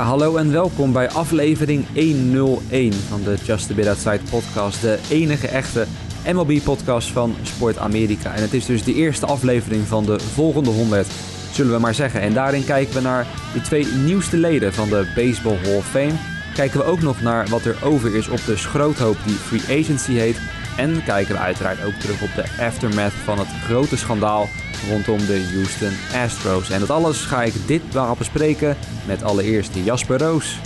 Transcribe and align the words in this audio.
Hallo 0.00 0.36
en 0.36 0.52
welkom 0.52 0.92
bij 0.92 1.10
aflevering 1.10 1.86
101 1.94 2.92
van 2.92 3.22
de 3.22 3.36
Just 3.44 3.70
a 3.70 3.74
Bit 3.74 3.86
Outside 3.86 4.20
podcast. 4.30 4.80
De 4.80 4.98
enige 5.10 5.48
echte 5.48 5.86
MLB-podcast 6.26 7.08
van 7.08 7.34
Sport 7.42 7.78
Amerika. 7.78 8.34
En 8.34 8.42
het 8.42 8.52
is 8.52 8.66
dus 8.66 8.84
de 8.84 8.94
eerste 8.94 9.26
aflevering 9.26 9.86
van 9.86 10.04
de 10.04 10.20
volgende 10.20 10.70
100, 10.70 11.06
zullen 11.52 11.72
we 11.72 11.78
maar 11.78 11.94
zeggen. 11.94 12.20
En 12.20 12.32
daarin 12.32 12.64
kijken 12.64 12.94
we 12.94 13.00
naar 13.00 13.26
de 13.52 13.60
twee 13.60 13.86
nieuwste 13.86 14.36
leden 14.36 14.72
van 14.72 14.88
de 14.88 15.12
Baseball 15.14 15.58
Hall 15.62 15.76
of 15.76 15.86
Fame. 15.86 16.14
Kijken 16.54 16.78
we 16.78 16.84
ook 16.84 17.00
nog 17.00 17.20
naar 17.20 17.46
wat 17.48 17.64
er 17.64 17.76
over 17.84 18.14
is 18.14 18.28
op 18.28 18.44
de 18.46 18.56
schroothoop 18.56 19.16
die 19.26 19.34
Free 19.34 19.80
Agency 19.80 20.12
heet. 20.12 20.40
En 20.76 21.04
kijken 21.04 21.34
we 21.34 21.40
uiteraard 21.40 21.84
ook 21.84 21.92
terug 21.92 22.22
op 22.22 22.34
de 22.34 22.64
aftermath 22.64 23.12
van 23.12 23.38
het 23.38 23.48
grote 23.64 23.96
schandaal 23.96 24.48
rondom 24.88 25.26
de 25.26 25.50
Houston 25.54 26.20
Astros. 26.24 26.70
En 26.70 26.80
dat 26.80 26.90
alles 26.90 27.20
ga 27.20 27.42
ik 27.42 27.54
dit 27.66 27.82
waarop 27.92 28.18
bespreken 28.18 28.76
met 29.06 29.22
allereerst 29.22 29.74
Jasper 29.84 30.18
Roos. 30.18 30.58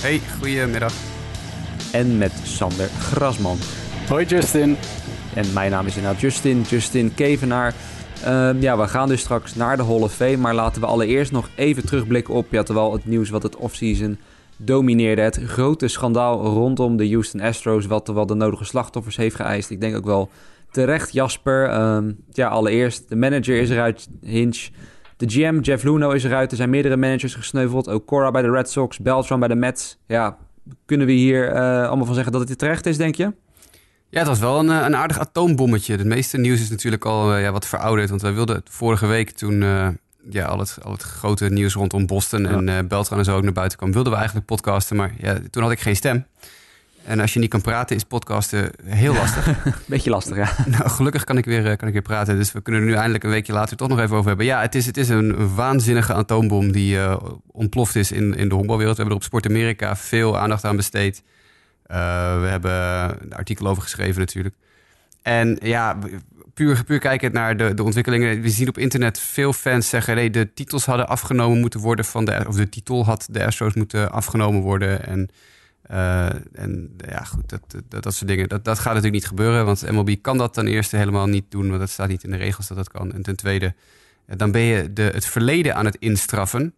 Hey, 0.00 0.20
goedemiddag. 0.38 0.92
En 1.92 2.18
met 2.18 2.32
Sander 2.42 2.88
Grasman. 2.98 3.58
Hoi 4.08 4.24
Justin. 4.24 4.76
En 5.34 5.52
mijn 5.52 5.70
naam 5.70 5.86
is 5.86 5.96
inderdaad 5.96 6.20
Justin, 6.20 6.62
Justin 6.68 7.14
Kevenaar. 7.14 7.74
Uh, 8.24 8.50
ja, 8.60 8.78
we 8.78 8.88
gaan 8.88 9.08
dus 9.08 9.20
straks 9.20 9.54
naar 9.54 9.76
de 9.76 9.84
Hall 9.84 10.00
of 10.00 10.14
Fame, 10.14 10.36
maar 10.36 10.54
laten 10.54 10.80
we 10.80 10.86
allereerst 10.86 11.32
nog 11.32 11.48
even 11.54 11.86
terugblikken 11.86 12.34
op 12.34 12.46
ja, 12.50 12.62
terwijl 12.62 12.92
het 12.92 13.06
nieuws 13.06 13.30
wat 13.30 13.42
het 13.42 13.56
offseason 13.56 14.18
domineerde. 14.58 15.22
Het 15.22 15.40
grote 15.44 15.88
schandaal 15.88 16.44
rondom 16.44 16.96
de 16.96 17.10
Houston 17.10 17.40
Astros, 17.40 17.86
wat 17.86 18.08
wel 18.08 18.26
de 18.26 18.34
nodige 18.34 18.64
slachtoffers 18.64 19.16
heeft 19.16 19.36
geëist. 19.36 19.70
Ik 19.70 19.80
denk 19.80 19.96
ook 19.96 20.04
wel 20.04 20.30
terecht, 20.70 21.12
Jasper. 21.12 21.68
Ehm, 21.68 22.12
ja, 22.30 22.48
allereerst, 22.48 23.08
de 23.08 23.16
manager 23.16 23.60
is 23.60 23.70
eruit, 23.70 24.08
Hinch. 24.20 24.68
De 25.16 25.28
GM, 25.28 25.60
Jeff 25.60 25.84
Luno, 25.84 26.10
is 26.10 26.24
eruit. 26.24 26.50
Er 26.50 26.56
zijn 26.56 26.70
meerdere 26.70 26.96
managers 26.96 27.34
gesneuveld. 27.34 27.88
Ook 27.88 28.06
Cora 28.06 28.30
bij 28.30 28.42
de 28.42 28.50
Red 28.50 28.70
Sox, 28.70 28.98
Beltran 28.98 29.38
bij 29.38 29.48
de 29.48 29.54
Mets. 29.54 29.98
Ja, 30.06 30.36
kunnen 30.84 31.06
we 31.06 31.12
hier 31.12 31.52
uh, 31.52 31.86
allemaal 31.86 32.06
van 32.06 32.14
zeggen 32.14 32.32
dat 32.32 32.48
het 32.48 32.58
terecht 32.58 32.86
is, 32.86 32.96
denk 32.96 33.14
je? 33.14 33.32
Ja, 34.10 34.18
het 34.18 34.28
was 34.28 34.38
wel 34.38 34.58
een, 34.58 34.70
eh, 34.70 34.84
een 34.84 34.96
aardig 34.96 35.18
atoombommetje. 35.18 35.96
Het 35.96 36.06
meeste 36.06 36.38
nieuws 36.38 36.60
is 36.60 36.70
natuurlijk 36.70 37.04
al 37.04 37.34
uh, 37.34 37.42
ja, 37.42 37.52
wat 37.52 37.66
verouderd. 37.66 38.08
Want 38.08 38.22
wij 38.22 38.34
wilden 38.34 38.62
vorige 38.70 39.06
week 39.06 39.30
toen 39.30 39.62
ja, 40.30 40.44
al, 40.44 40.58
het, 40.58 40.78
al 40.82 40.92
het 40.92 41.02
grote 41.02 41.48
nieuws 41.48 41.74
rondom 41.74 42.06
Boston 42.06 42.42
ja. 42.42 42.48
en 42.48 42.68
uh, 42.68 42.78
Beltran 42.88 43.18
en 43.18 43.24
zo 43.24 43.36
ook 43.36 43.42
naar 43.42 43.52
buiten 43.52 43.78
kwam, 43.78 43.92
wilden 43.92 44.12
we 44.12 44.18
eigenlijk 44.18 44.46
podcasten. 44.46 44.96
Maar 44.96 45.12
ja, 45.18 45.38
toen 45.50 45.62
had 45.62 45.72
ik 45.72 45.80
geen 45.80 45.96
stem. 45.96 46.26
En 47.04 47.20
als 47.20 47.32
je 47.32 47.38
niet 47.38 47.50
kan 47.50 47.60
praten, 47.60 47.96
is 47.96 48.04
podcasten 48.04 48.70
heel 48.84 49.14
lastig. 49.20 49.58
Beetje 49.86 50.10
lastig, 50.10 50.36
ja. 50.36 50.50
Nou, 50.76 50.88
gelukkig 50.88 51.24
kan 51.24 51.38
ik, 51.38 51.44
weer, 51.44 51.76
kan 51.76 51.88
ik 51.88 51.92
weer 51.92 52.02
praten. 52.02 52.36
Dus 52.36 52.52
we 52.52 52.60
kunnen 52.60 52.82
er 52.82 52.88
nu 52.88 52.94
eindelijk 52.94 53.24
een 53.24 53.30
weekje 53.30 53.52
later 53.52 53.76
toch 53.76 53.88
nog 53.88 53.98
even 53.98 54.16
over 54.16 54.28
hebben. 54.28 54.46
Ja, 54.46 54.60
het 54.60 54.74
is, 54.74 54.86
het 54.86 54.96
is 54.96 55.08
een 55.08 55.54
waanzinnige 55.54 56.14
atoombom 56.14 56.72
die 56.72 56.96
uh, 56.96 57.16
ontploft 57.46 57.96
is 57.96 58.12
in, 58.12 58.34
in 58.34 58.48
de 58.48 58.54
honkbalwereld. 58.54 58.96
We 58.96 59.02
hebben 59.02 59.20
er 59.20 59.24
op 59.24 59.28
Sport 59.28 59.46
Amerika 59.46 59.96
veel 59.96 60.38
aandacht 60.38 60.64
aan 60.64 60.76
besteed. 60.76 61.22
Uh, 61.90 61.96
we 62.40 62.46
hebben 62.46 62.72
een 63.22 63.34
artikel 63.34 63.66
over 63.66 63.82
geschreven 63.82 64.20
natuurlijk. 64.20 64.54
En 65.22 65.58
ja, 65.62 65.98
puur, 66.58 66.84
puur 66.84 66.98
kijken 66.98 67.32
naar 67.32 67.56
de, 67.56 67.74
de 67.74 67.82
ontwikkelingen. 67.82 68.40
We 68.40 68.48
zien 68.48 68.68
op 68.68 68.78
internet 68.78 69.20
veel 69.20 69.52
fans 69.52 69.88
zeggen... 69.88 70.14
Nee, 70.14 70.30
de 70.30 70.52
titels 70.54 70.86
hadden 70.86 71.08
afgenomen 71.08 71.60
moeten 71.60 71.80
worden 71.80 72.04
van 72.04 72.24
de... 72.24 72.44
of 72.48 72.56
de 72.56 72.68
titel 72.68 73.04
had 73.04 73.28
de 73.30 73.44
Astros 73.44 73.74
moeten 73.74 74.12
afgenomen 74.12 74.60
worden... 74.60 75.06
en 75.06 75.28
uh, 75.90 76.26
en 76.52 76.96
ja, 77.08 77.24
goed, 77.24 77.48
dat, 77.48 77.60
dat, 77.88 78.02
dat 78.02 78.14
soort 78.14 78.28
dingen. 78.30 78.48
Dat, 78.48 78.64
dat 78.64 78.76
gaat 78.76 78.86
natuurlijk 78.86 79.12
niet 79.12 79.26
gebeuren, 79.26 79.64
want 79.64 79.90
MLB 79.90 80.16
kan 80.20 80.38
dat 80.38 80.54
ten 80.54 80.66
eerste 80.66 80.96
helemaal 80.96 81.26
niet 81.26 81.44
doen, 81.48 81.68
want 81.68 81.80
dat 81.80 81.90
staat 81.90 82.08
niet 82.08 82.24
in 82.24 82.30
de 82.30 82.36
regels 82.36 82.68
dat 82.68 82.76
dat 82.76 82.90
kan. 82.90 83.12
En 83.12 83.22
ten 83.22 83.36
tweede, 83.36 83.74
dan 84.26 84.50
ben 84.50 84.60
je 84.60 84.92
de, 84.92 85.02
het 85.02 85.26
verleden 85.26 85.74
aan 85.74 85.84
het 85.84 85.96
instraffen. 85.98 86.74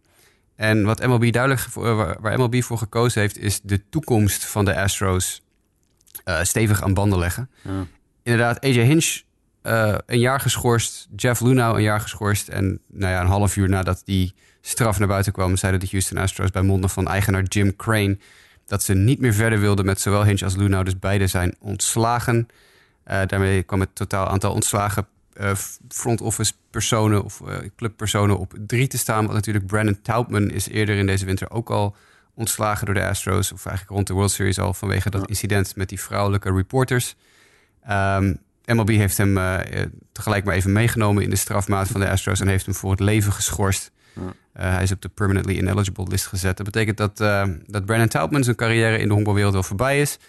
En 0.55 0.83
wat 0.83 1.07
MLB 1.07 1.31
duidelijk, 1.31 1.67
waar, 1.73 2.21
waar 2.21 2.39
MLB 2.39 2.63
voor 2.63 2.77
gekozen 2.77 3.21
heeft, 3.21 3.37
is 3.37 3.61
de 3.61 3.81
toekomst 3.89 4.45
van 4.45 4.65
de 4.65 4.75
Astros 4.75 5.41
uh, 6.25 6.43
stevig 6.43 6.83
aan 6.83 6.93
banden 6.93 7.19
leggen. 7.19 7.49
Ja. 7.61 7.85
Inderdaad, 8.23 8.59
AJ 8.59 8.83
Hinch 8.83 9.21
uh, 9.63 9.95
een 10.05 10.19
jaar 10.19 10.39
geschorst, 10.39 11.07
Jeff 11.15 11.41
Lunau 11.41 11.75
een 11.75 11.83
jaar 11.83 12.01
geschorst. 12.01 12.47
En 12.47 12.79
nou 12.87 13.13
ja, 13.13 13.21
een 13.21 13.27
half 13.27 13.55
uur 13.55 13.69
nadat 13.69 14.01
die 14.05 14.33
straf 14.61 14.99
naar 14.99 15.07
buiten 15.07 15.31
kwam, 15.31 15.57
zeiden 15.57 15.79
de 15.79 15.87
Houston 15.91 16.17
Astros 16.17 16.51
bij 16.51 16.61
monden 16.61 16.89
van 16.89 17.07
eigenaar 17.07 17.43
Jim 17.43 17.75
Crane 17.75 18.17
dat 18.65 18.83
ze 18.83 18.93
niet 18.93 19.19
meer 19.19 19.33
verder 19.33 19.59
wilden 19.59 19.85
met 19.85 20.01
zowel 20.01 20.25
Hinch 20.25 20.41
als 20.41 20.55
Lunau. 20.55 20.83
Dus 20.83 20.99
beide 20.99 21.27
zijn 21.27 21.55
ontslagen. 21.59 22.47
Uh, 23.07 23.21
daarmee 23.27 23.63
kwam 23.63 23.79
het 23.79 23.95
totaal 23.95 24.27
aantal 24.27 24.53
ontslagen 24.53 25.07
uh, 25.33 25.51
front 25.89 26.21
office 26.21 26.53
personen 26.69 27.23
of 27.23 27.41
clubpersonen 27.75 28.39
op 28.39 28.53
drie 28.67 28.87
te 28.87 28.97
staan. 28.97 29.23
Want 29.23 29.33
natuurlijk 29.33 29.65
Brandon 29.65 30.01
Taubman 30.01 30.49
is 30.49 30.67
eerder 30.67 30.95
in 30.95 31.05
deze 31.05 31.25
winter 31.25 31.51
ook 31.51 31.69
al 31.69 31.95
ontslagen 32.33 32.85
door 32.85 32.95
de 32.95 33.05
Astros. 33.05 33.51
Of 33.51 33.65
eigenlijk 33.65 33.95
rond 33.95 34.07
de 34.07 34.13
World 34.13 34.31
Series 34.31 34.59
al 34.59 34.73
vanwege 34.73 35.09
dat 35.09 35.27
incident 35.27 35.75
met 35.75 35.89
die 35.89 35.99
vrouwelijke 35.99 36.51
reporters. 36.51 37.15
Um, 37.89 38.39
MLB 38.73 38.89
heeft 38.89 39.17
hem 39.17 39.39
tegelijk 40.11 40.45
maar 40.45 40.55
even 40.55 40.71
meegenomen 40.71 41.23
in 41.23 41.29
de 41.29 41.35
strafmaat 41.35 41.87
van 41.87 42.01
de 42.01 42.09
Astros 42.09 42.39
en 42.39 42.47
heeft 42.47 42.65
hem 42.65 42.75
voor 42.75 42.91
het 42.91 42.99
leven 42.99 43.33
geschorst. 43.33 43.91
Uh, 44.17 44.73
hij 44.73 44.83
is 44.83 44.91
op 44.91 45.01
de 45.01 45.09
permanently 45.09 45.55
ineligible 45.55 46.07
list 46.07 46.25
gezet. 46.25 46.57
Dat 46.57 46.65
betekent 46.65 46.97
dat, 46.97 47.21
uh, 47.21 47.43
dat 47.67 47.85
Brandon 47.85 48.07
Taubman 48.07 48.43
zijn 48.43 48.55
carrière 48.55 48.97
in 48.97 49.07
de 49.07 49.13
honkbalwereld 49.13 49.53
wel 49.53 49.63
voorbij 49.63 50.01
is. 50.01 50.19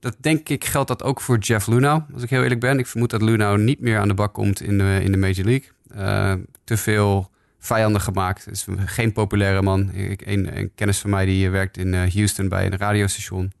Dat 0.00 0.16
denk 0.20 0.48
ik 0.48 0.64
geldt 0.64 0.88
dat 0.88 1.02
ook 1.02 1.20
voor 1.20 1.38
Jeff 1.38 1.66
Lunau, 1.66 2.02
als 2.14 2.22
ik 2.22 2.30
heel 2.30 2.42
eerlijk 2.42 2.60
ben. 2.60 2.78
Ik 2.78 2.86
vermoed 2.86 3.10
dat 3.10 3.22
Lunau 3.22 3.58
niet 3.58 3.80
meer 3.80 3.98
aan 3.98 4.08
de 4.08 4.14
bak 4.14 4.34
komt 4.34 4.60
in 4.60 4.78
de, 4.78 5.00
in 5.02 5.12
de 5.12 5.18
Major 5.18 5.44
League. 5.44 5.68
Uh, 5.96 6.32
te 6.64 6.76
veel 6.76 7.30
vijanden 7.58 8.00
gemaakt. 8.00 8.46
Is 8.50 8.66
geen 8.84 9.12
populaire 9.12 9.62
man. 9.62 9.92
Ik, 9.92 10.26
een, 10.26 10.56
een, 10.56 10.70
kennis 10.74 10.98
van 10.98 11.10
mij 11.10 11.24
die 11.24 11.50
werkt 11.50 11.76
in 11.76 11.94
Houston 11.94 12.48
bij 12.48 12.66
een 12.66 12.76
radiostation. 12.76 13.52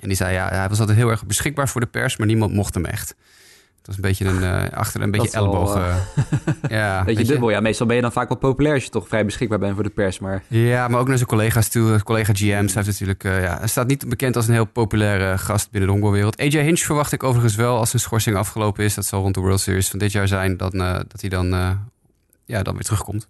En 0.00 0.08
die 0.08 0.16
zei, 0.16 0.32
ja, 0.32 0.48
hij 0.48 0.68
was 0.68 0.80
altijd 0.80 0.98
heel 0.98 1.10
erg 1.10 1.26
beschikbaar 1.26 1.68
voor 1.68 1.80
de 1.80 1.86
pers, 1.86 2.16
maar 2.16 2.26
niemand 2.26 2.52
mocht 2.52 2.74
hem 2.74 2.84
echt. 2.84 3.14
Het 3.82 3.90
was 3.90 3.96
een 3.96 4.02
beetje 4.02 4.24
een 4.24 4.66
uh, 4.66 4.78
achter 4.78 5.02
een 5.02 5.10
beetje 5.10 5.30
elleboog. 5.30 5.76
Uh, 5.76 5.96
ja, 6.68 7.02
beetje 7.04 7.24
dubbel. 7.24 7.50
Ja, 7.50 7.60
meestal 7.60 7.86
ben 7.86 7.96
je 7.96 8.02
dan 8.02 8.12
vaak 8.12 8.28
wel 8.28 8.38
populair 8.38 8.74
als 8.74 8.84
je 8.84 8.90
toch 8.90 9.08
vrij 9.08 9.24
beschikbaar 9.24 9.58
bent 9.58 9.74
voor 9.74 9.82
de 9.82 9.90
pers. 9.90 10.18
Maar... 10.18 10.42
Ja, 10.46 10.88
maar 10.88 11.00
ook 11.00 11.08
naar 11.08 11.16
zijn 11.16 11.28
collega's 11.28 11.68
toe. 11.68 12.02
Collega 12.02 12.32
GM's 12.32 12.74
heeft 12.74 12.86
natuurlijk. 12.86 13.24
Uh, 13.24 13.42
ja, 13.42 13.58
hij 13.58 13.68
staat 13.68 13.86
niet 13.86 14.08
bekend 14.08 14.36
als 14.36 14.46
een 14.46 14.52
heel 14.52 14.64
populaire 14.64 15.38
gast 15.38 15.70
binnen 15.70 15.88
de 15.88 15.94
honkbalwereld. 15.94 16.40
AJ 16.40 16.62
Hinch 16.62 16.80
verwacht 16.80 17.12
ik 17.12 17.22
overigens 17.22 17.54
wel 17.54 17.76
als 17.76 17.90
zijn 17.90 18.02
schorsing 18.02 18.36
afgelopen 18.36 18.84
is. 18.84 18.94
Dat 18.94 19.04
zal 19.04 19.22
rond 19.22 19.34
de 19.34 19.40
World 19.40 19.60
Series 19.60 19.88
van 19.88 19.98
dit 19.98 20.12
jaar 20.12 20.28
zijn. 20.28 20.56
Dat, 20.56 20.72
dat 20.72 21.20
hij 21.20 21.30
dan, 21.30 21.48
ja, 22.44 22.62
dan 22.62 22.74
weer 22.74 22.84
terugkomt. 22.84 23.28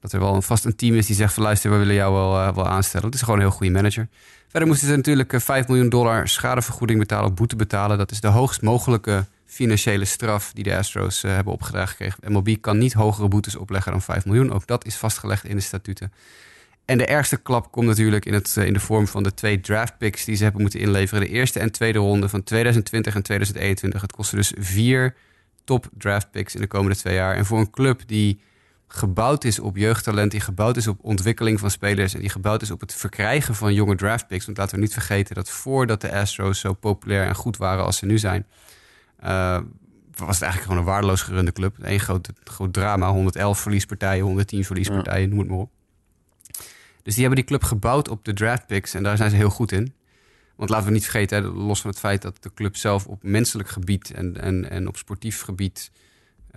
Dat 0.00 0.12
er 0.12 0.20
wel 0.20 0.34
een, 0.34 0.42
vast 0.42 0.64
een 0.64 0.76
team 0.76 0.94
is 0.94 1.06
die 1.06 1.16
zegt 1.16 1.34
van 1.34 1.42
luister, 1.42 1.70
we 1.70 1.76
willen 1.76 1.94
jou 1.94 2.12
wel, 2.12 2.54
wel 2.54 2.66
aanstellen. 2.66 3.06
Het 3.06 3.14
is 3.14 3.20
gewoon 3.20 3.36
een 3.36 3.46
heel 3.46 3.56
goede 3.56 3.72
manager. 3.72 4.08
Verder 4.48 4.68
moesten 4.68 4.88
ze 4.88 4.96
natuurlijk 4.96 5.32
5 5.36 5.68
miljoen 5.68 5.88
dollar 5.88 6.28
schadevergoeding 6.28 6.98
betalen, 6.98 7.28
of 7.30 7.34
boete 7.34 7.56
betalen. 7.56 7.98
Dat 7.98 8.10
is 8.10 8.20
de 8.20 8.28
hoogst 8.28 8.62
mogelijke 8.62 9.26
financiële 9.46 10.04
straf 10.04 10.50
die 10.54 10.64
de 10.64 10.76
Astros 10.76 11.24
uh, 11.24 11.34
hebben 11.34 11.52
opgedragen 11.52 11.88
gekregen. 11.88 12.32
MLB 12.32 12.56
kan 12.60 12.78
niet 12.78 12.92
hogere 12.92 13.28
boetes 13.28 13.56
opleggen 13.56 13.92
dan 13.92 14.02
5 14.02 14.24
miljoen. 14.24 14.52
Ook 14.52 14.66
dat 14.66 14.84
is 14.84 14.94
vastgelegd 14.94 15.44
in 15.44 15.56
de 15.56 15.62
statuten. 15.62 16.12
En 16.84 16.98
de 16.98 17.06
ergste 17.06 17.36
klap 17.36 17.72
komt 17.72 17.86
natuurlijk 17.86 18.24
in, 18.24 18.32
het, 18.32 18.54
uh, 18.58 18.66
in 18.66 18.72
de 18.72 18.80
vorm 18.80 19.06
van 19.06 19.22
de 19.22 19.34
twee 19.34 19.60
draft 19.60 19.98
picks 19.98 20.24
die 20.24 20.36
ze 20.36 20.42
hebben 20.42 20.60
moeten 20.60 20.80
inleveren. 20.80 21.22
De 21.22 21.28
eerste 21.28 21.60
en 21.60 21.72
tweede 21.72 21.98
ronde 21.98 22.28
van 22.28 22.42
2020 22.42 23.14
en 23.14 23.22
2021. 23.22 24.00
Het 24.00 24.12
kostte 24.12 24.36
dus 24.36 24.52
vier 24.58 25.14
top 25.64 25.88
draft 25.98 26.30
picks 26.30 26.54
in 26.54 26.60
de 26.60 26.66
komende 26.66 26.96
twee 26.96 27.14
jaar. 27.14 27.36
En 27.36 27.46
voor 27.46 27.58
een 27.58 27.70
club 27.70 28.02
die 28.06 28.40
gebouwd 28.88 29.44
is 29.44 29.58
op 29.58 29.76
jeugdtalent, 29.76 30.30
die 30.30 30.40
gebouwd 30.40 30.76
is 30.76 30.86
op 30.86 30.98
ontwikkeling 31.02 31.60
van 31.60 31.70
spelers 31.70 32.14
en 32.14 32.20
die 32.20 32.28
gebouwd 32.28 32.62
is 32.62 32.70
op 32.70 32.80
het 32.80 32.94
verkrijgen 32.94 33.54
van 33.54 33.74
jonge 33.74 33.94
draft 33.94 34.26
picks. 34.26 34.44
Want 34.44 34.58
laten 34.58 34.74
we 34.74 34.80
niet 34.80 34.92
vergeten 34.92 35.34
dat 35.34 35.50
voordat 35.50 36.00
de 36.00 36.12
Astros 36.12 36.60
zo 36.60 36.72
populair 36.72 37.26
en 37.26 37.34
goed 37.34 37.56
waren 37.56 37.84
als 37.84 37.96
ze 37.96 38.06
nu 38.06 38.18
zijn, 38.18 38.46
uh, 39.24 39.58
was 40.14 40.34
het 40.34 40.42
eigenlijk 40.42 40.62
gewoon 40.62 40.78
een 40.78 40.84
waardeloos 40.84 41.22
gerunde 41.22 41.52
club. 41.52 41.76
Eén 41.80 42.00
groot, 42.00 42.28
groot 42.44 42.72
drama, 42.72 43.10
111 43.10 43.60
verliespartijen, 43.60 44.24
110 44.24 44.64
verliespartijen, 44.64 45.28
noem 45.28 45.38
het 45.38 45.48
maar 45.48 45.58
op. 45.58 45.70
Dus 47.02 47.14
die 47.14 47.26
hebben 47.26 47.44
die 47.44 47.58
club 47.58 47.62
gebouwd 47.62 48.08
op 48.08 48.24
de 48.24 48.32
draft 48.32 48.66
picks 48.66 48.94
en 48.94 49.02
daar 49.02 49.16
zijn 49.16 49.30
ze 49.30 49.36
heel 49.36 49.50
goed 49.50 49.72
in. 49.72 49.92
Want 50.56 50.70
laten 50.70 50.86
we 50.86 50.92
niet 50.92 51.02
vergeten, 51.02 51.44
los 51.44 51.80
van 51.80 51.90
het 51.90 51.98
feit 51.98 52.22
dat 52.22 52.42
de 52.42 52.50
club 52.54 52.76
zelf 52.76 53.06
op 53.06 53.22
menselijk 53.22 53.68
gebied 53.68 54.10
en, 54.10 54.40
en, 54.40 54.70
en 54.70 54.88
op 54.88 54.96
sportief 54.96 55.40
gebied, 55.40 55.90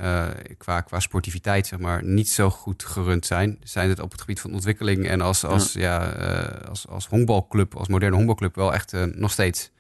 uh, 0.01 0.27
qua, 0.57 0.81
qua 0.81 1.00
sportiviteit, 1.00 1.68
zeg 1.68 1.80
maar, 1.80 2.03
niet 2.03 2.30
zo 2.30 2.50
goed 2.50 2.83
gerund 2.83 3.25
zijn. 3.25 3.57
Zijn 3.63 3.89
het 3.89 4.00
op 4.00 4.12
het 4.12 4.19
gebied 4.19 4.39
van 4.39 4.53
ontwikkeling 4.53 5.07
en 5.07 5.21
als, 5.21 5.45
als, 5.45 5.74
ja. 5.74 5.81
ja 5.81 6.62
uh, 6.62 6.68
als, 6.69 6.88
als 6.88 7.07
honkbalclub, 7.07 7.75
als 7.75 7.88
moderne 7.88 8.15
honkbalclub, 8.15 8.56
wel 8.56 8.74
echt 8.74 8.94
uh, 8.94 9.03
nog 9.03 9.31
steeds 9.31 9.71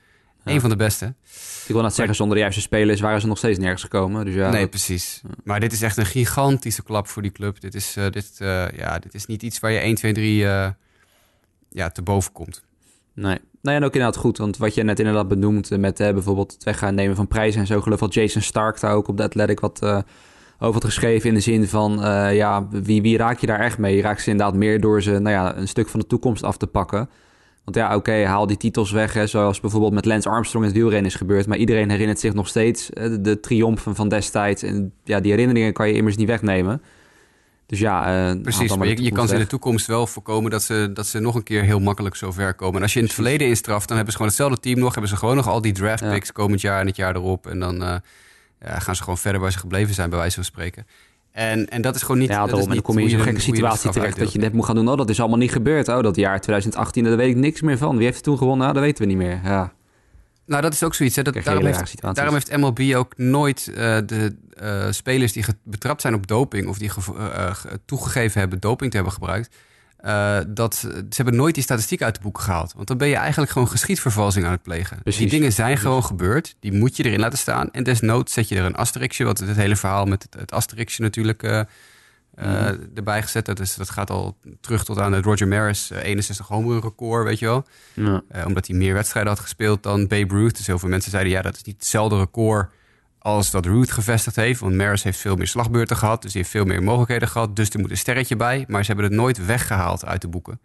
ja. 0.43 0.51
Een 0.51 0.61
van 0.61 0.69
de 0.69 0.75
beste. 0.75 1.13
Ik 1.67 1.73
wil 1.73 1.81
net 1.81 1.93
zeggen, 1.93 2.15
zonder 2.15 2.35
de 2.35 2.41
juiste 2.41 2.61
spelers 2.61 2.99
waren 2.99 3.21
ze 3.21 3.27
nog 3.27 3.37
steeds 3.37 3.59
nergens 3.59 3.81
gekomen. 3.81 4.25
Dus 4.25 4.33
ja, 4.33 4.49
nee, 4.49 4.67
precies. 4.67 5.21
Maar 5.43 5.59
dit 5.59 5.71
is 5.71 5.81
echt 5.81 5.97
een 5.97 6.05
gigantische 6.05 6.83
klap 6.83 7.07
voor 7.07 7.21
die 7.21 7.31
club. 7.31 7.59
Dit 7.59 7.75
is, 7.75 7.93
dit, 7.93 8.35
ja, 8.75 8.99
dit 8.99 9.13
is 9.13 9.25
niet 9.25 9.43
iets 9.43 9.59
waar 9.59 9.71
je 9.71 9.79
1, 9.79 9.95
2, 9.95 10.13
3 10.13 10.43
uh, 10.43 10.69
ja, 11.69 11.89
te 11.89 12.01
boven 12.01 12.31
komt. 12.31 12.63
Nee. 13.13 13.39
Nou 13.61 13.79
ja, 13.79 13.85
ook 13.85 13.93
inderdaad 13.93 14.21
goed. 14.21 14.37
Want 14.37 14.57
wat 14.57 14.75
je 14.75 14.83
net 14.83 14.99
inderdaad 14.99 15.27
benoemt 15.27 15.77
met 15.77 15.97
bijvoorbeeld 15.97 16.51
het 16.51 16.63
weggaan 16.63 16.95
nemen 16.95 17.15
van 17.15 17.27
prijzen 17.27 17.61
en 17.61 17.67
zo. 17.67 17.81
Geloof 17.81 17.99
dat 17.99 18.13
Jason 18.13 18.41
Stark 18.41 18.79
daar 18.79 18.93
ook 18.93 19.07
op 19.07 19.17
de 19.17 19.23
Athletic 19.23 19.59
wat 19.59 19.81
over 20.59 20.73
had 20.73 20.85
geschreven 20.85 21.29
in 21.29 21.35
de 21.35 21.41
zin 21.41 21.67
van, 21.67 21.91
ja, 22.33 22.67
wie, 22.69 23.01
wie 23.01 23.17
raak 23.17 23.39
je 23.39 23.47
daar 23.47 23.59
echt 23.59 23.77
mee? 23.77 23.95
Je 23.95 24.01
raakt 24.01 24.21
ze 24.21 24.29
inderdaad 24.29 24.55
meer 24.55 24.81
door 24.81 25.01
ze, 25.01 25.11
nou 25.11 25.29
ja, 25.35 25.57
een 25.57 25.67
stuk 25.67 25.89
van 25.89 25.99
de 25.99 26.07
toekomst 26.07 26.43
af 26.43 26.57
te 26.57 26.67
pakken. 26.67 27.09
Want 27.63 27.77
ja, 27.77 27.95
oké, 27.95 28.25
haal 28.25 28.47
die 28.47 28.57
titels 28.57 28.91
weg, 28.91 29.13
hè, 29.13 29.27
zoals 29.27 29.59
bijvoorbeeld 29.59 29.93
met 29.93 30.05
Lance 30.05 30.29
Armstrong 30.29 30.65
in 30.65 30.71
het 30.71 30.79
wielrennen 30.79 31.11
is 31.11 31.17
gebeurd. 31.17 31.47
Maar 31.47 31.57
iedereen 31.57 31.89
herinnert 31.89 32.19
zich 32.19 32.33
nog 32.33 32.47
steeds 32.47 32.89
de, 32.93 33.21
de 33.21 33.39
triomfen 33.39 33.95
van 33.95 34.09
destijds. 34.09 34.63
En 34.63 34.93
ja, 35.03 35.19
die 35.19 35.31
herinneringen 35.31 35.73
kan 35.73 35.87
je 35.87 35.93
immers 35.93 36.15
niet 36.15 36.27
wegnemen. 36.27 36.81
Dus 37.71 37.79
ja, 37.79 38.29
uh, 38.31 38.41
precies. 38.41 38.75
Maar 38.75 38.87
je, 38.87 39.03
je 39.03 39.11
kan 39.11 39.27
ze 39.27 39.33
in 39.33 39.39
de 39.39 39.47
toekomst 39.47 39.87
wel 39.87 40.07
voorkomen 40.07 40.51
dat 40.51 40.63
ze, 40.63 40.89
dat 40.93 41.07
ze 41.07 41.19
nog 41.19 41.35
een 41.35 41.43
keer 41.43 41.63
heel 41.63 41.79
makkelijk 41.79 42.15
zo 42.15 42.31
ver 42.31 42.53
komen. 42.53 42.75
En 42.75 42.81
als 42.81 42.93
je 42.93 42.99
in 42.99 43.05
het 43.05 43.13
verleden 43.13 43.47
instraft, 43.47 43.87
dan 43.87 43.95
hebben 43.95 44.13
ze 44.13 44.17
gewoon 44.17 44.31
hetzelfde 44.31 44.59
team 44.59 44.79
nog. 44.79 44.91
Hebben 44.91 45.11
ze 45.11 45.17
gewoon 45.17 45.35
nog 45.35 45.47
al 45.47 45.61
die 45.61 45.71
draft 45.71 46.09
picks 46.09 46.31
komend 46.31 46.61
jaar 46.61 46.79
en 46.79 46.87
het 46.87 46.95
jaar 46.95 47.15
erop. 47.15 47.47
En 47.47 47.59
dan 47.59 47.81
uh, 47.81 47.95
ja, 48.61 48.79
gaan 48.79 48.95
ze 48.95 49.01
gewoon 49.01 49.17
verder 49.17 49.41
waar 49.41 49.51
ze 49.51 49.57
gebleven 49.57 49.93
zijn, 49.93 50.09
bij 50.09 50.19
wijze 50.19 50.35
van 50.35 50.43
spreken. 50.43 50.87
En, 51.31 51.69
en 51.69 51.81
dat 51.81 51.95
is 51.95 52.01
gewoon 52.01 52.17
niet... 52.17 52.29
Ja, 52.29 52.45
daarom, 52.45 52.69
dan 52.69 52.81
kom 52.81 52.97
je 52.97 53.03
in 53.03 53.09
zo'n 53.09 53.19
gekke 53.19 53.41
situatie 53.41 53.89
terecht 53.89 54.19
dat 54.19 54.31
je 54.31 54.39
net 54.39 54.53
moet 54.53 54.65
gaan 54.65 54.75
doen. 54.75 54.89
Oh, 54.89 54.97
dat 54.97 55.09
is 55.09 55.19
allemaal 55.19 55.37
niet 55.37 55.51
gebeurd. 55.51 55.87
Oh, 55.87 56.01
dat 56.01 56.15
jaar 56.15 56.41
2018, 56.41 57.03
daar 57.03 57.17
weet 57.17 57.29
ik 57.29 57.35
niks 57.35 57.61
meer 57.61 57.77
van. 57.77 57.95
Wie 57.95 58.03
heeft 58.03 58.15
het 58.15 58.25
toen 58.25 58.37
gewonnen? 58.37 58.61
Nou, 58.61 58.73
dat 58.73 58.83
weten 58.83 59.03
we 59.03 59.09
niet 59.09 59.17
meer. 59.17 59.39
Ja. 59.43 59.73
Nou, 60.51 60.63
dat 60.63 60.73
is 60.73 60.83
ook 60.83 60.93
zoiets. 60.93 61.15
Hè. 61.15 61.21
Dat, 61.21 61.33
daarom, 61.43 61.65
heeft, 61.65 62.01
daarom 62.01 62.33
heeft 62.33 62.57
MLB 62.57 62.95
ook 62.95 63.17
nooit 63.17 63.67
uh, 63.69 63.75
de 64.05 64.35
uh, 64.61 64.91
spelers 64.91 65.33
die 65.33 65.45
betrapt 65.63 66.01
zijn 66.01 66.13
op 66.13 66.27
doping... 66.27 66.67
of 66.67 66.77
die 66.77 66.91
uh, 67.17 67.51
toegegeven 67.85 68.39
hebben 68.39 68.59
doping 68.59 68.89
te 68.89 68.95
hebben 68.95 69.13
gebruikt... 69.13 69.55
dat, 70.47 70.75
ze 70.75 71.03
hebben 71.09 71.35
nooit 71.35 71.53
die 71.53 71.63
statistiek 71.63 72.01
uit 72.01 72.15
de 72.15 72.21
boeken 72.21 72.43
gehaald. 72.43 72.73
Want 72.73 72.87
dan 72.87 72.97
ben 72.97 73.07
je 73.07 73.15
eigenlijk 73.15 73.51
gewoon 73.51 73.67
geschiedvervalsing 73.67 74.45
aan 74.45 74.51
het 74.51 74.61
plegen. 74.61 75.01
Precies. 75.01 75.19
Die 75.19 75.29
dingen 75.29 75.53
zijn 75.53 75.77
gewoon 75.77 76.03
gebeurd. 76.03 76.55
Die 76.59 76.73
moet 76.73 76.97
je 76.97 77.03
erin 77.03 77.19
laten 77.19 77.37
staan. 77.37 77.71
En 77.71 77.83
desnoods 77.83 78.33
zet 78.33 78.47
je 78.47 78.55
er 78.55 78.65
een 78.65 78.75
asterixje. 78.75 79.23
Wat 79.23 79.39
het 79.39 79.55
hele 79.55 79.75
verhaal 79.75 80.05
met 80.05 80.23
het, 80.23 80.33
het 80.33 80.51
asterixje 80.51 81.01
natuurlijk 81.01 81.65
uh, 82.39 82.95
erbij 82.95 83.21
gezet. 83.21 83.45
Dat, 83.45 83.59
is, 83.59 83.75
dat 83.75 83.89
gaat 83.89 84.09
al 84.09 84.37
terug 84.61 84.83
tot 84.83 84.99
aan 84.99 85.13
het 85.13 85.25
Roger 85.25 85.47
Maris 85.47 85.89
61 85.89 86.47
home 86.47 86.71
run 86.71 86.81
record, 86.81 87.23
weet 87.23 87.39
je 87.39 87.45
wel. 87.45 87.65
Ja. 87.93 88.21
Uh, 88.35 88.45
omdat 88.45 88.67
hij 88.67 88.75
meer 88.75 88.93
wedstrijden 88.93 89.31
had 89.31 89.41
gespeeld 89.41 89.83
dan 89.83 90.07
Babe 90.07 90.33
Ruth. 90.33 90.57
Dus 90.57 90.67
heel 90.67 90.79
veel 90.79 90.89
mensen 90.89 91.11
zeiden, 91.11 91.31
ja, 91.31 91.41
dat 91.41 91.55
is 91.55 91.63
niet 91.63 91.75
hetzelfde 91.75 92.17
record 92.17 92.69
als 93.21 93.51
dat 93.51 93.65
Ruth 93.65 93.91
gevestigd 93.91 94.35
heeft. 94.35 94.59
Want 94.59 94.75
Maris 94.75 95.03
heeft 95.03 95.19
veel 95.19 95.35
meer 95.35 95.47
slagbeurten 95.47 95.97
gehad, 95.97 96.21
dus 96.21 96.33
hij 96.33 96.41
heeft 96.41 96.53
veel 96.53 96.65
meer 96.65 96.83
mogelijkheden 96.83 97.27
gehad. 97.27 97.55
Dus 97.55 97.69
er 97.69 97.79
moet 97.79 97.91
een 97.91 97.97
sterretje 97.97 98.35
bij, 98.35 98.65
maar 98.67 98.81
ze 98.81 98.87
hebben 98.91 99.05
het 99.05 99.19
nooit 99.19 99.45
weggehaald 99.45 100.05
uit 100.05 100.21
de 100.21 100.27
boeken. 100.27 100.59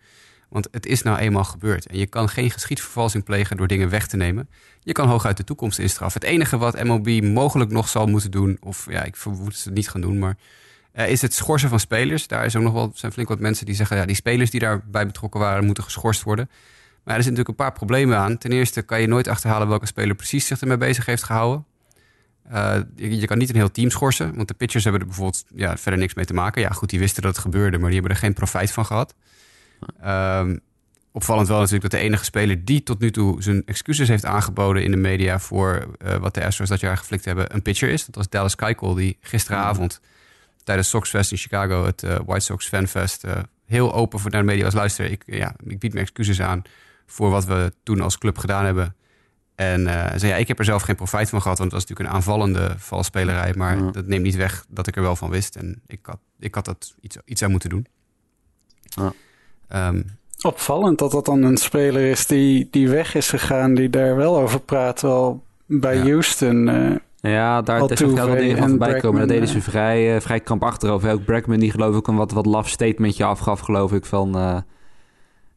Want 0.49 0.69
het 0.71 0.87
is 0.87 1.03
nou 1.03 1.19
eenmaal 1.19 1.45
gebeurd. 1.45 1.87
En 1.87 1.99
je 1.99 2.07
kan 2.07 2.29
geen 2.29 2.51
geschiedvervalsing 2.51 3.25
plegen 3.25 3.57
door 3.57 3.67
dingen 3.67 3.89
weg 3.89 4.07
te 4.07 4.17
nemen. 4.17 4.49
Je 4.81 4.93
kan 4.93 5.09
hooguit 5.09 5.37
de 5.37 5.45
toekomst 5.45 5.79
instraffen. 5.79 6.21
Het 6.21 6.31
enige 6.31 6.59
wat 6.59 6.85
MLB 6.85 7.23
mogelijk 7.23 7.71
nog 7.71 7.89
zal 7.89 8.07
moeten 8.07 8.31
doen, 8.31 8.57
of 8.61 8.87
ja, 8.91 9.03
ik 9.03 9.17
vermoed 9.17 9.45
dat 9.45 9.55
ze 9.55 9.69
het 9.69 9.77
niet 9.77 9.89
gaan 9.89 10.01
doen, 10.01 10.19
maar 10.19 10.37
uh, 10.97 11.09
is 11.09 11.23
het 11.23 11.35
schorsen 11.35 11.69
van 11.69 11.81
spelers. 11.81 12.27
Daar 12.27 12.45
is 12.45 12.57
ook 12.57 12.63
nog 12.63 12.73
wel, 12.73 12.91
zijn 12.95 13.13
flink 13.13 13.29
wat 13.29 13.41
mensen 13.41 13.67
die 13.67 13.75
zeggen... 13.75 13.97
ja, 13.97 14.07
die 14.07 14.17
spelers 14.17 14.51
die 14.51 14.61
daarbij 14.61 15.07
betrokken 15.07 15.41
waren 15.41 15.65
moeten 15.65 15.85
geschorst 15.85 16.23
worden. 16.23 16.51
Maar 17.05 17.17
er 17.17 17.23
zitten 17.23 17.45
natuurlijk 17.45 17.49
een 17.49 17.67
paar 17.67 17.73
problemen 17.73 18.19
aan. 18.19 18.39
Ten 18.39 18.53
eerste 18.53 18.83
kan 18.83 19.01
je 19.01 19.07
nooit 19.07 19.29
achterhalen 19.29 19.69
welke 19.69 19.87
speler 19.87 20.15
precies 20.15 20.47
zich 20.47 20.61
ermee 20.61 20.77
bezig 20.77 21.07
heeft 21.07 21.23
gehouden. 21.23 21.65
Uh, 22.53 22.77
je, 22.97 23.27
kan 23.27 23.39
niet 23.39 23.49
een 23.49 23.57
heel 23.57 23.71
team 23.71 23.91
schorsen, 23.91 24.35
want 24.35 24.49
de 24.49 24.55
pitchers 24.55 24.83
hebben 24.83 25.01
er 25.01 25.07
bijvoorbeeld 25.07 25.45
ja, 25.55 25.77
verder 25.77 26.01
niks 26.01 26.15
mee 26.15 26.25
te 26.25 26.35
maken. 26.35 26.63
Ja, 26.63 26.69
goed, 26.69 26.91
die 26.91 26.99
wisten 26.99 27.23
dat 27.23 27.33
het 27.33 27.45
gebeurde, 27.45 27.79
maar 27.79 27.91
die 27.91 27.99
hebben 27.99 28.17
er 28.17 28.23
geen 28.23 28.33
profijt 28.33 28.71
van 28.71 28.87
gehad. 28.87 29.15
Um, 30.05 30.61
opvallend 31.13 31.49
wel 31.49 31.57
natuurlijk 31.57 31.91
dat 31.91 32.01
de 32.01 32.07
enige 32.07 32.25
speler 32.25 32.65
die 32.65 32.83
tot 32.83 32.99
nu 32.99 33.11
toe 33.11 33.43
zijn 33.43 33.63
excuses 33.65 34.09
heeft 34.09 34.25
aangeboden 34.25 34.83
in 34.83 34.91
de 34.91 34.97
media 34.97 35.39
voor 35.39 35.97
uh, 36.05 36.15
wat 36.15 36.35
de 36.35 36.45
Astros 36.45 36.69
dat 36.69 36.81
jaar 36.81 36.97
geflikt 36.97 37.25
hebben, 37.25 37.55
een 37.55 37.63
pitcher 37.63 37.89
is. 37.89 38.07
Dat 38.07 38.15
was 38.15 38.29
Dallas 38.29 38.55
Keuchel, 38.55 38.95
die 38.95 39.19
gisteravond 39.21 40.01
tijdens 40.67 40.89
Soxfest 40.89 41.31
in 41.31 41.37
Chicago, 41.37 41.85
het 41.85 42.03
uh, 42.03 42.17
White 42.27 42.45
Sox 42.45 42.69
Fanfest, 42.69 43.25
uh, 43.25 43.33
heel 43.67 43.95
open 43.95 44.19
voor 44.19 44.31
naar 44.31 44.41
de 44.41 44.47
media 44.47 44.65
was 44.65 44.75
luisteren. 44.75 45.11
Ik, 45.11 45.23
ja, 45.27 45.55
ik 45.67 45.79
bied 45.79 45.93
mijn 45.93 46.05
excuses 46.05 46.41
aan 46.41 46.63
voor 47.07 47.31
wat 47.31 47.45
we 47.45 47.73
toen 47.83 48.01
als 48.01 48.19
club 48.19 48.39
gedaan 48.39 48.65
hebben. 48.65 48.95
En 49.55 49.81
uh, 49.81 50.11
zei, 50.17 50.33
ja, 50.33 50.37
ik 50.37 50.49
heb 50.49 50.59
er 50.59 50.65
zelf 50.65 50.83
geen 50.83 50.97
profijt 50.97 51.29
van 51.29 51.43
gehad, 51.43 51.59
want 51.59 51.71
dat 51.71 51.81
was 51.81 51.89
natuurlijk 51.89 52.09
een 52.11 52.17
aanvallende 52.17 52.75
valspelerij. 52.79 53.55
Maar 53.57 53.93
dat 53.93 54.07
neemt 54.07 54.23
niet 54.23 54.37
weg 54.37 54.65
dat 54.69 54.87
ik 54.87 54.97
er 54.97 55.03
wel 55.03 55.17
van 55.17 55.31
wist. 55.31 55.57
En 55.57 55.83
ik 55.87 55.99
had, 56.03 56.19
ik 56.39 56.55
had 56.55 56.65
dat 56.65 56.95
iets, 57.01 57.17
iets 57.25 57.43
aan 57.43 57.51
moeten 57.51 57.71
doen. 57.71 57.87
Ja. 58.81 59.12
Um, 59.89 60.05
Opvallend 60.41 60.99
dat 60.99 61.11
dat 61.11 61.25
dan 61.25 61.43
een 61.43 61.57
speler 61.57 62.11
is 62.11 62.27
die, 62.27 62.69
die 62.71 62.89
weg 62.89 63.15
is 63.15 63.29
gegaan, 63.29 63.75
die 63.75 63.91
daar 63.91 64.17
wel 64.17 64.39
over 64.39 64.61
praat. 64.61 65.01
Wel 65.01 65.45
bij 65.67 65.99
Houston 65.99 66.69
ja, 67.28 67.62
daar 67.62 67.90
is 67.90 68.00
wel 68.00 68.34
dingen 68.34 68.56
van 68.56 68.69
voorbij 68.69 69.00
komen. 69.00 69.20
Dat 69.20 69.28
deden 69.28 69.49
ze 69.49 69.61
vrij, 69.61 70.14
uh, 70.14 70.20
vrij 70.20 70.40
krampachtig 70.40 70.90
over. 70.90 71.12
Ook 71.12 71.25
Bregman 71.25 71.58
die 71.58 71.70
geloof 71.70 71.96
ik 71.96 72.06
een 72.06 72.17
wat, 72.17 72.32
wat 72.32 72.46
laf 72.46 72.69
statementje 72.69 73.25
afgaf, 73.25 73.61
geloof 73.61 73.93
ik, 73.93 74.05
van... 74.05 74.37
Uh, 74.37 74.56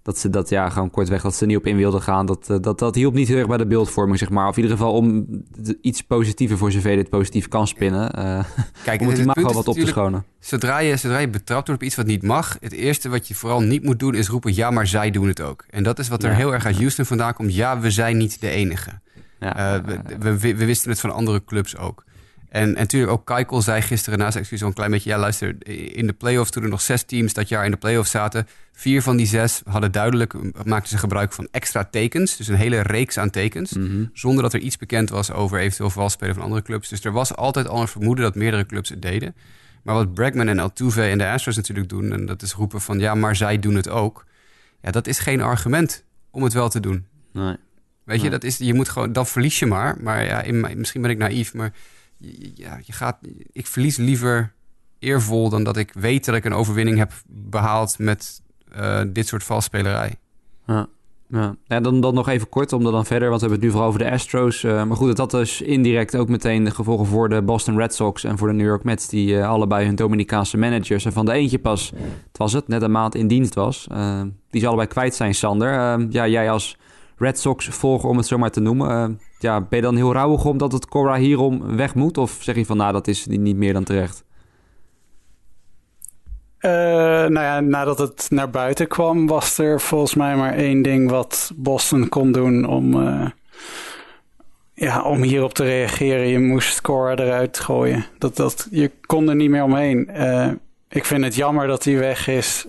dat 0.01 0.17
ze 0.17 0.29
dat, 0.29 0.49
ja, 0.49 0.69
gewoon 0.69 0.89
kortweg, 0.89 1.21
dat 1.21 1.35
ze 1.35 1.45
niet 1.45 1.57
op 1.57 1.65
in 1.65 1.77
wilden 1.77 2.01
gaan. 2.01 2.25
Dat, 2.25 2.47
uh, 2.51 2.57
dat, 2.61 2.79
dat 2.79 2.95
hielp 2.95 3.13
niet 3.13 3.27
heel 3.27 3.37
erg 3.37 3.47
bij 3.47 3.57
de 3.57 3.67
beeldvorming, 3.67 4.19
zeg 4.19 4.29
maar. 4.29 4.47
Of 4.47 4.57
in 4.57 4.61
ieder 4.63 4.77
geval 4.77 4.93
om 4.93 5.27
iets 5.81 6.01
positiever 6.01 6.57
voor 6.57 6.71
zover 6.71 6.95
dit 6.95 7.09
positief 7.09 7.47
kan 7.47 7.67
spinnen. 7.67 8.11
Kijk, 8.83 9.01
moet 9.03 9.17
het 9.17 9.25
mag 9.25 9.35
wel 9.35 9.53
wat 9.53 9.67
op 9.67 9.75
te 9.75 9.87
schonen. 9.87 10.25
Zodra 10.39 10.79
je, 10.79 10.97
zodra 10.97 11.17
je 11.17 11.29
betrapt 11.29 11.67
wordt 11.67 11.81
op 11.81 11.87
iets 11.87 11.95
wat 11.95 12.05
niet 12.05 12.23
mag... 12.23 12.57
het 12.59 12.71
eerste 12.73 13.09
wat 13.09 13.27
je 13.27 13.35
vooral 13.35 13.61
niet 13.61 13.83
moet 13.83 13.99
doen 13.99 14.15
is 14.15 14.27
roepen... 14.27 14.55
ja, 14.55 14.71
maar 14.71 14.87
zij 14.87 15.11
doen 15.11 15.27
het 15.27 15.41
ook. 15.41 15.65
En 15.69 15.83
dat 15.83 15.99
is 15.99 16.07
wat 16.07 16.23
er 16.23 16.35
heel 16.35 16.53
erg 16.53 16.65
uit 16.65 16.77
Houston 16.77 17.05
vandaan 17.05 17.33
komt. 17.33 17.55
Ja, 17.55 17.79
we 17.79 17.91
zijn 17.91 18.17
niet 18.17 18.41
de 18.41 18.49
enige. 18.49 18.91
Ja, 19.39 19.75
uh, 19.75 19.83
we, 20.19 20.39
we, 20.39 20.55
we, 20.55 20.65
wisten 20.65 20.89
het 20.89 20.99
van 20.99 21.11
andere 21.11 21.43
clubs 21.45 21.77
ook. 21.77 22.03
En, 22.49 22.61
en 22.61 22.73
natuurlijk 22.73 23.11
ook 23.11 23.25
Keikel 23.25 23.61
zei 23.61 23.81
gisteren 23.81 24.19
na 24.19 24.31
zijn 24.31 24.43
excuus 24.43 24.61
een 24.61 24.73
klein 24.73 24.91
beetje... 24.91 25.09
ja, 25.09 25.17
luister, 25.17 25.67
in 25.95 26.07
de 26.07 26.13
playoffs 26.13 26.51
toen 26.51 26.63
er 26.63 26.69
nog 26.69 26.81
zes 26.81 27.03
teams 27.03 27.33
dat 27.33 27.49
jaar 27.49 27.65
in 27.65 27.71
de 27.71 27.77
playoffs 27.77 28.11
zaten... 28.11 28.47
vier 28.71 29.01
van 29.01 29.17
die 29.17 29.25
zes 29.25 29.61
hadden 29.65 29.91
duidelijk, 29.91 30.33
maakten 30.65 30.89
ze 30.89 30.97
gebruik 30.97 31.33
van 31.33 31.47
extra 31.51 31.83
tekens. 31.83 32.37
Dus 32.37 32.47
een 32.47 32.55
hele 32.55 32.81
reeks 32.81 33.17
aan 33.17 33.29
tekens. 33.29 33.73
Mhm. 33.73 34.05
Zonder 34.13 34.43
dat 34.43 34.53
er 34.53 34.59
iets 34.59 34.77
bekend 34.77 35.09
was 35.09 35.31
over 35.31 35.59
eventueel 35.59 35.89
valspelen 35.89 36.33
van 36.33 36.43
andere 36.43 36.61
clubs. 36.61 36.89
Dus 36.89 37.03
er 37.03 37.11
was 37.11 37.35
altijd 37.35 37.67
al 37.67 37.81
een 37.81 37.87
vermoeden 37.87 38.23
dat 38.23 38.35
meerdere 38.35 38.65
clubs 38.65 38.89
het 38.89 39.01
deden. 39.01 39.35
Maar 39.83 39.95
wat 39.95 40.13
Bregman 40.13 40.47
en 40.47 40.59
Altuve 40.59 41.03
en 41.03 41.17
de 41.17 41.27
Astros 41.27 41.55
natuurlijk 41.55 41.89
doen... 41.89 42.11
en 42.11 42.25
dat 42.25 42.41
is 42.41 42.53
roepen 42.53 42.81
van 42.81 42.99
ja, 42.99 43.15
maar 43.15 43.35
zij 43.35 43.59
doen 43.59 43.75
het 43.75 43.89
ook... 43.89 44.25
ja, 44.81 44.91
dat 44.91 45.07
is 45.07 45.19
geen 45.19 45.41
argument 45.41 46.03
om 46.31 46.43
het 46.43 46.53
wel 46.53 46.69
te 46.69 46.79
doen. 46.79 47.05
Nee. 47.33 47.55
Weet 48.09 48.21
je, 48.21 48.29
dat 48.29 48.43
is, 48.43 48.57
je 48.57 48.73
moet 48.73 48.89
gewoon, 48.89 49.13
dan 49.13 49.25
verlies 49.25 49.59
je 49.59 49.65
maar. 49.65 49.97
Maar 50.01 50.25
ja, 50.25 50.41
in, 50.41 50.67
misschien 50.75 51.01
ben 51.01 51.11
ik 51.11 51.17
naïef, 51.17 51.53
maar 51.53 51.73
ja, 52.55 52.79
je 52.83 52.93
gaat, 52.93 53.17
ik 53.51 53.67
verlies 53.67 53.97
liever 53.97 54.53
eervol 54.99 55.49
dan 55.49 55.63
dat 55.63 55.77
ik 55.77 55.93
weet 55.93 56.25
dat 56.25 56.35
ik 56.35 56.45
een 56.45 56.53
overwinning 56.53 56.97
heb 56.97 57.11
behaald 57.27 57.99
met 57.99 58.41
uh, 58.77 59.01
dit 59.07 59.27
soort 59.27 59.43
valspelerij. 59.43 60.15
Ja. 60.67 60.87
Ja. 61.31 61.55
ja, 61.65 61.79
dan, 61.79 62.01
dan 62.01 62.13
nog 62.13 62.27
even 62.27 62.49
kort, 62.49 62.73
om 62.73 62.83
dan 62.83 63.05
verder, 63.05 63.29
want 63.29 63.41
we 63.41 63.47
hebben 63.47 63.57
het 63.57 63.61
nu 63.61 63.69
vooral 63.69 63.87
over 63.87 63.99
de 63.99 64.11
Astros. 64.11 64.63
Uh, 64.63 64.83
maar 64.83 64.97
goed, 64.97 65.07
dat 65.07 65.17
had 65.17 65.31
dus 65.31 65.61
indirect 65.61 66.15
ook 66.15 66.29
meteen 66.29 66.63
de 66.63 66.71
gevolgen 66.71 67.05
voor 67.05 67.29
de 67.29 67.41
Boston 67.41 67.77
Red 67.77 67.95
Sox 67.95 68.23
en 68.23 68.37
voor 68.37 68.47
de 68.47 68.53
New 68.53 68.65
York 68.65 68.83
Mets, 68.83 69.07
die 69.07 69.33
uh, 69.33 69.47
allebei 69.47 69.85
hun 69.85 69.95
Dominicaanse 69.95 70.57
managers, 70.57 71.05
en 71.05 71.13
van 71.13 71.25
de 71.25 71.31
eentje 71.31 71.59
pas, 71.59 71.91
het 72.27 72.37
was 72.37 72.53
het, 72.53 72.67
net 72.67 72.81
een 72.81 72.91
maand 72.91 73.15
in 73.15 73.27
dienst 73.27 73.53
was, 73.53 73.87
die 74.49 74.61
ze 74.61 74.67
allebei 74.67 74.87
kwijt 74.87 75.15
zijn, 75.15 75.35
Sander. 75.35 75.71
ja, 76.09 76.27
jij 76.27 76.51
als 76.51 76.77
Red 77.19 77.39
Sox 77.39 77.65
volgen, 77.65 78.09
om 78.09 78.17
het 78.17 78.27
zo 78.27 78.37
maar 78.37 78.51
te 78.51 78.59
noemen. 78.59 78.89
Uh, 78.89 79.15
ja, 79.39 79.61
ben 79.61 79.79
je 79.79 79.85
dan 79.85 79.95
heel 79.95 80.13
rauwig 80.13 80.45
omdat 80.45 80.71
het 80.71 80.87
Cora 80.87 81.15
hierom 81.15 81.75
weg 81.75 81.95
moet? 81.95 82.17
Of 82.17 82.37
zeg 82.41 82.55
je 82.55 82.65
van, 82.65 82.77
nou, 82.77 82.93
dat 82.93 83.07
is 83.07 83.25
niet 83.25 83.55
meer 83.55 83.73
dan 83.73 83.83
terecht? 83.83 84.23
Uh, 86.59 86.71
nou 86.71 87.39
ja, 87.39 87.59
nadat 87.59 87.97
het 87.97 88.27
naar 88.29 88.49
buiten 88.49 88.87
kwam, 88.87 89.27
was 89.27 89.57
er 89.57 89.81
volgens 89.81 90.15
mij 90.15 90.35
maar 90.35 90.53
één 90.53 90.81
ding 90.81 91.09
wat 91.09 91.51
Boston 91.55 92.09
kon 92.09 92.31
doen 92.31 92.65
om, 92.65 92.93
uh, 92.93 93.25
ja, 94.73 95.01
om 95.01 95.21
hierop 95.21 95.53
te 95.53 95.63
reageren. 95.63 96.27
Je 96.27 96.39
moest 96.39 96.81
Cora 96.81 97.15
eruit 97.15 97.59
gooien. 97.59 98.05
Dat, 98.17 98.35
dat, 98.35 98.67
je 98.71 98.91
kon 99.05 99.29
er 99.29 99.35
niet 99.35 99.49
meer 99.49 99.63
omheen. 99.63 100.09
Ik 100.89 101.05
vind 101.05 101.23
het 101.23 101.35
jammer 101.35 101.67
dat 101.67 101.83
hij 101.83 101.97
weg 101.97 102.27
is 102.27 102.67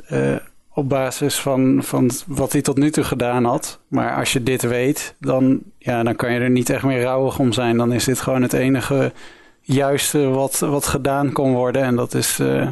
op 0.81 0.89
basis 0.89 1.41
van, 1.41 1.79
van 1.83 2.11
wat 2.27 2.53
hij 2.53 2.63
tot 2.63 2.77
nu 2.77 2.91
toe 2.91 3.05
gedaan 3.05 3.45
had. 3.45 3.79
Maar 3.89 4.17
als 4.17 4.33
je 4.33 4.43
dit 4.43 4.63
weet, 4.63 5.15
dan, 5.19 5.61
ja, 5.79 6.03
dan 6.03 6.17
kan 6.17 6.33
je 6.33 6.41
er 6.41 6.51
niet 6.51 6.71
echt 6.71 6.85
meer 6.85 7.03
rouwig 7.03 7.39
om 7.39 7.53
zijn. 7.53 7.77
Dan 7.77 7.93
is 7.93 8.05
dit 8.05 8.21
gewoon 8.21 8.43
het 8.43 8.53
enige 8.53 9.13
juiste 9.61 10.29
wat, 10.29 10.59
wat 10.59 10.87
gedaan 10.87 11.33
kon 11.33 11.53
worden. 11.53 11.83
En 11.83 11.97
dat 11.97 12.15
is 12.15 12.41
uh, 12.41 12.71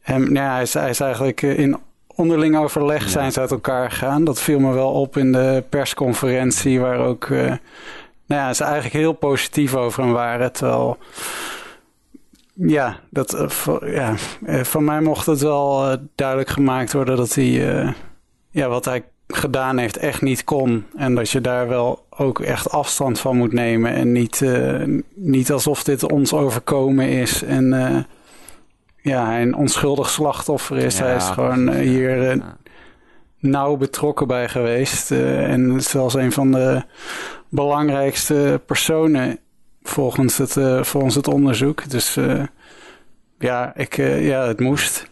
hem, 0.00 0.34
ja, 0.34 0.52
hij 0.52 0.62
is, 0.62 0.74
hij 0.74 0.90
is 0.90 1.00
eigenlijk 1.00 1.42
eh, 1.42 1.58
in 1.58 1.78
onderling 2.14 2.56
overleg 2.56 3.08
zijn 3.08 3.32
ze 3.32 3.40
uit 3.40 3.50
elkaar 3.50 3.90
gegaan. 3.90 4.24
Dat 4.24 4.40
viel 4.40 4.58
me 4.58 4.72
wel 4.72 4.90
op 4.92 5.16
in 5.16 5.32
de 5.32 5.64
persconferentie, 5.68 6.80
waar 6.80 6.98
ook, 6.98 7.26
uh, 7.26 7.40
nou 8.26 8.40
ja, 8.40 8.54
ze 8.54 8.64
eigenlijk 8.64 8.94
heel 8.94 9.12
positief 9.12 9.74
over 9.74 10.02
hem 10.02 10.12
waren. 10.12 10.52
Terwijl 10.52 10.98
ja, 12.54 13.00
dat, 13.10 13.34
uh, 13.34 13.76
ja, 13.94 14.14
uh, 14.46 14.60
van 14.60 14.84
mij 14.84 15.00
mocht 15.00 15.26
het 15.26 15.40
wel 15.40 15.90
uh, 15.90 15.96
duidelijk 16.14 16.48
gemaakt 16.48 16.92
worden 16.92 17.16
dat 17.16 17.34
hij, 17.34 17.94
ja, 18.50 18.68
wat 18.68 18.84
hij 18.84 19.04
gedaan 19.26 19.78
heeft 19.78 19.96
echt 19.96 20.22
niet 20.22 20.44
kon. 20.44 20.86
En 20.96 21.14
dat 21.14 21.30
je 21.30 21.40
daar 21.40 21.68
wel 21.68 22.06
ook 22.10 22.40
echt 22.40 22.70
afstand 22.70 23.20
van 23.20 23.36
moet 23.36 23.52
nemen. 23.52 23.92
En 23.92 24.12
niet, 24.12 24.44
niet 25.14 25.52
alsof 25.52 25.84
dit 25.84 26.10
ons 26.10 26.32
overkomen 26.32 27.08
is. 27.08 27.42
En 27.42 27.66
ja, 28.96 29.26
hij 29.26 29.42
een 29.42 29.54
onschuldig 29.54 30.10
slachtoffer 30.10 30.76
is. 30.76 30.98
Ja, 30.98 31.04
hij 31.04 31.16
is 31.16 31.28
gewoon 31.28 31.70
hier 31.70 32.34
ja. 32.34 32.56
nauw 33.38 33.76
betrokken 33.76 34.26
bij 34.26 34.48
geweest. 34.48 35.10
en 35.10 35.80
zelfs 35.80 36.14
een 36.14 36.32
van 36.32 36.52
de 36.52 36.82
belangrijkste 37.48 38.60
personen 38.66 39.38
volgens 39.82 40.38
het, 40.38 40.52
volgens 40.86 41.14
het 41.14 41.28
onderzoek. 41.28 41.90
Dus 41.90 42.18
ja, 43.38 43.76
ik, 43.76 43.96
ja, 43.96 44.46
het 44.46 44.60
moest. 44.60 45.10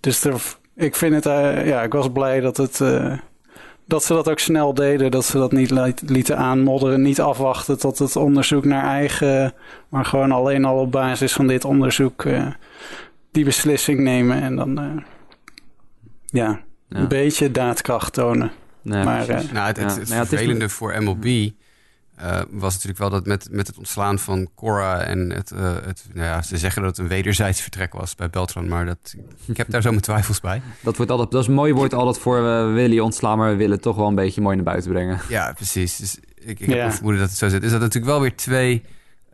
dus 0.00 0.24
er, 0.24 0.42
ik 0.74 0.96
vind 0.96 1.14
het, 1.14 1.24
ja, 1.66 1.82
ik 1.82 1.92
was 1.92 2.12
blij 2.12 2.40
dat 2.40 2.56
het 2.56 2.80
dat 3.86 4.04
ze 4.04 4.12
dat 4.12 4.28
ook 4.28 4.38
snel 4.38 4.74
deden. 4.74 5.10
Dat 5.10 5.24
ze 5.24 5.38
dat 5.38 5.52
niet 5.52 6.00
lieten 6.00 6.36
aanmodderen. 6.36 7.02
Niet 7.02 7.20
afwachten 7.20 7.78
tot 7.78 7.98
het 7.98 8.16
onderzoek 8.16 8.64
naar 8.64 8.84
eigen. 8.84 9.54
Maar 9.88 10.04
gewoon 10.04 10.32
alleen 10.32 10.64
al 10.64 10.78
op 10.78 10.92
basis 10.92 11.32
van 11.32 11.46
dit 11.46 11.64
onderzoek 11.64 12.24
uh, 12.24 12.46
die 13.30 13.44
beslissing 13.44 14.00
nemen. 14.00 14.42
En 14.42 14.56
dan 14.56 14.80
uh, 14.80 15.02
ja, 16.26 16.60
ja, 16.88 16.98
een 16.98 17.08
beetje 17.08 17.50
daadkracht 17.50 18.12
tonen. 18.12 18.50
Nee, 18.82 19.04
maar, 19.04 19.28
uh, 19.28 19.50
nou, 19.52 19.66
het, 19.66 19.76
het, 19.76 19.96
het, 19.96 20.08
het 20.08 20.28
vervelende 20.28 20.68
voor 20.68 21.02
MLB 21.02 21.50
uh, 22.20 22.40
was 22.50 22.72
natuurlijk 22.72 22.98
wel 22.98 23.10
dat 23.10 23.26
met, 23.26 23.48
met 23.50 23.66
het 23.66 23.78
ontslaan 23.78 24.18
van 24.18 24.48
Cora 24.54 25.00
en 25.00 25.30
het, 25.30 25.50
uh, 25.50 25.74
het 25.84 26.04
nou 26.12 26.26
ja, 26.26 26.42
ze 26.42 26.56
zeggen 26.56 26.82
dat 26.82 26.90
het 26.90 27.00
een 27.00 27.08
wederzijds 27.08 27.60
vertrek 27.60 27.92
was 27.92 28.14
bij 28.14 28.30
Beltran, 28.30 28.68
maar 28.68 28.86
dat, 28.86 29.14
ik 29.46 29.56
heb 29.56 29.70
daar 29.70 29.82
zo 29.82 29.90
mijn 29.90 30.02
twijfels 30.02 30.40
bij. 30.40 30.62
Dat, 30.82 30.96
wordt 30.96 31.10
altijd, 31.10 31.30
dat 31.30 31.42
is 31.42 31.48
een 31.48 31.54
mooi 31.54 31.72
woord 31.72 31.94
altijd 31.94 32.18
voor 32.18 32.42
we 32.42 32.72
willen 32.72 32.94
je 32.94 33.04
ontslaan, 33.04 33.38
maar 33.38 33.50
we 33.50 33.56
willen 33.56 33.72
het 33.72 33.82
toch 33.82 33.96
wel 33.96 34.06
een 34.06 34.14
beetje 34.14 34.40
mooi 34.40 34.56
naar 34.56 34.64
buiten 34.64 34.90
brengen. 34.90 35.20
Ja, 35.28 35.52
precies. 35.52 35.96
Dus 35.96 36.18
ik, 36.34 36.60
ik 36.60 36.66
heb 36.66 36.76
ja. 36.76 36.92
vermoeden 36.92 37.20
dat 37.20 37.30
het 37.30 37.38
zo 37.38 37.48
zit. 37.48 37.62
Is 37.62 37.70
dat 37.70 37.80
natuurlijk 37.80 38.12
wel 38.12 38.20
weer 38.20 38.36
twee 38.36 38.82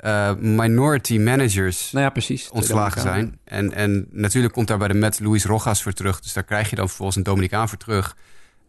uh, 0.05 0.35
minority 0.39 1.19
managers 1.19 1.93
nou 1.93 2.05
ja, 2.05 2.11
precies, 2.11 2.51
ontslagen 2.51 3.01
zijn. 3.01 3.39
En, 3.45 3.73
en 3.73 4.07
natuurlijk 4.11 4.55
komt 4.55 4.69
daar 4.69 4.79
bij 4.79 4.89
de 4.89 4.95
Met 4.95 5.21
Luis 5.21 5.45
Rojas 5.45 5.83
voor 5.83 5.93
terug, 5.93 6.21
dus 6.21 6.33
daar 6.33 6.45
krijg 6.45 6.71
je 6.71 6.77
dan 6.77 6.87
vervolgens 6.87 7.17
een 7.17 7.23
Dominicaan 7.23 7.69
voor 7.69 7.79
terug. 7.79 8.17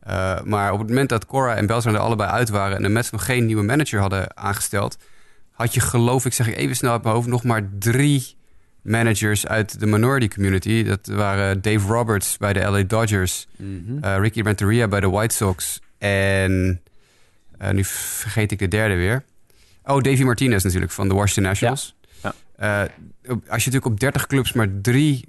Uh, 0.07 0.41
maar 0.41 0.71
op 0.71 0.79
het 0.79 0.87
moment 0.87 1.09
dat 1.09 1.25
Cora 1.25 1.55
en 1.55 1.65
Beltran 1.65 1.93
er 1.93 1.99
allebei 1.99 2.29
uit 2.29 2.49
waren... 2.49 2.77
en 2.77 2.83
de 2.83 2.89
Mets 2.89 3.09
nog 3.09 3.25
geen 3.25 3.45
nieuwe 3.45 3.63
manager 3.63 3.99
hadden 3.99 4.37
aangesteld... 4.37 4.97
had 5.51 5.73
je 5.73 5.79
geloof 5.79 6.25
ik, 6.25 6.33
zeg 6.33 6.47
ik 6.47 6.55
even 6.55 6.75
snel 6.75 6.91
uit 6.91 7.03
mijn 7.03 7.15
hoofd... 7.15 7.27
nog 7.27 7.43
maar 7.43 7.69
drie 7.79 8.35
managers 8.81 9.47
uit 9.47 9.79
de 9.79 9.85
minority 9.85 10.27
community. 10.27 10.83
Dat 10.83 11.07
waren 11.07 11.61
Dave 11.61 11.87
Roberts 11.87 12.37
bij 12.37 12.53
de 12.53 12.59
LA 12.59 12.83
Dodgers... 12.83 13.47
Mm 13.57 13.83
-hmm. 13.87 13.97
uh, 14.03 14.17
Ricky 14.19 14.41
Renteria 14.41 14.87
bij 14.87 14.99
de 14.99 15.09
White 15.09 15.35
Sox... 15.35 15.81
en 15.97 16.81
uh, 17.61 17.69
nu 17.69 17.83
vergeet 17.83 18.51
ik 18.51 18.59
de 18.59 18.67
derde 18.67 18.95
weer. 18.95 19.23
Oh, 19.83 20.01
Davey 20.01 20.25
Martinez 20.25 20.63
natuurlijk 20.63 20.91
van 20.91 21.07
de 21.07 21.13
Washington 21.13 21.43
Nationals. 21.43 21.95
Ja. 22.21 22.33
Ja. 22.57 22.89
als 23.27 23.63
je 23.63 23.71
natuurlijk 23.71 23.85
op 23.85 23.99
30 23.99 24.27
clubs 24.27 24.53
maar 24.53 24.67
drie 24.81 25.27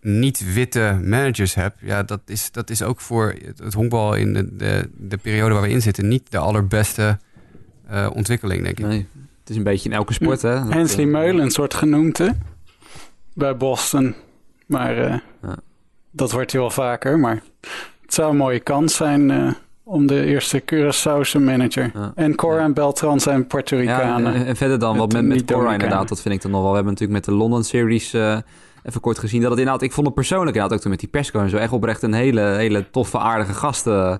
niet-witte 0.00 1.00
managers 1.02 1.54
hebt, 1.54 1.78
ja, 1.80 2.02
dat 2.02 2.20
is, 2.26 2.50
dat 2.50 2.70
is 2.70 2.82
ook 2.82 3.00
voor 3.00 3.34
het 3.62 3.74
honkbal 3.74 4.14
in 4.14 4.32
de, 4.32 4.56
de, 4.56 4.88
de 4.96 5.16
periode 5.16 5.54
waar 5.54 5.62
we 5.62 5.68
in 5.68 5.82
zitten 5.82 6.08
niet 6.08 6.30
de 6.30 6.38
allerbeste 6.38 7.18
uh, 7.90 8.10
ontwikkeling, 8.14 8.62
denk 8.62 8.78
ik. 8.78 8.86
Nee, 8.86 9.06
het 9.40 9.50
is 9.50 9.56
een 9.56 9.62
beetje 9.62 9.88
in 9.88 9.94
elke 9.94 10.12
sport, 10.12 10.42
hè? 10.42 10.68
Hensley 10.68 11.04
uh, 11.04 11.12
Meulens 11.12 11.56
wordt 11.56 11.74
genoemd, 11.74 12.18
hè? 12.18 12.28
Bij 13.34 13.56
Boston. 13.56 14.14
Maar 14.66 14.98
uh, 14.98 15.18
ja. 15.42 15.56
dat 16.10 16.32
wordt 16.32 16.52
hij 16.52 16.60
wel 16.60 16.70
vaker. 16.70 17.18
Maar 17.18 17.42
het 18.02 18.14
zou 18.14 18.30
een 18.30 18.36
mooie 18.36 18.60
kans 18.60 18.96
zijn 18.96 19.54
om 19.82 20.06
de 20.06 20.24
eerste 20.24 20.62
Curaçaose 20.62 21.40
manager. 21.40 21.90
Ja. 21.94 22.12
En 22.14 22.34
Cora 22.34 22.62
en 22.62 22.74
Beltran 22.74 23.20
zijn 23.20 23.46
Puerto 23.46 23.76
Ricanen. 23.76 24.32
Ja, 24.32 24.38
en, 24.38 24.46
en, 24.46 24.56
verder 24.56 24.78
dan, 24.78 24.96
wat 24.96 25.12
met, 25.12 25.24
met 25.24 25.44
Cora 25.44 25.72
inderdaad, 25.72 26.08
dat 26.08 26.20
vind 26.20 26.34
ik 26.34 26.42
dan 26.42 26.50
nog 26.50 26.60
wel. 26.60 26.70
We 26.70 26.76
hebben 26.76 26.92
natuurlijk 26.92 27.26
met 27.26 27.34
de 27.34 27.40
London 27.40 27.64
Series 27.64 28.14
even 28.82 29.00
kort 29.00 29.18
gezien. 29.18 29.40
Dat 29.40 29.50
het 29.50 29.58
inderdaad, 29.58 29.82
ik 29.82 29.92
vond 29.92 30.06
het 30.06 30.14
persoonlijk 30.14 30.48
inderdaad 30.48 30.76
ook 30.76 30.82
toen 30.82 30.90
met 30.90 31.00
die 31.00 31.08
persco 31.08 31.40
en 31.40 31.50
zo 31.50 31.56
echt 31.56 31.72
oprecht 31.72 32.02
een 32.02 32.12
hele, 32.12 32.40
hele 32.40 32.90
toffe, 32.90 33.18
aardige 33.18 33.54
gast. 33.54 33.86
Uh, 33.86 34.14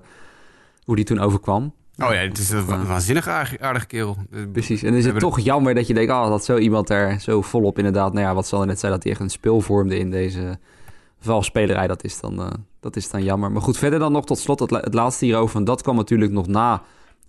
hoe 0.83 0.95
die 0.95 1.05
toen 1.05 1.19
overkwam. 1.19 1.73
Oh 1.97 2.13
ja, 2.13 2.19
het 2.19 2.37
is 2.37 2.49
een 2.49 2.65
uh, 2.69 2.87
waanzinnig 2.87 3.27
aardige, 3.27 3.59
aardige 3.59 3.85
kerel. 3.85 4.17
Precies. 4.51 4.83
En 4.83 4.93
is 4.93 5.05
het 5.05 5.19
toch 5.19 5.39
jammer 5.39 5.73
dat 5.73 5.87
je 5.87 5.93
denkt, 5.93 6.11
oh, 6.11 6.27
dat 6.27 6.45
zo 6.45 6.57
iemand 6.57 6.89
er 6.89 7.19
zo 7.19 7.41
volop 7.41 7.77
inderdaad, 7.77 8.13
nou 8.13 8.25
ja, 8.25 8.33
wat 8.33 8.47
zal 8.47 8.65
net 8.65 8.79
zijn 8.79 8.91
dat 8.91 9.03
hij 9.03 9.11
echt 9.11 9.21
een 9.21 9.29
speel 9.29 9.61
vormde 9.61 9.99
in 9.99 10.11
deze 10.11 10.59
valspelerij. 11.19 11.87
Dat 11.87 12.03
is 12.03 12.19
dan, 12.19 12.39
uh, 12.39 12.47
dat 12.79 12.95
is 12.95 13.09
dan 13.09 13.23
jammer. 13.23 13.51
Maar 13.51 13.61
goed, 13.61 13.77
verder 13.77 13.99
dan 13.99 14.11
nog 14.11 14.25
tot 14.25 14.39
slot 14.39 14.59
het, 14.59 14.69
het 14.69 14.93
laatste 14.93 15.25
hierover. 15.25 15.57
En 15.57 15.63
dat 15.63 15.81
kwam 15.81 15.95
natuurlijk 15.95 16.31
nog 16.31 16.47
na 16.47 16.81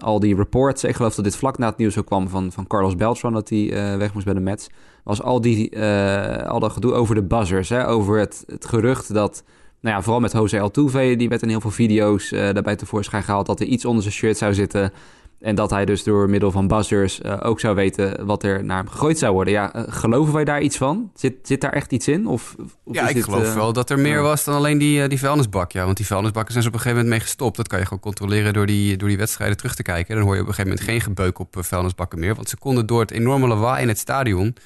al 0.02 0.20
die 0.20 0.36
reports. 0.36 0.84
Ik 0.84 0.96
geloof 0.96 1.14
dat 1.14 1.24
dit 1.24 1.36
vlak 1.36 1.58
na 1.58 1.66
het 1.66 1.76
nieuws 1.76 1.98
ook 1.98 2.06
kwam 2.06 2.28
van, 2.28 2.52
van 2.52 2.66
Carlos 2.66 2.96
Beltran... 2.96 3.32
dat 3.32 3.48
hij 3.48 3.58
uh, 3.58 3.96
weg 3.96 4.12
moest 4.12 4.24
bij 4.24 4.34
de 4.34 4.40
Mets. 4.40 4.68
Was 5.04 5.22
al, 5.22 5.40
die, 5.40 5.76
uh, 5.76 6.36
al 6.36 6.60
dat 6.60 6.72
gedoe 6.72 6.92
over 6.92 7.14
de 7.14 7.22
buzzers. 7.22 7.68
Hè? 7.68 7.86
Over 7.86 8.18
het, 8.18 8.44
het 8.46 8.64
gerucht 8.64 9.14
dat... 9.14 9.44
Nou 9.80 9.96
ja, 9.96 10.02
vooral 10.02 10.20
met 10.20 10.32
Jose 10.32 10.60
Altuve, 10.60 11.14
die 11.16 11.28
werd 11.28 11.42
in 11.42 11.48
heel 11.48 11.60
veel 11.60 11.70
video's 11.70 12.32
uh, 12.32 12.40
daarbij 12.40 12.76
tevoorschijn 12.76 13.22
gehaald... 13.22 13.46
dat 13.46 13.60
er 13.60 13.66
iets 13.66 13.84
onder 13.84 14.02
zijn 14.02 14.14
shirt 14.14 14.36
zou 14.36 14.54
zitten... 14.54 14.92
En 15.40 15.54
dat 15.54 15.70
hij 15.70 15.84
dus 15.84 16.04
door 16.04 16.30
middel 16.30 16.50
van 16.50 16.66
buzzers 16.66 17.20
uh, 17.20 17.36
ook 17.42 17.60
zou 17.60 17.74
weten 17.74 18.26
wat 18.26 18.42
er 18.42 18.64
naar 18.64 18.76
hem 18.76 18.88
gegooid 18.88 19.18
zou 19.18 19.32
worden. 19.32 19.52
Ja, 19.52 19.76
uh, 19.76 19.82
geloven 19.86 20.34
wij 20.34 20.44
daar 20.44 20.60
iets 20.60 20.76
van? 20.76 21.10
Zit, 21.14 21.34
zit 21.42 21.60
daar 21.60 21.72
echt 21.72 21.92
iets 21.92 22.08
in? 22.08 22.26
Of, 22.26 22.54
of 22.84 22.94
ja, 22.94 23.08
ik 23.08 23.14
dit, 23.14 23.24
geloof 23.24 23.46
uh, 23.46 23.54
wel 23.54 23.72
dat 23.72 23.90
er 23.90 23.98
meer 23.98 24.22
was 24.22 24.44
dan 24.44 24.54
alleen 24.54 24.78
die, 24.78 25.08
die 25.08 25.18
vuilnisbak. 25.18 25.72
Ja, 25.72 25.84
want 25.84 25.96
die 25.96 26.06
vuilnisbakken 26.06 26.52
zijn 26.52 26.64
ze 26.64 26.70
op 26.70 26.74
een 26.74 26.80
gegeven 26.80 27.04
moment 27.04 27.20
mee 27.20 27.28
gestopt. 27.28 27.56
Dat 27.56 27.68
kan 27.68 27.78
je 27.78 27.84
gewoon 27.84 28.00
controleren 28.00 28.52
door 28.52 28.66
die, 28.66 28.96
door 28.96 29.08
die 29.08 29.18
wedstrijden 29.18 29.56
terug 29.56 29.74
te 29.74 29.82
kijken. 29.82 30.14
Dan 30.16 30.24
hoor 30.24 30.34
je 30.34 30.40
op 30.40 30.48
een 30.48 30.54
gegeven 30.54 30.76
moment 30.76 30.90
geen 30.90 31.00
gebeuk 31.00 31.38
op 31.38 31.56
vuilnisbakken 31.58 32.18
meer. 32.18 32.34
Want 32.34 32.48
ze 32.48 32.56
konden 32.56 32.86
door 32.86 33.00
het 33.00 33.10
enorme 33.10 33.46
lawaai 33.46 33.82
in 33.82 33.88
het 33.88 33.98
stadion... 33.98 34.56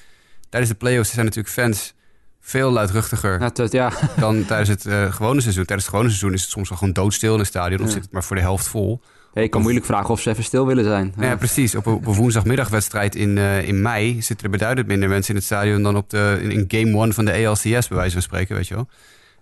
Tijdens 0.49 0.73
de 0.73 0.79
play-offs 0.79 1.11
zijn 1.11 1.25
natuurlijk 1.25 1.53
fans 1.53 1.93
veel 2.39 2.71
luidruchtiger 2.71 3.41
ja, 3.41 3.49
tot, 3.49 3.71
ja. 3.71 3.91
dan 4.19 4.45
tijdens 4.45 4.69
het 4.69 5.13
gewone 5.13 5.41
seizoen. 5.41 5.65
Tijdens 5.65 5.87
het 5.87 5.95
gewone 5.95 6.09
seizoen 6.09 6.33
is 6.33 6.41
het 6.41 6.49
soms 6.49 6.69
wel 6.69 6.77
gewoon 6.77 6.93
doodstil 6.93 7.33
in 7.33 7.39
het 7.39 7.47
stadion. 7.47 7.79
Of 7.79 7.85
ja. 7.85 7.93
zit 7.93 8.03
het 8.03 8.11
maar 8.11 8.23
voor 8.23 8.35
de 8.35 8.41
helft 8.41 8.67
vol. 8.67 9.01
Ik 9.43 9.51
kan 9.51 9.61
moeilijk 9.61 9.85
vragen 9.85 10.09
of 10.09 10.21
ze 10.21 10.29
even 10.29 10.43
stil 10.43 10.65
willen 10.65 10.83
zijn. 10.83 11.13
Ja, 11.17 11.23
ja 11.25 11.35
precies. 11.35 11.75
Op 11.75 11.85
een, 11.85 11.93
op 11.93 12.05
een, 12.05 12.13
woensdagmiddagwedstrijd 12.13 13.15
in, 13.15 13.37
uh, 13.37 13.67
in 13.67 13.81
mei 13.81 14.21
zitten 14.21 14.45
er 14.45 14.51
beduidend 14.51 14.87
minder 14.87 15.09
mensen 15.09 15.29
in 15.29 15.35
het 15.35 15.45
stadion 15.45 15.83
dan 15.83 15.95
op 15.95 16.09
de, 16.09 16.39
in, 16.41 16.51
in 16.51 16.65
game 16.67 16.97
one 16.97 17.13
van 17.13 17.25
de 17.25 17.47
ALCS, 17.47 17.87
bij 17.87 17.97
wijze 17.97 18.13
van 18.13 18.21
spreken, 18.21 18.55
weet 18.55 18.67
je 18.67 18.75
wel. 18.75 18.87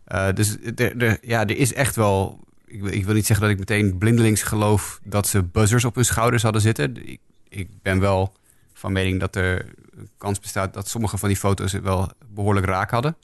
Uh, 0.08 0.34
dus 0.34 0.58
er, 0.76 0.98
er, 0.98 1.18
ja, 1.22 1.42
er 1.42 1.58
is 1.58 1.74
echt 1.74 1.96
wel. 1.96 2.40
Ik, 2.66 2.84
ik, 2.84 3.06
wil 3.06 3.14
niet 3.14 3.26
zeggen 3.26 3.46
dat 3.46 3.54
ik 3.56 3.60
meteen 3.60 3.98
blindelings 3.98 4.44
geloof 4.44 5.00
dat 5.04 5.28
ze 5.28 5.44
buzzers 5.44 5.86
op 5.86 5.96
hun 5.96 6.06
schouders 6.06 6.44
hadden 6.44 6.62
zitten. 6.62 7.08
Ik, 7.08 7.20
ik 7.50 7.68
ben 7.82 8.00
wel 8.00 8.34
van 8.74 8.92
mening 8.92 9.20
dat 9.20 9.36
er 9.36 9.66
kans 10.18 10.40
bestaat 10.40 10.74
dat 10.74 10.90
sommige 10.90 11.18
van 11.18 11.30
die 11.30 11.38
foto's 11.38 11.72
het 11.72 11.84
wel 11.84 12.12
behoorlijk 12.34 12.66
raak 12.66 12.92
hadden. 12.92 13.16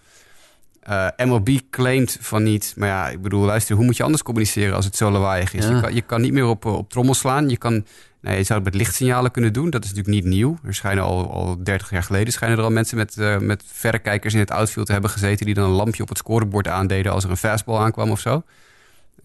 Uh, 0.90 1.08
eh, 1.08 1.28
MLB 1.28 1.50
claimt 1.70 2.18
van 2.20 2.44
niet. 2.44 2.74
Maar 2.78 2.88
ja, 2.88 3.10
ik 3.10 3.22
bedoel, 3.22 3.46
luister, 3.46 3.76
hoe 3.76 3.86
moet 3.86 3.98
je 3.98 4.04
anders 4.04 4.24
communiceren 4.24 4.76
als 4.76 4.86
het 4.86 4.96
zo 4.96 5.12
lawaaiig 5.12 5.54
is? 5.54 5.66
Ja. 5.66 5.76
Je, 5.76 5.82
kan, 5.82 5.94
je, 5.94 6.02
kan, 6.02 6.22
niet 6.22 6.34
meer 6.34 6.46
op, 6.46 6.66
op 6.66 6.90
trommel 6.90 7.14
slaan. 7.14 7.50
Je, 7.50 7.58
kan, 7.58 7.86
nou, 8.22 8.38
je 8.38 8.44
zou 8.44 8.60
het 8.60 8.72
met 8.72 8.82
lichtsignalen 8.82 9.32
kunnen 9.32 9.54
doen. 9.54 9.70
Dat 9.70 9.84
is 9.84 9.90
natuurlijk 9.90 10.24
niet 10.24 10.34
nieuw. 10.34 10.58
Er 10.64 10.74
schijnen 10.74 11.04
al, 11.04 11.32
al 11.32 11.64
30 11.64 11.90
jaar 11.90 12.04
geleden 12.04 12.34
schijnen 12.34 12.58
er 12.58 12.64
al 12.64 12.72
mensen 12.72 12.98
met, 12.98 13.16
uh, 13.18 13.38
met 13.38 13.64
verrekijkers 13.66 14.34
in 14.34 14.40
het 14.40 14.52
outfield 14.52 14.86
te 14.86 14.92
hebben 14.92 15.10
gezeten. 15.10 15.46
die 15.46 15.56
dan 15.56 15.70
een 15.70 15.76
lampje 15.76 16.04
op 16.04 16.10
het 16.10 16.18
scorebord 16.18 16.68
aandeden 16.68 17.12
als 17.12 17.24
er 17.24 17.30
een 17.30 17.38
fastball 17.38 17.78
aankwam 17.78 18.10
of 18.10 18.20
zo. 18.20 18.44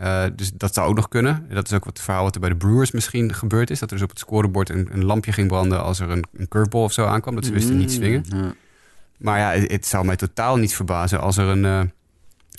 Uh, 0.01 0.25
dus 0.37 0.53
dat 0.53 0.75
zou 0.75 0.89
ook 0.89 0.97
nog 0.97 1.09
kunnen. 1.09 1.47
Dat 1.49 1.67
is 1.67 1.73
ook 1.73 1.85
wat 1.85 1.97
het 1.97 2.05
verhaal 2.05 2.23
wat 2.23 2.35
er 2.35 2.41
bij 2.41 2.51
de 2.51 2.57
Brewers 2.57 2.91
misschien 2.91 3.35
gebeurd 3.35 3.71
is. 3.71 3.79
Dat 3.79 3.91
er 3.91 3.95
dus 3.95 4.05
op 4.05 4.11
het 4.11 4.19
scorebord 4.19 4.71
een, 4.71 4.89
een 4.93 5.05
lampje 5.05 5.33
ging 5.33 5.49
branden 5.49 5.83
als 5.83 6.01
er 6.01 6.11
een, 6.11 6.25
een 6.37 6.49
curveball 6.49 6.83
of 6.83 6.93
zo 6.93 7.05
aankwam. 7.05 7.35
Dat 7.35 7.45
ze 7.45 7.53
wisten 7.53 7.77
niet 7.77 7.93
swingen. 7.93 8.25
Ja. 8.29 8.55
Maar 9.17 9.39
ja, 9.39 9.51
het, 9.51 9.71
het, 9.71 9.87
zou 9.87 10.05
mij 10.05 10.17
totaal 10.17 10.57
niet 10.57 10.75
verbazen 10.75 11.21
als 11.21 11.37
er 11.37 11.47
een, 11.47 11.65
uh, 11.65 11.81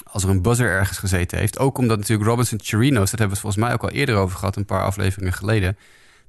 als 0.04 0.24
er 0.24 0.30
een 0.30 0.42
buzzer 0.42 0.70
ergens 0.70 0.98
gezeten 0.98 1.38
heeft. 1.38 1.60
Ook 1.60 1.78
omdat 1.78 1.98
natuurlijk 1.98 2.30
Robinson 2.30 2.60
Chirinos, 2.64 3.10
dat 3.12 3.20
hebben 3.20 3.36
we 3.36 3.42
volgens 3.42 3.64
mij 3.64 3.74
ook 3.74 3.84
al 3.84 3.90
eerder 3.90 4.16
over 4.16 4.38
gehad, 4.38 4.56
een 4.56 4.66
paar 4.66 4.84
afleveringen 4.84 5.34
geleden. 5.34 5.78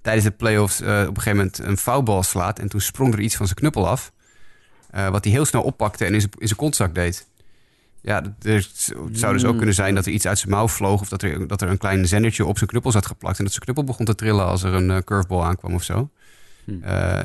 Tijdens 0.06 0.26
de 0.26 0.32
playoffs 0.32 0.80
uh, 0.80 0.88
op 0.88 1.16
een 1.16 1.22
gegeven 1.22 1.36
moment 1.36 1.58
een 1.58 1.76
foulbal 1.76 2.22
slaat. 2.22 2.58
En 2.58 2.68
toen 2.68 2.80
sprong 2.80 3.12
er 3.12 3.20
iets 3.20 3.36
van 3.36 3.46
zijn 3.46 3.58
knuppel 3.58 3.88
af. 3.88 4.12
Uh, 4.94 5.08
wat 5.08 5.24
hij 5.24 5.32
heel 5.32 5.44
snel 5.44 5.62
oppakte 5.62 6.04
en 6.04 6.14
in 6.14 6.20
zijn, 6.20 6.32
in 6.38 6.46
zijn 6.46 6.58
kontzak 6.58 6.94
deed. 6.94 7.26
Ja, 8.00 8.22
er, 8.42 8.54
het 8.54 8.96
zou 9.12 9.32
dus 9.32 9.44
ook 9.44 9.56
kunnen 9.56 9.74
zijn 9.74 9.94
dat 9.94 10.06
er 10.06 10.12
iets 10.12 10.26
uit 10.26 10.38
zijn 10.38 10.50
mouw 10.50 10.68
vloog. 10.68 11.00
Of 11.00 11.08
dat 11.08 11.22
er, 11.22 11.46
dat 11.46 11.60
er 11.60 11.68
een 11.68 11.78
klein 11.78 12.08
zendertje 12.08 12.44
op 12.44 12.56
zijn 12.56 12.70
knuppel 12.70 12.90
zat 12.90 13.06
geplakt. 13.06 13.38
En 13.38 13.44
dat 13.44 13.52
zijn 13.52 13.64
knuppel 13.64 13.84
begon 13.84 14.06
te 14.06 14.14
trillen 14.14 14.46
als 14.46 14.62
er 14.62 14.74
een 14.74 15.04
curveball 15.04 15.42
aankwam 15.42 15.74
of 15.74 15.82
zo. 15.82 16.10
Hm. 16.64 16.72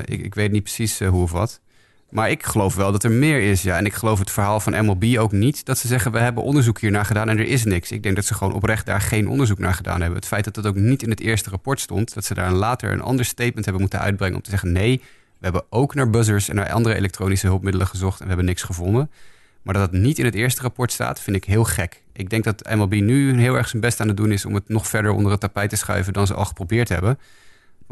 ik, 0.04 0.22
ik, 0.22 0.34
weet 0.34 0.52
niet 0.52 0.62
precies 0.62 0.98
hoe 0.98 1.22
of 1.22 1.30
wat. 1.30 1.60
Maar 2.12 2.30
ik 2.30 2.42
geloof 2.42 2.74
wel 2.74 2.92
dat 2.92 3.04
er 3.04 3.10
meer 3.10 3.40
is. 3.40 3.62
Ja. 3.62 3.76
En 3.76 3.86
ik 3.86 3.92
geloof 3.92 4.18
het 4.18 4.30
verhaal 4.30 4.60
van 4.60 4.84
MLB 4.84 5.18
ook 5.18 5.32
niet. 5.32 5.64
Dat 5.64 5.78
ze 5.78 5.86
zeggen, 5.86 6.12
we 6.12 6.18
hebben 6.18 6.42
onderzoek 6.42 6.80
hier 6.80 6.90
naar 6.90 7.04
gedaan 7.04 7.28
en 7.28 7.38
er 7.38 7.46
is 7.46 7.64
niks. 7.64 7.90
Ik 7.90 8.02
denk 8.02 8.16
dat 8.16 8.24
ze 8.24 8.34
gewoon 8.34 8.52
oprecht 8.52 8.86
daar 8.86 9.00
geen 9.00 9.28
onderzoek 9.28 9.58
naar 9.58 9.74
gedaan 9.74 10.00
hebben. 10.00 10.18
Het 10.18 10.26
feit 10.26 10.44
dat 10.44 10.54
dat 10.54 10.66
ook 10.66 10.74
niet 10.74 11.02
in 11.02 11.10
het 11.10 11.20
eerste 11.20 11.50
rapport 11.50 11.80
stond. 11.80 12.14
Dat 12.14 12.24
ze 12.24 12.34
daar 12.34 12.52
later 12.52 12.92
een 12.92 13.02
ander 13.02 13.24
statement 13.24 13.64
hebben 13.64 13.80
moeten 13.80 14.00
uitbrengen 14.00 14.36
om 14.36 14.42
te 14.42 14.50
zeggen... 14.50 14.72
nee, 14.72 14.98
we 15.38 15.44
hebben 15.44 15.64
ook 15.70 15.94
naar 15.94 16.10
buzzers 16.10 16.48
en 16.48 16.54
naar 16.54 16.72
andere 16.72 16.94
elektronische 16.94 17.46
hulpmiddelen 17.46 17.86
gezocht... 17.86 18.18
en 18.18 18.22
we 18.22 18.28
hebben 18.28 18.46
niks 18.46 18.62
gevonden. 18.62 19.10
Maar 19.62 19.74
dat 19.74 19.92
het 19.92 20.00
niet 20.00 20.18
in 20.18 20.24
het 20.24 20.34
eerste 20.34 20.62
rapport 20.62 20.92
staat, 20.92 21.20
vind 21.20 21.36
ik 21.36 21.44
heel 21.44 21.64
gek. 21.64 22.02
Ik 22.12 22.30
denk 22.30 22.44
dat 22.44 22.74
MLB 22.74 22.92
nu 22.92 23.40
heel 23.40 23.54
erg 23.54 23.68
zijn 23.68 23.82
best 23.82 24.00
aan 24.00 24.08
het 24.08 24.16
doen 24.16 24.32
is 24.32 24.44
om 24.44 24.54
het 24.54 24.68
nog 24.68 24.88
verder 24.88 25.10
onder 25.10 25.32
het 25.32 25.40
tapijt 25.40 25.70
te 25.70 25.76
schuiven 25.76 26.12
dan 26.12 26.26
ze 26.26 26.34
al 26.34 26.44
geprobeerd 26.44 26.88
hebben. 26.88 27.18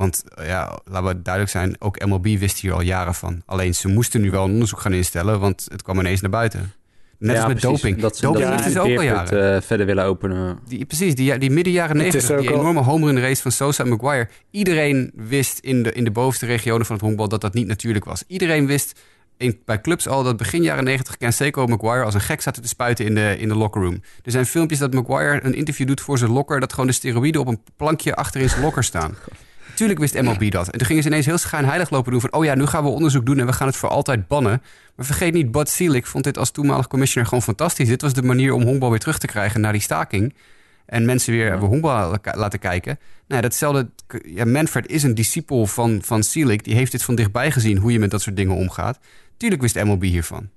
Want 0.01 0.25
ja, 0.37 0.79
laten 0.85 1.09
we 1.09 1.23
duidelijk 1.23 1.53
zijn, 1.53 1.77
ook 1.79 2.05
MLB 2.05 2.39
wist 2.39 2.59
hier 2.59 2.73
al 2.73 2.81
jaren 2.81 3.15
van. 3.15 3.43
Alleen 3.47 3.75
ze 3.75 3.89
moesten 3.89 4.21
nu 4.21 4.31
wel 4.31 4.45
een 4.45 4.53
onderzoek 4.53 4.81
gaan 4.81 4.93
instellen, 4.93 5.41
want 5.41 5.67
het 5.69 5.83
kwam 5.83 5.99
ineens 5.99 6.21
naar 6.21 6.31
buiten. 6.31 6.73
Net 7.19 7.37
als 7.37 7.47
met 7.47 7.61
doping. 7.61 7.99
Dat 8.01 8.17
ze 8.17 8.23
doping 8.23 8.49
dat 8.49 8.67
is 8.67 8.77
ook 8.79 8.97
al 8.97 9.03
jaren. 9.03 9.55
Uh, 9.55 9.61
verder 9.61 9.87
willen 9.87 10.05
openen. 10.05 10.59
Die, 10.69 10.85
precies, 10.85 11.15
die, 11.15 11.39
die 11.39 11.51
midden 11.51 11.73
jaren 11.73 11.97
negentig, 11.97 12.41
die 12.41 12.53
enorme 12.53 12.81
homer 12.81 13.09
in 13.09 13.15
de 13.15 13.21
race 13.21 13.43
van 13.43 13.53
Sosa 13.53 13.83
en 13.85 13.89
Maguire. 13.89 14.29
Iedereen 14.51 15.13
wist 15.15 15.59
in 15.59 15.83
de, 15.83 15.93
in 15.93 16.05
de 16.05 16.11
bovenste 16.11 16.47
regionen 16.47 16.87
van 16.87 16.97
het 16.97 17.05
honkbal 17.05 17.29
dat 17.29 17.41
dat 17.41 17.55
niet 17.55 17.67
natuurlijk 17.67 18.05
was. 18.05 18.25
Iedereen 18.27 18.67
wist 18.67 19.01
in, 19.37 19.61
bij 19.65 19.81
clubs 19.81 20.09
al 20.09 20.23
dat 20.23 20.37
begin 20.37 20.63
jaren 20.63 20.85
90 20.85 21.17
Canseco 21.17 21.67
Maguire 21.67 22.05
als 22.05 22.15
een 22.15 22.21
gek 22.21 22.41
zaten 22.41 22.63
te 22.63 22.69
spuiten 22.69 23.05
in 23.05 23.15
de, 23.15 23.37
in 23.39 23.49
de 23.49 23.57
locker 23.57 23.83
room. 23.83 24.03
Er 24.25 24.31
zijn 24.31 24.47
filmpjes 24.47 24.79
dat 24.79 24.95
Maguire 24.95 25.45
een 25.45 25.55
interview 25.55 25.87
doet 25.87 26.01
voor 26.01 26.19
zijn 26.19 26.31
locker, 26.31 26.61
dat 26.61 26.73
gewoon 26.73 26.87
de 26.87 26.93
steroïden 26.93 27.41
op 27.41 27.47
een 27.47 27.63
plankje 27.77 28.15
achter 28.15 28.41
in 28.41 28.49
zijn 28.49 28.63
locker 28.63 28.85
staan. 28.85 29.15
Tuurlijk 29.81 30.01
wist 30.01 30.23
MLB 30.23 30.51
dat. 30.51 30.69
En 30.69 30.79
toen 30.79 30.87
gingen 30.87 31.03
ze 31.03 31.09
ineens 31.09 31.27
heel 31.27 31.39
schijnheilig 31.39 31.91
lopen 31.91 32.13
doen 32.13 32.21
van... 32.21 32.33
oh 32.33 32.45
ja, 32.45 32.55
nu 32.55 32.67
gaan 32.67 32.85
we 32.85 32.91
onderzoek 32.91 33.27
doen 33.27 33.39
en 33.39 33.47
we 33.47 33.53
gaan 33.53 33.67
het 33.67 33.77
voor 33.77 33.89
altijd 33.89 34.29
bannen. 34.29 34.63
Maar 34.97 35.07
vergeet 35.07 35.33
niet, 35.33 35.51
Bud 35.51 35.69
Selig 35.69 36.09
vond 36.09 36.25
dit 36.25 36.39
als 36.39 36.51
toenmalig 36.51 36.87
commissioner 36.87 37.29
gewoon 37.29 37.45
fantastisch. 37.45 37.89
Dit 37.89 38.03
was 38.03 38.13
de 38.13 38.23
manier 38.23 38.53
om 38.53 38.63
honkbal 38.63 38.91
weer 38.91 38.99
terug 38.99 39.19
te 39.19 39.27
krijgen 39.27 39.61
naar 39.61 39.73
die 39.73 39.81
staking. 39.81 40.35
En 40.87 41.05
mensen 41.05 41.33
weer 41.33 41.47
ja. 41.47 41.59
honkbal 41.59 42.17
laten 42.33 42.59
kijken. 42.59 42.99
Nou, 43.27 43.43
datzelfde... 43.43 43.91
Ja, 44.25 44.45
Manfred 44.45 44.87
is 44.87 45.03
een 45.03 45.15
discipel 45.15 45.67
van, 45.67 45.99
van 46.03 46.23
Selig. 46.23 46.61
Die 46.61 46.75
heeft 46.75 46.93
dit 46.93 47.03
van 47.03 47.15
dichtbij 47.15 47.51
gezien, 47.51 47.77
hoe 47.77 47.93
je 47.93 47.99
met 47.99 48.11
dat 48.11 48.23
soort 48.23 48.37
dingen 48.37 48.57
omgaat. 48.57 48.99
Tuurlijk 49.37 49.63
wist 49.63 49.85
MLB 49.85 50.03
hiervan. 50.03 50.49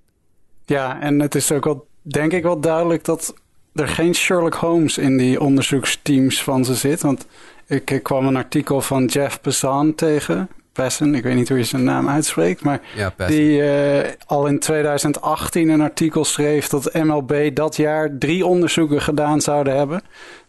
Ja, 0.65 1.01
en 1.01 1.20
het 1.20 1.36
is 1.36 1.51
ook 1.51 1.63
wel, 1.63 1.88
denk 2.01 2.32
ik 2.32 2.44
wel 2.44 2.60
duidelijk 2.60 3.03
dat 3.03 3.34
er 3.74 3.88
geen 3.88 4.15
Sherlock 4.15 4.53
Holmes 4.53 4.98
in 4.98 5.18
die 5.18 5.42
onderzoeksteams 5.42 6.44
van 6.44 6.65
ze 6.65 6.75
zit. 6.75 7.01
Want 7.01 7.25
ik, 7.68 7.92
ik 7.92 8.03
kwam 8.03 8.27
een 8.27 8.36
artikel 8.36 8.82
van 8.82 9.06
Jeff 9.06 9.42
Pessan 9.42 9.96
tegen. 9.96 10.50
Pessan, 10.74 11.15
ik 11.15 11.24
weet 11.24 11.36
niet 11.36 11.50
hoe 11.50 11.58
je 11.58 11.63
zijn 11.63 11.84
naam 11.84 12.10
uitspreekt. 12.10 12.63
Maar 12.63 12.82
ja, 12.96 13.13
die 13.27 13.58
uh, 13.58 14.00
al 14.25 14.48
in 14.48 14.60
2018 14.60 15.70
een 15.70 15.82
artikel 15.82 16.25
schreef 16.25 16.68
dat 16.68 16.94
MLB 16.94 17.56
dat 17.56 17.75
jaar 17.75 18.18
drie 18.18 18.46
onderzoeken 18.46 19.01
gedaan 19.01 19.42
zouden 19.42 19.77
hebben 19.77 20.01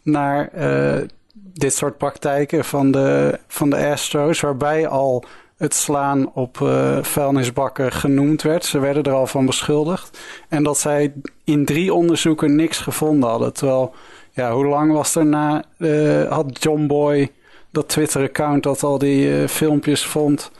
naar 0.02 0.50
uh, 0.58 1.08
dit 1.34 1.74
soort 1.74 1.98
praktijken 1.98 2.64
van 2.64 2.90
de, 2.90 3.38
van 3.48 3.70
de 3.70 3.76
Astros. 3.76 4.40
Waarbij 4.40 4.88
al 4.88 5.24
het 5.64 5.74
slaan 5.74 6.32
op 6.32 6.58
uh, 6.62 6.98
vuilnisbakken 7.02 7.92
genoemd 7.92 8.42
werd. 8.42 8.64
Ze 8.64 8.78
werden 8.78 9.02
er 9.02 9.12
al 9.12 9.26
van 9.26 9.46
beschuldigd. 9.46 10.18
En 10.48 10.62
dat 10.62 10.78
zij 10.78 11.12
in 11.44 11.64
drie 11.64 11.94
onderzoeken 11.94 12.56
niks 12.56 12.78
gevonden 12.78 13.28
hadden. 13.28 13.52
Terwijl, 13.52 13.94
ja, 14.30 14.52
hoe 14.52 14.66
lang 14.66 14.92
was 14.92 15.14
er 15.14 15.26
na... 15.26 15.64
Uh, 15.78 16.30
had 16.30 16.62
John 16.62 16.86
Boy, 16.86 17.30
dat 17.70 17.88
Twitter-account 17.88 18.62
dat 18.62 18.82
al 18.82 18.98
die 18.98 19.28
uh, 19.28 19.48
filmpjes 19.48 20.04
vond... 20.04 20.50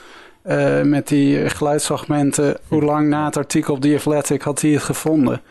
met 0.83 1.09
die 1.09 1.51
geluidsfragmenten... 1.51 2.57
hoe 2.69 2.83
lang 2.83 3.09
na 3.09 3.25
het 3.25 3.37
artikel 3.37 3.75
op 3.75 3.81
The 3.81 3.95
Athletic 3.95 4.43
had 4.43 4.61
hij 4.61 4.71
het 4.71 4.83
gevonden? 4.83 5.43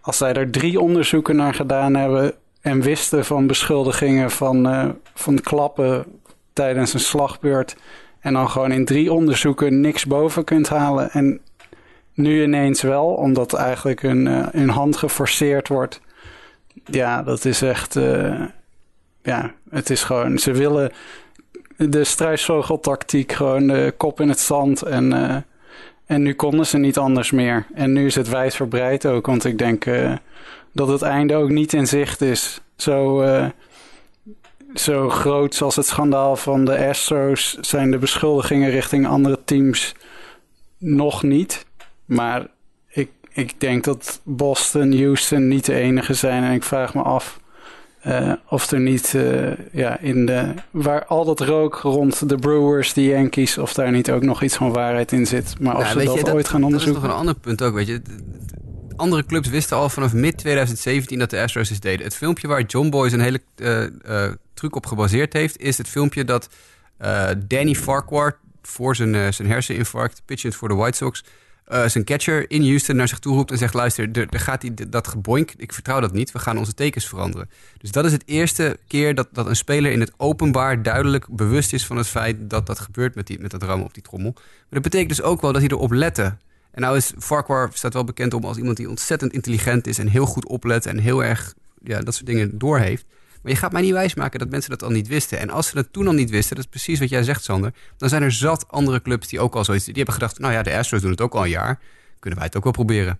Als 0.00 0.16
zij 0.16 0.32
er 0.32 0.50
drie 0.50 0.80
onderzoeken 0.80 1.36
naar 1.36 1.54
gedaan 1.54 1.94
hebben... 1.94 2.32
en 2.60 2.80
wisten 2.80 3.24
van 3.24 3.46
beschuldigingen 3.46 4.30
van, 4.30 4.94
van 5.14 5.40
klappen 5.40 6.04
tijdens 6.52 6.94
een 6.94 7.00
slagbeurt 7.00 7.76
en 8.24 8.32
dan 8.32 8.50
gewoon 8.50 8.72
in 8.72 8.84
drie 8.84 9.12
onderzoeken 9.12 9.80
niks 9.80 10.06
boven 10.06 10.44
kunt 10.44 10.68
halen. 10.68 11.10
En 11.10 11.40
nu 12.14 12.42
ineens 12.42 12.82
wel, 12.82 13.06
omdat 13.06 13.54
eigenlijk 13.54 14.02
een, 14.02 14.50
uh, 14.54 14.68
hand 14.68 14.96
geforceerd 14.96 15.68
wordt. 15.68 16.00
Ja, 16.84 17.22
dat 17.22 17.44
is 17.44 17.62
echt. 17.62 17.96
Uh, 17.96 18.40
ja, 19.22 19.52
het 19.70 19.90
is 19.90 20.02
gewoon. 20.02 20.38
Ze 20.38 20.52
willen 20.52 20.92
de 21.76 22.04
struisvogeltactiek, 22.04 23.32
gewoon 23.32 23.66
de 23.66 23.94
kop 23.96 24.20
in 24.20 24.28
het 24.28 24.40
zand. 24.40 24.82
En, 24.82 25.12
uh, 25.12 25.36
en 26.06 26.22
nu 26.22 26.34
konden 26.34 26.66
ze 26.66 26.78
niet 26.78 26.98
anders 26.98 27.30
meer. 27.30 27.66
En 27.74 27.92
nu 27.92 28.06
is 28.06 28.14
het 28.14 28.28
wijdverbreid 28.28 29.06
ook, 29.06 29.26
want 29.26 29.44
ik 29.44 29.58
denk 29.58 29.84
dat 30.72 30.88
het 30.88 31.02
einde 31.02 31.34
ook 31.34 31.50
niet 31.50 31.72
in 31.72 31.86
zicht 31.86 32.20
is. 32.20 32.60
Zo 32.76 33.22
zo 34.74 35.08
groot 35.08 35.62
als 35.62 35.76
het 35.76 35.86
schandaal 35.86 36.36
van 36.36 36.64
de 36.64 36.88
Astros 36.88 37.58
zijn 37.60 37.90
de 37.90 37.98
beschuldigingen 37.98 38.70
richting 38.70 39.06
andere 39.06 39.38
teams 39.44 39.94
nog 40.78 41.22
niet. 41.22 41.66
Maar 42.04 42.46
ik, 42.88 43.10
ik 43.32 43.60
denk 43.60 43.84
dat 43.84 44.20
Boston, 44.22 44.98
Houston 44.98 45.48
niet 45.48 45.64
de 45.64 45.74
enige 45.74 46.14
zijn. 46.14 46.42
En 46.42 46.52
ik 46.52 46.62
vraag 46.62 46.94
me 46.94 47.02
af 47.02 47.40
uh, 48.06 48.32
of 48.48 48.70
er 48.70 48.80
niet 48.80 49.12
uh, 49.16 49.52
ja, 49.72 49.98
in 49.98 50.26
de. 50.26 50.54
waar 50.70 51.04
al 51.04 51.24
dat 51.24 51.40
rook 51.40 51.74
rond 51.74 52.28
de 52.28 52.36
Brewers, 52.36 52.92
de 52.92 53.04
Yankees, 53.04 53.58
of 53.58 53.74
daar 53.74 53.90
niet 53.90 54.10
ook 54.10 54.22
nog 54.22 54.42
iets 54.42 54.56
van 54.56 54.72
waarheid 54.72 55.12
in 55.12 55.26
zit. 55.26 55.54
Maar 55.60 55.76
of 55.76 55.88
ze 55.88 56.04
dat, 56.04 56.30
ooit 56.30 56.48
gaan 56.48 56.64
onderzoeken. 56.64 57.02
Dat 57.02 57.10
is 57.10 57.16
nog 57.16 57.20
een 57.20 57.26
ander 57.26 57.34
punt 57.34 57.62
ook, 57.62 57.74
weet 57.74 57.86
je 57.86 58.02
andere 58.96 59.26
clubs 59.26 59.48
wisten 59.48 59.76
al 59.76 59.88
vanaf 59.88 60.12
mid 60.12 60.36
2017 60.36 61.18
dat 61.18 61.30
de 61.30 61.40
Astros 61.40 61.68
dit 61.68 61.82
deden. 61.82 62.04
Het 62.04 62.16
filmpje 62.16 62.48
waar 62.48 62.62
John 62.62 62.88
Boy 62.88 63.08
zijn 63.08 63.20
hele 63.20 63.40
uh, 63.56 63.86
uh, 64.08 64.32
truc 64.54 64.76
op 64.76 64.86
gebaseerd 64.86 65.32
heeft, 65.32 65.60
is 65.60 65.78
het 65.78 65.88
filmpje 65.88 66.24
dat 66.24 66.48
uh, 67.00 67.28
Danny 67.46 67.74
Farquhar 67.74 68.36
voor 68.62 68.96
zijn, 68.96 69.34
zijn 69.34 69.48
herseninfarct, 69.48 70.22
pitchend 70.24 70.54
voor 70.54 70.68
de 70.68 70.74
White 70.74 70.96
Sox, 70.96 71.24
zijn 71.86 72.04
catcher 72.04 72.50
in 72.50 72.62
Houston 72.66 72.96
naar 72.96 73.08
zich 73.08 73.18
toe 73.18 73.34
roept 73.34 73.50
en 73.50 73.58
zegt: 73.58 73.74
Luister, 73.74 74.08
er, 74.12 74.26
er 74.30 74.40
gaat 74.40 74.60
die, 74.60 74.88
dat 74.88 75.08
geboink, 75.08 75.52
ik 75.56 75.72
vertrouw 75.72 76.00
dat 76.00 76.12
niet, 76.12 76.32
we 76.32 76.38
gaan 76.38 76.58
onze 76.58 76.74
tekens 76.74 77.08
veranderen. 77.08 77.50
Dus 77.78 77.90
dat 77.90 78.04
is 78.04 78.12
het 78.12 78.22
eerste 78.26 78.78
keer 78.86 79.14
dat, 79.14 79.28
dat 79.32 79.46
een 79.46 79.56
speler 79.56 79.92
in 79.92 80.00
het 80.00 80.12
openbaar 80.16 80.82
duidelijk 80.82 81.26
bewust 81.28 81.72
is 81.72 81.86
van 81.86 81.96
het 81.96 82.08
feit 82.08 82.50
dat 82.50 82.66
dat 82.66 82.78
gebeurt 82.78 83.14
met, 83.14 83.26
die, 83.26 83.40
met 83.40 83.50
dat 83.50 83.62
rammen 83.62 83.86
op 83.86 83.94
die 83.94 84.02
trommel. 84.02 84.32
Maar 84.34 84.42
dat 84.68 84.82
betekent 84.82 85.08
dus 85.08 85.22
ook 85.22 85.40
wel 85.40 85.52
dat 85.52 85.60
hij 85.60 85.70
erop 85.70 85.92
lette. 85.92 86.36
En 86.74 86.80
nou 86.80 86.96
is 86.96 87.12
Farquhar 87.18 87.70
staat 87.72 87.92
wel 87.92 88.04
bekend 88.04 88.34
om 88.34 88.44
als 88.44 88.56
iemand 88.56 88.76
die 88.76 88.88
ontzettend 88.88 89.32
intelligent 89.32 89.86
is 89.86 89.98
en 89.98 90.08
heel 90.08 90.26
goed 90.26 90.46
oplet 90.46 90.86
en 90.86 90.98
heel 90.98 91.24
erg 91.24 91.54
ja, 91.82 92.00
dat 92.00 92.14
soort 92.14 92.26
dingen 92.26 92.58
doorheeft. 92.58 93.04
Maar 93.42 93.52
je 93.52 93.58
gaat 93.58 93.72
mij 93.72 93.82
niet 93.82 93.92
wijsmaken 93.92 94.38
dat 94.38 94.50
mensen 94.50 94.70
dat 94.70 94.82
al 94.82 94.90
niet 94.90 95.08
wisten. 95.08 95.38
En 95.38 95.50
als 95.50 95.68
ze 95.68 95.74
dat 95.74 95.88
toen 95.90 96.06
al 96.06 96.12
niet 96.12 96.30
wisten, 96.30 96.56
dat 96.56 96.64
is 96.64 96.70
precies 96.70 96.98
wat 96.98 97.08
jij 97.08 97.22
zegt, 97.22 97.44
Sander. 97.44 97.74
Dan 97.96 98.08
zijn 98.08 98.22
er 98.22 98.32
zat 98.32 98.68
andere 98.68 99.02
clubs 99.02 99.28
die 99.28 99.40
ook 99.40 99.54
al 99.54 99.64
zoiets. 99.64 99.84
Die 99.84 99.94
hebben 99.94 100.14
gedacht, 100.14 100.38
nou 100.38 100.52
ja, 100.52 100.62
de 100.62 100.76
Astros 100.76 101.00
doen 101.00 101.10
het 101.10 101.20
ook 101.20 101.34
al 101.34 101.44
een 101.44 101.50
jaar. 101.50 101.80
Kunnen 102.18 102.38
wij 102.38 102.48
het 102.48 102.56
ook 102.56 102.64
wel 102.64 102.72
proberen. 102.72 103.18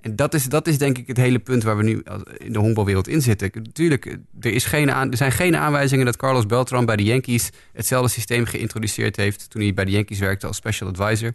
En 0.00 0.16
dat 0.16 0.34
is, 0.34 0.44
dat 0.44 0.66
is 0.66 0.78
denk 0.78 0.98
ik 0.98 1.06
het 1.06 1.16
hele 1.16 1.38
punt 1.38 1.62
waar 1.62 1.76
we 1.76 1.82
nu 1.82 2.02
in 2.36 2.52
de 2.52 2.58
honkbalwereld 2.58 3.08
in 3.08 3.22
zitten. 3.22 3.50
Natuurlijk, 3.54 4.18
er, 4.40 4.52
is 4.52 4.64
geen 4.64 4.90
aan, 4.90 5.10
er 5.10 5.16
zijn 5.16 5.32
geen 5.32 5.56
aanwijzingen 5.56 6.04
dat 6.04 6.16
Carlos 6.16 6.46
Beltran 6.46 6.84
bij 6.84 6.96
de 6.96 7.02
Yankees 7.02 7.50
hetzelfde 7.72 8.10
systeem 8.10 8.44
geïntroduceerd 8.44 9.16
heeft 9.16 9.50
toen 9.50 9.62
hij 9.62 9.74
bij 9.74 9.84
de 9.84 9.90
Yankees 9.90 10.18
werkte 10.18 10.46
als 10.46 10.56
special 10.56 10.88
advisor. 10.88 11.34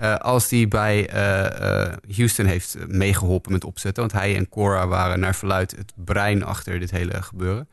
Uh, 0.00 0.14
als 0.14 0.48
die 0.48 0.68
bij 0.68 1.14
uh, 1.14 1.60
uh, 1.60 1.92
Houston 2.16 2.46
heeft 2.46 2.76
meegeholpen 2.86 3.52
met 3.52 3.64
opzetten. 3.64 4.02
Want 4.02 4.14
hij 4.14 4.36
en 4.36 4.48
Cora 4.48 4.86
waren 4.86 5.20
naar 5.20 5.34
verluid 5.34 5.70
het 5.70 5.92
brein 5.94 6.44
achter 6.44 6.78
dit 6.78 6.90
hele 6.90 7.22
gebeuren. 7.22 7.68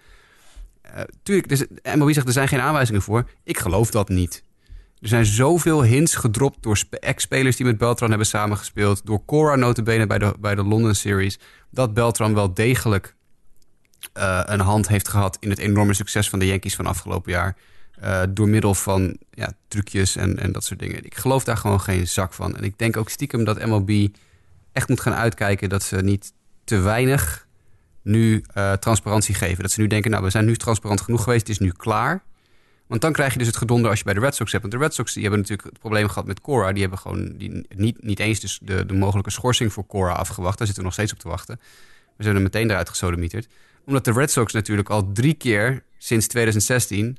tuurlijk, 1.24 1.50
dus, 1.50 1.66
MLB 1.96 2.14
zegt 2.14 2.28
er 2.28 2.34
zijn 2.34 2.48
geen 2.48 2.60
aanwijzingen 2.60 3.02
voor. 3.02 3.30
Ik 3.44 3.58
geloof 3.58 3.92
dat 3.92 4.10
niet. 4.10 4.44
Er 5.00 5.08
zijn 5.08 5.26
zoveel 5.26 5.84
hints 5.84 6.16
gedropt 6.16 6.64
door 6.64 6.84
ex-spelers 6.90 7.56
die 7.56 7.66
met 7.66 7.78
Beltran 7.78 8.10
hebben 8.10 8.28
samengespeeld. 8.28 9.06
Door 9.06 9.26
Cora 9.26 9.56
notabene 9.56 10.08
bij 10.08 10.20
de, 10.20 10.34
bij 10.40 10.56
de 10.56 10.64
London 10.64 10.96
Series. 10.96 11.40
Dat 11.72 11.94
Beltran 11.94 12.34
wel 12.34 12.54
degelijk 12.54 13.16
een 14.46 14.60
hand 14.60 14.88
heeft 14.88 15.08
gehad 15.08 15.38
in 15.40 15.50
het 15.50 15.60
enorme 15.60 15.94
succes 15.94 16.30
van 16.30 16.40
de 16.40 16.46
Yankees 16.46 16.76
van 16.76 16.86
afgelopen 16.86 17.32
jaar. 17.32 17.56
Uh, 18.04 18.22
door 18.30 18.50
middel 18.50 18.74
van 18.74 19.18
ja, 19.32 19.54
trucjes 19.68 20.16
en, 20.16 20.40
en 20.40 20.52
dat 20.52 20.64
soort 20.64 20.80
dingen. 20.80 21.06
Ik 21.06 21.16
geloof 21.16 21.44
daar 21.44 21.58
gewoon 21.58 21.82
geen 21.82 22.08
zak 22.08 22.34
van. 22.34 22.58
En 22.58 22.64
ik 22.64 22.78
denk 22.78 22.98
ook 22.98 23.10
stiekem 23.10 23.44
dat 23.44 23.66
MLB 23.66 24.08
echt 24.72 24.90
moet 24.90 25.00
gaan 25.00 25.14
uitkijken 25.14 25.70
dat 25.70 25.84
ze 25.84 25.96
niet 25.96 26.34
te 26.64 26.80
weinig 26.80 27.48
nu 28.02 28.44
uh, 28.58 28.74
transparantie 28.74 29.36
geven. 29.36 29.64
Dat 29.64 29.72
ze 29.72 29.82
nu 29.82 29.88
denken, 29.88 30.12
nou, 30.12 30.24
we 30.24 30.30
zijn 30.30 30.46
nu 30.46 30.56
transparant 30.56 31.02
genoeg 31.02 31.24
geweest, 31.24 31.42
het 31.42 31.50
is 31.50 31.60
nu 31.60 31.72
klaar. 31.72 32.24
Want 32.88 33.02
dan 33.02 33.14
krijg 33.14 33.32
je 33.32 33.38
dus 33.38 33.48
het 33.48 33.58
gedonder 33.58 33.90
als 33.90 34.00
je 34.00 34.06
bij 34.06 34.14
de 34.14 34.20
Red 34.20 34.36
Sox 34.36 34.52
hebt. 34.52 34.64
Want 34.64 34.76
de 34.76 34.82
Red 34.82 34.94
Sox 34.94 35.14
die 35.14 35.22
hebben 35.22 35.40
natuurlijk 35.40 35.70
het 35.70 35.80
probleem 35.80 36.08
gehad 36.08 36.26
met 36.26 36.42
Cora. 36.42 36.72
Die 36.72 36.82
hebben 36.82 37.00
gewoon 37.00 37.34
die, 37.38 37.66
niet, 37.76 38.04
niet 38.04 38.20
eens 38.20 38.40
dus 38.40 38.60
de, 38.62 38.86
de 38.86 38.94
mogelijke 38.94 39.32
schorsing 39.32 39.74
voor 39.74 39.86
Cora 39.86 40.12
afgewacht. 40.12 40.58
Daar 40.58 40.68
zitten 40.68 40.84
we 40.84 40.90
nog 40.90 40.94
steeds 40.94 41.14
op 41.14 41.20
te 41.20 41.28
wachten. 41.28 41.60
We 42.18 42.24
zijn 42.24 42.36
er 42.36 42.42
meteen 42.42 42.70
eruit 42.70 42.90
gesodemieterd. 42.90 43.48
Omdat 43.86 44.06
de 44.06 44.12
Red 44.12 44.32
Sox 44.32 44.54
natuurlijk 44.54 44.90
al 44.90 45.12
drie 45.12 45.34
keer 45.34 45.84
sinds 45.98 46.28
2016 46.28 47.18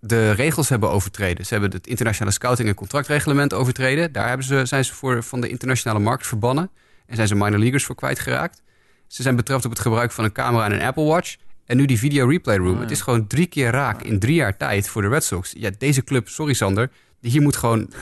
de 0.00 0.30
regels 0.30 0.68
hebben 0.68 0.90
overtreden. 0.90 1.46
Ze 1.46 1.52
hebben 1.52 1.70
het 1.70 1.86
internationale 1.86 2.32
scouting 2.32 2.68
en 2.68 2.74
contractreglement 2.74 3.54
overtreden. 3.54 4.12
Daar 4.12 4.28
hebben 4.28 4.46
ze, 4.46 4.64
zijn 4.64 4.84
ze 4.84 4.94
voor 4.94 5.22
van 5.22 5.40
de 5.40 5.48
internationale 5.48 6.00
markt 6.00 6.26
verbannen. 6.26 6.70
En 7.06 7.16
zijn 7.16 7.28
ze 7.28 7.34
minor 7.34 7.58
leaguers 7.58 7.84
voor 7.84 7.94
kwijtgeraakt. 7.94 8.62
Ze 9.06 9.22
zijn 9.22 9.36
betrapt 9.36 9.64
op 9.64 9.70
het 9.70 9.80
gebruik 9.80 10.12
van 10.12 10.24
een 10.24 10.32
camera 10.32 10.64
en 10.64 10.72
een 10.72 10.82
Apple 10.82 11.04
Watch. 11.04 11.36
En 11.64 11.76
nu 11.76 11.86
die 11.86 11.98
video 11.98 12.26
replay 12.26 12.56
room. 12.56 12.74
Oh, 12.74 12.80
het 12.80 12.90
is 12.90 13.00
gewoon 13.00 13.26
drie 13.26 13.46
keer 13.46 13.70
raak 13.70 14.02
in 14.02 14.18
drie 14.18 14.34
jaar 14.34 14.56
tijd 14.56 14.88
voor 14.88 15.02
de 15.02 15.08
Red 15.08 15.24
Sox. 15.24 15.52
Ja, 15.56 15.70
deze 15.78 16.04
club, 16.04 16.28
sorry 16.28 16.52
Sander, 16.52 16.90
hier 17.20 17.42
moet 17.42 17.56
gewoon 17.56 17.92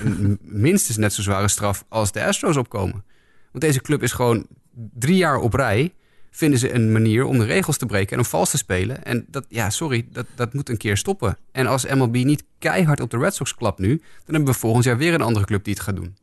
minstens 0.40 0.96
net 0.96 1.12
zo 1.12 1.22
zware 1.22 1.48
straf 1.48 1.84
als 1.88 2.12
de 2.12 2.24
Astros 2.24 2.56
opkomen. 2.56 3.04
Want 3.52 3.64
Want 3.64 3.64
deze 3.64 3.80
club 3.80 4.02
is 4.02 4.12
gewoon 4.12 4.46
drie 4.74 5.16
jaar 5.16 5.36
op 5.36 5.54
rij 5.54 5.94
vinden 6.30 6.58
ze 6.58 6.74
een 6.74 6.92
manier 6.92 7.24
om 7.24 7.38
de 7.38 7.44
regels 7.44 7.76
te 7.76 7.86
breken 7.86 8.12
en 8.12 8.18
om 8.18 8.24
vals 8.24 8.50
te 8.50 8.56
spelen. 8.56 9.04
En 9.04 9.26
dat, 9.28 9.44
ja, 9.48 9.70
sorry, 9.70 10.06
dat, 10.12 10.26
dat 10.34 10.54
moet 10.54 10.68
een 10.68 10.76
keer 10.76 10.96
stoppen. 10.96 11.36
En 11.52 11.66
als 11.66 11.86
MLB 11.86 12.14
niet 12.14 12.44
keihard 12.58 13.00
op 13.00 13.10
de 13.10 13.18
Red 13.18 13.34
Sox 13.34 13.54
klapt 13.54 13.78
nu, 13.78 13.96
dan 14.24 14.34
hebben 14.34 14.52
we 14.52 14.58
volgend 14.58 14.84
jaar 14.84 14.96
weer 14.96 15.14
een 15.14 15.22
andere 15.22 15.46
club 15.46 15.64
die 15.64 15.74
het 15.74 15.82
gaat 15.82 15.96
doen. 15.96 16.16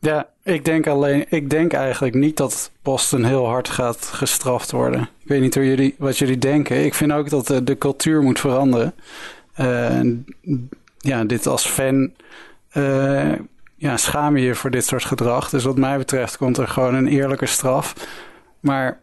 Ja, 0.00 0.28
ik 0.42 0.64
denk 0.64 0.86
alleen, 0.86 1.24
ik 1.28 1.50
denk 1.50 1.72
eigenlijk 1.72 2.14
niet 2.14 2.36
dat 2.36 2.70
Boston 2.82 3.24
heel 3.24 3.46
hard 3.46 3.68
gaat 3.68 4.04
gestraft 4.04 4.70
worden. 4.70 5.00
Ik 5.00 5.28
weet 5.28 5.40
niet 5.40 5.54
hoe 5.54 5.66
jullie, 5.66 5.94
wat 5.98 6.18
jullie 6.18 6.38
denken. 6.38 6.84
Ik 6.84 6.94
vind 6.94 7.12
ook 7.12 7.30
dat 7.30 7.46
de, 7.46 7.64
de 7.64 7.78
cultuur 7.78 8.22
moet 8.22 8.40
veranderen. 8.40 8.94
Uh, 9.60 10.00
ja, 10.98 11.24
dit 11.24 11.46
als 11.46 11.66
fan 11.66 12.12
uh, 12.72 13.32
ja, 13.74 13.96
schaam 13.96 14.36
je 14.36 14.44
je 14.44 14.54
voor 14.54 14.70
dit 14.70 14.86
soort 14.86 15.04
gedrag. 15.04 15.50
Dus 15.50 15.64
wat 15.64 15.76
mij 15.76 15.98
betreft 15.98 16.36
komt 16.36 16.58
er 16.58 16.68
gewoon 16.68 16.94
een 16.94 17.08
eerlijke 17.08 17.46
straf. 17.46 17.94
Maar 18.60 19.00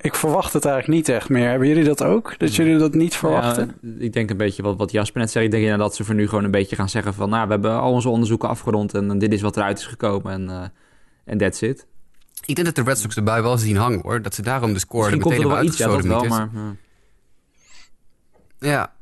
ik 0.00 0.14
verwacht 0.14 0.52
het 0.52 0.64
eigenlijk 0.64 0.96
niet 0.96 1.08
echt 1.08 1.28
meer. 1.28 1.48
Hebben 1.48 1.68
jullie 1.68 1.84
dat 1.84 2.02
ook? 2.02 2.38
Dat 2.38 2.54
jullie 2.54 2.76
dat 2.76 2.94
niet 2.94 3.14
verwachten? 3.14 3.76
Ja, 3.82 3.88
ik 3.98 4.12
denk 4.12 4.30
een 4.30 4.36
beetje 4.36 4.62
wat, 4.62 4.76
wat 4.76 4.90
Jasper 4.90 5.20
net 5.20 5.30
zei. 5.30 5.44
Ik 5.44 5.50
denk 5.50 5.78
dat 5.78 5.94
ze 5.94 6.04
voor 6.04 6.14
nu 6.14 6.28
gewoon 6.28 6.44
een 6.44 6.50
beetje 6.50 6.76
gaan 6.76 6.88
zeggen 6.88 7.14
van... 7.14 7.30
nou, 7.30 7.46
we 7.46 7.52
hebben 7.52 7.80
al 7.80 7.92
onze 7.92 8.08
onderzoeken 8.08 8.48
afgerond 8.48 8.94
en, 8.94 9.18
dit 9.18 9.32
is 9.32 9.40
wat 9.40 9.56
eruit 9.56 9.78
is 9.78 9.86
gekomen 9.86 10.32
en 10.32 10.42
uh, 10.48 10.62
en 11.24 11.38
that's 11.38 11.60
it. 11.60 11.86
Ik 12.44 12.54
denk 12.54 12.66
dat 12.66 12.76
de 12.76 12.90
Red 12.90 12.98
Sox 12.98 13.16
erbij 13.16 13.42
wel 13.42 13.58
zien 13.58 13.76
hangen 13.76 14.00
hoor. 14.00 14.22
Dat 14.22 14.34
ze 14.34 14.42
daarom 14.42 14.72
de 14.72 14.78
score 14.78 15.10
er 15.10 15.16
meteen 15.16 15.40
hebben 15.40 15.56
uitgesloten. 15.56 16.10
Ja, 16.10 16.20
wel, 16.20 16.28
maar... 16.28 16.48
Ja. 18.58 18.68
ja. 18.70 18.92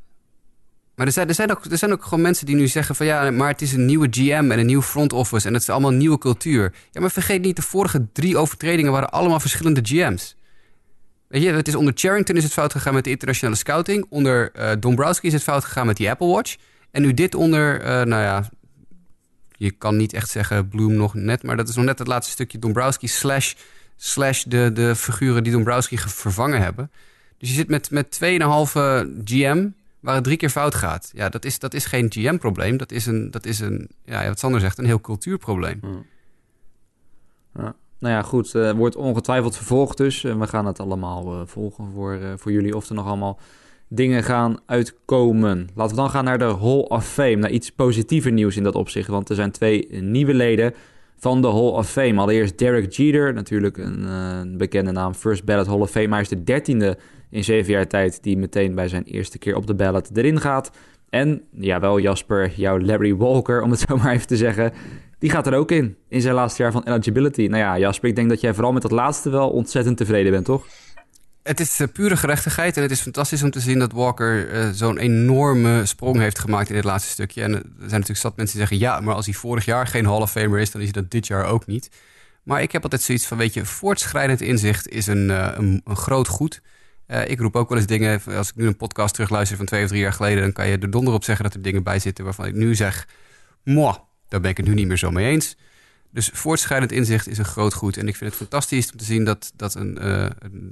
Maar 0.95 1.07
er 1.07 1.13
zijn, 1.13 1.29
er, 1.29 1.35
zijn 1.35 1.51
ook, 1.51 1.65
er 1.65 1.79
zijn 1.79 1.93
ook 1.93 2.05
gewoon 2.05 2.21
mensen 2.21 2.47
die 2.47 2.57
nu 2.57 2.69
zeggen 2.69 2.95
van 2.95 3.07
ja, 3.07 3.31
maar 3.31 3.49
het 3.49 3.63
is 3.63 3.73
een 3.73 3.85
nieuwe 3.85 4.07
GM 4.11 4.51
en 4.51 4.59
een 4.59 4.67
nieuw 4.67 4.83
front 4.83 5.13
office 5.13 5.47
en 5.47 5.53
het 5.53 5.63
is 5.63 5.69
allemaal 5.69 5.91
een 5.91 5.97
nieuwe 5.97 6.19
cultuur. 6.19 6.75
Ja, 6.91 7.01
maar 7.01 7.11
vergeet 7.11 7.43
niet, 7.43 7.57
de 7.57 7.63
vorige 7.63 8.07
drie 8.13 8.37
overtredingen 8.37 8.93
waren 8.93 9.11
allemaal 9.11 9.41
verschillende 9.41 9.81
GM's. 9.83 10.37
Weet 11.29 11.43
je, 11.43 11.53
het 11.53 11.69
is 11.69 11.75
onder 11.75 11.93
Charrington 11.97 12.37
is 12.37 12.43
het 12.43 12.53
fout 12.53 12.73
gegaan 12.73 12.95
met 12.95 13.05
de 13.05 13.11
internationale 13.11 13.57
scouting. 13.57 14.07
Onder 14.09 14.51
uh, 14.57 14.71
Dombrowski 14.81 15.27
is 15.27 15.33
het 15.33 15.43
fout 15.43 15.65
gegaan 15.65 15.87
met 15.87 15.97
die 15.97 16.11
Apple 16.11 16.27
Watch. 16.27 16.57
En 16.91 17.03
nu 17.03 17.15
dit 17.15 17.35
onder, 17.35 17.81
uh, 17.81 17.87
nou 17.87 18.23
ja, 18.23 18.49
je 19.51 19.71
kan 19.71 19.97
niet 19.97 20.13
echt 20.13 20.31
zeggen 20.31 20.69
Bloom 20.69 20.95
nog 20.95 21.15
net, 21.15 21.43
maar 21.43 21.57
dat 21.57 21.69
is 21.69 21.77
nog 21.77 21.85
net 21.85 21.99
het 21.99 22.09
laatste 22.09 22.33
stukje 22.33 22.59
Dombrowski 22.59 23.07
slash, 23.07 23.55
slash 23.97 24.43
de, 24.43 24.71
de 24.73 24.97
figuren 24.97 25.43
die 25.43 25.53
Dombrowski 25.53 25.99
vervangen 25.99 26.61
hebben. 26.61 26.91
Dus 27.39 27.49
je 27.49 27.55
zit 27.55 27.69
met, 27.69 27.91
met 27.91 28.19
2,5 28.25 28.29
GM 29.25 29.69
waar 30.03 30.15
het 30.15 30.25
drie 30.25 30.37
keer 30.37 30.51
fout 30.51 30.75
gaat. 30.75 31.11
Ja, 31.15 31.29
dat 31.29 31.45
is, 31.45 31.59
dat 31.59 31.75
is 31.75 31.85
geen 31.85 32.13
GM-probleem. 32.13 32.77
Dat 32.77 32.93
is 32.93 33.07
een, 33.07 33.31
dat 33.31 33.47
is 33.47 33.61
een 33.61 33.91
ja, 34.05 34.27
wat 34.29 34.39
Sander 34.39 34.61
zegt, 34.61 34.79
een 34.79 34.85
heel 34.85 35.01
cultuurprobleem. 35.01 35.79
Hmm. 35.81 36.07
Ja. 37.55 37.75
Nou 37.99 38.15
ja, 38.15 38.23
goed. 38.23 38.55
Uh, 38.55 38.71
wordt 38.71 38.97
ongetwijfeld 38.97 39.57
vervolgd 39.57 39.97
dus. 39.97 40.23
Uh, 40.23 40.39
we 40.39 40.47
gaan 40.47 40.67
het 40.67 40.81
allemaal 40.81 41.35
uh, 41.35 41.47
volgen 41.47 41.91
voor, 41.95 42.19
voor 42.37 42.53
jullie 42.53 42.77
of 42.77 42.89
er 42.89 42.95
nog 42.95 43.07
allemaal 43.07 43.39
dingen 43.89 44.23
gaan 44.23 44.59
uitkomen. 44.67 45.69
Laten 45.75 45.97
we 45.97 46.01
dan 46.01 46.11
gaan 46.11 46.25
naar 46.25 46.39
de 46.39 46.57
Hall 46.61 46.79
of 46.79 47.09
Fame. 47.09 47.37
Naar 47.37 47.51
iets 47.51 47.71
positiever 47.71 48.33
nieuws 48.33 48.57
in 48.57 48.63
dat 48.63 48.75
opzicht. 48.75 49.09
Want 49.09 49.29
er 49.29 49.35
zijn 49.35 49.51
twee 49.51 49.89
nieuwe 50.01 50.35
leden 50.35 50.75
van 51.17 51.43
de 51.43 51.49
Hall 51.49 51.71
of 51.71 51.91
Fame. 51.91 52.21
Allereerst 52.21 52.59
Derek 52.59 52.93
Jeter, 52.93 53.33
natuurlijk 53.33 53.77
een 53.77 54.57
bekende 54.57 54.93
naam. 54.93 55.15
First 55.15 55.45
Ballot 55.45 55.67
Hall 55.67 55.81
of 55.81 55.91
Fame. 55.91 56.07
Maar 56.07 56.19
hij 56.19 56.31
is 56.31 56.37
de 56.37 56.45
dertiende 56.45 56.99
in 57.33 57.45
zeven 57.45 57.73
jaar 57.73 57.87
tijd 57.87 58.23
die 58.23 58.37
meteen 58.37 58.75
bij 58.75 58.89
zijn 58.89 59.05
eerste 59.05 59.39
keer 59.39 59.57
op 59.57 59.67
de 59.67 59.75
ballot 59.75 60.17
erin 60.17 60.41
gaat. 60.41 60.71
En, 61.11 61.43
jawel 61.51 62.01
Jasper, 62.01 62.53
jouw 62.57 62.81
Larry 62.81 63.17
Walker, 63.17 63.63
om 63.63 63.71
het 63.71 63.81
zo 63.81 63.97
maar 64.03 64.13
even 64.13 64.27
te 64.27 64.37
zeggen, 64.37 64.73
die 65.19 65.31
gaat 65.31 65.47
er 65.47 65.55
ook 65.55 65.71
in, 65.71 65.97
in 66.09 66.21
zijn 66.21 66.35
laatste 66.35 66.63
jaar 66.63 66.73
van 66.73 66.83
eligibility. 66.85 67.47
Nou 67.47 67.63
ja, 67.63 67.79
Jasper, 67.79 68.09
ik 68.09 68.17
denk 68.17 68.29
dat 68.29 68.41
jij 68.41 68.55
vooral 68.55 68.73
met 68.73 68.83
dat 68.83 68.91
laatste 68.91 69.31
wel 69.31 69.51
ontzettend 69.51 69.97
tevreden 69.97 70.33
bent, 70.33 70.45
toch? 70.45 70.67
Het 71.43 71.61
is 71.61 71.81
uh, 71.81 71.87
pure 71.93 72.17
gerechtigheid 72.17 72.77
en 72.77 72.83
het 72.83 72.91
is 72.91 73.01
fantastisch 73.01 73.43
om 73.43 73.51
te 73.51 73.61
zien 73.61 73.79
dat 73.79 73.93
Walker 73.93 74.53
uh, 74.53 74.69
zo'n 74.73 74.99
enorme 74.99 75.87
sprong 75.87 76.19
heeft 76.19 76.39
gemaakt 76.39 76.69
in 76.69 76.75
dit 76.75 76.85
laatste 76.85 77.11
stukje. 77.11 77.43
En 77.43 77.53
er 77.53 77.63
zijn 77.63 77.91
natuurlijk 77.91 78.19
zat 78.19 78.37
mensen 78.37 78.59
die 78.59 78.67
zeggen, 78.67 78.87
ja, 78.87 79.01
maar 79.01 79.15
als 79.15 79.25
hij 79.25 79.35
vorig 79.35 79.65
jaar 79.65 79.87
geen 79.87 80.07
Hall 80.07 80.21
of 80.21 80.31
Famer 80.31 80.59
is, 80.59 80.71
dan 80.71 80.81
is 80.81 80.91
hij 80.93 81.03
dat 81.03 81.11
dit 81.11 81.27
jaar 81.27 81.45
ook 81.45 81.67
niet. 81.67 81.91
Maar 82.43 82.63
ik 82.63 82.73
heb 82.73 82.83
altijd 82.83 83.03
zoiets 83.03 83.27
van, 83.27 83.39
weet 83.39 83.55
je, 83.55 83.65
voortschrijdend 83.65 84.41
inzicht 84.41 84.89
is 84.89 85.07
een, 85.07 85.29
een 85.59 85.83
groot 85.85 86.29
goed. 86.29 86.61
Uh, 87.13 87.29
ik 87.29 87.41
roep 87.41 87.57
ook 87.57 87.69
wel 87.69 87.79
eens 87.79 87.87
dingen. 87.87 88.23
Als 88.37 88.49
ik 88.49 88.57
nu 88.57 88.67
een 88.67 88.77
podcast 88.77 89.15
terugluister 89.15 89.57
van 89.57 89.67
twee 89.67 89.83
of 89.83 89.89
drie 89.89 90.01
jaar 90.01 90.13
geleden, 90.13 90.43
dan 90.43 90.53
kan 90.53 90.69
je 90.69 90.79
er 90.79 90.91
donder 90.91 91.15
op 91.15 91.25
zeggen 91.25 91.45
dat 91.45 91.55
er 91.55 91.63
dingen 91.63 91.83
bij 91.83 91.99
zitten 91.99 92.25
waarvan 92.25 92.47
ik 92.47 92.55
nu 92.55 92.75
zeg: 92.75 93.09
Mwah, 93.63 93.97
daar 94.29 94.41
ben 94.41 94.51
ik 94.51 94.57
het 94.57 94.67
nu 94.67 94.75
niet 94.75 94.87
meer 94.87 94.97
zo 94.97 95.11
mee 95.11 95.31
eens. 95.31 95.57
Dus 96.11 96.31
voortschrijdend 96.33 96.93
inzicht 96.93 97.29
is 97.29 97.39
een 97.39 97.45
groot 97.45 97.75
goed. 97.75 97.97
En 97.97 98.09
ik 98.09 98.17
vind 98.17 98.31
het 98.31 98.39
fantastisch 98.39 98.93
om 98.93 98.99
te 98.99 99.05
zien 99.05 99.25
dat, 99.25 99.53
dat 99.57 99.75
een, 99.75 99.99
uh, 100.03 100.27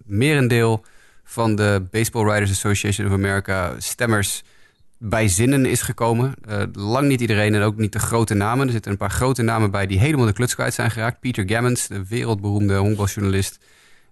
merendeel 0.05 0.85
van 1.25 1.55
de 1.57 1.87
Baseball 1.91 2.25
Writers 2.25 2.51
Association 2.51 3.07
of 3.07 3.13
America 3.13 3.75
stemmers 3.79 4.43
bij 4.99 5.29
zinnen 5.29 5.67
is 5.67 5.83
gekomen. 5.83 6.35
Uh, 6.49 6.63
lang 6.73 7.09
niet 7.09 7.21
iedereen 7.21 7.55
en 7.55 7.63
ook 7.63 7.77
niet 7.77 7.93
de 7.93 7.99
grote 7.99 8.35
namen. 8.35 8.67
Er 8.67 8.73
zitten 8.73 8.91
een 8.91 8.99
paar 8.99 9.11
grote 9.11 9.43
namen 9.43 9.71
bij 9.71 9.87
die 9.87 9.99
helemaal 9.99 10.27
de 10.27 10.33
kluts 10.33 10.55
kwijt 10.55 10.75
zijn 10.75 10.91
geraakt. 10.91 11.21
Peter 11.21 11.49
Gammons, 11.49 11.87
de 11.87 12.07
wereldberoemde 12.07 12.77
honkbaljournalist 12.77 13.59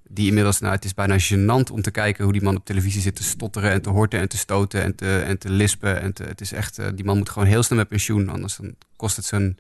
die 0.08 0.26
inmiddels, 0.26 0.60
nou, 0.60 0.74
het 0.74 0.84
is 0.84 0.94
bijna 0.94 1.18
gênant 1.18 1.72
om 1.72 1.82
te 1.82 1.90
kijken 1.90 2.24
hoe 2.24 2.32
die 2.32 2.42
man 2.42 2.56
op 2.56 2.64
televisie 2.64 3.00
zit 3.00 3.16
te 3.16 3.22
stotteren 3.22 3.70
en 3.70 3.82
te 3.82 3.90
horten 3.90 4.20
en 4.20 4.28
te 4.28 4.36
stoten 4.36 4.82
en 4.82 4.94
te, 4.94 5.18
en 5.18 5.38
te 5.38 5.50
lispen. 5.50 6.00
En 6.00 6.12
te, 6.12 6.22
het 6.22 6.40
is 6.40 6.52
echt, 6.52 6.78
uh, 6.78 6.86
die 6.94 7.04
man 7.04 7.16
moet 7.16 7.28
gewoon 7.28 7.48
heel 7.48 7.62
snel 7.62 7.78
met 7.78 7.88
pensioen, 7.88 8.28
anders 8.28 8.56
dan 8.56 8.74
kost 8.96 9.16
het 9.16 9.24
zijn, 9.24 9.58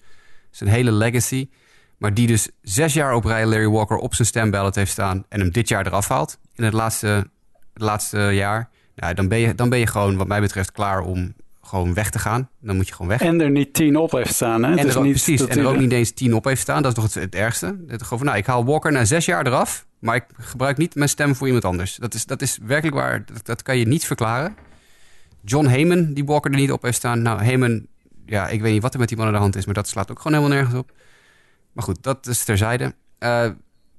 zijn 0.50 0.70
hele 0.70 0.92
legacy. 0.92 1.48
Maar 1.98 2.14
die 2.14 2.26
dus 2.26 2.48
zes 2.62 2.94
jaar 2.94 3.14
op 3.14 3.24
rij 3.24 3.46
Larry 3.46 3.68
Walker 3.68 3.96
op 3.96 4.14
zijn 4.14 4.28
stemballot 4.28 4.74
heeft 4.74 4.90
staan 4.90 5.24
en 5.28 5.40
hem 5.40 5.52
dit 5.52 5.68
jaar 5.68 5.86
eraf 5.86 6.08
haalt 6.08 6.38
in 6.54 6.64
het 6.64 6.72
laatste, 6.72 7.06
het 7.72 7.82
laatste 7.82 8.18
jaar. 8.18 8.68
Nou, 8.94 9.14
dan, 9.14 9.28
ben 9.28 9.38
je, 9.38 9.54
dan 9.54 9.68
ben 9.68 9.78
je 9.78 9.86
gewoon, 9.86 10.16
wat 10.16 10.26
mij 10.26 10.40
betreft, 10.40 10.72
klaar 10.72 11.00
om 11.00 11.34
gewoon 11.62 11.94
weg 11.94 12.10
te 12.10 12.18
gaan. 12.18 12.48
Dan 12.60 12.76
moet 12.76 12.88
je 12.88 12.92
gewoon 12.92 13.08
weg. 13.08 13.20
En 13.20 13.40
er 13.40 13.50
niet 13.50 13.74
tien 13.74 13.96
op 13.96 14.10
heeft 14.10 14.34
staan. 14.34 14.62
Hè? 14.62 14.76
En, 14.76 14.88
er, 14.88 14.98
ook, 14.98 15.04
niet 15.04 15.12
precies, 15.12 15.46
en 15.46 15.58
er 15.58 15.66
ook 15.66 15.78
niet 15.78 15.92
eens 15.92 16.10
tien 16.10 16.34
op 16.34 16.44
heeft 16.44 16.60
staan. 16.60 16.82
Dat 16.82 16.90
is 16.90 16.96
nog 16.96 17.14
het, 17.14 17.22
het 17.22 17.34
ergste. 17.34 17.66
Het, 17.86 18.02
gewoon 18.02 18.18
van, 18.18 18.26
nou, 18.26 18.38
ik 18.38 18.46
haal 18.46 18.64
Walker 18.64 18.92
na 18.92 19.04
zes 19.04 19.24
jaar 19.24 19.46
eraf. 19.46 19.86
Maar 19.98 20.16
ik 20.16 20.24
gebruik 20.38 20.76
niet 20.76 20.94
mijn 20.94 21.08
stem 21.08 21.34
voor 21.34 21.46
iemand 21.46 21.64
anders. 21.64 21.96
Dat 21.96 22.14
is, 22.14 22.26
dat 22.26 22.42
is 22.42 22.58
werkelijk 22.62 22.96
waar. 22.96 23.24
Dat, 23.24 23.46
dat 23.46 23.62
kan 23.62 23.78
je 23.78 23.86
niet 23.86 24.04
verklaren. 24.04 24.56
John 25.44 25.66
Heyman, 25.66 26.12
die 26.14 26.24
Walker 26.24 26.50
er 26.50 26.56
niet 26.56 26.72
op 26.72 26.82
heeft 26.82 26.96
staan. 26.96 27.22
Nou, 27.22 27.42
Heyman, 27.42 27.86
ja, 28.26 28.48
ik 28.48 28.60
weet 28.60 28.72
niet 28.72 28.82
wat 28.82 28.92
er 28.92 29.00
met 29.00 29.08
die 29.08 29.16
man 29.16 29.26
aan 29.26 29.32
de 29.32 29.38
hand 29.38 29.56
is. 29.56 29.64
Maar 29.64 29.74
dat 29.74 29.88
slaat 29.88 30.10
ook 30.10 30.20
gewoon 30.20 30.36
helemaal 30.36 30.56
nergens 30.56 30.78
op. 30.78 30.92
Maar 31.72 31.84
goed, 31.84 32.02
dat 32.02 32.26
is 32.26 32.44
terzijde. 32.44 32.94
Uh, 33.18 33.48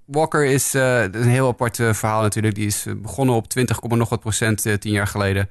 Walker 0.05 0.45
is 0.45 0.75
uh, 0.75 1.01
een 1.01 1.23
heel 1.23 1.47
apart 1.47 1.77
uh, 1.77 1.93
verhaal 1.93 2.21
natuurlijk. 2.21 2.55
Die 2.55 2.65
is 2.65 2.85
begonnen 2.97 3.35
op 3.35 3.47
20, 3.47 3.81
nog 3.81 4.09
wat 4.09 4.19
procent 4.19 4.61
tien 4.61 4.91
jaar 4.91 5.07
geleden. 5.07 5.49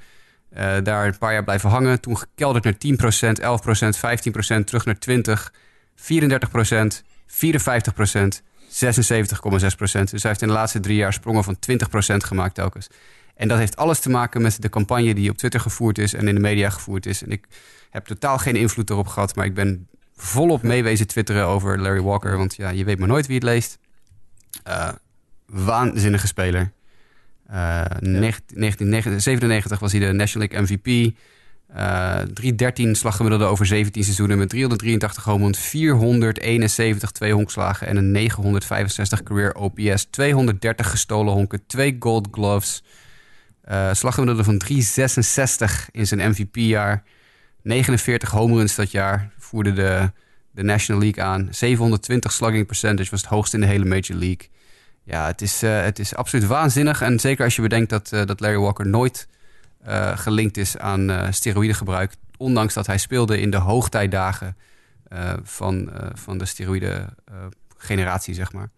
Daar 0.83 1.07
een 1.07 1.19
paar 1.19 1.33
jaar 1.33 1.45
blijven 1.45 1.71
hangen. 1.71 2.01
Toen 2.01 2.19
gekelderd 2.19 2.65
naar 2.65 2.75
10%, 2.75 3.41
11%, 3.41 4.61
15%, 4.61 4.65
terug 4.65 4.85
naar 4.85 4.99
20, 4.99 5.53
34%, 5.95 7.03
54%, 7.27 8.43
76,6%. 8.69 10.11
Dus 10.11 10.23
hij 10.23 10.31
heeft 10.31 10.43
in 10.43 10.49
de 10.49 10.55
laatste 10.55 10.81
drie 10.81 10.97
jaar 10.97 11.13
sprongen 11.13 11.45
van 11.45 11.57
20% 11.57 11.59
gemaakt 12.17 12.55
telkens. 12.55 12.89
En 13.35 13.49
dat 13.49 13.59
heeft 13.59 13.77
alles 13.77 14.01
te 14.01 14.11
maken 14.11 14.43
met 14.43 14.63
de 14.63 14.69
campagne 14.69 15.15
die 15.15 15.31
op 15.31 15.37
Twitter 15.37 15.61
gevoerd 15.61 15.99
is 15.99 16.15
en 16.15 16.29
in 16.29 16.35
de 16.35 16.41
media 16.41 16.71
gevoerd 16.71 17.07
is. 17.07 17.23
En 17.23 17.31
ik 17.31 17.47
heb 17.91 18.07
totaal 18.07 18.39
geen 18.39 18.57
invloed 18.57 18.91
erop 18.91 19.07
gehad, 19.07 19.35
maar 19.35 19.45
ik 19.45 19.55
ben 19.55 19.89
volop 20.17 20.63
meewezen 20.63 21.07
twitteren 21.07 21.47
over 21.47 21.81
Larry 21.81 22.01
Walker. 22.01 22.37
Want 22.37 22.57
ja, 22.57 22.69
je 22.69 22.85
weet 22.85 22.99
maar 22.99 23.09
nooit 23.09 23.27
wie 23.27 23.35
het 23.35 23.45
leest. 23.45 23.79
Uh, 24.69 24.89
waanzinnige 25.47 26.27
speler. 26.27 26.73
Uh, 27.51 27.55
1997 27.55 29.79
was 29.79 29.93
hij 29.93 30.01
de 30.01 30.13
National 30.13 30.49
League 30.49 30.67
MVP. 30.67 31.17
Uh, 31.77 32.21
313 32.35 32.95
slaggemiddelde 32.95 33.45
over 33.45 33.67
17 33.67 34.05
seizoenen 34.05 34.39
met 34.39 34.49
383 34.49 35.25
home 35.25 35.55
471 35.55 37.11
twee 37.11 37.33
honkslagen 37.33 37.87
en 37.87 37.97
een 37.97 38.11
965 38.11 39.23
career 39.23 39.55
OPS. 39.55 40.05
230 40.11 40.91
gestolen 40.91 41.33
honken, 41.33 41.67
twee 41.67 41.97
gold 41.99 42.29
gloves. 42.31 42.83
Uh, 43.71 43.93
slaggemiddelde 43.93 44.45
van 44.45 44.59
366 44.59 45.89
in 45.93 46.07
zijn 46.07 46.31
MVP-jaar. 46.31 47.03
49 47.63 48.31
home 48.31 48.57
runs 48.57 48.75
dat 48.75 48.91
jaar. 48.91 49.31
Voerde 49.39 49.73
de, 49.73 50.11
de 50.51 50.63
National 50.63 51.03
League 51.03 51.25
aan. 51.25 51.49
720 51.51 52.33
slugging 52.33 52.67
percentage 52.67 53.11
was 53.11 53.21
het 53.21 53.31
hoogste 53.31 53.57
in 53.57 53.63
de 53.63 53.69
hele 53.69 53.85
Major 53.85 54.19
League. 54.19 54.49
Ja, 55.05 55.27
het 55.27 55.43
is, 55.43 55.63
uh, 55.63 55.83
het 55.83 55.99
is 55.99 56.15
absoluut 56.15 56.47
waanzinnig. 56.47 57.03
En 57.03 57.21
zeker 57.21 57.45
als 57.45 57.57
je 57.57 57.63
bedenkt 57.63 57.91
dat, 57.91 58.09
dat 58.09 58.41
Larry 58.41 58.59
Walker 58.59 58.87
nooit 58.87 59.29
uh, 59.87 60.19
gelinkt 60.19 60.57
is 60.57 60.79
aan 60.79 61.11
uh, 61.11 61.27
steroïdegebruik. 61.31 62.13
Ondanks 62.37 62.75
dat 62.75 62.87
hij 62.87 62.99
speelde 62.99 63.41
in 63.41 63.51
de 63.51 63.57
hoogtijdagen 63.57 64.57
uh, 65.13 65.33
van, 65.43 65.91
van 66.15 66.39
de 66.39 66.45
steroïde-generatie, 66.45 68.35
zeg 68.35 68.53
maar. 68.53 68.71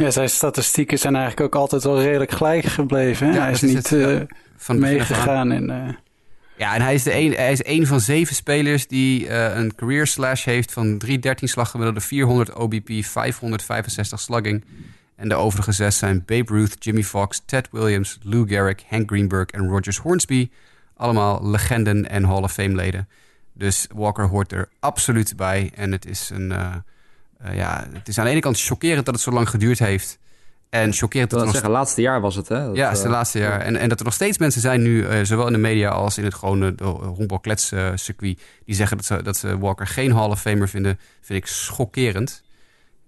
ja, 0.00 0.10
zijn 0.10 0.30
statistieken 0.30 0.98
zijn 0.98 1.16
eigenlijk 1.16 1.46
ook 1.46 1.60
altijd 1.60 1.82
wel 1.82 2.02
redelijk 2.02 2.30
gelijk 2.30 2.64
gebleven. 2.64 3.26
Hè? 3.26 3.34
Ja, 3.34 3.42
hij 3.42 3.52
is 3.52 3.60
niet 3.60 3.96
van, 4.56 4.78
meegegaan 4.78 5.52
in... 5.52 5.96
Ja, 6.56 6.74
en 6.74 6.82
hij 6.82 6.94
is, 6.94 7.02
de 7.02 7.14
een, 7.14 7.32
hij 7.32 7.52
is 7.52 7.64
een 7.64 7.86
van 7.86 8.00
zeven 8.00 8.34
spelers 8.34 8.86
die 8.86 9.26
uh, 9.26 9.56
een 9.56 9.74
career 9.74 10.06
slash 10.06 10.44
heeft 10.44 10.72
van 10.72 10.98
313 10.98 11.48
slaggemiddelde, 11.48 12.00
400 12.00 12.54
OBP, 12.54 12.90
565 13.04 14.20
slugging. 14.20 14.64
En 15.16 15.28
de 15.28 15.34
overige 15.34 15.72
zes 15.72 15.98
zijn 15.98 16.24
Babe 16.26 16.52
Ruth, 16.52 16.84
Jimmy 16.84 17.02
Fox, 17.02 17.42
Ted 17.46 17.68
Williams, 17.70 18.18
Lou 18.22 18.48
Gehrig, 18.48 18.82
Hank 18.88 19.10
Greenberg 19.10 19.46
en 19.50 19.68
Rogers 19.68 19.98
Hornsby. 19.98 20.50
Allemaal 20.96 21.50
legenden 21.50 22.10
en 22.10 22.24
Hall 22.24 22.42
of 22.42 22.52
Fame 22.52 22.74
leden. 22.74 23.08
Dus 23.52 23.86
Walker 23.94 24.26
hoort 24.26 24.52
er 24.52 24.68
absoluut 24.80 25.36
bij. 25.36 25.70
En 25.74 25.92
het 25.92 26.06
is, 26.06 26.30
een, 26.30 26.50
uh, 26.50 26.74
uh, 27.46 27.56
ja, 27.56 27.86
het 27.92 28.08
is 28.08 28.18
aan 28.18 28.24
de 28.24 28.30
ene 28.30 28.40
kant 28.40 28.60
chockerend 28.60 29.04
dat 29.04 29.14
het 29.14 29.24
zo 29.24 29.30
lang 29.30 29.48
geduurd 29.48 29.78
heeft. 29.78 30.18
En 30.68 30.92
chockerend 30.92 31.30
dat 31.30 31.38
het 31.38 31.48
nog... 31.48 31.56
zeggen, 31.56 31.74
laatste 31.74 32.00
jaar 32.00 32.20
was 32.20 32.34
het, 32.34 32.48
hè? 32.48 32.66
Dat, 32.66 32.76
ja, 32.76 32.84
het 32.84 32.92
is 32.92 32.98
het 32.98 33.08
uh, 33.08 33.14
laatste 33.14 33.38
jaar. 33.38 33.60
En, 33.60 33.76
en 33.76 33.88
dat 33.88 33.98
er 33.98 34.04
nog 34.04 34.14
steeds 34.14 34.38
mensen 34.38 34.60
zijn 34.60 34.82
nu, 34.82 35.24
zowel 35.26 35.46
in 35.46 35.52
de 35.52 35.58
media 35.58 35.90
als 35.90 36.18
in 36.18 36.24
het 36.24 36.34
gewone 36.34 36.74
honkbalklets-circuit, 37.16 38.40
die 38.64 38.74
zeggen 38.74 38.96
dat 38.96 39.06
ze, 39.06 39.22
dat 39.22 39.36
ze 39.36 39.58
Walker 39.58 39.86
geen 39.86 40.12
Hall 40.12 40.28
of 40.28 40.40
Famer 40.40 40.68
vinden, 40.68 40.98
vind 41.20 41.38
ik 41.38 41.46
schokkerend. 41.46 42.42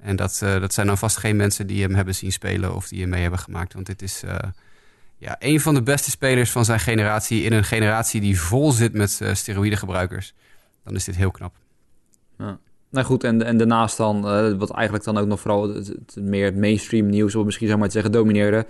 En 0.05 0.17
dat, 0.17 0.41
uh, 0.45 0.61
dat 0.61 0.75
zijn 0.75 0.87
dan 0.87 0.99
vast 0.99 1.17
geen 1.17 1.37
mensen 1.37 1.67
die 1.67 1.83
hem 1.83 1.95
hebben 1.95 2.15
zien 2.15 2.33
spelen 2.33 2.75
of 2.75 2.89
die 2.89 3.01
hem 3.01 3.09
mee 3.09 3.23
hebben 3.23 3.39
gemaakt. 3.39 3.75
Want 3.75 3.87
dit 3.87 4.03
is 4.03 4.23
ja, 5.19 5.37
een 5.39 5.61
van 5.61 5.75
de 5.75 5.83
beste 5.83 6.11
spelers 6.11 6.51
van 6.51 6.65
zijn 6.65 6.81
generatie 6.81 7.43
in 7.43 7.53
een 7.53 7.65
generatie 7.65 8.21
die 8.21 8.41
vol 8.41 8.73
zit 8.73 8.93
met 8.93 9.21
steroïdegebruikers. 9.33 10.35
Dan 10.85 10.95
is 10.95 11.05
dit 11.05 11.17
heel 11.17 11.31
knap. 11.31 11.55
Nou 12.91 13.07
goed, 13.07 13.25
en, 13.25 13.43
en 13.43 13.57
daarnaast 13.57 13.97
dan, 13.97 14.21
wat 14.59 14.71
eigenlijk 14.71 15.05
dan 15.05 15.19
ook 15.19 15.27
nog 15.27 15.41
vooral 15.41 15.83
meer 16.15 16.45
het 16.45 16.57
mainstream 16.57 17.07
nieuws, 17.07 17.35
of 17.35 17.45
misschien 17.45 17.67
zou 17.67 17.79
maar 17.79 17.89
te 17.89 17.95
zeggen, 17.95 18.13
domineerde. 18.13 18.57
Er 18.57 18.67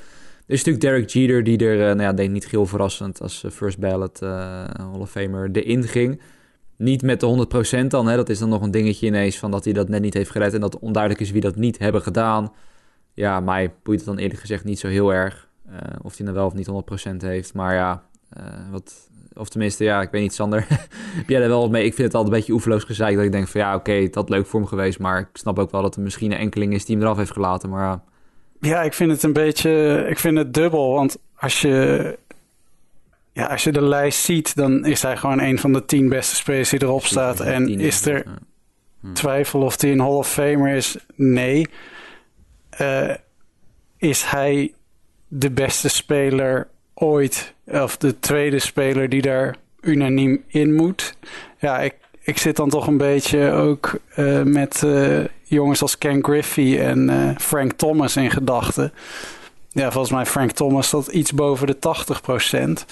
is 0.46 0.64
natuurlijk 0.64 0.84
Derek 0.84 1.08
Jeter, 1.08 1.44
die 1.44 1.58
er, 1.58 1.76
uh, 1.76 1.84
nou 1.84 2.00
ja, 2.00 2.12
denk 2.12 2.30
niet 2.30 2.48
heel 2.48 2.66
verrassend 2.66 3.20
als 3.20 3.44
first 3.50 3.78
ballot 3.78 4.20
Hall 4.20 4.98
of 4.98 5.10
Famer 5.10 5.50
erin 5.52 5.84
ging. 5.84 6.20
Niet 6.84 7.02
met 7.02 7.20
de 7.20 7.46
100% 7.84 7.86
dan, 7.86 8.06
hè, 8.06 8.16
dat 8.16 8.28
is 8.28 8.38
dan 8.38 8.48
nog 8.48 8.62
een 8.62 8.70
dingetje 8.70 9.06
ineens 9.06 9.38
van 9.38 9.50
dat 9.50 9.64
hij 9.64 9.72
dat 9.72 9.88
net 9.88 10.00
niet 10.00 10.14
heeft 10.14 10.30
gered 10.30 10.54
en 10.54 10.60
dat 10.60 10.78
onduidelijk 10.78 11.22
is 11.22 11.30
wie 11.30 11.40
dat 11.40 11.56
niet 11.56 11.78
hebben 11.78 12.02
gedaan. 12.02 12.52
Ja, 13.12 13.40
mij 13.40 13.72
boeit 13.82 13.98
het 13.98 14.08
dan 14.08 14.18
eerlijk 14.18 14.40
gezegd 14.40 14.64
niet 14.64 14.78
zo 14.78 14.88
heel 14.88 15.12
erg 15.12 15.48
of 16.02 16.16
hij 16.16 16.26
nou 16.26 16.36
wel 16.36 16.46
of 16.46 16.54
niet 16.54 16.68
100% 17.12 17.16
heeft. 17.16 17.54
Maar 17.54 17.74
ja, 17.74 18.02
wat, 18.70 19.08
of 19.34 19.48
tenminste, 19.48 19.84
ja, 19.84 20.02
ik 20.02 20.10
weet 20.10 20.22
niet, 20.22 20.34
Sander. 20.34 20.66
heb 21.18 21.28
jij 21.28 21.40
daar 21.40 21.48
wel 21.48 21.60
wat 21.60 21.70
mee? 21.70 21.84
Ik 21.84 21.94
vind 21.94 22.06
het 22.06 22.16
altijd 22.16 22.32
een 22.32 22.38
beetje 22.38 22.52
oeverloos 22.52 22.84
gezegd. 22.84 23.14
Dat 23.14 23.24
ik 23.24 23.32
denk 23.32 23.48
van 23.48 23.60
ja, 23.60 23.74
oké, 23.74 24.08
dat 24.10 24.28
leuk 24.28 24.46
voor 24.46 24.60
hem 24.60 24.68
geweest. 24.68 24.98
Maar 24.98 25.18
ik 25.20 25.28
snap 25.32 25.58
ook 25.58 25.70
wel 25.70 25.82
dat 25.82 25.96
er 25.96 26.02
misschien 26.02 26.32
een 26.32 26.38
enkeling 26.38 26.74
is 26.74 26.84
die 26.84 26.96
hem 26.96 27.04
eraf 27.04 27.16
heeft 27.16 27.32
gelaten. 27.32 27.68
Maar. 27.68 28.00
Ja, 28.60 28.82
ik 28.82 28.92
vind 28.92 29.10
het 29.10 29.22
een 29.22 29.32
beetje. 29.32 30.04
Ik 30.08 30.18
vind 30.18 30.38
het 30.38 30.54
dubbel. 30.54 30.92
Want 30.92 31.18
als 31.34 31.60
je. 31.60 32.18
Ja, 33.34 33.46
als 33.46 33.64
je 33.64 33.72
de 33.72 33.82
lijst 33.82 34.24
ziet, 34.24 34.56
dan 34.56 34.84
is 34.84 35.02
hij 35.02 35.16
gewoon 35.16 35.40
een 35.40 35.58
van 35.58 35.72
de 35.72 35.84
tien 35.84 36.08
beste 36.08 36.34
spelers 36.34 36.68
die 36.68 36.82
erop 36.82 37.04
staat. 37.04 37.40
En 37.40 37.68
is 37.80 38.06
er 38.06 38.24
twijfel 39.12 39.60
of 39.60 39.80
hij 39.80 39.92
een 39.92 40.00
Hall 40.00 40.08
of 40.08 40.30
Famer 40.30 40.74
is? 40.74 40.96
Nee. 41.14 41.66
Uh, 42.80 43.14
is 43.96 44.24
hij 44.24 44.72
de 45.28 45.50
beste 45.50 45.88
speler 45.88 46.68
ooit, 46.94 47.54
of 47.66 47.96
de 47.96 48.18
tweede 48.20 48.58
speler 48.58 49.08
die 49.08 49.22
daar 49.22 49.56
unaniem 49.80 50.44
in 50.46 50.74
moet. 50.74 51.16
Ja, 51.58 51.80
ik, 51.80 51.94
ik 52.20 52.38
zit 52.38 52.56
dan 52.56 52.68
toch 52.68 52.86
een 52.86 52.96
beetje 52.96 53.50
ook 53.50 53.98
uh, 54.16 54.42
met 54.42 54.82
uh, 54.84 55.24
jongens 55.42 55.82
als 55.82 55.98
Ken 55.98 56.24
Griffey 56.24 56.86
en 56.86 57.34
Frank 57.40 57.72
Thomas 57.72 58.16
in 58.16 58.30
gedachten. 58.30 58.92
Ja, 59.74 59.90
volgens 59.90 60.12
mij 60.12 60.26
Frank 60.26 60.50
Thomas 60.50 60.90
dat 60.90 61.06
iets 61.06 61.32
boven 61.32 61.66
de 61.66 61.76
80%. 61.76 62.84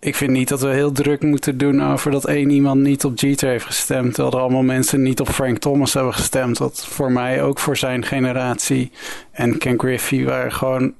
Ik 0.00 0.14
vind 0.14 0.30
niet 0.30 0.48
dat 0.48 0.60
we 0.60 0.68
heel 0.68 0.92
druk 0.92 1.22
moeten 1.22 1.58
doen 1.58 1.82
over 1.82 2.10
dat 2.10 2.24
één 2.24 2.50
iemand 2.50 2.80
niet 2.80 3.04
op 3.04 3.18
Jeter 3.18 3.48
heeft 3.48 3.64
gestemd. 3.64 4.14
Terwijl 4.14 4.34
er 4.34 4.40
allemaal 4.40 4.62
mensen 4.62 5.02
niet 5.02 5.20
op 5.20 5.28
Frank 5.28 5.58
Thomas 5.58 5.94
hebben 5.94 6.14
gestemd. 6.14 6.56
Dat 6.56 6.86
voor 6.86 7.12
mij 7.12 7.42
ook 7.42 7.58
voor 7.58 7.76
zijn 7.76 8.04
generatie 8.04 8.92
en 9.30 9.58
Ken 9.58 9.78
Griffey 9.78 10.24
waren 10.24 10.52
gewoon 10.52 10.94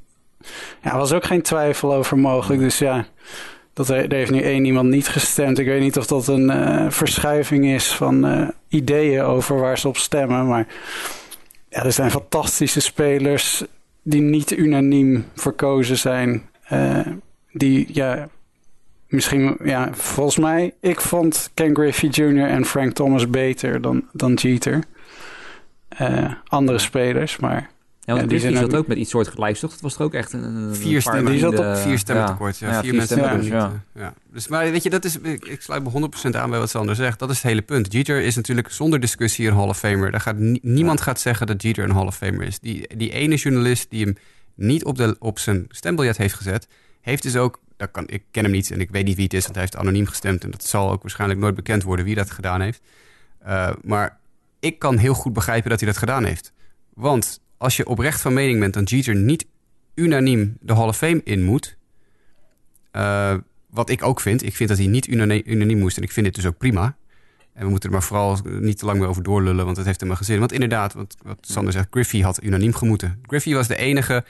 ja, 0.83 0.97
was 0.97 1.13
ook 1.13 1.25
geen 1.25 1.43
twijfel 1.43 1.95
over 1.95 2.19
mogelijk. 2.19 2.61
Dus 2.61 2.79
ja, 2.79 3.07
dat 3.73 3.89
er, 3.89 4.13
heeft 4.13 4.31
nu 4.31 4.43
één 4.43 4.65
iemand 4.65 4.89
niet 4.89 5.09
gestemd. 5.09 5.59
Ik 5.59 5.67
weet 5.67 5.81
niet 5.81 5.99
of 5.99 6.07
dat 6.07 6.27
een 6.27 6.51
uh, 6.51 6.91
verschuiving 6.91 7.67
is 7.67 7.93
van 7.93 8.27
uh, 8.27 8.49
ideeën 8.69 9.23
over 9.23 9.61
waar 9.61 9.79
ze 9.79 9.89
op 9.89 9.97
stemmen. 9.97 10.47
Maar 10.47 10.67
ja, 11.69 11.85
er 11.85 11.93
zijn 11.93 12.11
fantastische 12.11 12.81
spelers 12.81 13.65
die 14.03 14.21
niet 14.21 14.51
unaniem 14.51 15.25
verkozen 15.35 15.99
zijn. 15.99 16.49
Uh, 16.73 17.07
die, 17.53 17.87
ja, 17.93 18.29
misschien, 19.07 19.57
ja, 19.65 19.95
volgens 19.95 20.39
mij, 20.39 20.75
ik 20.81 21.01
vond 21.01 21.51
Ken 21.55 21.75
Griffey 21.75 22.09
Jr. 22.09 22.49
en 22.49 22.65
Frank 22.65 22.93
Thomas 22.93 23.31
beter 23.31 23.81
dan, 23.81 24.05
dan 24.13 24.35
Jeter. 24.35 24.85
andere 26.49 26.79
spelers, 26.79 27.37
maar 27.37 27.71
want 28.15 28.29
die 28.29 28.57
zat 28.57 28.75
ook 28.75 28.87
met 28.87 28.99
iets 28.99 29.11
soortgelijks, 29.11 29.61
toch? 29.61 29.71
Dat 29.71 29.81
was 29.81 29.95
er 29.95 30.03
ook 30.03 30.15
echt 30.15 30.33
een, 30.33 30.43
een 30.43 30.75
vier 30.75 31.01
stemmen. 31.01 31.33
Die 31.33 31.41
zat 31.41 31.59
op 31.59 31.77
vier 31.77 31.99
stemmen 31.99 32.27
tekort. 32.27 32.59
Ja, 32.59 32.69
ja, 32.69 32.81
vier, 32.81 32.83
vier 32.83 32.95
mensen 32.95 33.19
hebben 33.19 33.45
ja. 33.45 33.83
ja. 33.95 34.15
Dus, 34.33 34.49
maar 34.49 34.71
weet 34.71 34.83
je, 34.83 34.91
dat 34.91 35.05
is, 35.05 35.19
ik, 35.19 35.45
ik 35.45 35.61
sluit 35.61 35.83
me 35.83 36.09
100% 36.27 36.37
aan 36.37 36.51
bij 36.51 36.59
wat 36.59 36.71
Sander 36.71 36.95
zegt. 36.95 37.19
Dat 37.19 37.31
is 37.31 37.37
het 37.37 37.47
hele 37.47 37.63
punt. 37.63 37.93
Jeter 37.93 38.23
is 38.23 38.37
natuurlijk 38.37 38.71
zonder 38.71 39.01
discussie 39.01 39.49
een 39.49 39.55
Hall 39.55 39.69
of 39.69 39.79
Famer. 39.79 40.11
Daar 40.11 40.21
gaat, 40.21 40.37
niemand 40.63 41.01
gaat 41.01 41.21
zeggen 41.21 41.47
dat 41.47 41.63
Jeter 41.63 41.85
een 41.85 41.95
Hall 41.95 42.07
of 42.07 42.17
Famer 42.17 42.43
is. 42.43 42.59
Die, 42.59 42.97
die 42.97 43.11
ene 43.11 43.35
journalist 43.35 43.91
die 43.91 44.05
hem 44.05 44.17
niet 44.55 44.85
op, 44.85 44.97
de, 44.97 45.17
op 45.19 45.39
zijn 45.39 45.67
stembiljet 45.69 46.17
heeft 46.17 46.35
gezet... 46.35 46.69
heeft 47.01 47.23
dus 47.23 47.37
ook, 47.37 47.61
dat 47.77 47.91
kan, 47.91 48.05
ik 48.09 48.23
ken 48.31 48.43
hem 48.43 48.53
niet 48.53 48.71
en 48.71 48.81
ik 48.81 48.91
weet 48.91 49.05
niet 49.05 49.17
wie 49.17 49.25
het 49.25 49.35
is... 49.35 49.43
want 49.43 49.55
hij 49.55 49.65
heeft 49.65 49.77
anoniem 49.77 50.07
gestemd... 50.07 50.45
en 50.45 50.51
dat 50.51 50.65
zal 50.65 50.91
ook 50.91 51.03
waarschijnlijk 51.03 51.41
nooit 51.41 51.55
bekend 51.55 51.83
worden 51.83 52.05
wie 52.05 52.15
dat 52.15 52.31
gedaan 52.31 52.61
heeft. 52.61 52.83
Uh, 53.47 53.71
maar 53.83 54.19
ik 54.61 54.79
kan 54.79 54.97
heel 54.97 55.15
goed 55.15 55.33
begrijpen 55.33 55.71
dat 55.71 55.81
hij 55.81 55.89
dat 55.89 55.99
gedaan 55.99 56.25
heeft. 56.25 56.53
Want 56.95 57.41
als 57.61 57.77
je 57.77 57.87
oprecht 57.87 58.21
van 58.21 58.33
mening 58.33 58.61
bent 58.61 58.75
dat 58.75 58.91
Jeter 58.91 59.15
niet 59.15 59.47
unaniem 59.95 60.57
de 60.61 60.75
Hall 60.75 60.89
of 60.89 60.97
Fame 60.97 61.21
in 61.25 61.45
moet. 61.45 61.77
Uh, 62.93 63.35
wat 63.71 63.91
ik 63.91 64.03
ook 64.03 64.21
vind. 64.21 64.43
Ik 64.43 64.57
vind 64.57 64.69
dat 64.69 64.79
hij 64.79 64.87
niet 64.87 65.09
unaniem, 65.09 65.79
moest. 65.79 65.97
En 65.97 66.03
ik 66.03 66.13
vind 66.13 66.27
dit 66.27 66.35
dus 66.35 66.47
ook 66.47 66.59
prima. 66.59 66.97
En 67.53 67.65
we 67.65 67.71
moeten 67.71 67.89
er 67.89 67.95
maar 67.95 68.05
vooral 68.05 68.39
niet 68.45 68.79
te 68.79 68.85
lang 68.85 68.99
meer 68.99 69.09
over 69.09 69.23
doorlullen, 69.23 69.65
want 69.65 69.77
dat 69.77 69.85
heeft 69.85 70.01
helemaal 70.01 70.23
gezin. 70.23 70.39
Want 70.39 70.53
inderdaad, 70.53 70.93
wat, 70.93 71.17
Sander 71.41 71.73
zegt, 71.73 71.87
Griffey 71.91 72.21
had 72.21 72.43
unaniem 72.43 72.75
gemoeten. 72.75 73.19
Griffey 73.23 73.55
was 73.55 73.69
de 73.69 73.77
enige 73.77 74.25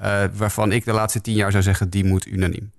uh, 0.00 0.24
waarvan 0.32 0.72
ik 0.72 0.84
de 0.84 0.92
laatste 0.92 1.20
tien 1.20 1.34
jaar 1.34 1.50
zou 1.50 1.62
zeggen, 1.62 1.90
die 1.90 2.04
moet 2.04 2.26
unaniem. 2.26 2.72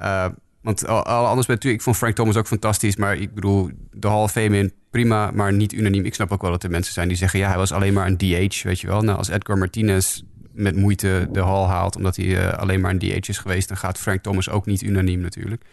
Uh, 0.00 0.26
want 0.60 0.86
al, 0.86 1.02
al 1.02 1.26
anders 1.26 1.46
ben 1.46 1.54
natuurlijk, 1.54 1.82
ik 1.82 1.82
vond 1.82 1.96
Frank 1.96 2.14
Thomas 2.14 2.36
ook 2.36 2.46
fantastisch, 2.46 2.96
maar 2.96 3.16
ik 3.16 3.34
bedoel, 3.34 3.70
de 3.92 4.08
Hall 4.08 4.22
of 4.22 4.32
Fame 4.32 4.58
in 4.58 4.72
prima, 4.92 5.30
maar 5.30 5.52
niet 5.52 5.72
unaniem. 5.72 6.04
Ik 6.04 6.14
snap 6.14 6.32
ook 6.32 6.42
wel 6.42 6.50
dat 6.50 6.62
er 6.62 6.70
mensen 6.70 6.92
zijn 6.92 7.08
die 7.08 7.16
zeggen, 7.16 7.38
ja, 7.38 7.48
hij 7.48 7.56
was 7.56 7.72
alleen 7.72 7.92
maar 7.92 8.06
een 8.06 8.16
DH, 8.16 8.62
weet 8.62 8.80
je 8.80 8.86
wel. 8.86 9.02
Nou, 9.02 9.18
als 9.18 9.28
Edgar 9.28 9.58
Martinez 9.58 10.22
met 10.52 10.76
moeite 10.76 11.28
de 11.32 11.40
hal 11.40 11.68
haalt, 11.68 11.96
omdat 11.96 12.16
hij 12.16 12.26
uh, 12.26 12.52
alleen 12.52 12.80
maar 12.80 12.90
een 12.90 12.98
DH 12.98 13.28
is 13.28 13.38
geweest, 13.38 13.68
dan 13.68 13.76
gaat 13.76 13.98
Frank 13.98 14.22
Thomas 14.22 14.50
ook 14.50 14.66
niet 14.66 14.82
unaniem 14.82 15.20
natuurlijk. 15.20 15.64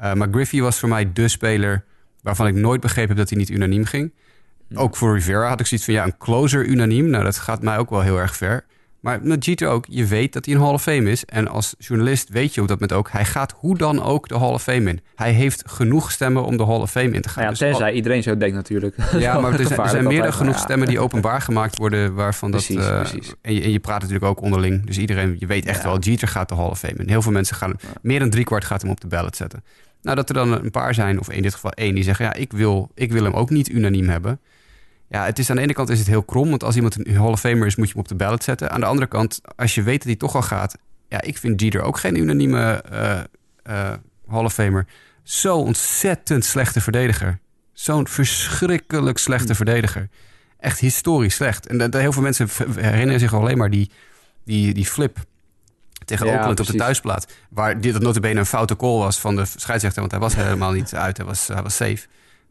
Uh, 0.00 0.12
maar 0.12 0.28
Griffey 0.30 0.60
was 0.60 0.78
voor 0.78 0.88
mij 0.88 1.12
de 1.12 1.28
speler 1.28 1.84
waarvan 2.22 2.46
ik 2.46 2.54
nooit 2.54 2.80
begrepen 2.80 3.08
heb 3.08 3.18
dat 3.18 3.28
hij 3.28 3.38
niet 3.38 3.50
unaniem 3.50 3.84
ging. 3.84 4.12
Ook 4.74 4.96
voor 4.96 5.14
Rivera 5.14 5.48
had 5.48 5.60
ik 5.60 5.66
zoiets 5.66 5.86
van, 5.86 5.94
ja, 5.94 6.04
een 6.04 6.18
closer 6.18 6.66
unaniem. 6.66 7.06
Nou, 7.06 7.24
dat 7.24 7.38
gaat 7.38 7.62
mij 7.62 7.78
ook 7.78 7.90
wel 7.90 8.00
heel 8.00 8.18
erg 8.18 8.36
ver. 8.36 8.64
Maar 9.00 9.20
met 9.22 9.44
Jeter 9.44 9.68
ook, 9.68 9.84
je 9.88 10.06
weet 10.06 10.32
dat 10.32 10.44
hij 10.44 10.54
een 10.54 10.60
Hall 10.60 10.72
of 10.72 10.82
Fame 10.82 11.10
is. 11.10 11.24
En 11.24 11.48
als 11.48 11.74
journalist 11.78 12.28
weet 12.28 12.54
je 12.54 12.60
hoe 12.60 12.68
dat 12.68 12.80
met 12.80 12.92
ook. 12.92 13.10
Hij 13.10 13.24
gaat 13.24 13.54
hoe 13.58 13.78
dan 13.78 14.02
ook 14.02 14.28
de 14.28 14.38
Hall 14.38 14.52
of 14.52 14.62
Fame 14.62 14.90
in. 14.90 15.00
Hij 15.14 15.32
heeft 15.32 15.62
genoeg 15.66 16.10
stemmen 16.10 16.44
om 16.44 16.56
de 16.56 16.64
Hall 16.64 16.80
of 16.80 16.90
Fame 16.90 17.10
in 17.10 17.20
te 17.20 17.28
gaan. 17.28 17.42
Ja, 17.42 17.48
dus 17.48 17.58
tenzij 17.58 17.92
iedereen 17.92 18.22
zo 18.22 18.36
denkt 18.36 18.54
natuurlijk. 18.54 18.96
Ja, 19.18 19.40
maar 19.40 19.52
er 19.60 19.66
zijn, 19.66 19.80
er 19.80 19.88
zijn 19.88 20.06
meer 20.06 20.22
dan 20.22 20.32
genoeg 20.32 20.58
stemmen 20.58 20.88
die 20.88 21.00
openbaar 21.00 21.40
gemaakt 21.40 21.78
worden. 21.78 22.14
Waarvan 22.14 22.50
precies, 22.50 22.76
dat, 22.76 22.90
uh, 22.90 23.00
precies. 23.00 23.34
En, 23.40 23.54
je, 23.54 23.62
en 23.62 23.70
je 23.70 23.78
praat 23.78 24.00
natuurlijk 24.00 24.24
ook 24.24 24.40
onderling. 24.40 24.86
Dus 24.86 24.98
iedereen, 24.98 25.36
je 25.38 25.46
weet 25.46 25.66
echt 25.66 25.82
ja. 25.82 25.88
wel, 25.88 25.98
Jeter 25.98 26.28
gaat 26.28 26.48
de 26.48 26.54
Hall 26.54 26.68
of 26.68 26.78
Fame 26.78 26.94
in. 26.96 27.08
Heel 27.08 27.22
veel 27.22 27.32
mensen 27.32 27.56
gaan, 27.56 27.74
meer 28.02 28.18
dan 28.18 28.30
driekwart 28.30 28.64
gaat 28.64 28.82
hem 28.82 28.90
op 28.90 29.00
de 29.00 29.06
ballot 29.06 29.36
zetten. 29.36 29.64
Nou, 30.02 30.16
dat 30.16 30.28
er 30.28 30.34
dan 30.34 30.52
een 30.52 30.70
paar 30.70 30.94
zijn, 30.94 31.20
of 31.20 31.30
in 31.30 31.42
dit 31.42 31.54
geval 31.54 31.72
één, 31.72 31.94
die 31.94 32.04
zeggen... 32.04 32.24
ja, 32.24 32.34
ik 32.34 32.52
wil, 32.52 32.90
ik 32.94 33.12
wil 33.12 33.24
hem 33.24 33.34
ook 33.34 33.50
niet 33.50 33.68
unaniem 33.68 34.08
hebben... 34.08 34.40
Ja, 35.08 35.24
het 35.24 35.38
is 35.38 35.50
aan 35.50 35.56
de 35.56 35.62
ene 35.62 35.72
kant 35.72 35.88
is 35.88 35.98
het 35.98 36.08
heel 36.08 36.22
krom, 36.22 36.48
want 36.48 36.64
als 36.64 36.76
iemand 36.76 37.06
een 37.06 37.16
Hall 37.16 37.30
of 37.30 37.40
Famer 37.40 37.66
is, 37.66 37.76
moet 37.76 37.86
je 37.86 37.92
hem 37.92 38.02
op 38.02 38.08
de 38.08 38.14
ballot 38.14 38.44
zetten. 38.44 38.70
Aan 38.70 38.80
de 38.80 38.86
andere 38.86 39.06
kant, 39.06 39.40
als 39.56 39.74
je 39.74 39.82
weet 39.82 39.98
dat 39.98 40.06
hij 40.06 40.16
toch 40.16 40.34
al 40.34 40.42
gaat, 40.42 40.76
ja, 41.08 41.22
ik 41.22 41.38
vind 41.38 41.60
Jeter 41.60 41.82
ook 41.82 41.98
geen 41.98 42.16
unanieme 42.16 42.84
uh, 42.92 43.20
uh, 43.70 43.92
Hall 44.26 44.44
of 44.44 44.52
Famer. 44.52 44.86
Zo 45.22 45.56
ontzettend 45.56 46.44
slechte 46.44 46.80
verdediger. 46.80 47.38
Zo'n 47.72 48.08
verschrikkelijk 48.08 49.18
slechte 49.18 49.54
verdediger. 49.54 50.08
Echt 50.58 50.78
historisch 50.78 51.34
slecht. 51.34 51.66
En 51.66 51.90
de, 51.90 51.98
heel 51.98 52.12
veel 52.12 52.22
mensen 52.22 52.48
herinneren 52.74 53.20
zich 53.20 53.34
alleen 53.34 53.58
maar 53.58 53.70
die, 53.70 53.90
die, 54.44 54.74
die 54.74 54.86
flip 54.86 55.18
tegen 56.04 56.26
ja, 56.26 56.32
Oakland 56.32 56.54
precies. 56.54 56.72
op 56.72 56.78
de 56.78 56.84
thuisplaat. 56.84 57.26
Waar 57.50 57.80
dit 57.80 57.98
notabene 57.98 58.40
een 58.40 58.46
foute 58.46 58.76
call 58.76 58.98
was 58.98 59.18
van 59.18 59.36
de 59.36 59.44
scheidsrechter, 59.56 60.00
want 60.00 60.12
hij 60.12 60.20
was 60.20 60.34
helemaal 60.44 60.72
niet 60.72 60.94
uit. 60.94 61.16
Hij 61.16 61.26
was, 61.26 61.46
hij 61.46 61.62
was 61.62 61.76
safe. 61.76 62.06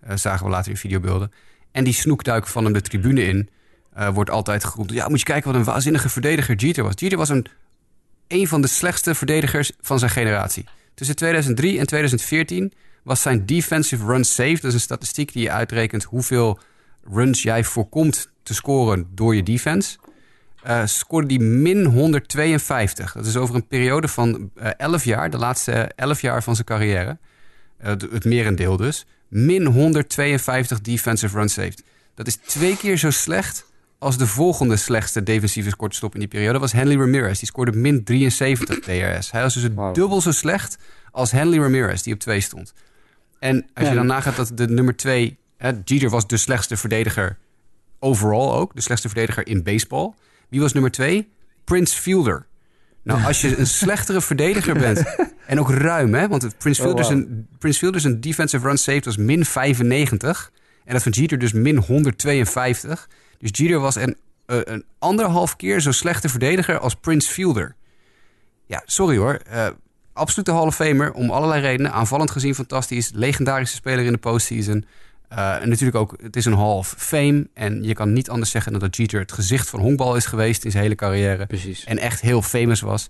Uh, 0.08 0.16
zagen 0.16 0.46
we 0.46 0.52
later 0.52 0.72
in 0.72 0.78
videobeelden. 0.78 1.32
En 1.76 1.84
die 1.84 1.94
snoekduik 1.94 2.48
van 2.48 2.64
hem 2.64 2.74
de 2.74 2.82
tribune 2.82 3.26
in 3.26 3.50
uh, 3.98 4.10
wordt 4.10 4.30
altijd 4.30 4.64
geroemd. 4.64 4.92
Ja, 4.92 5.08
moet 5.08 5.20
je 5.20 5.26
kijken 5.26 5.52
wat 5.52 5.60
een 5.60 5.66
waanzinnige 5.66 6.10
verdediger 6.10 6.56
Jeter 6.56 6.84
was. 6.84 6.94
Jeter 6.96 7.18
was 7.18 7.30
een, 7.30 7.46
een 8.28 8.48
van 8.48 8.62
de 8.62 8.68
slechtste 8.68 9.16
verdedigers 9.16 9.72
van 9.82 10.00
zijn 10.00 10.12
generatie. 10.12 10.66
Tussen 10.94 11.16
2003 11.16 11.80
en 11.80 11.88
2014 11.88 12.74
was 13.04 13.22
zijn 13.22 13.46
defensive 13.46 14.06
run 14.06 14.24
save, 14.24 14.54
dat 14.54 14.64
is 14.64 14.74
een 14.74 14.80
statistiek 14.80 15.34
die 15.34 15.42
je 15.42 15.52
uitrekent 15.52 16.04
hoeveel 16.04 16.60
runs 17.12 17.42
jij 17.42 17.64
voorkomt 17.64 18.30
te 18.44 18.54
scoren 18.54 19.08
door 19.10 19.36
je 19.36 19.44
defense, 19.44 19.98
uh, 20.68 20.86
scoorde 20.86 21.28
die 21.28 21.40
min 21.40 21.86
152. 21.86 23.14
Dat 23.14 23.26
is 23.26 23.38
over 23.38 23.56
een 23.56 23.68
periode 23.68 24.08
van 24.08 24.52
uh, 24.58 24.70
11 24.78 25.04
jaar, 25.04 25.30
de 25.30 25.38
laatste 25.38 25.92
11 25.96 26.22
jaar 26.22 26.44
van 26.44 26.56
zijn 26.56 26.68
carrière. 26.68 27.18
Het 27.78 28.26
merendeel 28.26 28.78
dus. 28.78 29.06
Min 29.36 29.66
152 29.66 30.82
defensive 30.82 31.38
run 31.38 31.50
saved. 31.50 31.84
Dat 32.14 32.28
is 32.28 32.36
twee 32.36 32.78
keer 32.78 32.98
zo 32.98 33.10
slecht 33.10 33.66
als 34.00 34.18
de 34.18 34.28
volgende 34.28 34.76
slechtste 34.76 35.24
defensieve 35.24 35.76
kortstop 35.76 36.14
in 36.14 36.20
die 36.20 36.28
periode. 36.28 36.60
was 36.60 36.72
Henry 36.72 37.00
Ramirez. 37.00 37.40
Die 37.40 37.48
scoorde 37.48 37.72
min 37.72 38.04
73 38.04 38.80
DRS. 38.80 39.32
Hij 39.32 39.42
was 39.42 39.54
dus 39.54 39.68
wow. 39.74 39.96
dubbel 39.96 40.22
zo 40.22 40.32
slecht 40.32 40.78
als 41.12 41.32
Henry 41.32 41.60
Ramirez, 41.60 42.02
die 42.02 42.14
op 42.14 42.20
2 42.20 42.40
stond. 42.40 42.74
En 43.40 43.66
als 43.74 43.88
je 43.88 43.96
dan 43.96 44.06
nagaat 44.06 44.36
dat 44.36 44.52
de 44.54 44.68
nummer 44.68 44.96
2... 44.96 45.38
Jeter 45.84 46.10
was 46.10 46.28
de 46.28 46.38
slechtste 46.38 46.78
verdediger 46.78 47.38
overall 48.00 48.60
ook. 48.60 48.76
De 48.76 48.82
slechtste 48.82 49.10
verdediger 49.10 49.48
in 49.48 49.64
baseball. 49.64 50.14
Wie 50.50 50.62
was 50.62 50.74
nummer 50.74 50.92
2? 50.92 51.30
Prince 51.64 52.02
Fielder. 52.02 52.46
Nou, 53.06 53.24
als 53.24 53.42
je 53.42 53.58
een 53.58 53.68
slechtere 53.68 54.22
verdediger 54.22 54.74
bent... 54.74 55.04
en 55.48 55.60
ook 55.60 55.70
ruim, 55.70 56.14
hè? 56.14 56.28
Want 56.28 56.58
Prince 56.58 56.82
oh, 56.82 56.88
Fielder, 56.88 57.18
oh, 57.18 57.24
Prince 57.60 57.80
Fielder 57.80 58.02
zijn 58.02 58.22
defensive 58.22 58.68
run 58.68 58.78
saved 58.78 59.06
was 59.06 59.18
min 59.18 59.46
95... 59.46 60.52
En 60.86 60.94
dat 60.94 61.04
van 61.04 61.12
Jeter 61.12 61.40
dus 61.40 61.54
min 61.54 61.78
152. 61.78 63.10
Dus 63.38 63.50
Jeter 63.54 63.80
was 63.80 63.96
een, 63.96 64.18
uh, 64.48 64.60
een 64.64 64.86
anderhalf 65.00 65.56
keer 65.56 65.80
zo 65.80 65.92
slechte 65.92 66.30
verdediger 66.30 66.80
als 66.80 66.96
Prince 66.96 67.32
Fielder. 67.32 67.76
Ja, 68.66 68.82
sorry 68.86 69.18
hoor. 69.18 69.40
Uh, 69.52 69.68
absolute 70.14 70.52
Hall 70.52 70.66
of 70.66 70.76
Famer 70.76 71.14
om 71.14 71.30
allerlei 71.30 71.62
redenen. 71.62 71.92
Aanvallend 71.92 72.32
gezien 72.32 72.56
fantastisch. 72.56 73.12
Legendarische 73.14 73.76
speler 73.76 74.06
in 74.06 74.12
de 74.12 74.18
postseason. 74.18 74.86
Uh, 75.32 75.62
en 75.62 75.70
natuurlijk 75.70 75.98
ook, 75.98 76.16
het 76.22 76.36
is 76.36 76.46
een 76.46 76.58
Hall 76.58 76.76
of 76.76 76.96
Fame. 76.98 77.48
En 77.54 77.84
je 77.84 77.94
kan 77.94 78.14
niet 78.14 78.30
anders 78.30 78.52
zeggen 78.52 78.72
dan 78.72 78.82
dat 78.82 78.96
Jeter 78.96 79.20
het 79.20 79.32
gezicht 79.32 79.70
van 79.70 79.80
honkbal 79.80 80.16
is 80.16 80.26
geweest 80.26 80.66
in 80.66 80.72
zijn 80.72 80.84
hele 80.84 80.96
carrière. 80.96 81.46
Precies. 81.46 81.84
En 81.84 81.98
echt 81.98 82.22
heel 82.22 82.42
famous 82.42 82.82
was. 82.82 83.10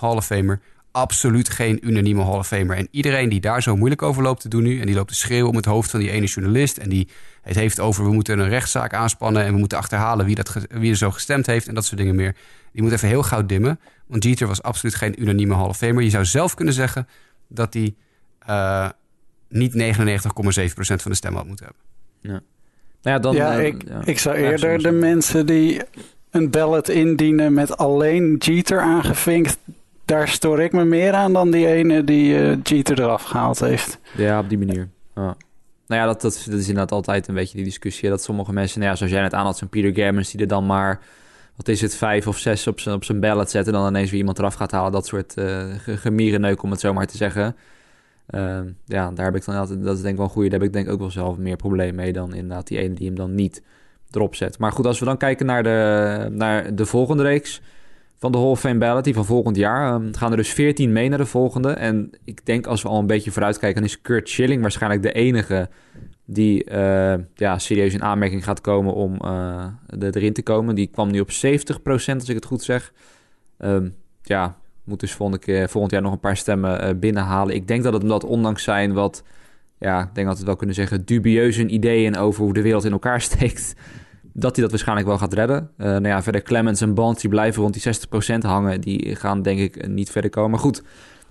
Hall 0.00 0.16
of 0.16 0.26
Famer 0.26 0.60
absoluut 0.90 1.48
geen 1.48 1.88
unanieme 1.88 2.22
Hall 2.22 2.38
of 2.38 2.46
Famer. 2.46 2.76
En 2.76 2.88
iedereen 2.90 3.28
die 3.28 3.40
daar 3.40 3.62
zo 3.62 3.76
moeilijk 3.76 4.02
over 4.02 4.22
loopt 4.22 4.40
te 4.40 4.48
doen 4.48 4.62
nu... 4.62 4.80
en 4.80 4.86
die 4.86 4.94
loopt 4.94 5.08
te 5.08 5.14
schreeuwen 5.14 5.48
om 5.48 5.56
het 5.56 5.64
hoofd 5.64 5.90
van 5.90 6.00
die 6.00 6.10
ene 6.10 6.26
journalist... 6.26 6.78
en 6.78 6.88
die 6.88 7.08
het 7.42 7.56
heeft 7.56 7.80
over 7.80 8.04
we 8.04 8.12
moeten 8.12 8.38
een 8.38 8.48
rechtszaak 8.48 8.94
aanspannen... 8.94 9.44
en 9.44 9.52
we 9.52 9.58
moeten 9.58 9.78
achterhalen 9.78 10.26
wie, 10.26 10.34
dat, 10.34 10.66
wie 10.68 10.90
er 10.90 10.96
zo 10.96 11.10
gestemd 11.10 11.46
heeft... 11.46 11.68
en 11.68 11.74
dat 11.74 11.84
soort 11.84 12.00
dingen 12.00 12.14
meer. 12.14 12.36
Die 12.72 12.82
moet 12.82 12.92
even 12.92 13.08
heel 13.08 13.22
gauw 13.22 13.46
dimmen. 13.46 13.80
Want 14.06 14.24
Jeter 14.24 14.46
was 14.46 14.62
absoluut 14.62 14.94
geen 14.94 15.22
unanieme 15.22 15.54
Hall 15.54 15.68
of 15.68 15.76
Famer. 15.76 16.02
Je 16.02 16.10
zou 16.10 16.24
zelf 16.24 16.54
kunnen 16.54 16.74
zeggen 16.74 17.08
dat 17.48 17.74
hij 17.74 17.94
uh, 18.48 18.88
niet 19.48 19.72
99,7% 19.72 20.72
van 20.74 21.10
de 21.10 21.14
stem 21.14 21.34
had 21.34 21.46
moeten 21.46 21.66
hebben. 21.66 21.84
Ja, 22.20 22.42
nou 23.02 23.16
ja, 23.16 23.18
dan, 23.18 23.34
ja, 23.34 23.58
uh, 23.58 23.66
ik, 23.66 23.88
ja. 23.88 24.00
ik 24.04 24.18
zou 24.18 24.36
eerder 24.36 24.78
de 24.78 24.90
mensen 24.90 25.46
die 25.46 25.80
een 26.30 26.50
ballot 26.50 26.88
indienen 26.88 27.52
met 27.52 27.76
alleen 27.76 28.36
Jeter 28.36 28.80
aangevinkt 28.80 29.58
daar 30.08 30.28
stoor 30.28 30.60
ik 30.60 30.72
me 30.72 30.84
meer 30.84 31.12
aan 31.12 31.32
dan 31.32 31.50
die 31.50 31.66
ene 31.66 32.04
die 32.04 32.34
uh, 32.34 32.56
Jeter 32.62 33.00
eraf 33.00 33.22
gehaald 33.22 33.60
heeft. 33.60 33.98
Ja, 34.16 34.38
op 34.38 34.48
die 34.48 34.58
manier. 34.58 34.88
Ja. 35.14 35.36
Nou 35.86 36.00
ja, 36.00 36.06
dat, 36.06 36.20
dat, 36.20 36.46
dat, 36.50 36.58
is 36.58 36.68
inderdaad 36.68 36.92
altijd 36.92 37.28
een 37.28 37.34
beetje 37.34 37.56
die 37.56 37.64
discussie. 37.64 38.08
Dat 38.08 38.22
sommige 38.22 38.52
mensen, 38.52 38.78
nou 38.78 38.90
ja, 38.90 38.96
zoals 38.96 39.12
jij 39.12 39.22
net 39.22 39.34
aan 39.34 39.44
had, 39.44 39.58
zo'n 39.58 39.68
Peter 39.68 40.04
Gammons... 40.04 40.30
die 40.30 40.40
er 40.40 40.46
dan 40.46 40.66
maar, 40.66 41.00
wat 41.56 41.68
is 41.68 41.80
het, 41.80 41.94
vijf 41.94 42.26
of 42.26 42.38
zes 42.38 42.66
op 42.66 42.80
zijn, 42.80 42.94
op 42.94 43.04
zijn 43.04 43.20
ballot 43.20 43.50
zetten... 43.50 43.74
en 43.74 43.80
dan 43.80 43.88
ineens 43.88 44.10
weer 44.10 44.18
iemand 44.18 44.38
eraf 44.38 44.54
gaat 44.54 44.70
halen. 44.70 44.92
Dat 44.92 45.06
soort 45.06 45.34
uh, 45.36 45.64
gemierenneuk, 45.76 46.62
om 46.62 46.70
het 46.70 46.80
zo 46.80 46.92
maar 46.92 47.06
te 47.06 47.16
zeggen. 47.16 47.56
Uh, 48.34 48.60
ja, 48.84 49.10
daar 49.10 49.24
heb 49.24 49.34
ik 49.34 49.44
dan 49.44 49.54
altijd, 49.54 49.84
dat 49.84 49.96
is 49.96 50.02
denk 50.02 50.12
ik 50.12 50.18
wel 50.18 50.26
een 50.26 50.32
goede... 50.32 50.48
daar 50.48 50.58
heb 50.58 50.68
ik 50.68 50.74
denk 50.74 50.86
ik 50.86 50.92
ook 50.92 50.98
wel 50.98 51.10
zelf 51.10 51.36
meer 51.36 51.56
probleem 51.56 51.94
mee 51.94 52.12
dan 52.12 52.34
inderdaad 52.34 52.66
die 52.66 52.78
ene 52.78 52.94
die 52.94 53.06
hem 53.06 53.16
dan 53.16 53.34
niet 53.34 53.62
erop 54.10 54.34
zet. 54.34 54.58
Maar 54.58 54.72
goed, 54.72 54.86
als 54.86 54.98
we 54.98 55.04
dan 55.04 55.16
kijken 55.16 55.46
naar 55.46 55.62
de, 55.62 56.28
naar 56.30 56.74
de 56.74 56.86
volgende 56.86 57.22
reeks 57.22 57.60
van 58.18 58.32
de 58.32 58.38
Hall 58.38 58.46
of 58.46 58.60
Fame 58.60 59.02
die 59.02 59.14
van 59.14 59.24
volgend 59.24 59.56
jaar. 59.56 59.94
Um, 59.94 60.14
gaan 60.14 60.30
er 60.30 60.36
dus 60.36 60.52
14 60.52 60.92
mee 60.92 61.08
naar 61.08 61.18
de 61.18 61.26
volgende. 61.26 61.70
En 61.70 62.10
ik 62.24 62.46
denk 62.46 62.66
als 62.66 62.82
we 62.82 62.88
al 62.88 62.98
een 62.98 63.06
beetje 63.06 63.30
vooruitkijken, 63.30 63.80
dan 63.80 63.90
is 63.90 64.00
Kurt 64.00 64.28
Schilling 64.28 64.60
waarschijnlijk 64.60 65.02
de 65.02 65.12
enige 65.12 65.68
die 66.24 66.70
uh, 66.70 67.14
ja, 67.34 67.58
serieus 67.58 67.94
in 67.94 68.02
aanmerking 68.02 68.44
gaat 68.44 68.60
komen 68.60 68.94
om 68.94 69.18
uh, 69.24 69.66
erin 70.00 70.32
te 70.32 70.42
komen. 70.42 70.74
Die 70.74 70.86
kwam 70.86 71.10
nu 71.10 71.20
op 71.20 71.30
70%, 71.30 71.32
als 71.92 72.28
ik 72.28 72.34
het 72.34 72.44
goed 72.44 72.62
zeg. 72.62 72.92
Ja, 74.22 74.56
moet 74.88 75.00
dus 75.00 75.12
volgende 75.12 75.44
keer, 75.44 75.68
volgend 75.68 75.92
jaar 75.92 76.02
nog 76.02 76.12
een 76.12 76.20
paar 76.20 76.36
stemmen 76.36 76.84
uh, 76.84 76.98
binnenhalen. 76.98 77.54
Ik 77.54 77.68
denk 77.68 77.82
dat 77.82 77.92
het 77.92 78.02
omdat 78.02 78.24
ondanks 78.24 78.62
zijn 78.62 78.92
wat, 78.92 79.22
ja, 79.78 80.02
ik 80.02 80.14
denk 80.14 80.26
dat 80.26 80.32
we 80.32 80.38
het 80.38 80.46
wel 80.46 80.56
kunnen 80.56 80.74
zeggen, 80.74 81.04
dubieuze 81.04 81.66
ideeën 81.66 82.16
over 82.16 82.44
hoe 82.44 82.52
de 82.52 82.62
wereld 82.62 82.84
in 82.84 82.92
elkaar 82.92 83.20
steekt 83.30 83.74
dat 84.32 84.52
hij 84.52 84.62
dat 84.62 84.70
waarschijnlijk 84.70 85.08
wel 85.08 85.18
gaat 85.18 85.32
redden. 85.32 85.70
Uh, 85.78 85.86
nou 85.86 86.06
ja, 86.06 86.22
verder 86.22 86.42
Clemens 86.42 86.80
en 86.80 86.94
Bond 86.94 87.20
die 87.20 87.30
blijven 87.30 87.62
rond 87.62 87.82
die 87.82 87.94
60% 88.34 88.38
hangen. 88.38 88.80
Die 88.80 89.16
gaan 89.16 89.42
denk 89.42 89.58
ik 89.58 89.88
niet 89.88 90.10
verder 90.10 90.30
komen. 90.30 90.50
Maar 90.50 90.60
goed, 90.60 90.82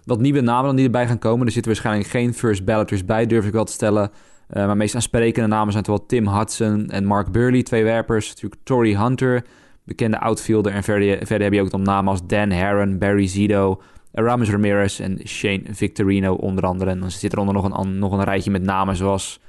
wat 0.04 0.20
nieuwe 0.20 0.42
namen 0.42 0.66
dan 0.66 0.76
die 0.76 0.86
erbij 0.86 1.08
gaan 1.08 1.20
komen. 1.20 1.46
Er 1.46 1.52
zitten 1.52 1.72
waarschijnlijk 1.72 2.10
geen 2.10 2.34
first 2.34 2.66
balloters 2.66 3.06
bij, 3.06 3.26
durf 3.26 3.46
ik 3.46 3.54
wel 3.54 3.66
te 3.66 3.72
stellen. 3.72 4.12
Uh, 4.54 4.66
maar 4.66 4.78
meest 4.78 4.96
aansprekende 4.96 5.48
namen 5.48 5.72
zijn 5.72 5.84
toch 5.84 5.98
wel 5.98 6.06
Tim 6.06 6.28
Hudson 6.28 6.90
en 6.90 7.06
Mark 7.06 7.32
Burley, 7.32 7.64
twee 7.64 7.84
werpers. 7.84 8.28
Natuurlijk 8.28 8.62
Tory 8.64 8.96
Hunter, 8.96 9.44
bekende 9.88 10.20
outfielder. 10.20 10.72
En 10.72 10.84
verder, 10.84 11.18
verder 11.18 11.42
heb 11.42 11.54
je 11.54 11.62
ook 11.62 11.72
dan 11.72 11.82
namen 11.82 12.12
als 12.12 12.28
Dan 12.28 12.50
Herron, 12.52 12.98
Barry 12.98 13.28
Zito, 13.28 13.82
Ramos 14.12 14.50
Ramirez 14.50 15.00
en 15.00 15.20
Shane 15.28 15.62
Victorino 15.70 16.34
onder 16.34 16.66
andere. 16.66 16.90
En 16.90 17.00
dan 17.00 17.12
zit 17.12 17.34
er 17.34 17.40
onder 17.40 17.54
nog 17.54 17.64
een, 17.64 18.00
nog 18.00 18.12
een 18.12 18.24
rijtje 18.24 18.52
met 18.52 18.64
namen 18.64 18.96
zoals 18.96 19.40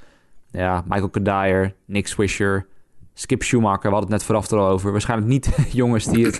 ja, 0.51 0.83
Michael 0.87 1.09
Kadire, 1.09 1.73
Nick 1.85 2.07
Swisher... 2.07 2.67
Skip 3.13 3.43
Schumacher, 3.43 3.89
we 3.89 3.95
hadden 3.95 4.01
het 4.01 4.09
net 4.09 4.23
vooraf 4.23 4.51
er 4.51 4.57
al 4.57 4.67
over. 4.67 4.91
Waarschijnlijk 4.91 5.29
niet 5.29 5.49
jongens 5.71 6.05
die 6.05 6.25
het 6.25 6.39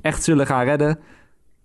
echt 0.00 0.22
zullen 0.22 0.46
gaan 0.46 0.64
redden. 0.64 0.98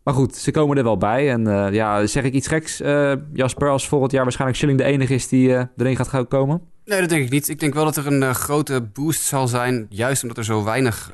Maar 0.03 0.13
goed, 0.13 0.35
ze 0.35 0.51
komen 0.51 0.77
er 0.77 0.83
wel 0.83 0.97
bij. 0.97 1.31
En 1.31 1.47
uh, 1.47 1.73
ja, 1.73 2.05
zeg 2.05 2.23
ik 2.23 2.33
iets 2.33 2.47
geks, 2.47 2.81
uh, 2.81 3.13
Jasper, 3.33 3.69
als 3.69 3.87
volgend 3.87 4.11
jaar 4.11 4.23
waarschijnlijk 4.23 4.59
Schilling 4.59 4.79
de 4.79 4.85
enige 4.85 5.13
is 5.13 5.27
die 5.27 5.49
uh, 5.49 5.61
erin 5.77 5.95
gaat 5.95 6.27
komen? 6.27 6.61
Nee, 6.87 6.99
dat 6.99 7.09
denk 7.09 7.23
ik 7.23 7.29
niet. 7.29 7.49
Ik 7.49 7.59
denk 7.59 7.73
wel 7.73 7.83
dat 7.83 7.97
er 7.97 8.07
een 8.07 8.35
grote 8.35 8.81
boost 8.81 9.21
zal 9.21 9.47
zijn. 9.47 9.85
Juist 9.89 10.21
omdat 10.21 10.37
er 10.37 10.45
zo 10.45 10.63
weinig 10.63 11.11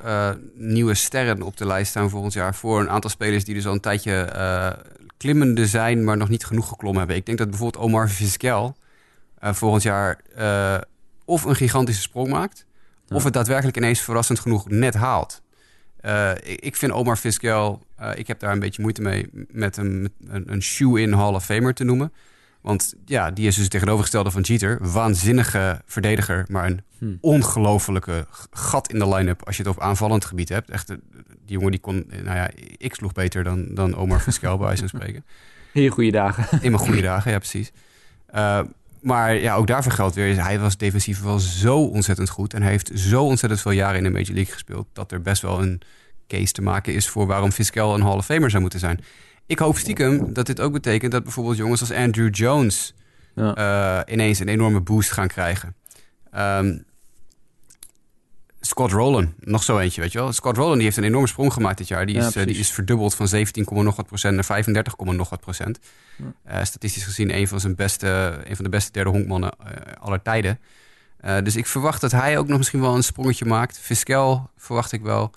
nieuwe 0.56 0.94
sterren 0.94 1.42
op 1.42 1.58
de 1.58 1.66
lijst 1.66 1.90
staan 1.90 2.10
volgend 2.10 2.34
jaar. 2.34 2.56
Voor 2.56 2.80
een 2.80 2.90
aantal 2.90 3.10
spelers 3.10 3.44
die 3.44 3.54
dus 3.54 3.68
al 3.68 3.74
een 3.74 3.80
tijdje 3.80 4.30
klimmende 5.18 5.68
zijn, 5.68 6.04
maar 6.04 6.18
nog 6.18 6.30
niet 6.30 6.46
genoeg 6.46 6.68
geklommen 6.68 7.00
hebben. 7.00 7.18
Ik 7.18 7.26
denk 7.26 7.38
dat 7.38 7.50
bijvoorbeeld 7.50 7.84
Omar 7.84 8.10
Vizquel 8.10 8.76
volgend 9.40 9.84
jaar 9.84 10.20
of 11.26 11.44
een 11.44 11.56
gigantische 11.56 12.02
sprong 12.02 12.30
maakt. 12.30 12.66
Of 13.08 13.24
het 13.24 13.34
daadwerkelijk 13.34 13.78
ineens 13.78 14.02
verrassend 14.02 14.40
genoeg 14.40 14.70
net 14.70 14.94
haalt. 14.94 15.42
Uh, 16.02 16.32
ik 16.44 16.76
vind 16.76 16.92
Omar 16.92 17.18
Vizquel, 17.18 17.84
ik 18.16 18.28
heb 18.28 18.40
daar 18.40 18.52
een 18.52 18.60
beetje 18.60 18.82
moeite 18.82 19.02
mee 19.02 19.30
met 19.50 19.78
een, 19.78 20.14
een, 20.28 20.52
een 20.52 20.62
shoe-in 20.62 21.14
Hall 21.14 21.34
of 21.34 21.46
Famer 21.46 21.74
te 21.74 21.84
noemen. 21.84 22.14
Want 22.64 22.94
ja, 23.06 23.32
die 23.32 23.48
is 23.48 23.56
dus 23.56 23.68
tegenovergestelde 23.68 24.32
van 24.32 24.42
Jeter. 24.42 24.78
Waanzinnige 24.92 25.82
verdediger, 25.86 26.46
maar 26.48 26.66
een 26.66 26.82
hmm. 26.98 27.18
ongelofelijke 27.22 28.26
gat 28.52 28.92
in 28.92 29.00
de 29.00 29.08
line-up 29.08 29.46
als 29.46 29.58
je 29.58 29.64
het 29.64 29.72
op 29.72 29.82
aanvallend 29.82 30.26
gebied 30.26 30.50
hebt. 30.50 30.70
Echt, 30.70 30.90
eh, 30.90 30.98
die 31.46 31.56
jongen 31.58 31.72
die 31.72 31.80
kon, 31.80 32.06
nou 32.24 32.36
ja, 32.36 32.50
ik 32.78 32.96
sloeg 32.96 33.12
beter 33.12 33.44
dan, 33.44 33.68
dan 33.74 33.96
Omar 33.96 34.22
Vizquel 34.22 34.58
bij 34.58 34.66
wijze 34.66 34.88
van 34.88 35.00
spreken. 35.00 35.26
In 35.74 35.82
je 35.82 35.90
goede 35.90 36.12
dagen. 36.12 36.62
In 36.62 36.72
mijn 36.72 36.84
goede 36.84 37.02
dagen, 37.02 37.32
ja 37.32 37.38
precies. 37.38 37.72
Uh, 38.36 38.60
maar 39.02 39.36
ja, 39.36 39.56
ook 39.56 39.68
daarvoor 39.68 39.92
geldt 39.92 40.16
weer, 40.16 40.44
hij 40.44 40.60
was 40.60 40.78
defensief 40.78 41.22
wel 41.22 41.40
zo 41.40 41.84
ontzettend 41.84 42.30
goed. 42.30 42.54
En 42.54 42.62
hij 42.62 42.72
heeft 42.72 42.92
zo 42.96 43.24
ontzettend 43.24 43.62
veel 43.62 43.72
jaren 43.72 43.98
in 43.98 44.04
de 44.04 44.10
Major 44.10 44.34
League 44.34 44.54
gespeeld. 44.54 44.88
Dat 44.94 45.12
er 45.12 45.22
best 45.22 45.42
wel 45.42 45.62
een 45.62 45.82
case 46.28 46.52
te 46.52 46.62
maken 46.62 46.94
is 46.94 47.10
voor 47.10 47.28
waarom 47.28 47.52
Fiscal 47.52 47.96
een 47.96 48.02
Hall 48.02 48.18
of 48.18 48.26
Famer 48.26 48.50
zou 48.50 48.62
moeten 48.62 48.80
zijn. 48.80 49.00
Ik 49.46 49.60
hoop 49.60 49.78
stiekem 49.78 50.34
dat 50.34 50.46
dit 50.46 50.60
ook 50.62 50.72
betekent 50.74 51.12
dat 51.12 51.24
bijvoorbeeld 51.24 51.58
jongens 51.58 51.80
als 51.80 51.92
Andrew 51.92 52.36
Jones 52.36 52.94
ja. 53.36 53.58
uh, 54.06 54.14
ineens 54.14 54.40
een 54.40 54.48
enorme 54.48 54.82
boost 54.82 55.12
gaan 55.12 55.28
krijgen. 55.28 55.76
Um, 56.38 56.86
Scott 58.60 58.92
Rowland, 58.92 59.46
nog 59.46 59.64
zo 59.64 59.78
eentje, 59.78 60.02
weet 60.02 60.12
je 60.12 60.20
wel. 60.20 60.34
Scott 60.34 60.56
Rowland 60.56 60.76
die 60.76 60.86
heeft 60.86 60.98
een 60.98 61.04
enorme 61.04 61.28
sprong 61.28 61.54
gemaakt 61.54 61.78
dit 61.78 61.88
jaar. 61.88 62.06
Die 62.06 62.18
is, 62.18 62.36
uh, 62.36 62.46
die 62.46 62.58
is 62.58 62.72
verdubbeld 62.72 63.16
van 63.16 63.28
17, 63.28 63.66
nog 63.70 63.96
wat 63.96 64.08
procent 64.08 64.36
naar 64.36 64.46
35, 64.46 64.98
nog 64.98 65.30
wat 65.30 65.40
procent. 65.40 65.80
Ja. 66.18 66.56
Uh, 66.58 66.64
statistisch 66.64 67.04
gezien 67.04 67.36
een 67.36 67.48
van, 67.48 67.60
zijn 67.60 67.76
beste, 67.76 68.40
een 68.44 68.56
van 68.56 68.64
de 68.64 68.72
beste 68.72 68.92
derde 68.92 69.10
honkmannen 69.10 69.52
aller 70.00 70.22
tijden. 70.22 70.60
dus 71.44 71.56
ik 71.56 71.68
verwacht 71.68 72.02
dat 72.02 72.12
hij 72.12 72.38
ook 72.38 72.48
nog 72.48 72.58
misschien 72.58 72.82
wel 72.82 72.96
een 72.96 73.04
sprongetje 73.04 73.46
maakt. 73.46 73.80
Fiskel 73.80 74.50
verwacht 74.58 74.92
ik 74.92 75.02
wel. 75.02 75.32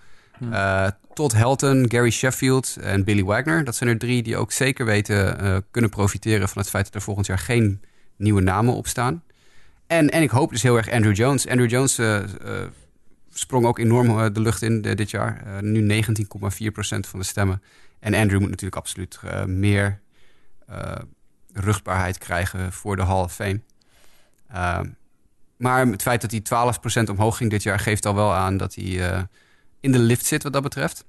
Todd 1.16 1.32
Helton, 1.32 1.90
Gary 1.90 2.10
Sheffield 2.10 2.76
en 2.80 3.04
Billy 3.04 3.24
Wagner. 3.24 3.64
Dat 3.64 3.76
zijn 3.76 3.90
er 3.90 3.98
drie 3.98 4.22
die 4.22 4.36
ook 4.36 4.52
zeker 4.52 4.84
weten 4.84 5.64
kunnen 5.70 5.90
profiteren 5.90 6.48
van 6.48 6.60
het 6.62 6.70
feit 6.70 6.84
dat 6.84 6.94
er 6.94 7.00
volgend 7.00 7.26
jaar 7.26 7.38
geen 7.38 7.80
nieuwe 8.16 8.40
namen 8.40 8.74
op 8.74 8.86
staan. 8.86 9.22
En, 9.86 10.10
en 10.10 10.22
ik 10.22 10.30
hoop 10.30 10.50
dus 10.50 10.62
heel 10.62 10.76
erg 10.76 10.90
Andrew 10.90 11.16
Jones. 11.16 11.48
Andrew 11.48 11.70
Jones 11.70 11.98
sprong 13.38 13.66
ook 13.66 13.78
enorm 13.78 14.08
eh, 14.08 14.26
de 14.32 14.40
lucht 14.40 14.62
in 14.62 14.82
dit 14.82 15.10
jaar. 15.10 15.62
Nu 15.62 16.04
19,4% 16.04 16.08
van 16.80 17.18
de 17.18 17.24
stemmen. 17.24 17.62
En 18.00 18.14
Andrew 18.14 18.40
moet 18.40 18.50
natuurlijk 18.50 18.76
absoluut 18.76 19.18
meer 19.46 20.00
rugbaarheid 21.52 22.18
krijgen 22.18 22.72
voor 22.72 22.96
de 22.96 23.02
Hall 23.02 23.22
of 23.22 23.34
Fame. 23.34 23.60
Ehm, 24.48 24.88
maar 25.56 25.86
het 25.86 26.02
feit 26.02 26.20
dat 26.20 26.30
hij 26.30 26.40
12% 26.40 27.10
omhoog 27.10 27.36
ging 27.36 27.50
dit 27.50 27.62
jaar 27.62 27.78
geeft 27.78 28.06
al 28.06 28.14
wel 28.14 28.34
aan 28.34 28.56
dat 28.56 28.74
hij 28.74 29.26
in 29.86 29.92
de 29.92 29.98
lift 29.98 30.26
zit 30.26 30.42
wat 30.42 30.52
dat 30.52 30.62
betreft. 30.62 31.04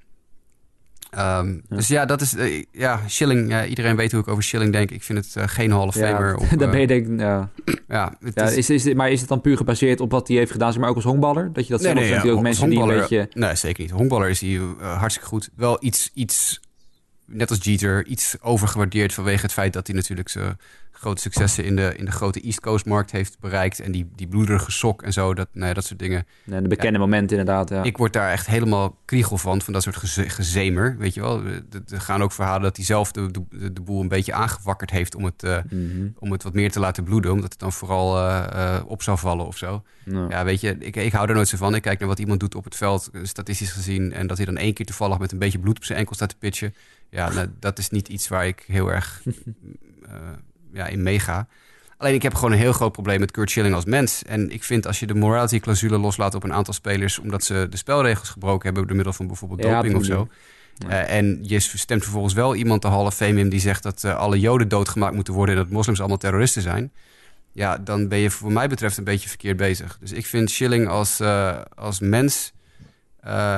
Ehm, 1.09 1.57
dus 1.69 1.87
ja, 1.87 2.05
dat 2.05 2.21
is. 2.21 2.33
Uh, 2.33 2.63
ja, 2.71 2.99
Schilling. 3.07 3.65
Iedereen 3.65 3.95
weet 3.95 4.11
hoe 4.11 4.21
ik 4.21 4.27
over 4.27 4.43
Schilling 4.43 4.71
denk. 4.71 4.91
Ik 4.91 5.03
vind 5.03 5.25
het 5.25 5.35
uh, 5.37 5.43
geen 5.47 5.71
Hall 5.71 5.87
of 5.87 5.95
Famer. 5.95 6.37
Ja, 6.49 6.57
dan 6.57 6.71
ben 6.71 6.79
je 6.79 6.87
denk 6.87 7.19
ja. 7.19 7.49
ja, 7.87 8.17
is, 8.35 8.69
is, 8.69 8.85
is, 8.85 8.93
maar 8.93 9.11
is 9.11 9.19
het 9.19 9.29
dan 9.29 9.41
puur 9.41 9.57
gebaseerd 9.57 9.99
op 9.99 10.11
wat 10.11 10.27
hij 10.27 10.37
heeft 10.37 10.51
gedaan, 10.51 10.79
maar 10.79 10.89
ook 10.89 10.95
als 10.95 11.03
honkballer? 11.03 11.53
Dat 11.53 11.67
je 11.67 11.71
dat 11.71 11.81
nee, 11.81 11.93
zelf 11.93 12.23
nee, 12.23 12.31
ja, 12.31 12.37
ook 12.37 12.41
mensen 12.41 12.69
die 12.69 12.79
een 12.79 12.87
beetje. 12.87 13.29
Nee, 13.33 13.55
zeker 13.55 13.83
niet. 13.83 13.91
Honkballer 13.91 14.29
is 14.29 14.41
hij 14.41 14.49
uh, 14.49 14.97
hartstikke 14.97 15.29
goed. 15.29 15.49
Wel 15.55 15.77
iets, 15.79 16.11
iets, 16.13 16.59
net 17.27 17.49
als 17.49 17.59
Jeter, 17.61 18.05
iets 18.05 18.41
overgewaardeerd 18.41 19.13
vanwege 19.13 19.41
het 19.41 19.53
feit 19.53 19.73
dat 19.73 19.87
hij 19.87 19.95
natuurlijk 19.95 20.29
zijn 20.29 20.57
grote 20.97 21.21
successen 21.21 21.63
in 21.63 21.75
de, 21.75 21.93
in 21.95 22.05
de 22.05 22.11
grote 22.11 22.41
East 22.41 22.59
Coast 22.59 22.85
markt 22.85 23.11
heeft 23.11 23.39
bereikt. 23.39 23.79
En 23.79 23.91
die, 23.91 24.09
die 24.15 24.27
bloederige 24.27 24.71
sok 24.71 25.01
en 25.01 25.13
zo, 25.13 25.33
dat, 25.33 25.47
nou 25.51 25.67
ja, 25.67 25.73
dat 25.73 25.85
soort 25.85 25.99
dingen. 25.99 26.25
Nee, 26.43 26.61
de 26.61 26.67
bekende 26.67 26.99
ja, 26.99 27.05
momenten 27.05 27.37
inderdaad, 27.37 27.69
ja. 27.69 27.83
Ik 27.83 27.97
word 27.97 28.13
daar 28.13 28.31
echt 28.31 28.47
helemaal 28.47 28.97
kriegel 29.05 29.37
van, 29.37 29.61
van 29.61 29.73
dat 29.73 29.83
soort 29.83 29.95
geze 29.95 30.29
gezemer, 30.29 30.97
weet 30.97 31.13
je 31.13 31.21
wel. 31.21 31.41
Er 31.89 32.01
gaan 32.01 32.23
ook 32.23 32.31
verhalen 32.31 32.61
dat 32.61 32.75
hij 32.75 32.85
zelf 32.85 33.11
de, 33.11 33.31
de, 33.31 33.73
de 33.73 33.81
boel 33.81 34.01
een 34.01 34.07
beetje 34.07 34.33
aangewakkerd 34.33 34.89
heeft 34.89 35.15
om 35.15 35.23
het, 35.23 35.43
uh, 35.43 35.57
mm 35.69 35.91
-hmm. 35.91 36.13
om 36.19 36.31
het 36.31 36.43
wat 36.43 36.53
meer 36.53 36.71
te 36.71 36.79
laten 36.79 37.03
bloeden. 37.03 37.31
Omdat 37.31 37.51
het 37.51 37.59
dan 37.59 37.73
vooral 37.73 38.17
uh, 38.17 38.45
uh, 38.53 38.79
op 38.85 39.01
zou 39.01 39.17
vallen 39.17 39.45
of 39.45 39.57
zo. 39.57 39.83
No. 40.05 40.27
Ja, 40.29 40.43
weet 40.43 40.61
je, 40.61 40.75
ik, 40.79 40.95
ik 40.95 41.11
hou 41.11 41.27
er 41.27 41.35
nooit 41.35 41.47
zo 41.47 41.57
van. 41.57 41.75
Ik 41.75 41.81
kijk 41.81 41.99
naar 41.99 42.07
wat 42.07 42.19
iemand 42.19 42.39
doet 42.39 42.55
op 42.55 42.63
het 42.63 42.75
veld, 42.75 43.09
statistisch 43.23 43.71
gezien. 43.71 44.13
En 44.13 44.27
dat 44.27 44.37
hij 44.37 44.45
dan 44.45 44.57
één 44.57 44.73
keer 44.73 44.85
toevallig 44.85 45.17
met 45.19 45.31
een 45.31 45.39
beetje 45.39 45.59
bloed 45.59 45.77
op 45.77 45.83
zijn 45.83 45.97
enkel 45.99 46.15
staat 46.15 46.29
te 46.29 46.35
pitchen. 46.39 46.73
Ja, 47.09 47.29
nou, 47.29 47.47
dat 47.59 47.77
is 47.77 47.89
niet 47.89 48.07
iets 48.07 48.27
waar 48.27 48.47
ik 48.47 48.63
heel 48.67 48.91
erg 48.91 49.21
ja, 50.73 50.87
in 50.87 51.03
meega. 51.03 51.47
Alleen 51.97 52.13
ik 52.13 52.21
heb 52.21 52.33
gewoon 52.33 52.51
een 52.51 52.57
heel 52.57 52.73
groot 52.73 52.91
probleem 52.91 53.19
met 53.19 53.31
Kurt 53.31 53.49
Schilling 53.49 53.75
als 53.75 53.85
mens. 53.85 54.23
En 54.23 54.49
ik 54.49 54.63
vind 54.63 54.87
als 54.87 54.99
je 54.99 55.07
de 55.07 55.13
morality-clausule 55.13 55.97
loslaat 55.97 56.35
op 56.35 56.43
een 56.43 56.53
aantal 56.53 56.73
spelers... 56.73 57.19
omdat 57.19 57.43
ze 57.43 57.67
de 57.69 57.77
spelregels 57.77 58.29
gebroken 58.29 58.65
hebben 58.65 58.87
door 58.87 58.95
middel 58.95 59.13
van 59.13 59.27
bijvoorbeeld 59.27 59.63
ja, 59.63 59.75
doping 59.75 59.95
of 59.95 60.05
zo... 60.05 60.27
Ja. 60.77 60.87
Uh, 60.89 61.17
en 61.17 61.39
je 61.41 61.59
stemt 61.59 62.03
vervolgens 62.03 62.33
wel 62.33 62.55
iemand 62.55 62.81
de 62.81 62.87
Hall 62.87 63.05
of 63.05 63.15
Fame 63.15 63.39
in 63.39 63.49
die 63.49 63.59
zegt 63.59 63.83
dat 63.83 64.03
uh, 64.03 64.15
alle 64.15 64.39
Joden 64.39 64.67
doodgemaakt 64.67 65.15
moeten 65.15 65.33
worden 65.33 65.55
en 65.55 65.61
dat 65.61 65.71
moslims 65.71 65.99
allemaal 65.99 66.17
terroristen 66.17 66.61
zijn. 66.61 66.91
Ja, 67.51 67.77
dan 67.77 68.07
ben 68.07 68.17
je 68.17 68.29
voor 68.29 68.51
mij 68.51 68.67
betreft 68.67 68.97
een 68.97 69.03
beetje 69.03 69.29
verkeerd 69.29 69.57
bezig. 69.57 69.97
Dus 69.99 70.11
ik 70.11 70.25
vind 70.25 70.51
Schilling 70.51 70.87
als, 70.87 71.21
als 71.75 71.99
mens 71.99 72.53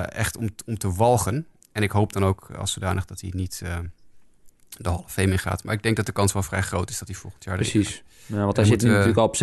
echt 0.10 0.38
om, 0.38 0.50
om 0.66 0.78
te 0.78 0.94
walgen. 0.94 1.48
En 1.80 1.86
ik 1.86 1.92
hoop 1.92 2.14
dan 2.14 2.26
ook 2.26 2.52
als 2.58 2.72
zodanig 2.72 3.06
dat 3.06 3.22
hij 3.22 3.32
niet 3.36 3.62
de 4.78 4.90
Hall 4.90 4.98
of 4.98 5.12
Fame 5.12 5.32
in 5.32 5.40
gaat. 5.40 5.64
Maar 5.64 5.74
ik 5.74 5.84
denk 5.84 5.96
dat 5.96 6.06
de 6.06 6.12
kans 6.12 6.34
wel 6.34 6.44
vrij 6.44 6.62
groot 6.62 6.90
is 6.90 7.00
dat 7.00 7.08
hij 7.08 7.18
volgend 7.18 7.44
jaar... 7.44 7.56
Precies. 7.56 8.04
Ja, 8.26 8.44
want 8.44 8.56
hij 8.56 8.66
zit 8.66 8.82
moet, 8.82 8.92
natuurlijk 8.92 9.18
al 9.18 9.26
op 9.26 9.36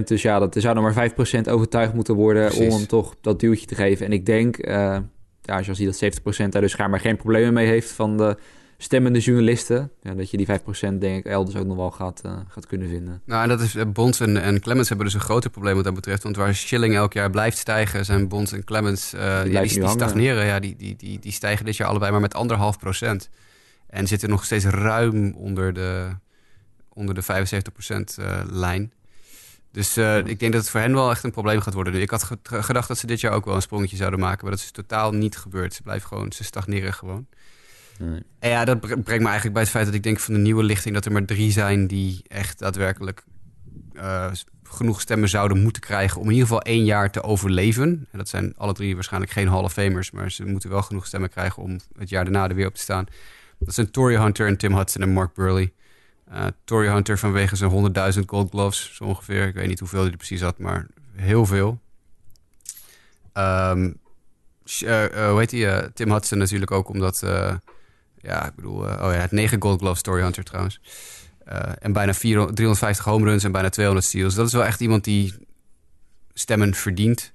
70%. 0.00 0.04
Dus 0.04 0.22
ja, 0.22 0.38
dat, 0.38 0.54
er 0.54 0.60
zou 0.60 0.74
nog 0.74 0.94
maar 0.94 1.10
5% 1.10 1.14
overtuigd 1.48 1.94
moeten 1.94 2.14
worden... 2.14 2.46
Precies. 2.46 2.72
om 2.72 2.78
hem 2.78 2.86
toch 2.86 3.14
dat 3.20 3.40
duwtje 3.40 3.66
te 3.66 3.74
geven. 3.74 4.06
En 4.06 4.12
ik 4.12 4.26
denk, 4.26 4.66
uh, 4.66 4.98
ja, 5.42 5.56
als 5.56 5.66
je 5.66 5.74
ziet 5.74 6.00
dat 6.00 6.20
70% 6.46 6.48
daar 6.48 6.62
dus 6.62 6.70
schijnbaar 6.70 7.00
geen 7.00 7.16
problemen 7.16 7.52
mee 7.52 7.66
heeft... 7.66 7.90
van 7.90 8.16
de 8.16 8.36
stemmende 8.84 9.18
journalisten... 9.18 9.90
Ja, 10.02 10.14
dat 10.14 10.30
je 10.30 10.36
die 10.36 10.46
5% 10.46 10.98
denk 10.98 11.02
ik 11.02 11.24
elders 11.24 11.56
ook 11.56 11.66
nog 11.66 11.76
wel 11.76 11.90
gaat, 11.90 12.22
uh, 12.26 12.32
gaat 12.48 12.66
kunnen 12.66 12.88
vinden. 12.88 13.22
Nou, 13.24 13.42
en 13.42 13.48
dat 13.48 13.60
is... 13.60 13.76
Bonds 13.92 14.20
en, 14.20 14.42
en 14.42 14.60
Clemens 14.60 14.88
hebben 14.88 15.06
dus 15.06 15.14
een 15.14 15.20
groter 15.20 15.50
probleem 15.50 15.74
wat 15.74 15.84
dat 15.84 15.94
betreft. 15.94 16.22
Want 16.22 16.36
waar 16.36 16.54
Schilling 16.54 16.94
elk 16.94 17.12
jaar 17.12 17.30
blijft 17.30 17.58
stijgen... 17.58 18.04
zijn 18.04 18.28
Bonds 18.28 18.52
en 18.52 18.64
Clemens... 18.64 19.14
Uh, 19.14 19.42
die, 19.42 19.52
ja, 19.52 19.62
die, 19.62 19.80
die 19.80 19.88
stagneren. 19.88 20.46
Ja, 20.46 20.58
die, 20.58 20.76
die, 20.76 20.96
die, 20.96 21.18
die 21.18 21.32
stijgen 21.32 21.64
dit 21.64 21.76
jaar 21.76 21.88
allebei 21.88 22.10
maar 22.10 22.20
met 22.20 22.34
anderhalf 22.34 22.78
procent. 22.78 23.28
En 23.86 24.06
zitten 24.06 24.28
nog 24.28 24.44
steeds 24.44 24.64
ruim 24.64 25.34
onder 25.34 25.72
de, 25.72 26.08
onder 26.92 27.14
de 27.14 27.22
75% 27.22 27.26
uh, 28.20 28.40
lijn. 28.50 28.92
Dus 29.72 29.98
uh, 29.98 30.16
ik 30.16 30.38
denk 30.38 30.52
dat 30.52 30.60
het 30.60 30.70
voor 30.70 30.80
hen 30.80 30.94
wel 30.94 31.10
echt 31.10 31.24
een 31.24 31.30
probleem 31.30 31.60
gaat 31.60 31.74
worden. 31.74 31.94
Ik 31.94 32.10
had 32.10 32.30
gedacht 32.42 32.88
dat 32.88 32.98
ze 32.98 33.06
dit 33.06 33.20
jaar 33.20 33.32
ook 33.32 33.44
wel 33.44 33.54
een 33.54 33.62
sprongetje 33.62 33.96
zouden 33.96 34.20
maken. 34.20 34.42
Maar 34.42 34.54
dat 34.54 34.64
is 34.64 34.70
totaal 34.70 35.12
niet 35.12 35.36
gebeurd. 35.36 35.74
Ze 35.74 35.82
blijven 35.82 36.08
gewoon, 36.08 36.32
ze 36.32 36.44
stagneren 36.44 36.94
gewoon. 36.94 37.26
En 38.38 38.50
ja, 38.50 38.64
dat 38.64 38.80
brengt 38.80 39.06
me 39.06 39.14
eigenlijk 39.14 39.52
bij 39.52 39.62
het 39.62 39.70
feit 39.70 39.86
dat 39.86 39.94
ik 39.94 40.02
denk 40.02 40.20
van 40.20 40.34
de 40.34 40.40
nieuwe 40.40 40.62
lichting... 40.62 40.94
dat 40.94 41.04
er 41.04 41.12
maar 41.12 41.24
drie 41.24 41.52
zijn 41.52 41.86
die 41.86 42.22
echt 42.26 42.58
daadwerkelijk 42.58 43.24
uh, 43.94 44.30
genoeg 44.62 45.00
stemmen 45.00 45.28
zouden 45.28 45.62
moeten 45.62 45.82
krijgen... 45.82 46.20
om 46.20 46.26
in 46.26 46.32
ieder 46.32 46.46
geval 46.46 46.62
één 46.62 46.84
jaar 46.84 47.10
te 47.10 47.22
overleven. 47.22 48.06
En 48.10 48.18
dat 48.18 48.28
zijn 48.28 48.54
alle 48.56 48.72
drie 48.72 48.94
waarschijnlijk 48.94 49.32
geen 49.32 49.48
Hall 49.48 49.62
of 49.62 49.72
Famers... 49.72 50.10
maar 50.10 50.30
ze 50.30 50.44
moeten 50.44 50.70
wel 50.70 50.82
genoeg 50.82 51.06
stemmen 51.06 51.30
krijgen 51.30 51.62
om 51.62 51.80
het 51.98 52.08
jaar 52.08 52.24
daarna 52.24 52.48
er 52.48 52.54
weer 52.54 52.66
op 52.66 52.74
te 52.74 52.80
staan. 52.80 53.06
Dat 53.58 53.74
zijn 53.74 53.90
Tory 53.90 54.16
Hunter 54.16 54.46
en 54.46 54.56
Tim 54.56 54.74
Hudson 54.74 55.02
en 55.02 55.12
Mark 55.12 55.34
Burley. 55.34 55.72
Uh, 56.32 56.46
Tory 56.64 56.88
Hunter 56.88 57.18
vanwege 57.18 57.56
zijn 57.56 58.14
100.000 58.14 58.20
gold 58.26 58.50
gloves, 58.50 58.94
zo 58.94 59.04
ongeveer. 59.04 59.46
Ik 59.46 59.54
weet 59.54 59.68
niet 59.68 59.78
hoeveel 59.78 60.00
hij 60.00 60.10
er 60.10 60.16
precies 60.16 60.40
had, 60.40 60.58
maar 60.58 60.86
heel 61.12 61.46
veel. 61.46 61.80
Um, 63.34 63.96
hoe 64.64 65.34
heet 65.38 65.50
hij? 65.50 65.90
Tim 65.94 66.10
Hudson 66.10 66.38
natuurlijk 66.38 66.70
ook 66.70 66.88
omdat... 66.88 67.22
ja, 68.24 68.46
ik 68.46 68.54
bedoel... 68.54 68.76
oh 68.76 69.12
ja, 69.12 69.12
het 69.12 69.32
9 69.32 69.62
gold 69.62 69.80
gloves, 69.80 70.02
Tory 70.02 70.22
Hunter 70.22 70.44
trouwens. 70.44 70.80
en 71.78 71.92
bijna 71.92 72.14
400, 72.14 72.56
350 72.56 73.04
home 73.04 73.24
runs 73.24 73.44
en 73.44 73.52
bijna 73.52 73.68
200 73.68 74.06
steals. 74.06 74.34
Dat 74.34 74.46
is 74.46 74.52
wel 74.52 74.64
echt 74.64 74.80
iemand 74.80 75.04
die 75.04 75.34
stemmen 76.34 76.74
verdient. 76.74 77.32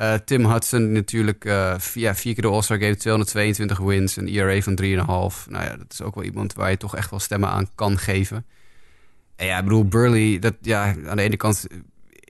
Uh, 0.00 0.14
Tim 0.14 0.46
Hudson 0.46 0.92
natuurlijk 0.92 1.44
uh, 1.44 1.74
ja, 1.94 2.14
vier 2.14 2.34
keer 2.34 2.42
de 2.42 2.48
All-Star 2.48 2.78
Game, 2.78 2.96
222 2.96 3.78
wins, 3.78 4.16
een 4.16 4.28
ERA 4.28 4.60
van 4.60 4.80
3,5. 4.82 4.86
Nou 4.86 5.64
ja, 5.64 5.76
dat 5.76 5.92
is 5.92 6.02
ook 6.02 6.14
wel 6.14 6.24
iemand 6.24 6.52
waar 6.52 6.70
je 6.70 6.76
toch 6.76 6.96
echt 6.96 7.10
wel 7.10 7.18
stemmen 7.18 7.48
aan 7.48 7.68
kan 7.74 7.98
geven. 7.98 8.46
En 9.36 9.46
ja, 9.46 9.58
ik 9.58 9.64
bedoel, 9.64 9.84
Burley, 9.84 10.38
dat, 10.38 10.54
ja, 10.60 10.94
aan 11.06 11.16
de 11.16 11.22
ene 11.22 11.36
kant 11.36 11.66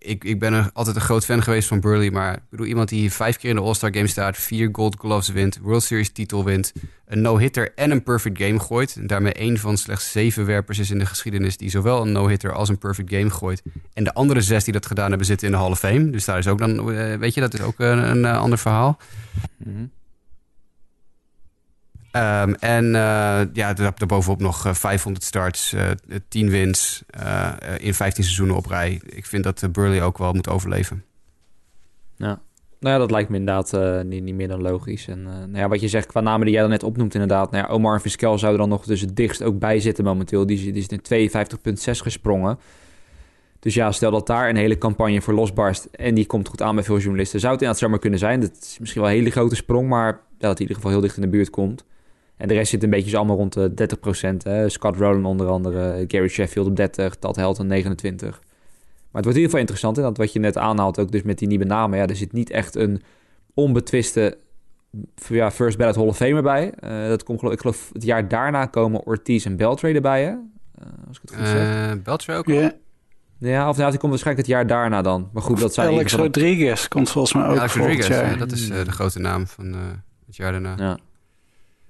ik, 0.08 0.24
ik 0.24 0.38
ben 0.38 0.72
altijd 0.72 0.96
een 0.96 1.02
groot 1.02 1.24
fan 1.24 1.42
geweest 1.42 1.68
van 1.68 1.80
Burley. 1.80 2.10
Maar 2.10 2.34
ik 2.34 2.40
bedoel, 2.50 2.66
iemand 2.66 2.88
die 2.88 3.12
vijf 3.12 3.36
keer 3.36 3.50
in 3.50 3.56
de 3.56 3.62
All-Star 3.62 3.94
Game 3.94 4.06
staat, 4.06 4.36
vier 4.36 4.68
Gold 4.72 4.96
Gloves 4.98 5.28
wint, 5.28 5.58
World 5.62 5.82
Series 5.82 6.10
titel 6.10 6.44
wint, 6.44 6.72
een 7.06 7.20
no-hitter 7.20 7.72
en 7.74 7.90
een 7.90 8.02
perfect 8.02 8.42
game 8.42 8.58
gooit. 8.58 8.96
En 8.96 9.06
daarmee 9.06 9.32
één 9.32 9.58
van 9.58 9.76
slechts 9.76 10.12
zeven 10.12 10.46
werpers 10.46 10.78
is 10.78 10.90
in 10.90 10.98
de 10.98 11.06
geschiedenis 11.06 11.56
die 11.56 11.70
zowel 11.70 12.02
een 12.02 12.12
no-hitter 12.12 12.52
als 12.52 12.68
een 12.68 12.78
perfect 12.78 13.10
game 13.10 13.30
gooit. 13.30 13.62
En 13.92 14.04
de 14.04 14.14
andere 14.14 14.40
zes 14.40 14.64
die 14.64 14.72
dat 14.72 14.86
gedaan 14.86 15.08
hebben 15.08 15.26
zitten 15.26 15.46
in 15.46 15.52
de 15.52 15.58
Hall 15.60 15.70
of 15.70 15.78
Fame. 15.78 16.10
Dus 16.10 16.24
daar 16.24 16.38
is 16.38 16.46
ook 16.46 16.58
dan, 16.58 16.92
eh, 16.92 17.14
weet 17.14 17.34
je, 17.34 17.40
dat 17.40 17.54
is 17.54 17.60
ook 17.60 17.78
een, 17.78 17.98
een 17.98 18.24
ander 18.24 18.58
verhaal. 18.58 18.98
Mm. 19.56 19.90
Um, 22.12 22.54
en 22.54 22.84
uh, 22.84 23.40
ja, 23.52 23.72
daarbovenop 23.72 24.40
nog 24.40 24.66
500 24.72 25.22
eh, 25.22 25.28
starts, 25.28 25.72
uh, 25.72 25.82
10 26.28 26.50
wins 26.50 27.02
in 27.78 27.94
15 27.94 28.24
seizoenen 28.24 28.56
op 28.56 28.66
rij. 28.66 29.00
Ik 29.04 29.26
vind 29.26 29.44
dat 29.44 29.72
Burley 29.72 30.02
ook 30.02 30.18
wel 30.18 30.32
moet 30.32 30.48
overleven. 30.48 31.04
Ja. 32.16 32.40
Nou 32.80 32.94
ja, 32.94 32.98
dat 32.98 33.10
lijkt 33.10 33.28
me 33.28 33.36
inderdaad 33.36 34.04
niet, 34.04 34.22
niet, 34.22 34.34
meer 34.34 34.48
dan 34.48 34.62
logisch. 34.62 35.08
En 35.08 35.22
nou 35.22 35.56
ja, 35.56 35.68
wat 35.68 35.80
je 35.80 35.88
zegt 35.88 36.06
qua 36.06 36.20
namen 36.20 36.44
die 36.44 36.52
jij 36.52 36.62
dan 36.62 36.70
net 36.70 36.82
opnoemt 36.82 37.14
inderdaad. 37.14 37.50
Nou 37.50 37.66
ja, 37.66 37.72
Omar 37.72 38.00
Vizquel 38.00 38.38
zou 38.38 38.52
er 38.52 38.58
dan 38.58 38.68
nog 38.68 38.84
dus 38.84 39.00
het 39.00 39.16
dichtst 39.16 39.42
ook 39.42 39.58
bij 39.58 39.80
zitten 39.80 40.04
momenteel. 40.04 40.46
Die, 40.46 40.72
die 40.72 40.82
is 40.82 40.86
in 40.86 41.30
52,6 41.78 41.80
gesprongen. 41.82 42.58
Dus 43.60 43.74
ja, 43.74 43.92
stel 43.92 44.10
dat 44.10 44.26
daar 44.26 44.48
een 44.48 44.56
hele 44.56 44.78
campagne 44.78 45.20
voor 45.20 45.34
losbarst... 45.34 45.84
en 45.84 46.14
die 46.14 46.26
komt 46.26 46.48
goed 46.48 46.62
aan 46.62 46.74
bij 46.74 46.84
veel 46.84 46.98
journalisten... 46.98 47.40
zou 47.40 47.52
het 47.52 47.60
inderdaad 47.62 47.84
zomaar 47.84 48.00
kunnen 48.00 48.18
zijn. 48.18 48.40
Dat 48.40 48.56
is 48.60 48.76
misschien 48.78 49.02
wel 49.02 49.10
een 49.10 49.16
hele 49.16 49.30
grote 49.30 49.54
sprong... 49.54 49.88
maar 49.88 50.20
dat 50.38 50.50
het 50.50 50.60
in 50.60 50.60
ieder 50.60 50.76
geval 50.76 50.90
heel 50.90 51.00
dicht 51.00 51.16
in 51.16 51.22
de 51.22 51.28
buurt 51.28 51.50
komt... 51.50 51.84
En 52.38 52.48
de 52.48 52.54
rest 52.54 52.70
zit 52.70 52.82
een 52.82 52.90
beetje 52.90 53.16
allemaal 53.16 53.36
rond 53.36 53.52
de 53.52 53.88
30% 54.32 54.36
Hè? 54.42 54.68
Scott 54.68 54.96
Rowland 54.96 55.26
onder 55.26 55.48
andere, 55.48 56.04
Gary 56.08 56.28
Sheffield 56.28 56.66
op 56.66 56.76
30, 56.76 57.14
Todd 57.14 57.36
Helton 57.36 57.66
29. 57.66 58.28
Maar 58.28 59.22
het 59.22 59.24
wordt 59.24 59.26
in 59.26 59.26
ieder 59.26 59.42
geval 59.44 59.60
interessant. 59.60 59.96
En 59.96 60.02
dat 60.02 60.16
wat 60.16 60.32
je 60.32 60.38
net 60.38 60.56
aanhaalt, 60.56 60.98
ook 60.98 61.10
dus 61.10 61.22
met 61.22 61.38
die 61.38 61.48
nieuwe 61.48 61.64
namen. 61.64 61.98
Ja, 61.98 62.06
er 62.06 62.16
zit 62.16 62.32
niet 62.32 62.50
echt 62.50 62.74
een 62.74 63.02
onbetwiste 63.54 64.38
ja, 65.28 65.50
First 65.50 65.78
Ballot 65.78 65.96
Hall 65.96 66.06
of 66.06 66.16
Fame 66.16 66.42
bij. 66.42 66.72
Uh, 66.84 67.08
dat 67.08 67.22
komt, 67.22 67.42
ik 67.42 67.60
geloof 67.60 67.90
het 67.92 68.02
jaar 68.02 68.28
daarna 68.28 68.66
komen 68.66 69.06
Ortiz 69.06 69.46
en 69.46 69.56
Beltray 69.56 69.94
erbij, 69.94 70.22
hè? 70.24 70.30
Uh, 70.30 70.36
als 71.08 71.16
ik 71.16 71.22
het 71.22 71.34
goed 71.34 71.46
zeg. 71.46 71.94
Uh, 71.96 72.02
Beltray 72.02 72.36
ook 72.36 72.46
yeah. 72.46 72.70
Ja, 73.38 73.68
of 73.68 73.76
nou, 73.76 73.90
die 73.90 73.98
komt 73.98 74.10
waarschijnlijk 74.10 74.46
het 74.46 74.56
jaar 74.56 74.66
daarna 74.66 75.02
dan. 75.02 75.30
Maar 75.32 75.42
goed, 75.42 75.60
dat 75.60 75.74
zijn 75.74 75.88
Alex 75.88 76.12
Rodriguez 76.12 76.88
komt 76.88 77.10
volgens 77.10 77.34
mij 77.34 77.46
ook 77.46 77.58
Alex 77.58 77.74
Rodriguez, 77.74 78.08
ja, 78.08 78.36
dat 78.36 78.52
is 78.52 78.68
de 78.68 78.92
grote 78.92 79.18
naam 79.18 79.46
van 79.46 79.74
het 80.26 80.36
jaar 80.36 80.52
daarna. 80.52 80.74
Ja. 80.76 80.98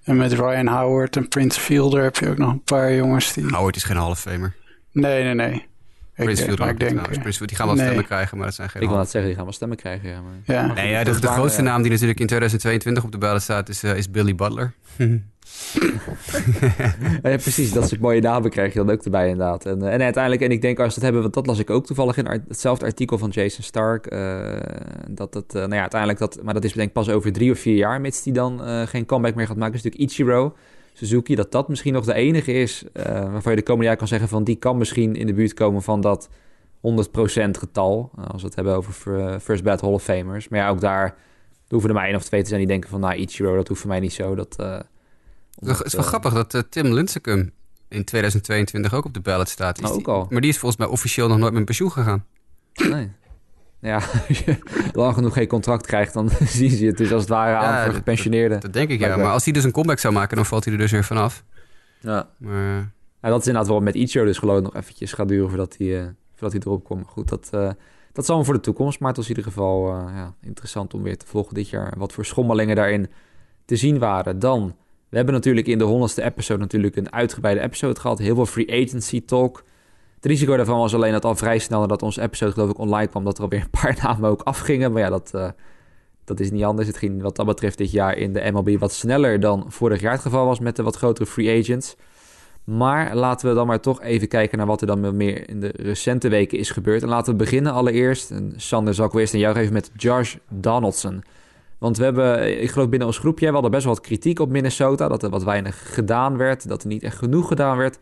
En 0.08 0.16
met 0.16 0.32
Ryan 0.32 0.66
Howard 0.66 1.16
en 1.16 1.28
Prince 1.28 1.60
Fielder 1.60 2.02
heb 2.02 2.16
je 2.16 2.28
ook 2.28 2.38
nog 2.38 2.50
een 2.50 2.62
paar 2.62 2.94
jongens 2.94 3.32
die... 3.32 3.44
Howard 3.44 3.76
is 3.76 3.84
geen 3.84 3.96
Hall 3.96 4.10
of 4.10 4.20
Famer. 4.20 4.54
Nee, 4.92 5.22
nee, 5.22 5.34
nee. 5.34 5.66
Prince 6.14 6.44
Fielder 6.44 6.68
ik 6.68 6.78
denk, 6.78 7.02
Prince 7.02 7.22
Fielder, 7.22 7.46
die 7.46 7.56
gaan 7.56 7.66
wel 7.66 7.74
nee. 7.74 7.84
stemmen 7.84 8.04
krijgen, 8.04 8.36
maar 8.36 8.46
dat 8.46 8.54
zijn 8.54 8.68
geen... 8.68 8.82
Ik 8.82 8.88
wil 8.88 8.96
net 8.96 9.10
zeggen, 9.10 9.24
die 9.24 9.34
gaan 9.34 9.44
wel 9.44 9.54
stemmen 9.54 9.76
krijgen, 9.76 10.08
ja. 10.08 10.20
Maar... 10.20 10.32
ja. 10.56 10.72
Nee, 10.72 10.90
ja, 10.90 11.04
de, 11.04 11.20
de 11.20 11.26
grootste 11.26 11.62
naam 11.62 11.82
die 11.82 11.90
natuurlijk 11.90 12.20
in 12.20 12.26
2022 12.26 13.04
op 13.04 13.12
de 13.12 13.18
bellen 13.18 13.42
staat 13.42 13.68
is, 13.68 13.84
uh, 13.84 13.96
is 13.96 14.10
Billy 14.10 14.34
Butler. 14.34 14.72
ja, 17.22 17.36
precies, 17.36 17.72
dat 17.72 17.88
soort 17.88 18.00
mooie 18.00 18.20
namen 18.20 18.50
krijg 18.50 18.72
je 18.72 18.78
dan 18.78 18.90
ook 18.90 19.02
erbij 19.02 19.28
inderdaad. 19.28 19.66
En, 19.66 19.82
en 19.82 20.00
uiteindelijk, 20.02 20.42
en 20.42 20.50
ik 20.50 20.62
denk 20.62 20.80
als 20.80 20.94
het 20.94 21.04
hebben, 21.04 21.22
want 21.22 21.34
dat 21.34 21.46
las 21.46 21.58
ik 21.58 21.70
ook 21.70 21.86
toevallig 21.86 22.16
in 22.16 22.26
hetzelfde 22.48 22.84
artikel 22.84 23.18
van 23.18 23.30
Jason 23.30 23.62
Stark, 23.62 24.12
uh, 24.12 24.56
dat 25.08 25.34
het, 25.34 25.54
uh, 25.54 25.60
nou 25.60 25.74
ja, 25.74 25.80
uiteindelijk 25.80 26.20
dat, 26.20 26.38
maar 26.42 26.54
dat 26.54 26.64
is 26.64 26.72
denk 26.72 26.88
ik 26.88 26.94
pas 26.94 27.08
over 27.08 27.32
drie 27.32 27.50
of 27.50 27.58
vier 27.58 27.76
jaar, 27.76 28.00
mits 28.00 28.22
die 28.22 28.32
dan 28.32 28.60
geen 28.88 29.06
comeback 29.06 29.34
meer 29.34 29.46
gaat 29.46 29.56
maken, 29.56 29.74
is 29.74 29.82
natuurlijk 29.82 30.10
Ichiro. 30.10 30.56
Suzuki, 30.92 31.34
dat 31.34 31.52
dat 31.52 31.68
misschien 31.68 31.92
nog 31.92 32.04
de 32.04 32.14
enige 32.14 32.52
is 32.52 32.84
waarvan 32.92 33.52
je 33.52 33.58
de 33.58 33.62
komende 33.62 33.86
jaar 33.86 33.96
kan 33.96 34.08
zeggen 34.08 34.28
van 34.28 34.44
die 34.44 34.56
kan 34.56 34.78
misschien 34.78 35.16
in 35.16 35.26
de 35.26 35.32
buurt 35.32 35.54
komen 35.54 35.82
van 35.82 36.00
dat 36.00 36.28
100% 36.28 36.30
getal. 37.50 38.10
Als 38.16 38.42
we 38.42 38.46
het 38.46 38.56
hebben 38.56 38.74
over 38.74 38.92
First 39.40 39.62
Bad 39.62 39.80
Hall 39.80 39.92
of 39.92 40.02
Famers. 40.02 40.48
Maar 40.48 40.60
ja, 40.60 40.68
ook 40.68 40.80
daar 40.80 41.16
hoeven 41.68 41.88
er 41.88 41.94
maar 41.94 42.06
één 42.06 42.14
of 42.14 42.24
twee 42.24 42.42
te 42.42 42.48
zijn 42.48 42.60
die 42.60 42.68
denken 42.68 42.90
van 42.90 43.00
nou 43.00 43.14
Ichiro, 43.14 43.56
dat 43.56 43.68
hoeft 43.68 43.80
voor 43.80 43.90
mij 43.90 44.00
niet 44.00 44.12
zo. 44.12 44.34
Dat, 44.34 44.56
het 45.60 45.84
is 45.84 45.94
wel 45.94 46.02
grappig 46.02 46.46
dat 46.46 46.66
Tim 46.70 46.92
Lincecum 46.92 47.52
in 47.88 48.04
2022 48.04 48.94
ook 48.94 49.04
op 49.04 49.14
de 49.14 49.20
ballot 49.20 49.48
staat. 49.48 49.82
Is 49.82 49.90
oh, 49.90 49.96
ook 49.96 50.08
al. 50.08 50.26
maar 50.30 50.40
die 50.40 50.50
is 50.50 50.58
volgens 50.58 50.80
mij 50.80 50.90
officieel 50.90 51.28
nog 51.28 51.38
nooit 51.38 51.52
met 51.52 51.64
pensioen 51.64 51.92
gegaan. 51.92 52.24
Nee. 52.74 53.10
Ja, 53.80 53.94
als 54.28 54.38
je 54.38 54.58
lang 54.92 55.14
genoeg 55.14 55.32
geen 55.32 55.46
contract 55.46 55.86
krijgt, 55.86 56.12
dan 56.12 56.30
zien 56.58 56.70
ze 56.70 56.84
het 56.84 56.96
dus 56.96 57.12
als 57.12 57.20
het 57.20 57.30
ware 57.30 57.56
aan 57.56 57.84
voor 57.84 57.94
gepensioneerden. 57.94 58.50
Dat, 58.50 58.62
dat, 58.62 58.72
denk 58.72 58.90
ik, 58.90 59.00
ja. 59.00 59.16
Maar 59.16 59.32
als 59.32 59.44
hij 59.44 59.52
dus 59.52 59.64
een 59.64 59.72
comeback 59.72 59.98
zou 59.98 60.14
maken, 60.14 60.36
dan 60.36 60.46
valt 60.46 60.64
hij 60.64 60.72
er 60.72 60.78
dus 60.78 60.90
weer 60.90 61.04
vanaf. 61.04 61.44
Ja. 62.00 62.28
Maar... 62.38 62.92
ja 63.22 63.28
dat 63.28 63.40
is 63.40 63.46
inderdaad 63.46 63.70
wel 63.70 63.80
met 63.80 63.94
Icho 63.94 64.24
dus 64.24 64.38
geloof 64.38 64.58
ik 64.58 64.64
nog 64.64 64.76
eventjes 64.76 65.12
gaat 65.12 65.28
duren 65.28 65.48
voordat 65.48 65.74
hij, 65.78 65.86
uh, 65.86 66.06
voordat 66.34 66.52
hij 66.52 66.60
erop 66.60 66.84
komt. 66.84 67.06
Goed, 67.06 67.28
dat, 67.28 67.50
uh, 67.54 67.70
dat 68.12 68.26
zal 68.26 68.36
hem 68.36 68.44
voor 68.44 68.54
de 68.54 68.60
toekomst. 68.60 69.00
Maar 69.00 69.08
het 69.08 69.16
was 69.16 69.28
in 69.28 69.36
ieder 69.36 69.52
geval 69.52 69.94
uh, 69.94 70.04
ja, 70.14 70.34
interessant 70.40 70.94
om 70.94 71.02
weer 71.02 71.16
te 71.16 71.26
volgen 71.26 71.54
dit 71.54 71.68
jaar. 71.68 71.94
Wat 71.96 72.12
voor 72.12 72.24
schommelingen 72.24 72.76
daarin 72.76 73.08
te 73.64 73.76
zien 73.76 73.98
waren. 73.98 74.38
Dan, 74.38 74.76
we 75.08 75.16
hebben 75.16 75.34
natuurlijk 75.34 75.66
in 75.66 75.78
de 75.78 75.84
honderdste 75.84 76.22
episode 76.22 76.60
natuurlijk 76.60 76.96
een 76.96 77.12
uitgebreide 77.12 77.60
episode 77.60 78.00
gehad. 78.00 78.18
Heel 78.18 78.34
veel 78.34 78.46
free 78.46 78.84
agency 78.84 79.24
talk. 79.24 79.64
Het 80.14 80.24
risico 80.24 80.56
daarvan 80.56 80.78
was 80.78 80.94
alleen 80.94 81.12
dat 81.12 81.24
al 81.24 81.34
vrij 81.34 81.58
snel 81.58 81.80
nadat 81.80 82.02
onze 82.02 82.22
episode 82.22 82.52
geloof 82.52 82.70
ik 82.70 82.78
online 82.78 83.06
kwam... 83.06 83.24
dat 83.24 83.36
er 83.36 83.42
alweer 83.42 83.60
een 83.60 83.80
paar 83.80 83.98
namen 84.02 84.30
ook 84.30 84.42
afgingen. 84.42 84.92
Maar 84.92 85.02
ja, 85.02 85.08
dat, 85.08 85.32
uh, 85.34 85.48
dat 86.24 86.40
is 86.40 86.50
niet 86.50 86.64
anders. 86.64 86.86
Het 86.86 86.96
ging 86.96 87.22
wat 87.22 87.36
dat 87.36 87.46
betreft 87.46 87.78
dit 87.78 87.90
jaar 87.90 88.16
in 88.16 88.32
de 88.32 88.50
MLB 88.52 88.78
wat 88.78 88.92
sneller 88.92 89.40
dan 89.40 89.64
vorig 89.68 90.00
jaar 90.00 90.12
het 90.12 90.20
geval 90.20 90.46
was... 90.46 90.60
met 90.60 90.76
de 90.76 90.82
wat 90.82 90.96
grotere 90.96 91.26
free 91.26 91.60
agents. 91.60 91.96
Maar 92.64 93.14
laten 93.14 93.48
we 93.48 93.54
dan 93.54 93.66
maar 93.66 93.80
toch 93.80 94.02
even 94.02 94.28
kijken 94.28 94.58
naar 94.58 94.66
wat 94.66 94.80
er 94.80 94.86
dan 94.86 95.16
meer 95.16 95.48
in 95.48 95.60
de 95.60 95.72
recente 95.76 96.28
weken 96.28 96.58
is 96.58 96.70
gebeurd. 96.70 97.02
En 97.02 97.08
laten 97.08 97.32
we 97.32 97.38
beginnen 97.38 97.72
allereerst, 97.72 98.30
en 98.30 98.52
Sander 98.56 98.94
zal 98.94 99.06
ik 99.06 99.14
eerst 99.14 99.34
aan 99.34 99.40
jou 99.40 99.54
geven 99.54 99.72
met 99.72 99.90
Josh 99.96 100.36
Donaldson... 100.48 101.22
Want 101.78 101.96
we 101.96 102.04
hebben, 102.04 102.60
ik 102.62 102.70
geloof 102.70 102.88
binnen 102.88 103.08
ons 103.08 103.18
groepje, 103.18 103.46
we 103.46 103.52
hadden 103.52 103.70
best 103.70 103.84
wel 103.84 103.94
wat 103.94 104.02
kritiek 104.02 104.38
op 104.38 104.50
Minnesota. 104.50 105.08
Dat 105.08 105.22
er 105.22 105.30
wat 105.30 105.44
weinig 105.44 105.94
gedaan 105.94 106.36
werd, 106.36 106.68
dat 106.68 106.82
er 106.82 106.88
niet 106.88 107.02
echt 107.02 107.16
genoeg 107.16 107.48
gedaan 107.48 107.76
werd 107.76 107.98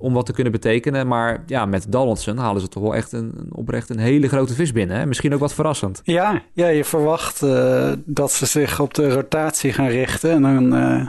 om 0.00 0.12
wat 0.12 0.26
te 0.26 0.32
kunnen 0.32 0.52
betekenen. 0.52 1.06
Maar 1.06 1.42
ja, 1.46 1.66
met 1.66 1.92
Donaldson 1.92 2.36
halen 2.36 2.60
ze 2.60 2.68
toch 2.68 2.82
wel 2.82 2.94
echt 2.94 3.12
een, 3.12 3.48
oprecht 3.52 3.88
een 3.88 3.98
hele 3.98 4.28
grote 4.28 4.54
vis 4.54 4.72
binnen. 4.72 4.96
Hè? 4.96 5.06
Misschien 5.06 5.34
ook 5.34 5.40
wat 5.40 5.54
verrassend. 5.54 6.00
Ja, 6.04 6.42
ja 6.52 6.68
je 6.68 6.84
verwacht 6.84 7.42
uh, 7.42 7.92
dat 8.04 8.32
ze 8.32 8.46
zich 8.46 8.80
op 8.80 8.94
de 8.94 9.12
rotatie 9.12 9.72
gaan 9.72 9.88
richten. 9.88 10.30
En 10.30 10.42
dan 10.42 10.74
uh, 10.74 11.06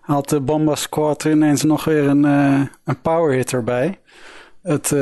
haalt 0.00 0.28
de 0.28 0.40
Bomba 0.40 0.74
Squad 0.74 1.24
ineens 1.24 1.62
nog 1.62 1.84
weer 1.84 2.06
een, 2.06 2.24
uh, 2.24 2.60
een 2.84 3.00
power 3.00 3.34
hitter 3.34 3.64
bij. 3.64 3.98
Het, 4.62 4.94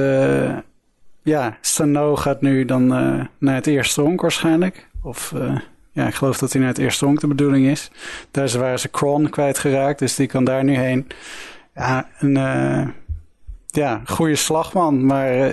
ja, 1.22 1.58
Sano 1.60 2.16
gaat 2.16 2.40
nu 2.40 2.64
dan 2.64 2.86
naar 3.38 3.54
het 3.54 3.66
eerste 3.66 4.00
honk 4.00 4.20
waarschijnlijk. 4.20 4.88
Of 5.02 5.34
ja, 5.94 6.06
ik 6.06 6.14
geloof 6.14 6.38
dat 6.38 6.52
hij 6.52 6.60
naar 6.60 6.70
het 6.70 6.78
eerste 6.78 7.04
honk 7.04 7.20
de 7.20 7.26
bedoeling 7.26 7.66
is. 7.66 7.90
Daar 8.30 8.58
waren 8.58 8.80
ze 8.80 8.88
Kron 8.88 9.30
kwijtgeraakt, 9.30 9.98
dus 9.98 10.14
die 10.14 10.26
kan 10.26 10.44
daar 10.44 10.64
nu 10.64 10.76
heen. 10.76 11.06
Ja, 11.74 12.08
een 12.18 12.36
ja, 13.74 14.00
goede 14.04 14.36
slagman. 14.36 15.06
Maar 15.06 15.38
uh, 15.38 15.48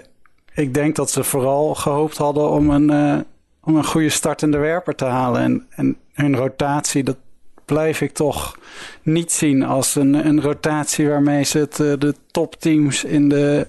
ik 0.54 0.74
denk 0.74 0.96
dat 0.96 1.12
ze 1.12 1.24
vooral 1.24 1.76
gehoopt 1.76 2.18
hadden 2.18 2.50
om 2.50 2.70
een, 2.70 2.92
uh, 2.92 3.20
om 3.64 3.76
een 3.76 3.86
goede 3.86 4.10
startende 4.10 4.58
werper 4.58 4.96
te 4.96 5.06
halen. 5.06 5.42
En, 5.42 5.68
en 5.70 5.98
hun 6.14 6.36
rotatie, 6.36 7.04
dat 7.04 7.18
blijf 7.66 8.02
ik 8.02 8.14
toch 8.14 8.58
niet 9.02 9.32
zien 9.32 9.64
als 9.64 9.96
een, 9.96 10.14
een 10.14 10.42
rotatie 10.42 11.10
waarmee 11.10 11.44
ze 11.44 11.60
uh, 11.60 11.94
de 12.00 12.16
topteams 12.32 13.04
in 13.04 13.30
de, 13.30 13.68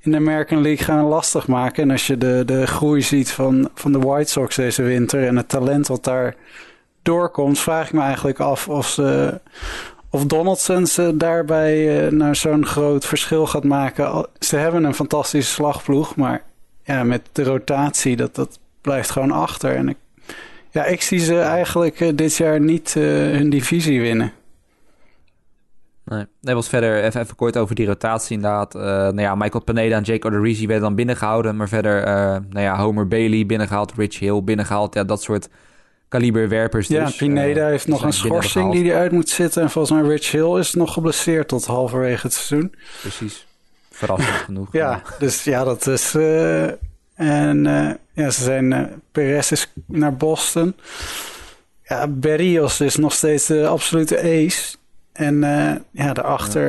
in 0.00 0.10
de 0.10 0.16
American 0.16 0.62
League 0.62 0.84
gaan 0.84 1.04
lastig 1.04 1.46
maken. 1.46 1.82
En 1.82 1.90
als 1.90 2.06
je 2.06 2.18
de, 2.18 2.42
de 2.46 2.66
groei 2.66 3.02
ziet 3.02 3.30
van, 3.30 3.70
van 3.74 3.92
de 3.92 3.98
White 3.98 4.30
Sox 4.30 4.56
deze 4.56 4.82
winter 4.82 5.26
en 5.26 5.36
het 5.36 5.48
talent 5.48 5.86
wat 5.86 6.04
daar 6.04 6.34
doorkomt, 7.02 7.58
vraag 7.58 7.86
ik 7.86 7.92
me 7.92 8.00
eigenlijk 8.00 8.38
af 8.40 8.68
of 8.68 8.86
ze, 8.86 9.40
of 10.10 10.24
Donaldson 10.24 10.86
ze 10.86 11.16
daarbij 11.16 12.04
uh, 12.06 12.12
nou 12.12 12.34
zo'n 12.34 12.66
groot 12.66 13.06
verschil 13.06 13.46
gaat 13.46 13.64
maken. 13.64 14.26
Ze 14.38 14.56
hebben 14.56 14.84
een 14.84 14.94
fantastische 14.94 15.52
slagploeg, 15.52 16.16
maar 16.16 16.42
ja, 16.82 17.04
met 17.04 17.22
de 17.32 17.42
rotatie, 17.42 18.16
dat, 18.16 18.34
dat 18.34 18.58
blijft 18.80 19.10
gewoon 19.10 19.30
achter. 19.30 19.76
En 19.76 19.88
ik, 19.88 19.96
ja, 20.70 20.84
ik 20.84 21.02
zie 21.02 21.18
ze 21.18 21.38
eigenlijk 21.38 22.00
uh, 22.00 22.08
dit 22.14 22.36
jaar 22.36 22.60
niet 22.60 22.94
uh, 22.98 23.04
hun 23.04 23.50
divisie 23.50 24.00
winnen. 24.00 24.32
Nee, 26.10 26.26
nee 26.40 26.54
was 26.54 26.68
verder 26.68 27.02
even, 27.04 27.20
even 27.20 27.36
kort 27.36 27.56
over 27.56 27.74
die 27.74 27.86
rotatie 27.86 28.36
inderdaad. 28.36 28.74
nou 28.74 29.20
ja, 29.20 29.34
Michael 29.34 29.64
Pineda 29.64 29.96
en 29.96 30.02
Jake 30.02 30.26
Odorizzi 30.26 30.66
werden 30.66 30.84
dan 30.84 30.94
binnengehouden. 30.94 31.56
Maar 31.56 31.68
verder, 31.68 32.02
nou 32.48 32.60
ja, 32.60 32.78
Homer 32.78 33.08
Bailey 33.08 33.46
binnengehaald, 33.46 33.92
Rich 33.96 34.18
Hill 34.18 34.42
binnengehaald. 34.42 34.94
Ja, 34.94 35.04
dat 35.04 35.22
soort 35.22 35.48
kaliberwerpers 36.08 36.88
ja, 36.88 37.04
dus. 37.04 37.16
Pineda 37.16 37.66
heeft 37.66 37.86
nog 37.86 38.02
een 38.02 38.12
schorsing 38.12 38.72
die 38.72 38.90
hij 38.90 39.00
uit 39.00 39.12
moet 39.12 39.28
zitten. 39.28 39.62
En 39.62 39.70
volgens 39.70 40.00
mij 40.00 40.10
Rich 40.10 40.30
Hill 40.30 40.58
is 40.58 40.74
nog 40.74 40.92
geblesseerd 40.92 41.48
tot 41.48 41.66
halverwege 41.66 42.26
het 42.26 42.32
seizoen. 42.32 42.74
Precies. 43.00 43.46
Verrassend 43.90 44.36
genoeg. 44.46 44.68
Ja, 44.72 45.02
dus 45.18 45.44
ja, 45.44 45.64
dat 45.64 45.86
is... 45.86 46.14
En 47.14 47.62
ja, 48.12 48.30
ze 48.30 48.42
zijn... 48.42 48.90
Perez 49.12 49.50
is 49.50 49.72
naar 49.86 50.16
Boston. 50.16 50.74
Ja, 51.90 52.08
Berrios 52.08 52.80
is 52.80 52.96
nog 52.96 53.12
steeds 53.12 53.46
de 53.46 53.66
absolute 53.66 54.18
ace. 54.18 54.78
En 55.12 55.40
ja, 55.90 56.12
daarachter 56.12 56.68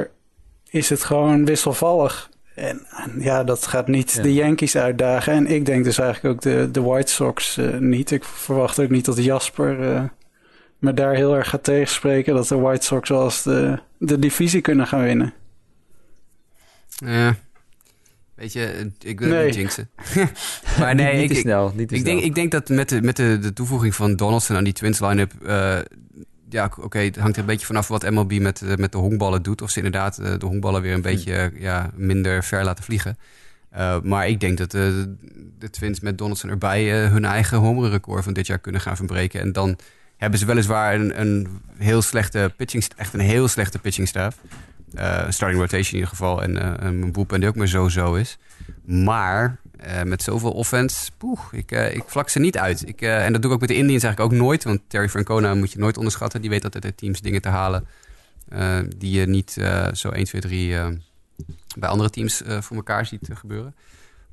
ja. 0.63 0.79
is 0.79 0.89
het 0.89 1.03
gewoon 1.03 1.45
wisselvallig. 1.45 2.29
En, 2.55 2.85
ja, 3.19 3.43
dat 3.43 3.67
gaat 3.67 3.87
niet 3.87 4.23
de 4.23 4.33
Yankees 4.33 4.75
uitdagen. 4.75 5.33
En 5.33 5.47
ik 5.47 5.65
denk 5.65 5.83
dus 5.83 5.97
eigenlijk 5.97 6.35
ook 6.35 6.41
de, 6.41 6.69
de 6.71 6.81
White 6.81 7.11
Sox 7.11 7.57
uh, 7.57 7.77
niet. 7.77 8.11
Ik 8.11 8.23
verwacht 8.23 8.79
ook 8.79 8.89
niet 8.89 9.05
dat 9.05 9.23
Jasper 9.23 9.79
uh, 9.79 10.03
me 10.79 10.93
daar 10.93 11.13
heel 11.13 11.35
erg 11.35 11.49
gaat 11.49 11.63
tegenspreken. 11.63 12.35
Dat 12.35 12.47
de 12.47 12.57
White 12.57 12.85
Sox 12.85 13.09
wel 13.09 13.23
eens 13.23 13.43
de, 13.43 13.79
de 13.97 14.19
divisie 14.19 14.61
kunnen 14.61 14.87
gaan 14.87 15.03
winnen. 15.03 15.33
Ja. 16.87 17.35
Weet 18.35 18.53
je, 18.53 18.91
ik 18.99 19.19
wil 19.19 19.29
nee. 19.29 19.45
niet 19.45 19.55
jinxen. 19.55 19.89
maar 20.79 20.95
nee, 20.95 21.11
niet, 21.11 21.21
niet 21.21 21.31
ik, 21.31 21.37
snel, 21.37 21.73
niet 21.75 21.91
ik, 21.91 22.05
denk, 22.05 22.21
ik 22.21 22.35
denk 22.35 22.51
dat 22.51 22.69
met 22.69 22.89
de, 22.89 23.01
met 23.01 23.15
de, 23.15 23.39
de 23.39 23.53
toevoeging 23.53 23.95
van 23.95 24.15
Donaldson 24.15 24.55
aan 24.55 24.63
die 24.63 24.73
Twins 24.73 24.99
line-up... 24.99 25.31
Uh, 25.43 25.79
ja, 26.51 26.71
oké, 26.79 26.99
het 26.99 27.15
hangt 27.15 27.35
er 27.35 27.41
een 27.41 27.47
beetje 27.47 27.65
vanaf 27.65 27.87
wat 27.87 28.09
MLB 28.09 28.39
met, 28.39 28.61
eh, 28.61 28.75
met 28.75 28.91
de 28.91 28.97
honkballen 28.97 29.41
doet. 29.41 29.61
Of 29.61 29.69
ze 29.69 29.77
inderdaad 29.77 30.17
eh, 30.17 30.33
de 30.37 30.45
honkballen 30.45 30.81
weer 30.81 30.93
een 30.93 31.01
beetje 31.01 31.33
eh, 31.33 31.61
ja, 31.61 31.89
minder 31.95 32.43
ver 32.43 32.63
laten 32.63 32.83
vliegen. 32.83 33.17
maar 34.03 34.27
ik 34.27 34.39
denk 34.39 34.57
dat 34.57 34.71
de, 34.71 35.15
de 35.59 35.69
Twins 35.69 35.99
met 35.99 36.17
Donaldson 36.17 36.49
erbij 36.49 36.89
hun 36.89 37.25
eigen 37.25 37.57
home 37.57 37.89
record 37.89 38.23
van 38.23 38.33
dit 38.33 38.47
jaar 38.47 38.59
kunnen 38.59 38.81
gaan 38.81 38.95
verbreken. 38.95 39.41
En 39.41 39.51
dan 39.51 39.77
hebben 40.17 40.39
ze 40.39 40.45
weliswaar 40.45 40.93
een, 40.93 41.21
een 41.21 41.47
heel 41.77 42.01
slechte 42.01 42.53
pitching, 42.57 42.85
echt 42.95 43.13
een 43.13 43.19
heel 43.19 43.47
slechte 43.47 43.79
pitching 43.79 44.07
staff. 44.07 44.37
starting 45.29 45.59
rotation 45.59 45.91
in 45.91 45.93
ieder 45.93 46.07
geval. 46.07 46.43
En 46.43 46.85
een 46.85 47.11
boep 47.11 47.33
en 47.33 47.39
die 47.39 47.49
ook 47.49 47.55
maar 47.55 47.67
zo-zo 47.67 48.13
is. 48.13 48.37
Maar 48.85 49.57
uh, 49.85 50.03
met 50.03 50.23
zoveel 50.23 50.51
offense, 50.51 51.11
poeh, 51.17 51.39
ik, 51.51 51.71
uh, 51.71 51.95
ik 51.95 52.03
vlak 52.05 52.29
ze 52.29 52.39
niet 52.39 52.57
uit. 52.57 52.87
Ik, 52.87 53.01
uh, 53.01 53.25
en 53.25 53.31
dat 53.31 53.41
doe 53.41 53.49
ik 53.49 53.55
ook 53.55 53.61
met 53.61 53.69
de 53.69 53.75
Indians 53.75 54.03
eigenlijk 54.03 54.33
ook 54.33 54.39
nooit. 54.39 54.63
Want 54.63 54.81
Terry 54.87 55.09
Francona 55.09 55.55
moet 55.55 55.71
je 55.71 55.79
nooit 55.79 55.97
onderschatten. 55.97 56.41
Die 56.41 56.49
weet 56.49 56.63
altijd 56.63 56.83
de 56.83 56.95
teams 56.95 57.21
dingen 57.21 57.41
te 57.41 57.49
halen 57.49 57.87
die 58.97 59.19
je 59.19 59.25
niet 59.25 59.51
zo 59.93 60.09
1, 60.09 60.25
2, 60.25 60.41
3 60.41 60.77
bij 61.77 61.89
andere 61.89 62.09
teams 62.09 62.41
voor 62.59 62.75
elkaar 62.75 63.05
ziet 63.05 63.29
gebeuren. 63.33 63.75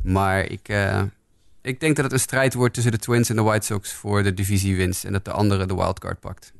Maar 0.02 0.44
ik, 0.44 0.68
ik 1.62 1.80
denk 1.80 1.96
dat 1.96 2.04
het 2.04 2.12
een 2.12 2.20
strijd 2.20 2.54
wordt 2.54 2.74
tussen 2.74 2.92
de 2.92 2.98
Twins 2.98 3.28
en 3.28 3.36
de 3.36 3.42
White 3.42 3.66
Sox 3.66 3.92
voor 3.92 4.22
de 4.22 4.34
divisiewinst. 4.34 5.04
En 5.04 5.12
dat 5.12 5.24
de 5.24 5.30
andere 5.30 5.66
de 5.66 5.74
wildcard 5.74 6.20
pakt. 6.20 6.52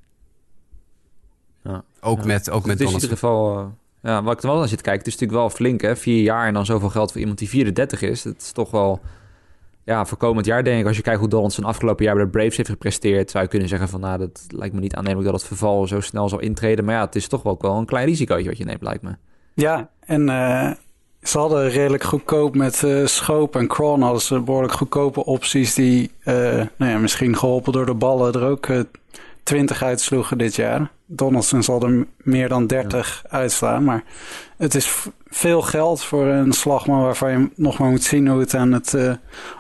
Ja, 1.63 1.85
ook, 2.01 2.25
Met, 2.25 2.51
ook 2.51 2.67
met 2.67 2.79
Donaldson. 2.79 2.87
in 2.87 2.93
ieder 2.93 3.19
geval 3.19 3.75
ja, 4.09 4.23
wat 4.23 4.37
ik 4.37 4.41
wel 4.41 4.59
naar 4.59 4.69
zit 4.69 4.81
kijken, 4.81 4.99
het 4.99 5.07
is 5.07 5.13
natuurlijk 5.13 5.41
wel 5.41 5.51
flink, 5.51 5.81
hè? 5.81 5.97
Vier 5.97 6.23
jaar 6.23 6.47
en 6.47 6.55
dan 6.55 6.67
zoveel 6.67 6.89
geld 6.89 7.11
voor 7.13 7.21
iemand 7.21 7.39
die 7.39 7.49
34 7.49 8.03
is. 8.03 8.23
Dat 8.23 8.37
is 8.39 8.53
toch 8.53 8.71
wel, 8.71 9.01
ja, 9.85 10.07
voor 10.07 10.19
komend 10.19 10.47
jaar 10.47 10.65
denk 10.65 10.81
ik, 10.81 10.87
als 10.87 10.97
je 10.97 11.03
kijkt 11.03 11.21
hoe 11.21 11.29
Donaldson 11.29 11.65
afgelopen 11.65 12.05
jaar 12.05 12.15
bij 12.15 12.25
de 12.25 12.31
Braves 12.31 12.57
heeft 12.57 12.69
gepresteerd, 12.69 13.31
zou 13.31 13.45
je 13.45 13.51
kunnen 13.51 13.69
zeggen 13.69 13.89
van, 13.89 14.01
nou, 14.01 14.19
dat 14.19 14.47
lijkt 14.49 14.75
me 14.75 14.81
niet 14.81 14.95
aannemelijk 14.95 15.31
dat 15.31 15.41
het 15.41 15.49
verval 15.49 15.87
zo 15.87 16.01
snel 16.01 16.29
zal 16.29 16.39
intreden. 16.41 16.85
Maar 16.85 16.95
ja, 16.95 17.05
het 17.05 17.15
is 17.15 17.29
toch 17.29 17.43
wel, 17.43 17.53
ook 17.53 17.63
wel 17.63 17.77
een 17.77 17.87
klein 17.87 18.07
risicootje 18.07 18.49
wat 18.49 18.59
je 18.59 18.65
neemt, 18.65 18.83
lijkt 18.83 19.03
me. 19.03 19.17
Ja, 19.55 19.91
en 20.01 20.29
uh, 20.29 20.71
ze 21.23 21.39
hadden 21.39 21.69
redelijk 21.69 22.03
goedkoop 22.03 22.55
met 22.55 22.83
uh, 22.83 23.07
Schoop 23.07 23.57
en 23.57 23.67
Kron 23.67 24.03
hadden 24.03 24.23
ze 24.23 24.41
behoorlijk 24.41 24.73
goedkope 24.73 25.25
opties 25.25 25.75
die, 25.75 26.11
uh, 26.25 26.35
nou 26.77 26.93
ja, 26.93 26.99
misschien 26.99 27.37
geholpen 27.37 27.73
door 27.73 27.87
de 27.87 27.95
ballen 27.95 28.33
er 28.33 28.45
ook 28.45 28.69
20 29.49 29.83
uitsloegen 29.83 30.39
dit 30.39 30.55
jaar. 30.55 30.91
Donaldson 31.07 31.63
zal 31.63 31.83
er 31.83 32.07
meer 32.17 32.49
dan 32.49 32.67
30 32.67 33.25
uitslaan. 33.29 33.85
Maar 33.85 34.05
het 34.57 34.75
is 34.75 35.07
veel 35.29 35.63
geld 35.63 36.05
voor 36.05 36.27
een 36.27 36.53
slagman 36.53 37.03
waarvan 37.03 37.31
je 37.31 37.51
nog 37.55 37.79
maar 37.79 37.91
moet 37.91 38.03
zien 38.03 38.29
hoe 38.29 38.41
het 38.41 38.55
aan 38.55 38.73
het 38.73 38.93
uh, 38.93 39.13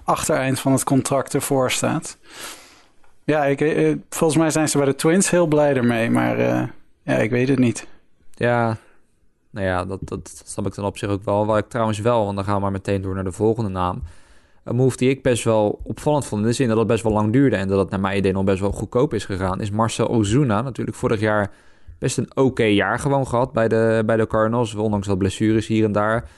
achtereind 0.04 0.60
van 0.60 0.72
het 0.72 0.84
contract 0.84 1.34
ervoor 1.34 1.70
staat. 1.70 2.18
Ja, 3.24 3.44
ik, 3.44 3.60
uh, 3.60 3.96
volgens 4.10 4.38
mij 4.38 4.50
zijn 4.50 4.68
ze 4.68 4.76
bij 4.76 4.86
de 4.86 4.94
Twins 4.94 5.30
heel 5.30 5.46
blij 5.46 5.74
ermee, 5.74 6.10
maar 6.10 6.38
uh, 6.38 6.62
ja, 7.02 7.14
ik 7.14 7.30
weet 7.30 7.48
het 7.48 7.58
niet. 7.58 7.86
Ja, 8.34 8.76
nou 9.50 9.66
ja, 9.66 9.84
dat, 9.84 9.98
dat 10.02 10.42
snap 10.44 10.66
ik 10.66 10.74
dan 10.74 10.84
op 10.84 10.98
zich 10.98 11.08
ook 11.08 11.24
wel. 11.24 11.46
Waar 11.46 11.58
ik 11.58 11.68
trouwens 11.68 11.98
wel, 11.98 12.24
want 12.24 12.36
dan 12.36 12.44
gaan 12.44 12.54
we 12.54 12.60
maar 12.60 12.70
meteen 12.70 13.02
door 13.02 13.14
naar 13.14 13.24
de 13.24 13.32
volgende 13.32 13.70
naam. 13.70 14.02
Een 14.68 14.76
move 14.76 14.96
die 14.96 15.08
ik 15.08 15.22
best 15.22 15.44
wel 15.44 15.80
opvallend 15.84 16.26
vond, 16.26 16.42
in 16.42 16.48
de 16.48 16.54
zin 16.54 16.68
dat 16.68 16.78
het 16.78 16.86
best 16.86 17.02
wel 17.02 17.12
lang 17.12 17.32
duurde 17.32 17.56
en 17.56 17.68
dat 17.68 17.78
het 17.78 17.90
naar 17.90 18.00
mijn 18.00 18.16
idee 18.18 18.32
nog 18.32 18.44
best 18.44 18.60
wel 18.60 18.72
goedkoop 18.72 19.14
is 19.14 19.24
gegaan, 19.24 19.60
is 19.60 19.70
Marcel 19.70 20.08
Ozuna. 20.08 20.62
Natuurlijk 20.62 20.96
vorig 20.96 21.20
jaar 21.20 21.50
best 21.98 22.18
een 22.18 22.36
oké 22.36 22.64
jaar 22.64 22.98
gewoon 22.98 23.26
gehad 23.26 23.52
bij 23.52 23.68
de, 23.68 24.02
bij 24.06 24.16
de 24.16 24.26
Cardinals, 24.26 24.74
ondanks 24.74 25.06
dat 25.06 25.18
blessures 25.18 25.66
hier 25.66 25.84
en 25.84 25.92
daar. 25.92 26.28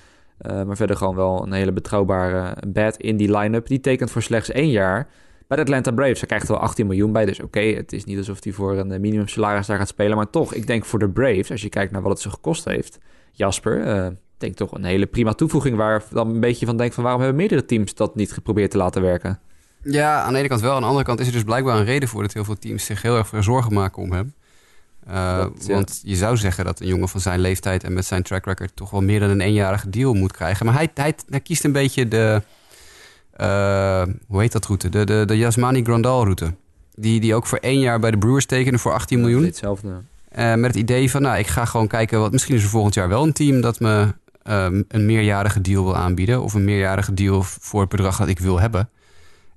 Uh, 0.47 0.63
maar 0.63 0.77
verder 0.77 0.97
gewoon 0.97 1.15
wel 1.15 1.43
een 1.43 1.53
hele 1.53 1.73
betrouwbare 1.73 2.57
bat 2.69 2.97
in 2.97 3.17
die 3.17 3.37
line-up. 3.39 3.67
Die 3.67 3.81
tekent 3.81 4.11
voor 4.11 4.23
slechts 4.23 4.51
één 4.51 4.71
jaar 4.71 5.09
bij 5.47 5.57
de 5.57 5.63
Atlanta 5.63 5.91
Braves. 5.91 6.19
Hij 6.19 6.29
krijgt 6.29 6.49
wel 6.49 6.59
18 6.59 6.87
miljoen 6.87 7.13
bij, 7.13 7.25
dus 7.25 7.41
oké, 7.41 7.61
het 7.61 7.93
is 7.93 8.05
niet 8.05 8.19
alsof 8.19 8.45
hij 8.45 8.53
voor 8.53 8.79
een 8.79 9.01
minimum 9.01 9.29
salaris 9.29 9.67
daar 9.67 9.79
gaat 9.79 9.89
spelen. 9.89 10.17
Maar 10.17 10.31
toch, 10.31 10.55
ik 10.55 10.67
denk 10.67 10.85
voor 10.85 10.99
de 10.99 11.09
Braves, 11.09 11.51
als 11.51 11.63
je 11.63 11.69
kijkt 11.69 11.93
naar 11.93 12.03
wat 12.03 12.13
het 12.13 12.21
ze 12.21 12.31
gekost 12.31 12.65
heeft, 12.65 12.99
Jasper, 13.33 13.87
uh, 13.87 14.07
denk 14.41 14.57
toch 14.57 14.73
een 14.73 14.85
hele 14.85 15.07
prima 15.07 15.33
toevoeging 15.33 15.77
waar 15.77 16.03
dan 16.11 16.29
een 16.29 16.41
beetje 16.41 16.67
van 16.67 16.77
denk 16.77 16.93
van 16.93 17.03
waarom 17.03 17.21
hebben 17.21 17.41
meerdere 17.41 17.65
teams 17.65 17.95
dat 17.95 18.15
niet 18.15 18.33
geprobeerd 18.33 18.71
te 18.71 18.77
laten 18.77 19.03
werken? 19.03 19.41
Ja, 19.83 20.23
aan 20.23 20.33
de 20.33 20.39
ene 20.39 20.49
kant 20.49 20.61
wel. 20.61 20.75
Aan 20.75 20.81
de 20.81 20.87
andere 20.87 21.05
kant 21.05 21.21
is 21.21 21.27
er 21.27 21.33
dus 21.33 21.45
blijkbaar 21.45 21.77
een 21.77 21.85
reden 21.85 22.09
voor 22.09 22.23
dat 22.23 22.33
heel 22.33 22.45
veel 22.45 22.59
teams 22.59 22.85
zich 22.85 23.03
heel 23.03 23.17
erg 23.17 23.29
veel 23.29 23.43
zorgen 23.43 23.73
maken 23.73 24.03
om 24.03 24.13
hem. 24.13 24.35
Uh, 25.09 25.47
Want 25.67 26.01
je 26.05 26.17
zou 26.17 26.37
zeggen 26.37 26.65
dat 26.65 26.81
een 26.81 26.87
jongen 26.87 27.09
van 27.09 27.21
zijn 27.21 27.41
leeftijd 27.41 27.85
en 27.85 27.93
met 27.93 28.07
zijn 28.07 28.23
track 28.23 28.45
record 28.45 28.77
toch 28.77 28.91
wel 28.91 29.03
meer 29.03 29.21
dan 29.21 29.31
een 29.31 29.41
eenjarige 29.41 29.91
deal 29.91 30.15
moet 30.15 30.33
krijgen. 30.33 30.67
Maar 30.67 30.75
hij, 30.75 30.91
hij, 30.95 31.15
hij 31.29 31.41
kiest 31.41 31.65
een 31.65 31.73
beetje 31.73 32.09
de, 32.09 32.43
uh, 33.41 34.03
hoe 34.27 34.41
heet 34.41 34.53
dat 34.53 34.67
route? 34.67 34.89
De, 34.89 35.05
de, 35.05 35.23
de 35.27 35.37
Yasmani 35.37 35.83
Grandal 35.83 36.23
route. 36.23 36.55
Die, 36.95 37.21
die 37.21 37.35
ook 37.35 37.47
voor 37.47 37.59
één 37.59 37.81
jaar 37.81 38.01
bij 38.01 38.11
de 38.11 38.19
Brewers 38.19 38.47
tekende 38.47 38.79
voor 38.79 38.93
18 38.93 39.21
miljoen. 39.21 39.45
Hetzelfde. 39.45 39.89
Uh, 40.39 40.55
met 40.55 40.71
het 40.71 40.77
idee 40.77 41.11
van, 41.11 41.23
nou, 41.23 41.39
ik 41.39 41.47
ga 41.47 41.65
gewoon 41.65 41.87
kijken, 41.87 42.21
wat, 42.21 42.33
misschien 42.33 42.55
is 42.55 42.63
er 42.63 42.69
volgend 42.69 42.95
jaar 42.95 43.09
wel 43.09 43.23
een 43.23 43.33
team 43.33 43.61
dat 43.61 43.81
me 43.81 44.15
um, 44.51 44.85
een 44.89 45.07
meerjarige 45.07 45.61
deal 45.61 45.85
wil 45.85 45.97
aanbieden. 45.97 46.43
Of 46.43 46.55
een 46.55 46.65
meerjarige 46.65 47.15
deal 47.15 47.43
voor 47.43 47.81
het 47.81 47.91
bedrag 47.91 48.17
dat 48.17 48.29
ik 48.29 48.39
wil 48.39 48.61
hebben. 48.61 48.89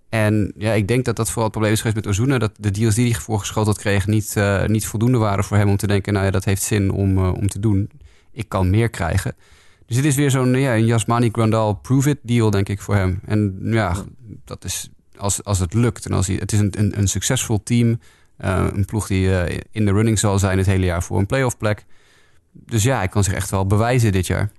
En 0.09 0.53
ja, 0.57 0.71
ik 0.71 0.87
denk 0.87 1.05
dat 1.05 1.15
dat 1.15 1.27
vooral 1.27 1.43
het 1.43 1.51
probleem 1.51 1.73
is 1.73 1.81
geweest 1.81 1.95
met 1.95 2.07
Ozuna. 2.07 2.37
Dat 2.37 2.51
de 2.57 2.71
deals 2.71 2.95
die 2.95 3.11
hij 3.11 3.19
voorgeschoteld 3.19 3.77
kreeg 3.77 4.07
niet, 4.07 4.33
uh, 4.37 4.65
niet 4.65 4.85
voldoende 4.85 5.17
waren 5.17 5.43
voor 5.43 5.57
hem 5.57 5.69
om 5.69 5.77
te 5.77 5.87
denken... 5.87 6.13
nou 6.13 6.25
ja, 6.25 6.31
dat 6.31 6.45
heeft 6.45 6.61
zin 6.61 6.91
om, 6.91 7.17
uh, 7.17 7.33
om 7.33 7.47
te 7.47 7.59
doen. 7.59 7.89
Ik 8.31 8.49
kan 8.49 8.69
meer 8.69 8.89
krijgen. 8.89 9.35
Dus 9.85 9.95
dit 9.95 10.05
is 10.05 10.15
weer 10.15 10.31
zo'n 10.31 10.55
ja, 10.55 10.75
een 10.75 10.85
Jasmani 10.85 11.29
Grandal 11.31 11.73
prove-it 11.73 12.19
deal, 12.21 12.49
denk 12.49 12.69
ik, 12.69 12.81
voor 12.81 12.95
hem. 12.95 13.19
En 13.25 13.59
ja, 13.61 13.95
dat 14.45 14.63
is 14.63 14.89
als, 15.15 15.43
als 15.43 15.59
het 15.59 15.73
lukt. 15.73 16.05
En 16.05 16.11
als 16.11 16.27
hij, 16.27 16.35
het 16.35 16.51
is 16.51 16.59
een, 16.59 16.73
een, 16.77 16.99
een 16.99 17.07
succesvol 17.07 17.63
team. 17.63 17.99
Uh, 18.39 18.67
een 18.73 18.85
ploeg 18.85 19.07
die 19.07 19.29
in 19.71 19.85
de 19.85 19.91
running 19.91 20.19
zal 20.19 20.39
zijn 20.39 20.57
het 20.57 20.67
hele 20.67 20.85
jaar 20.85 21.03
voor 21.03 21.19
een 21.19 21.25
playoff 21.25 21.57
plek. 21.57 21.85
Dus 22.51 22.83
ja, 22.83 22.97
hij 22.97 23.07
kan 23.07 23.23
zich 23.23 23.33
echt 23.33 23.49
wel 23.49 23.67
bewijzen 23.67 24.11
dit 24.11 24.27
jaar. 24.27 24.51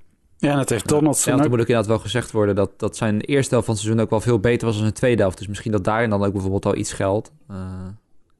Ja, 0.44 0.56
dat 0.56 0.68
heeft 0.68 0.88
Donaldson 0.88 1.36
ja, 1.36 1.42
moet 1.42 1.52
ook 1.52 1.58
inderdaad 1.58 1.86
wel 1.86 1.98
gezegd 1.98 2.30
worden 2.30 2.54
dat, 2.54 2.70
dat 2.76 2.96
zijn 2.96 3.20
eerste 3.20 3.50
helft 3.50 3.66
van 3.66 3.74
het 3.74 3.84
seizoen 3.84 4.04
ook 4.04 4.10
wel 4.10 4.20
veel 4.20 4.38
beter 4.38 4.66
was 4.66 4.74
dan 4.74 4.84
zijn 4.84 4.96
tweede 4.96 5.22
helft. 5.22 5.38
Dus 5.38 5.46
misschien 5.46 5.72
dat 5.72 5.84
daarin 5.84 6.10
dan 6.10 6.24
ook 6.24 6.32
bijvoorbeeld 6.32 6.66
al 6.66 6.76
iets 6.76 6.92
geldt. 6.92 7.32
Uh, 7.50 7.56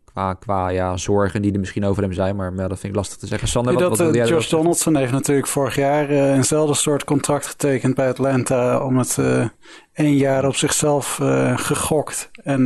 qua 0.05 0.35
qua 0.35 0.69
ja, 0.69 0.97
zorgen 0.97 1.43
die 1.43 1.53
er 1.53 1.59
misschien 1.59 1.85
over 1.85 2.03
hem 2.03 2.13
zijn. 2.13 2.37
Maar, 2.37 2.53
maar 2.53 2.69
dat 2.69 2.79
vind 2.79 2.93
ik 2.93 2.99
lastig 2.99 3.19
te 3.19 3.27
zeggen. 3.27 3.49
Sander, 3.49 3.73
wat, 3.73 3.83
dat, 3.83 3.99
wat 3.99 4.17
uh, 4.17 4.27
Josh 4.27 4.49
Donaldson 4.49 4.97
heeft 4.97 5.13
natuurlijk 5.13 5.47
vorig 5.47 5.77
jaar 5.77 6.11
uh, 6.11 6.35
eenzelfde 6.35 6.75
soort 6.75 7.05
contract 7.05 7.47
getekend 7.47 7.95
bij 7.95 8.09
Atlanta. 8.09 8.85
Om 8.85 8.99
het 8.99 9.17
uh, 9.21 9.49
één 9.93 10.17
jaar 10.17 10.47
op 10.47 10.55
zichzelf 10.55 11.21
gegokt. 11.55 12.31
En 12.43 12.65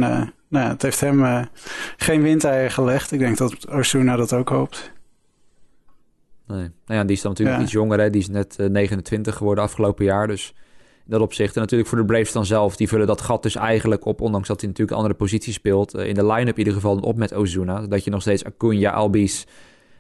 nou 0.49 0.69
het 0.69 0.83
heeft 0.83 1.01
hem 1.01 1.49
geen 1.97 2.23
windeieren 2.23 2.71
gelegd. 2.71 3.13
Ik 3.13 3.19
denk 3.19 3.37
dat 3.37 3.69
Osuna 3.69 4.17
dat 4.17 4.33
ook 4.33 4.49
hoopt. 4.49 4.93
Nee. 6.49 6.71
Nou 6.87 7.01
ja, 7.01 7.05
die 7.05 7.17
is 7.17 7.23
dan 7.23 7.31
natuurlijk 7.31 7.59
ja. 7.59 7.65
iets 7.65 7.73
jonger. 7.73 8.01
Hè? 8.01 8.11
Die 8.11 8.21
is 8.21 8.29
net 8.29 8.57
uh, 8.61 8.69
29 8.69 9.37
geworden 9.37 9.65
afgelopen 9.65 10.05
jaar. 10.05 10.27
Dus 10.27 10.55
in 11.05 11.15
dat 11.15 11.21
opzicht. 11.21 11.55
En 11.55 11.61
natuurlijk 11.61 11.89
voor 11.89 11.99
de 11.99 12.05
Braves 12.05 12.33
dan 12.33 12.47
zelf. 12.47 12.77
Die 12.77 12.89
vullen 12.89 13.07
dat 13.07 13.21
gat 13.21 13.43
dus 13.43 13.55
eigenlijk 13.55 14.05
op. 14.05 14.21
Ondanks 14.21 14.49
dat 14.49 14.61
hij 14.61 14.69
natuurlijk 14.69 14.97
een 14.97 15.03
andere 15.03 15.25
positie 15.25 15.53
speelt. 15.53 15.97
Uh, 15.97 16.07
in 16.07 16.15
de 16.15 16.27
line-up 16.27 16.53
in 16.53 16.59
ieder 16.59 16.73
geval 16.73 16.97
op 16.97 17.17
met 17.17 17.35
Ozuna. 17.35 17.87
Dat 17.87 18.05
je 18.05 18.11
nog 18.11 18.21
steeds 18.21 18.45
Acuna, 18.45 18.93
Albies, 18.93 19.47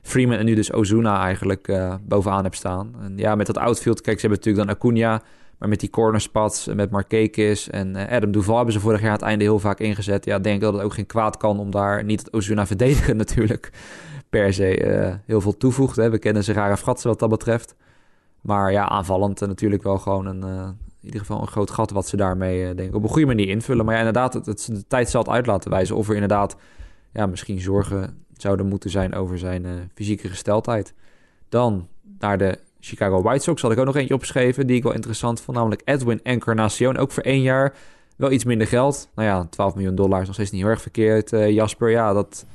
Freeman 0.02 0.38
en 0.38 0.44
nu 0.44 0.54
dus 0.54 0.72
Ozuna 0.72 1.22
eigenlijk 1.22 1.68
uh, 1.68 1.94
bovenaan 2.02 2.42
hebt 2.42 2.56
staan. 2.56 2.94
En 3.00 3.12
ja, 3.16 3.34
met 3.34 3.46
dat 3.46 3.58
outfield. 3.58 4.00
Kijk, 4.00 4.20
ze 4.20 4.26
hebben 4.26 4.38
natuurlijk 4.44 4.66
dan 4.66 4.76
Acuna. 4.76 5.22
Maar 5.58 5.68
met 5.68 5.80
die 5.80 5.90
corner 5.90 6.20
spots 6.20 6.66
en 6.66 6.76
met 6.76 6.90
Markekis 6.90 7.70
en 7.70 7.96
Adam 7.96 8.30
Duval 8.30 8.56
hebben 8.56 8.74
ze 8.74 8.80
vorig 8.80 9.00
jaar 9.00 9.12
het 9.12 9.22
einde 9.22 9.44
heel 9.44 9.58
vaak 9.58 9.80
ingezet. 9.80 10.24
Ja, 10.24 10.38
denk 10.38 10.60
dat 10.60 10.72
het 10.72 10.82
ook 10.82 10.94
geen 10.94 11.06
kwaad 11.06 11.36
kan 11.36 11.58
om 11.58 11.70
daar 11.70 12.04
niet 12.04 12.20
het 12.20 12.32
Ozuna 12.32 12.66
verdedigen 12.66 13.16
natuurlijk 13.26 13.70
per 14.30 14.52
se 14.52 14.84
uh, 14.84 15.14
heel 15.24 15.40
veel 15.40 15.56
toevoegt. 15.56 15.96
Hè. 15.96 16.10
We 16.10 16.18
kennen 16.18 16.44
ze 16.44 16.52
rare 16.52 16.76
fratsen 16.76 17.08
wat 17.08 17.18
dat 17.18 17.28
betreft. 17.28 17.74
Maar 18.40 18.72
ja, 18.72 18.88
aanvallend 18.88 19.42
uh, 19.42 19.48
natuurlijk 19.48 19.82
wel 19.82 19.98
gewoon 19.98 20.26
een, 20.26 20.40
uh, 20.40 20.68
in 21.00 21.04
ieder 21.04 21.20
geval 21.20 21.40
een 21.40 21.46
groot 21.46 21.70
gat 21.70 21.90
wat 21.90 22.08
ze 22.08 22.16
daarmee 22.16 22.74
denk 22.74 22.88
ik 22.88 22.94
op 22.94 23.02
een 23.02 23.08
goede 23.08 23.26
manier 23.26 23.48
invullen. 23.48 23.84
Maar 23.84 23.94
ja, 23.94 24.00
inderdaad, 24.00 24.34
het, 24.34 24.44
de 24.46 24.86
tijd 24.86 25.10
zal 25.10 25.22
het 25.22 25.30
uit 25.30 25.46
laten 25.46 25.70
wijzen 25.70 25.96
of 25.96 26.08
er 26.08 26.14
inderdaad 26.14 26.56
ja, 27.12 27.26
misschien 27.26 27.60
zorgen 27.60 28.24
zouden 28.36 28.66
moeten 28.66 28.90
zijn 28.90 29.14
over 29.14 29.38
zijn 29.38 29.90
fysieke 29.94 30.28
gesteldheid. 30.28 30.94
Dan 31.48 31.88
naar 32.18 32.38
de 32.38 32.58
Chicago 32.80 33.22
White 33.22 33.42
Sox 33.42 33.62
had 33.62 33.72
ik 33.72 33.78
ook 33.78 33.84
nog 33.84 33.96
eentje 33.96 34.14
opgeschreven 34.14 34.66
die 34.66 34.76
ik 34.76 34.82
wel 34.82 34.92
interessant 34.92 35.40
vond, 35.40 35.56
namelijk 35.56 35.82
Edwin 35.84 36.20
Encarnacion. 36.22 36.96
Ook 36.96 37.12
voor 37.12 37.22
één 37.22 37.42
jaar 37.42 37.74
wel 38.16 38.30
iets 38.30 38.44
minder 38.44 38.66
geld. 38.66 39.08
Nou 39.14 39.28
ja, 39.28 39.46
12 39.50 39.74
miljoen 39.74 39.94
dollar 39.94 40.20
is 40.20 40.26
nog 40.26 40.34
steeds 40.34 40.50
niet 40.50 40.60
heel 40.60 40.70
erg 40.70 40.82
verkeerd. 40.82 41.30
Jasper, 41.30 41.90
ja, 41.90 42.12
dat 42.12 42.46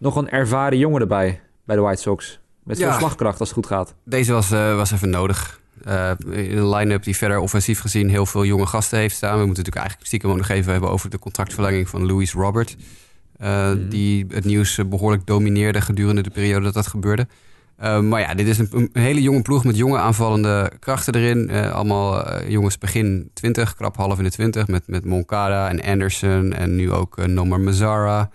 nog 0.00 0.16
een 0.16 0.28
ervaren 0.28 0.78
jongen 0.78 1.00
erbij 1.00 1.40
bij 1.64 1.76
de 1.76 1.82
White 1.82 2.02
Sox. 2.02 2.38
Met 2.62 2.76
veel 2.76 2.86
ja, 2.86 2.98
slagkracht 2.98 3.40
als 3.40 3.48
het 3.48 3.58
goed 3.58 3.66
gaat. 3.66 3.94
Deze 4.04 4.32
was, 4.32 4.52
uh, 4.52 4.76
was 4.76 4.90
even 4.90 5.10
nodig. 5.10 5.60
Uh, 5.86 6.10
in 6.30 6.58
een 6.58 6.68
line-up 6.68 7.02
die 7.02 7.16
verder 7.16 7.38
offensief 7.38 7.80
gezien 7.80 8.08
heel 8.08 8.26
veel 8.26 8.44
jonge 8.44 8.66
gasten 8.66 8.98
heeft 8.98 9.16
staan. 9.16 9.38
We 9.38 9.46
moeten 9.46 9.64
natuurlijk 9.64 9.76
eigenlijk 9.76 10.06
stiekem 10.06 10.30
ook 10.30 10.36
nog 10.36 10.48
even 10.48 10.72
hebben 10.72 10.90
over 10.90 11.10
de 11.10 11.18
contractverlenging 11.18 11.88
van 11.88 12.06
Louis 12.06 12.32
Robert. 12.32 12.76
Uh, 13.40 13.70
mm. 13.70 13.88
Die 13.88 14.26
het 14.28 14.44
nieuws 14.44 14.80
behoorlijk 14.88 15.26
domineerde 15.26 15.80
gedurende 15.80 16.22
de 16.22 16.30
periode 16.30 16.64
dat 16.64 16.74
dat 16.74 16.86
gebeurde. 16.86 17.26
maar 17.78 18.20
ja, 18.20 18.34
dit 18.34 18.46
is 18.46 18.58
een, 18.58 18.68
een, 18.70 18.90
hele 18.92 19.22
jonge 19.22 19.42
ploeg 19.42 19.64
met 19.64 19.76
jonge 19.76 19.98
aanvallende 19.98 20.72
krachten 20.78 21.14
erin. 21.14 21.50
allemaal 21.50 22.42
jongens 22.44 22.78
begin 22.78 23.30
20, 23.34 23.74
krap 23.74 23.96
half 23.96 24.18
in 24.18 24.24
de 24.24 24.30
20. 24.30 24.66
Met, 24.66 24.82
met 24.86 25.04
Moncada 25.04 25.68
en 25.68 25.82
Anderson 25.82 26.52
en 26.52 26.76
nu 26.76 26.92
ook 26.92 27.26
Nomar 27.26 27.60
Mazzara. 27.60 28.30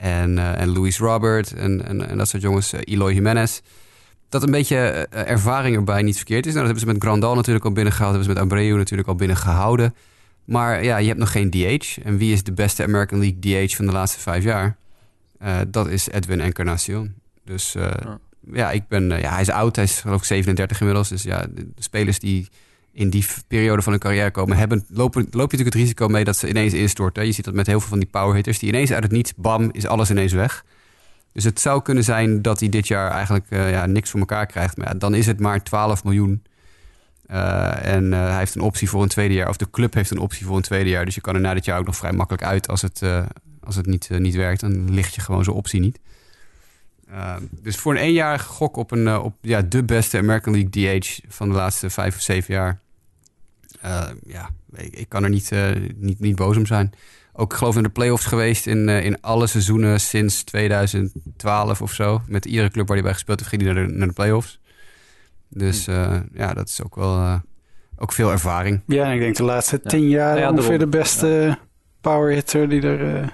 En, 0.00 0.36
uh, 0.36 0.60
en 0.60 0.72
Luis 0.72 0.98
Robert 0.98 1.52
en, 1.52 1.86
en, 1.86 2.08
en, 2.08 2.18
dat 2.18 2.28
soort 2.28 2.42
jongens, 2.42 2.74
uh, 2.74 2.80
Eloy 2.84 3.12
Jimenez. 3.12 3.60
Dat 4.28 4.42
een 4.42 4.50
beetje 4.50 5.08
uh, 5.14 5.28
ervaring 5.30 5.76
erbij 5.76 6.02
niet 6.02 6.16
verkeerd 6.16 6.46
is. 6.46 6.54
Nou, 6.54 6.66
dat 6.66 6.76
hebben 6.76 6.80
ze 6.80 6.98
met 6.98 7.02
Grandal 7.02 7.34
natuurlijk 7.34 7.64
al 7.64 7.72
binnengehaald. 7.72 8.14
Dat 8.14 8.24
hebben 8.24 8.36
ze 8.36 8.44
met 8.44 8.52
Abreu 8.52 8.76
natuurlijk 8.76 9.08
al 9.08 9.14
binnengehouden. 9.14 9.94
Maar 10.44 10.84
ja, 10.84 10.96
je 10.96 11.06
hebt 11.06 11.18
nog 11.18 11.32
geen 11.32 11.50
DH. 11.50 11.98
En 12.02 12.16
wie 12.16 12.32
is 12.32 12.42
de 12.42 12.52
beste 12.52 12.82
American 12.82 13.18
League 13.18 13.66
DH 13.66 13.74
van 13.74 13.86
de 13.86 13.92
laatste 13.92 14.20
vijf 14.20 14.44
jaar? 14.44 14.76
dat 15.68 15.88
is 15.88 16.08
Edwin 16.08 16.40
Encarnacion. 16.40 17.14
Dus 17.44 17.72
ja. 17.72 18.18
ja. 18.52 18.70
ik 18.70 18.88
ben, 18.88 19.08
ja, 19.08 19.32
hij 19.32 19.40
is 19.40 19.50
oud. 19.50 19.76
Hij 19.76 19.84
is 19.84 20.00
geloof 20.00 20.18
ik 20.18 20.24
37 20.24 20.80
inmiddels. 20.80 21.08
Dus 21.08 21.22
ja, 21.22 21.40
de, 21.40 21.54
de 21.54 21.82
spelers 21.82 22.18
die 22.18 22.48
in 22.92 23.10
die 23.10 23.26
periode 23.48 23.82
van 23.82 23.92
hun 23.92 24.00
carrière 24.00 24.30
komen, 24.30 24.56
hebben, 24.56 24.84
lopen, 24.88 25.20
loop 25.22 25.32
je 25.32 25.56
natuurlijk 25.56 25.74
het 25.74 25.74
risico 25.74 26.08
mee 26.08 26.24
dat 26.24 26.36
ze 26.36 26.48
ineens 26.48 26.72
instorten. 26.72 27.26
Je 27.26 27.32
ziet 27.32 27.44
dat 27.44 27.54
met 27.54 27.66
heel 27.66 27.80
veel 27.80 27.88
van 27.88 27.98
die 27.98 28.08
powerhitters, 28.08 28.58
die 28.58 28.68
ineens 28.68 28.92
uit 28.92 29.02
het 29.02 29.12
niets, 29.12 29.32
bam, 29.36 29.68
is 29.72 29.86
alles 29.86 30.10
ineens 30.10 30.32
weg. 30.32 30.64
Dus 31.32 31.44
het 31.44 31.60
zou 31.60 31.82
kunnen 31.82 32.04
zijn 32.04 32.42
dat 32.42 32.60
hij 32.60 32.68
dit 32.68 32.88
jaar 32.88 33.10
eigenlijk 33.10 33.46
uh, 33.48 33.70
ja, 33.70 33.86
niks 33.86 34.10
voor 34.10 34.20
elkaar 34.20 34.46
krijgt. 34.46 34.76
Maar 34.76 34.86
ja, 34.86 34.94
dan 34.94 35.14
is 35.14 35.26
het 35.26 35.40
maar 35.40 35.62
12 35.62 36.04
miljoen. 36.04 36.42
Uh, 37.30 37.86
en 37.86 38.04
uh, 38.04 38.28
hij 38.28 38.38
heeft 38.38 38.54
een 38.54 38.60
optie 38.60 38.88
voor 38.88 39.02
een 39.02 39.08
tweede 39.08 39.34
jaar. 39.34 39.48
Of 39.48 39.56
de 39.56 39.70
club 39.70 39.94
heeft 39.94 40.10
een 40.10 40.18
optie 40.18 40.46
voor 40.46 40.56
een 40.56 40.62
tweede 40.62 40.90
jaar. 40.90 41.04
Dus 41.04 41.14
je 41.14 41.20
kan 41.20 41.34
er 41.34 41.40
na 41.40 41.54
dit 41.54 41.64
jaar 41.64 41.78
ook 41.78 41.86
nog 41.86 41.96
vrij 41.96 42.12
makkelijk 42.12 42.44
uit 42.44 42.68
als 42.68 42.82
het, 42.82 43.02
als 43.60 43.76
het 43.76 43.86
niet, 43.86 44.08
niet 44.10 44.34
werkt. 44.34 44.60
Dan 44.60 44.92
ligt 44.92 45.14
je 45.14 45.20
gewoon 45.20 45.44
zo'n 45.44 45.54
optie 45.54 45.80
niet. 45.80 45.98
Dus 47.50 47.76
voor 47.76 47.92
een 47.92 48.00
eenjarige 48.00 48.48
gok 48.48 48.76
op, 48.76 48.90
een, 48.90 49.18
op 49.18 49.34
ja, 49.40 49.62
de 49.62 49.84
beste 49.84 50.18
American 50.18 50.52
League 50.52 51.00
DH 51.00 51.18
van 51.28 51.48
de 51.48 51.54
laatste 51.54 51.90
vijf 51.90 52.14
of 52.14 52.20
zeven 52.20 52.54
jaar 52.54 52.80
uh, 53.84 54.06
ja, 54.26 54.50
ik, 54.74 54.96
ik, 54.96 55.08
kan 55.08 55.24
er 55.24 55.30
niet, 55.30 55.50
uh, 55.52 55.70
niet, 55.96 56.20
niet 56.20 56.36
boos 56.36 56.56
om 56.56 56.66
zijn. 56.66 56.92
Ook 57.32 57.54
geloof 57.54 57.76
in 57.76 57.82
de 57.82 57.88
playoffs 57.88 58.24
geweest 58.24 58.66
in, 58.66 58.88
uh, 58.88 59.04
in 59.04 59.20
alle 59.20 59.46
seizoenen 59.46 60.00
sinds 60.00 60.42
2012 60.42 61.82
of 61.82 61.92
zo. 61.92 62.20
Met 62.26 62.44
iedere 62.44 62.70
club 62.70 62.86
waar 62.86 62.96
hij 62.96 63.04
bij 63.04 63.14
gespeeld 63.14 63.38
heeft, 63.38 63.50
ging 63.50 63.62
hij 63.62 63.72
naar 63.72 63.86
de, 63.86 63.92
naar 63.92 64.08
de 64.08 64.14
playoffs. 64.14 64.60
Dus 65.48 65.86
hm. 65.86 66.22
ja, 66.32 66.54
dat 66.54 66.68
is 66.68 66.82
ook 66.82 66.94
wel 66.94 67.40
ook 67.96 68.12
veel 68.12 68.30
ervaring. 68.30 68.80
Ja, 68.86 69.04
en 69.04 69.14
ik 69.14 69.20
denk 69.20 69.36
de 69.36 69.42
laatste 69.42 69.80
ja. 69.82 69.90
tien 69.90 70.08
jaar 70.08 70.38
ja, 70.38 70.50
ongeveer 70.50 70.78
de 70.78 70.86
beste 70.86 71.26
ja. 71.26 71.58
power 72.00 72.32
hitter 72.32 72.68
die 72.68 72.82
er 72.82 73.32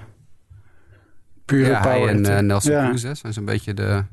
pure 1.47 1.69
ja, 1.69 1.81
power 1.81 2.25
en 2.25 2.45
Nelson 2.45 2.71
Cruz 2.71 3.11
zijn 3.11 3.33
zo'n 3.33 3.45
beetje 3.45 3.73
de 3.73 4.03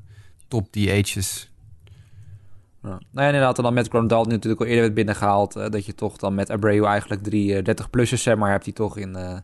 top 0.49 0.73
DH's 0.73 1.53
ja. 2.85 2.91
Nou 2.91 3.01
ja, 3.13 3.27
inderdaad, 3.27 3.57
en 3.57 3.63
dan 3.63 3.75
met 3.75 3.89
Grandal 3.89 4.25
natuurlijk 4.25 4.61
al 4.61 4.67
eerder 4.67 4.83
werd 4.83 4.95
binnengehaald. 4.95 5.57
Uh, 5.57 5.69
dat 5.69 5.87
je 5.87 5.95
toch 5.95 6.17
dan 6.17 6.35
met 6.35 6.51
Abreu 6.51 6.85
eigenlijk 6.85 7.23
drie 7.23 7.63
uh, 7.63 7.75
30-plussers, 7.75 8.23
zeg 8.23 8.37
maar, 8.37 8.51
hebt 8.51 8.65
die 8.65 8.73
toch 8.73 8.97
in, 8.97 9.17
uh, 9.17 9.37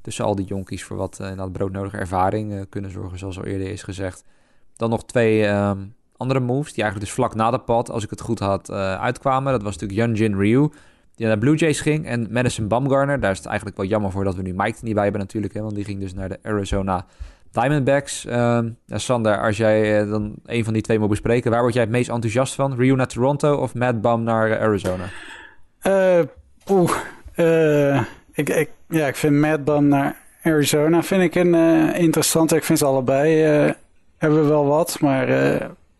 tussen 0.00 0.24
al 0.24 0.34
die 0.34 0.46
jonkies 0.46 0.84
voor 0.84 0.96
wat 0.96 1.18
uh, 1.20 1.44
broodnodige 1.52 1.96
ervaring 1.96 2.68
kunnen 2.68 2.90
zorgen, 2.90 3.18
zoals 3.18 3.38
al 3.38 3.44
eerder 3.44 3.70
is 3.70 3.82
gezegd. 3.82 4.24
Dan 4.76 4.90
nog 4.90 5.04
twee 5.04 5.46
um, 5.46 5.94
andere 6.16 6.40
moves, 6.40 6.72
die 6.72 6.82
eigenlijk 6.82 7.10
dus 7.10 7.20
vlak 7.20 7.34
na 7.34 7.50
de 7.50 7.58
pad, 7.58 7.90
als 7.90 8.04
ik 8.04 8.10
het 8.10 8.20
goed 8.20 8.38
had, 8.38 8.70
uitkwamen. 8.70 9.52
Dat 9.52 9.62
was 9.62 9.76
natuurlijk 9.76 10.18
Jin 10.18 10.38
Ryu, 10.38 10.68
die 11.16 11.26
naar 11.26 11.34
de 11.34 11.40
Blue 11.40 11.56
Jays 11.56 11.80
ging. 11.80 12.06
En 12.06 12.26
Madison 12.30 12.68
Bumgarner, 12.68 13.20
daar 13.20 13.30
is 13.30 13.38
het 13.38 13.46
eigenlijk 13.46 13.76
wel 13.76 13.86
jammer 13.86 14.10
voor 14.10 14.24
dat 14.24 14.34
we 14.34 14.42
nu 14.42 14.52
Mike 14.54 14.78
er 14.78 14.84
niet 14.84 14.94
bij 14.94 15.02
hebben 15.02 15.20
natuurlijk. 15.20 15.54
Hè, 15.54 15.60
want 15.60 15.74
die 15.74 15.84
ging 15.84 16.00
dus 16.00 16.14
naar 16.14 16.28
de 16.28 16.38
Arizona 16.42 17.06
Diamondbacks. 17.50 18.24
Uh, 18.24 18.58
Sander, 18.86 19.42
als 19.42 19.56
jij 19.56 20.02
uh, 20.02 20.10
dan 20.10 20.34
een 20.46 20.64
van 20.64 20.72
die 20.72 20.82
twee 20.82 20.98
moet 20.98 21.08
bespreken, 21.08 21.50
waar 21.50 21.60
word 21.60 21.74
jij 21.74 21.82
het 21.82 21.92
meest 21.92 22.10
enthousiast 22.10 22.54
van? 22.54 22.74
Ryu 22.76 22.94
naar 22.94 23.06
Toronto 23.06 23.56
of 23.56 23.74
Matt 23.74 24.00
Bum 24.00 24.22
naar 24.22 24.50
uh, 24.50 24.60
Arizona? 24.60 25.04
Oeh, 26.70 26.96
ik, 28.32 28.48
ik, 28.48 28.70
ja, 28.88 29.06
ik 29.06 29.16
vind 29.16 29.34
Matt 29.34 29.64
Bum 29.64 29.88
naar 29.88 30.16
Arizona 30.42 31.02
vind 31.02 31.22
ik 31.22 31.34
een 31.34 31.54
interessante. 31.94 32.56
Ik 32.56 32.64
vind 32.64 32.78
ze 32.78 32.84
allebei 32.84 33.40
hebben 34.16 34.48
wel 34.48 34.66
wat, 34.66 35.00
maar 35.00 35.26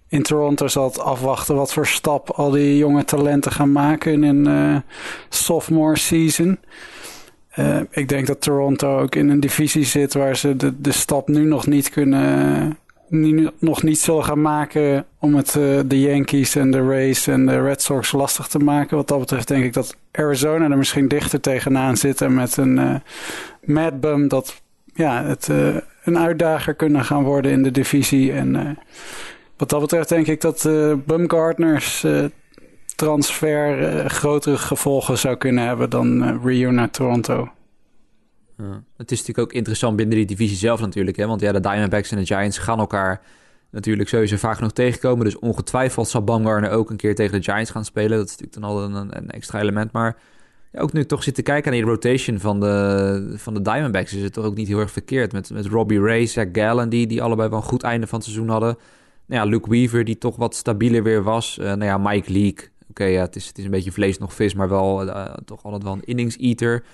in 0.08 0.22
Toronto 0.22 0.68
zal 0.68 1.02
afwachten 1.02 1.54
wat 1.54 1.72
voor 1.72 1.86
stap 1.86 2.30
al 2.30 2.50
die 2.50 2.76
jonge 2.76 3.04
talenten 3.04 3.52
gaan 3.52 3.72
maken 3.72 4.24
in 4.24 4.46
een 4.46 4.82
sophomore 5.28 5.98
season. 5.98 6.58
Uh, 7.58 7.80
ik 7.90 8.08
denk 8.08 8.26
dat 8.26 8.40
Toronto 8.40 8.98
ook 9.00 9.14
in 9.14 9.28
een 9.28 9.40
divisie 9.40 9.84
zit 9.84 10.14
waar 10.14 10.36
ze 10.36 10.56
de, 10.56 10.80
de 10.80 10.92
stap 10.92 11.28
nu 11.28 11.44
nog 11.44 11.66
niet 11.66 11.90
kunnen. 11.90 12.78
Nu, 13.08 13.50
nog 13.58 13.82
niet 13.82 13.98
zullen 13.98 14.24
gaan 14.24 14.40
maken 14.40 15.06
om 15.18 15.34
het 15.34 15.54
uh, 15.54 15.80
de 15.86 16.00
Yankees 16.00 16.56
en 16.56 16.70
de 16.70 16.86
Rays 16.86 17.26
en 17.26 17.46
de 17.46 17.62
Red 17.62 17.82
Sox 17.82 18.12
lastig 18.12 18.46
te 18.46 18.58
maken. 18.58 18.96
Wat 18.96 19.08
dat 19.08 19.18
betreft 19.18 19.48
denk 19.48 19.64
ik 19.64 19.72
dat 19.72 19.96
Arizona 20.12 20.70
er 20.70 20.78
misschien 20.78 21.08
dichter 21.08 21.40
tegenaan 21.40 21.96
zit 21.96 22.20
en 22.20 22.34
met 22.34 22.56
een 22.56 22.76
uh, 22.76 22.94
Mad 23.60 24.00
Bum 24.00 24.28
dat 24.28 24.62
ja, 24.94 25.24
het 25.24 25.48
een 26.04 26.18
uitdager 26.18 26.74
kunnen 26.74 27.04
gaan 27.04 27.24
worden 27.24 27.52
in 27.52 27.62
de 27.62 27.70
divisie. 27.70 28.32
En 28.32 28.78
wat 29.56 29.68
dat 29.68 29.80
betreft 29.80 30.08
denk 30.08 30.26
ik 30.26 30.40
dat 30.40 30.62
Bumgardners 31.06 32.04
transfer 32.96 33.94
uh, 33.94 34.04
grotere 34.04 34.58
gevolgen 34.58 35.18
zou 35.18 35.36
kunnen 35.36 35.66
hebben 35.66 35.90
dan 35.90 36.22
uh, 36.22 36.44
Rio 36.44 36.70
naar 36.70 36.90
Toronto. 36.90 37.48
Het 38.96 39.10
is 39.10 39.18
natuurlijk 39.18 39.48
ook 39.48 39.52
interessant 39.52 39.96
binnen 39.96 40.16
die 40.16 40.26
divisie 40.26 40.56
zelf 40.56 40.80
natuurlijk. 40.80 41.16
Hè? 41.16 41.26
Want 41.26 41.40
ja, 41.40 41.52
de 41.52 41.60
Diamondbacks 41.60 42.10
en 42.10 42.18
de 42.18 42.26
Giants 42.26 42.58
gaan 42.58 42.78
elkaar 42.78 43.20
natuurlijk 43.70 44.08
sowieso 44.08 44.36
vaak 44.36 44.60
nog 44.60 44.72
tegenkomen. 44.72 45.24
Dus 45.24 45.38
ongetwijfeld 45.38 46.08
zal 46.08 46.24
Bumgarner 46.24 46.70
ook 46.70 46.90
een 46.90 46.96
keer 46.96 47.14
tegen 47.14 47.32
de 47.40 47.42
Giants 47.42 47.70
gaan 47.70 47.84
spelen. 47.84 48.18
Dat 48.18 48.26
is 48.26 48.36
natuurlijk 48.36 48.60
dan 48.60 48.70
al 48.70 48.82
een, 48.82 49.16
een 49.16 49.30
extra 49.30 49.60
element. 49.60 49.92
Maar 49.92 50.16
ja, 50.72 50.80
ook 50.80 50.92
nu 50.92 51.06
toch 51.06 51.22
zitten 51.22 51.44
kijken 51.44 51.72
naar 51.72 51.80
die 51.80 51.90
rotation 51.90 52.38
van 52.38 52.60
de, 52.60 53.34
van 53.36 53.54
de 53.54 53.62
Diamondbacks... 53.62 54.14
is 54.14 54.22
het 54.22 54.32
toch 54.32 54.44
ook 54.44 54.56
niet 54.56 54.68
heel 54.68 54.80
erg 54.80 54.90
verkeerd. 54.90 55.32
Met, 55.32 55.50
met 55.50 55.66
Robbie 55.66 56.00
Ray, 56.00 56.26
Zach 56.26 56.48
Gallen, 56.52 56.88
die, 56.88 57.06
die 57.06 57.22
allebei 57.22 57.48
wel 57.48 57.58
een 57.58 57.64
goed 57.64 57.82
einde 57.82 58.06
van 58.06 58.18
het 58.18 58.28
seizoen 58.28 58.48
hadden. 58.48 58.76
Nou 59.26 59.42
ja, 59.42 59.50
Luke 59.50 59.70
Weaver, 59.70 60.04
die 60.04 60.18
toch 60.18 60.36
wat 60.36 60.54
stabieler 60.54 61.02
weer 61.02 61.22
was. 61.22 61.58
Uh, 61.60 61.66
nou 61.66 61.84
ja, 61.84 61.98
Mike 61.98 62.32
Leake, 62.32 62.68
Oké, 62.98 63.04
ja, 63.04 63.20
het 63.20 63.36
is, 63.36 63.46
het 63.46 63.58
is 63.58 63.64
een 63.64 63.70
beetje 63.70 63.92
vlees 63.92 64.18
nog 64.18 64.34
vis, 64.34 64.54
maar 64.54 64.68
wel 64.68 65.06
uh, 65.06 65.24
toch 65.44 65.62
altijd 65.62 65.82
wel 65.82 65.92
een 65.92 66.04
innings-eater. 66.04 66.84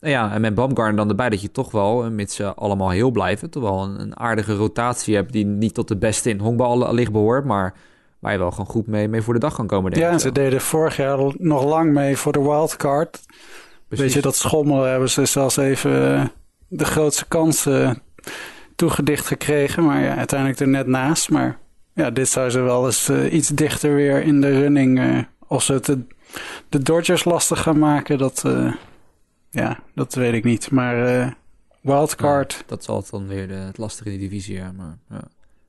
Nou 0.00 0.12
ja, 0.12 0.32
en 0.32 0.40
met 0.40 0.54
Baumgarten 0.54 0.96
dan 0.96 1.08
erbij 1.08 1.30
dat 1.30 1.42
je 1.42 1.50
toch 1.50 1.70
wel, 1.70 2.10
mits 2.10 2.34
ze 2.34 2.54
allemaal 2.54 2.90
heel 2.90 3.10
blijven, 3.10 3.50
toch 3.50 3.62
wel 3.62 3.82
een, 3.82 4.00
een, 4.00 4.18
aardige 4.18 4.54
rotatie 4.54 5.14
hebt 5.14 5.32
die 5.32 5.44
niet 5.44 5.74
tot 5.74 5.88
de 5.88 5.96
beste 5.96 6.30
in 6.30 6.38
honkbal 6.38 6.94
licht 6.94 7.12
behoort, 7.12 7.44
maar 7.44 7.74
waar 8.18 8.32
je 8.32 8.38
wel 8.38 8.50
gewoon 8.50 8.66
goed 8.66 8.86
mee, 8.86 9.08
mee 9.08 9.22
voor 9.22 9.34
de 9.34 9.40
dag 9.40 9.54
kan 9.54 9.66
komen. 9.66 9.90
Denk 9.90 10.02
ja, 10.02 10.10
en 10.10 10.20
ze 10.20 10.32
deden 10.32 10.60
vorig 10.60 10.96
jaar 10.96 11.18
nog 11.38 11.64
lang 11.64 11.92
mee 11.92 12.16
voor 12.16 12.32
de 12.32 12.42
wildcard. 12.42 13.20
Weet 13.88 14.12
je, 14.12 14.20
dat 14.20 14.36
schommelen 14.36 14.90
hebben 14.90 15.10
ze 15.10 15.24
zelfs 15.24 15.56
even 15.56 16.14
eh, 16.14 16.24
de 16.68 16.84
grootste 16.84 17.28
kansen 17.28 18.02
toegedicht 18.76 19.26
gekregen, 19.26 19.84
maar 19.84 20.00
ja, 20.00 20.16
uiteindelijk 20.16 20.60
er 20.60 20.68
net 20.68 20.86
naast. 20.86 21.30
Maar 21.30 21.58
ja, 21.94 22.10
dit 22.10 22.28
zou 22.28 22.50
ze 22.50 22.60
wel 22.60 22.86
eens 22.86 23.08
uh, 23.08 23.32
iets 23.32 23.48
dichter 23.48 23.94
weer 23.94 24.22
in 24.22 24.40
de 24.40 24.58
running 24.58 24.98
uh, 24.98 25.18
of 25.46 25.62
ze 25.62 25.72
het 25.72 25.96
de, 26.68 26.82
Dodgers 26.82 27.24
lastig 27.24 27.62
gaan 27.62 27.78
maken, 27.78 28.18
dat, 28.18 28.42
uh, 28.46 28.74
ja, 29.50 29.80
dat 29.94 30.14
weet 30.14 30.32
ik 30.32 30.44
niet. 30.44 30.70
Maar 30.70 31.36
wildcard... 31.80 32.64
Dat 32.66 32.84
zal 32.84 32.96
het 32.96 33.10
dan 33.10 33.26
weer 33.26 33.48
de, 33.48 33.54
het 33.54 33.78
lastige 33.78 34.12
in 34.12 34.18
de 34.18 34.22
divisie. 34.22 34.60
Maar, 34.76 34.98
ja. 35.08 35.28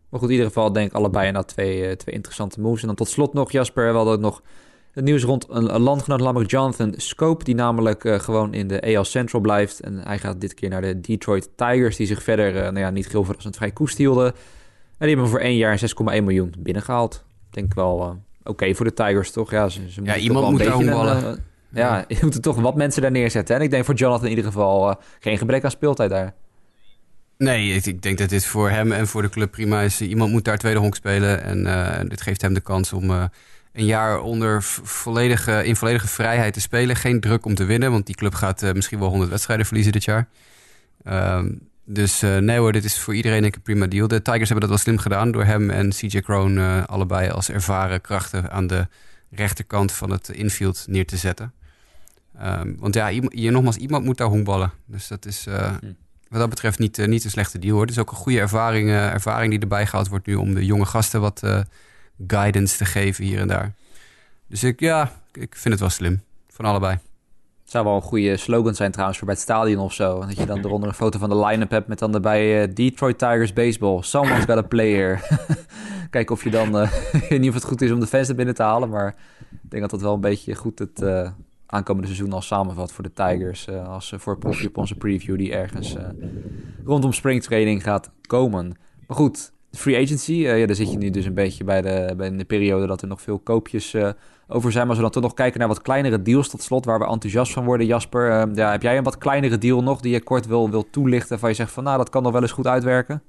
maar 0.10 0.20
goed, 0.20 0.24
in 0.24 0.32
ieder 0.32 0.46
geval 0.46 0.72
denk 0.72 0.90
ik 0.90 0.96
allebei 0.96 1.32
naar 1.32 1.46
twee, 1.46 1.96
twee 1.96 2.16
interessante 2.16 2.62
moves. 2.62 2.82
En 2.82 2.88
dan 2.88 2.96
tot 2.96 3.10
slot 3.10 3.34
nog, 3.34 3.52
Jasper, 3.52 3.90
we 3.90 3.96
hadden 3.96 4.14
ook 4.14 4.20
nog 4.20 4.42
het 4.92 5.04
nieuws 5.04 5.24
rond 5.24 5.46
een, 5.50 5.76
een 5.76 5.82
landgenoot, 5.82 6.20
namelijk 6.20 6.52
Jonathan 6.52 6.94
Scope, 6.98 7.44
die 7.44 7.56
namelijk 7.56 8.22
gewoon 8.22 8.54
in 8.54 8.68
de 8.68 8.96
AL 8.96 9.04
Central 9.04 9.42
blijft. 9.42 9.80
En 9.80 9.98
hij 9.98 10.20
gaat 10.20 10.42
dit 10.42 10.54
keer 10.54 10.70
naar 10.70 10.82
de 10.82 11.00
Detroit 11.00 11.50
Tigers, 11.56 11.96
die 11.96 12.08
zich 12.08 12.24
verder, 12.24 12.54
nou 12.54 12.80
ja, 12.80 12.90
niet 12.90 13.12
heel 13.12 13.24
verrassend 13.24 13.56
vrij 13.56 13.72
koest 13.72 13.98
hielden. 13.98 14.34
En 14.98 15.08
die 15.08 15.16
hebben 15.16 15.28
voor 15.28 15.40
één 15.40 15.58
jaar 15.58 15.80
6,1 15.80 16.04
miljoen 16.04 16.54
binnengehaald. 16.60 17.24
Denk 17.50 17.74
wel 17.74 18.18
oké 18.44 18.76
voor 18.76 18.86
de 18.86 18.94
Tigers, 18.94 19.32
toch? 19.32 19.52
Ja, 19.52 19.70
ze, 19.70 19.92
ze 19.92 20.02
ja 20.04 20.16
iemand 20.16 20.50
moet 20.50 20.64
daar. 20.64 20.82
Uh, 20.82 21.34
ja, 21.70 22.06
je 22.08 22.18
moet 22.22 22.36
er 22.36 22.42
toch 22.42 22.56
wat 22.56 22.76
mensen 22.76 23.02
daar 23.02 23.12
neerzetten. 23.12 23.56
En 23.56 23.62
ik 23.62 23.70
denk 23.70 23.86
voor 23.86 23.96
Jonathan 23.96 24.24
in 24.24 24.30
ieder 24.30 24.46
geval 24.46 24.90
uh, 24.90 24.96
geen 25.20 25.38
gebrek 25.38 25.64
aan 25.64 25.72
speeltijd 25.72 26.10
daar. 26.10 26.34
Nee, 27.38 27.74
ik, 27.74 27.86
ik, 27.86 28.02
denk 28.02 28.18
dat 28.18 28.30
dit 28.30 28.46
voor 28.46 28.70
hem 28.70 28.92
en 28.92 29.08
voor 29.08 29.22
de 29.22 29.30
club 29.30 29.52
prima 29.52 29.82
is. 29.82 30.02
Iemand 30.02 30.32
moet 30.32 30.46
daar 30.46 30.58
tweede 30.58 30.80
honk 30.80 30.96
spelen. 30.96 31.44
En 31.44 32.08
dit 32.08 32.22
geeft 32.22 32.42
hem 32.42 32.54
de 32.54 32.62
kans 32.62 32.94
om 32.94 33.10
een 33.10 33.86
jaar 33.86 34.22
onder 34.22 34.64
volledige, 34.64 35.66
in 35.66 35.76
volledige 35.76 36.08
vrijheid 36.08 36.54
te 36.54 36.62
spelen. 36.62 36.96
Geen 36.96 37.20
druk 37.20 37.46
om 37.46 37.56
te 37.56 37.66
winnen, 37.66 37.92
want 37.92 38.06
die 38.06 38.16
club 38.16 38.34
gaat 38.34 38.74
misschien 38.74 39.00
wel 39.00 39.10
100 39.10 39.30
wedstrijden 39.30 39.66
verliezen 39.66 39.94
dit 39.94 40.04
jaar. 40.04 40.28
Ehm, 41.04 41.48
dus 41.86 42.24
uh, 42.24 42.38
nee 42.38 42.58
hoor, 42.58 42.72
dit 42.72 42.84
is 42.84 43.00
voor 43.00 43.16
iedereen 43.16 43.44
een 43.44 43.62
prima 43.64 43.88
deal. 43.88 44.08
De 44.08 44.22
Tigers 44.22 44.50
hebben 44.50 44.60
dat 44.60 44.70
wel 44.70 44.78
slim 44.78 44.98
gedaan 44.98 45.32
door 45.32 45.44
hem 45.44 45.70
en 45.70 45.90
CJ 45.90 46.20
Crone 46.22 46.62
uh, 46.62 46.84
allebei 46.84 47.30
als 47.30 47.50
ervaren 47.50 48.02
krachten 48.02 48.52
aan 48.52 48.68
de 48.68 48.88
rechterkant 49.30 49.92
van 49.92 50.12
het 50.12 50.30
infield 50.30 50.86
neer 50.88 51.06
te 51.06 51.18
zetten. 51.18 51.54
Um, 52.42 52.76
want 52.80 52.94
ja, 52.94 53.08
je, 53.08 53.52
nogmaals, 53.52 53.76
iemand 53.76 54.06
moet 54.06 54.18
daar 54.18 54.28
honkballen. 54.28 54.72
Dus 54.86 55.08
dat 55.08 55.26
is 55.26 55.48
uh, 55.48 55.72
wat 56.28 56.40
dat 56.40 56.50
betreft 56.50 56.80
niet, 56.80 57.08
niet 57.08 57.24
een 57.24 57.30
slechte 57.30 57.60
deal 57.60 57.74
hoor. 57.74 57.82
Het 57.82 57.92
is 57.92 58.00
ook 58.00 58.12
een 58.12 58.18
goede 58.18 58.40
ervaring, 58.40 58.90
ervaring 58.90 59.52
die 59.52 59.60
erbij 59.60 59.86
gehaald 59.86 60.08
wordt 60.08 60.26
nu 60.26 60.36
om 60.36 60.54
de 60.54 60.66
jonge 60.66 60.86
gasten 60.86 61.22
wat 61.22 61.42
guidance 62.28 62.78
te 62.78 62.86
geven 62.86 63.24
hier 63.24 63.40
en 63.40 63.48
daar. 63.48 63.74
Dus 64.48 64.64
ik, 64.64 64.80
ja, 64.80 65.12
ik 65.34 65.56
vind 65.56 65.74
het 65.74 65.80
wel 65.80 65.90
slim. 65.90 66.22
Van 66.50 66.66
allebei. 66.66 66.98
Het 67.66 67.74
zou 67.74 67.86
wel 67.86 67.96
een 67.96 68.02
goede 68.02 68.38
slogan 68.38 68.76
zijn 68.76 68.92
trouwens 68.92 69.18
voor 69.18 69.28
bij 69.28 69.36
het 69.36 69.46
stadion 69.46 69.84
of 69.84 69.94
zo. 69.94 70.20
Dat 70.20 70.38
je 70.38 70.46
dan 70.46 70.58
eronder 70.58 70.90
een 70.90 70.96
foto 70.96 71.20
van 71.20 71.30
de 71.30 71.46
line-up 71.46 71.70
hebt 71.70 71.88
met 71.88 72.00
dan 72.00 72.14
erbij 72.14 72.62
uh, 72.62 72.74
Detroit 72.74 73.18
Tigers 73.18 73.54
baseball. 73.54 74.02
Someone's 74.02 74.46
got 74.46 74.58
a 74.58 74.62
player. 74.62 75.22
Kijken 76.10 76.36
of 76.36 76.44
je 76.44 76.50
dan, 76.50 76.82
uh, 76.82 76.94
ik 77.14 77.26
weet 77.30 77.40
niet 77.40 77.50
of 77.50 77.56
het 77.56 77.64
goed 77.64 77.82
is 77.82 77.92
om 77.92 78.00
de 78.00 78.08
fans 78.08 78.30
er 78.30 78.36
binnen 78.36 78.56
te 78.56 78.64
halen. 78.64 78.90
Maar 78.90 79.16
ik 79.52 79.70
denk 79.70 79.82
dat 79.82 79.92
dat 79.92 80.02
wel 80.02 80.14
een 80.14 80.22
beetje 80.22 80.56
goed 80.56 80.80
het 80.80 81.02
uh, 81.02 81.30
aankomende 81.66 82.08
seizoen 82.08 82.34
al 82.34 82.42
samenvat 82.42 82.92
voor 82.92 83.04
de 83.04 83.14
Tigers. 83.14 83.70
als 83.70 84.14
voor 84.18 84.38
profje 84.38 84.68
op 84.68 84.78
onze 84.78 84.96
preview 84.96 85.38
die 85.38 85.54
ergens 85.54 85.96
rondom 86.86 87.14
springtraining 87.14 87.84
gaat 87.84 88.12
komen. 88.28 88.78
Maar 89.08 89.18
goed, 89.18 89.52
free 89.72 90.04
agency. 90.04 90.34
ja, 90.34 90.66
daar 90.66 90.76
zit 90.76 90.92
je 90.92 90.98
nu 90.98 91.10
dus 91.10 91.26
een 91.26 91.34
beetje 91.34 91.64
bij 91.64 91.82
de, 91.82 92.14
bij 92.18 92.38
de 92.38 92.46
periode 92.46 92.88
dat 92.88 93.02
er 93.02 93.08
nog 93.08 93.22
veel 93.22 93.40
koopjes 93.40 93.96
over 94.48 94.72
zijn. 94.72 94.88
Maar 94.88 94.96
als 94.96 94.98
we 94.98 95.12
dan 95.12 95.22
toch 95.22 95.24
nog 95.24 95.34
kijken 95.34 95.60
naar 95.60 95.68
wat 95.68 95.82
kleinere 95.82 96.22
deals 96.22 96.50
tot 96.50 96.64
slot, 96.64 96.86
waar 96.86 97.00
we 97.00 97.06
enthousiast 97.06 97.54
van 97.54 97.66
worden, 97.66 97.88
Jasper. 97.88 98.48
Uh, 98.48 98.56
ja, 98.56 98.72
heb 98.72 98.82
jij 98.82 98.98
een 98.98 99.04
wat 99.04 99.18
kleinere 99.18 99.58
deal 99.58 99.84
nog 99.84 100.02
die 100.02 100.12
je 100.12 100.24
kort 100.24 100.46
wil, 100.48 100.70
wil 100.70 100.90
toelichten, 100.90 101.40
van 101.40 101.50
je 101.50 101.56
zegt 101.56 101.72
van 101.72 101.84
nou, 101.84 101.98
dat 101.98 102.10
kan 102.10 102.24
nog 102.24 102.32
wel 102.32 102.42
eens 102.42 102.52
goed 102.52 102.68
uitwerken? 102.68 103.24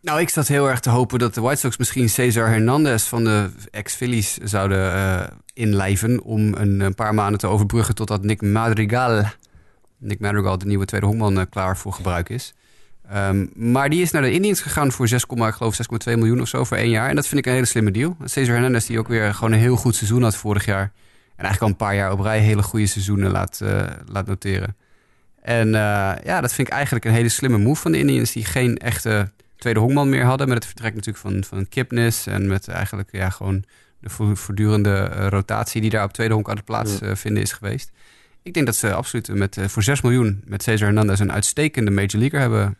Nou, 0.00 0.20
ik 0.20 0.28
zat 0.28 0.48
heel 0.48 0.68
erg 0.68 0.80
te 0.80 0.90
hopen 0.90 1.18
dat 1.18 1.34
de 1.34 1.40
White 1.40 1.60
Sox 1.60 1.76
misschien 1.76 2.08
Cesar 2.08 2.48
Hernandez 2.48 3.04
van 3.04 3.24
de 3.24 3.50
ex-Phillies 3.70 4.36
zouden 4.36 4.94
uh, 4.94 5.22
inlijven 5.52 6.22
om 6.22 6.54
een, 6.54 6.94
paar 6.94 7.14
maanden 7.14 7.38
te 7.38 7.46
overbruggen 7.46 7.94
totdat 7.94 8.22
Nick 8.22 8.42
Madrigal, 8.42 9.22
Nick 9.98 10.20
Madrigal, 10.20 10.58
de 10.58 10.66
nieuwe 10.66 10.84
tweede 10.84 11.06
honkman, 11.06 11.38
uh, 11.38 11.42
klaar 11.50 11.76
voor 11.76 11.92
gebruik 11.92 12.28
is. 12.28 12.54
Um, 13.14 13.50
maar 13.54 13.90
die 13.90 14.02
is 14.02 14.10
naar 14.10 14.22
de 14.22 14.32
Indians 14.32 14.60
gegaan 14.60 14.92
voor 14.92 15.08
6, 15.08 15.24
ik 15.24 15.54
geloof 15.54 15.78
6,2 16.08 16.14
miljoen 16.14 16.40
of 16.40 16.48
zo 16.48 16.64
voor 16.64 16.76
één 16.76 16.90
jaar. 16.90 17.08
En 17.08 17.14
dat 17.14 17.26
vind 17.26 17.40
ik 17.40 17.46
een 17.46 17.52
hele 17.52 17.66
slimme 17.66 17.90
deal. 17.90 18.16
Cesar 18.24 18.54
Hernandez 18.54 18.86
die 18.86 18.98
ook 18.98 19.08
weer 19.08 19.34
gewoon 19.34 19.52
een 19.52 19.58
heel 19.58 19.76
goed 19.76 19.94
seizoen 19.94 20.22
had 20.22 20.36
vorig 20.36 20.64
jaar. 20.64 20.92
En 21.36 21.44
eigenlijk 21.44 21.62
al 21.62 21.68
een 21.68 21.86
paar 21.86 21.94
jaar 21.94 22.12
op 22.12 22.20
rij 22.20 22.38
hele 22.38 22.62
goede 22.62 22.86
seizoenen 22.86 23.30
laat, 23.30 23.60
uh, 23.62 23.82
laat 24.06 24.26
noteren. 24.26 24.76
En 25.42 25.66
uh, 25.66 25.72
ja, 26.24 26.40
dat 26.40 26.52
vind 26.52 26.68
ik 26.68 26.74
eigenlijk 26.74 27.04
een 27.04 27.12
hele 27.12 27.28
slimme 27.28 27.58
move 27.58 27.80
van 27.80 27.92
de 27.92 27.98
Indians. 27.98 28.32
Die 28.32 28.44
geen 28.44 28.76
echte 28.76 29.30
tweede 29.56 29.80
honkman 29.80 30.08
meer 30.08 30.24
hadden. 30.24 30.48
Met 30.48 30.56
het 30.56 30.66
vertrek 30.66 30.94
natuurlijk 30.94 31.18
van, 31.18 31.44
van 31.44 31.68
Kipnis. 31.68 32.26
En 32.26 32.46
met 32.46 32.68
eigenlijk 32.68 33.08
ja, 33.12 33.30
gewoon 33.30 33.64
de 34.00 34.08
voortdurende 34.08 35.10
uh, 35.12 35.26
rotatie 35.26 35.80
die 35.80 35.90
daar 35.90 36.04
op 36.04 36.12
tweede 36.12 36.34
honk 36.34 36.48
aan 36.48 36.56
de 36.56 36.62
plaats 36.62 36.98
ja. 36.98 37.16
vinden 37.16 37.42
is 37.42 37.52
geweest. 37.52 37.90
Ik 38.42 38.54
denk 38.54 38.66
dat 38.66 38.76
ze 38.76 38.94
absoluut 38.94 39.28
met, 39.28 39.58
voor 39.66 39.82
6 39.82 40.00
miljoen 40.00 40.42
met 40.44 40.62
Cesar 40.62 40.86
Hernandez 40.86 41.20
een 41.20 41.32
uitstekende 41.32 41.90
major 41.90 42.18
leaguer 42.18 42.40
hebben 42.40 42.76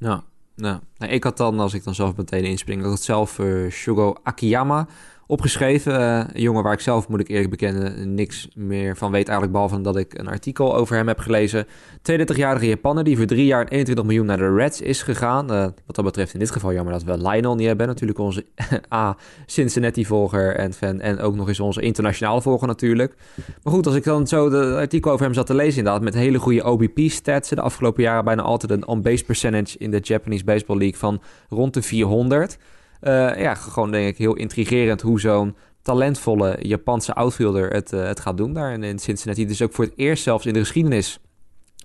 ja, 0.00 0.24
nou, 0.56 0.80
ik 0.98 1.24
had 1.24 1.36
dan, 1.36 1.60
als 1.60 1.74
ik 1.74 1.84
dan 1.84 1.94
zelf 1.94 2.16
meteen 2.16 2.44
inspring, 2.44 2.82
dat 2.82 2.92
het 2.92 3.02
zelf 3.02 3.38
uh, 3.38 3.70
Shugo 3.70 4.14
Akiyama 4.22 4.86
opgeschreven. 5.30 5.94
een 6.34 6.42
jongen 6.42 6.62
waar 6.62 6.72
ik 6.72 6.80
zelf, 6.80 7.08
moet 7.08 7.20
ik 7.20 7.28
eerlijk 7.28 7.50
bekennen, 7.50 8.14
niks 8.14 8.48
meer 8.54 8.96
van 8.96 9.10
weet 9.10 9.28
eigenlijk. 9.28 9.52
Behalve 9.52 9.80
dat 9.80 9.96
ik 9.96 10.18
een 10.18 10.28
artikel 10.28 10.76
over 10.76 10.96
hem 10.96 11.08
heb 11.08 11.18
gelezen. 11.18 11.66
32-jarige 12.12 12.66
Japaner 12.66 13.04
die 13.04 13.16
voor 13.16 13.26
drie 13.26 13.46
jaar 13.46 13.68
21 13.68 14.04
miljoen 14.04 14.26
naar 14.26 14.36
de 14.36 14.54
Reds 14.54 14.80
is 14.80 15.02
gegaan. 15.02 15.46
wat 15.86 15.96
dat 15.96 16.04
betreft 16.04 16.32
in 16.32 16.38
dit 16.38 16.50
geval 16.50 16.72
jammer 16.72 16.92
dat 16.92 17.04
we 17.04 17.28
Lionel 17.28 17.54
niet 17.54 17.66
hebben. 17.66 17.86
Natuurlijk 17.86 18.18
onze 18.18 18.44
A, 18.94 19.16
Cincinnati-volger 19.46 20.56
en 20.56 20.72
fan. 20.72 21.00
En 21.00 21.20
ook 21.20 21.34
nog 21.34 21.48
eens 21.48 21.60
onze 21.60 21.80
internationale 21.80 22.42
volger 22.42 22.66
natuurlijk. 22.66 23.14
Maar 23.62 23.72
goed, 23.72 23.86
als 23.86 23.94
ik 23.94 24.04
dan 24.04 24.26
zo 24.26 24.48
de 24.48 24.76
artikel 24.76 25.12
over 25.12 25.24
hem 25.24 25.34
zat 25.34 25.46
te 25.46 25.54
lezen 25.54 25.78
inderdaad. 25.78 26.02
Met 26.02 26.14
hele 26.14 26.38
goede 26.38 26.64
OBP-stats. 26.64 27.48
De 27.48 27.60
afgelopen 27.60 28.02
jaren 28.02 28.24
bijna 28.24 28.42
altijd 28.42 28.72
een 28.72 28.86
on-base 28.86 29.24
percentage 29.24 29.78
in 29.78 29.90
de 29.90 29.98
Japanese 30.02 30.44
Baseball 30.44 30.78
League 30.78 30.98
van 30.98 31.20
rond 31.48 31.74
de 31.74 31.82
400. 31.82 32.58
Uh, 33.02 33.40
ja, 33.40 33.54
gewoon 33.54 33.90
denk 33.90 34.08
ik 34.08 34.18
heel 34.18 34.34
intrigerend 34.34 35.00
hoe 35.00 35.20
zo'n 35.20 35.56
talentvolle 35.82 36.58
Japanse 36.60 37.14
outfielder 37.14 37.70
het, 37.70 37.92
uh, 37.92 38.04
het 38.04 38.20
gaat 38.20 38.36
doen 38.36 38.52
daar 38.52 38.72
in, 38.72 38.82
in 38.82 38.98
Cincinnati. 38.98 39.46
Dus 39.46 39.62
ook 39.62 39.72
voor 39.72 39.84
het 39.84 39.94
eerst 39.96 40.22
zelfs 40.22 40.46
in 40.46 40.52
de 40.52 40.58
geschiedenis 40.58 41.20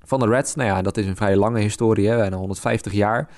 van 0.03 0.19
de 0.19 0.27
Reds. 0.27 0.55
Nou 0.55 0.69
ja, 0.69 0.81
dat 0.81 0.97
is 0.97 1.05
een 1.05 1.15
vrij 1.15 1.35
lange 1.35 1.59
historie, 1.59 2.07
hè, 2.07 2.17
bijna 2.17 2.37
150 2.37 2.93
jaar. 2.93 3.29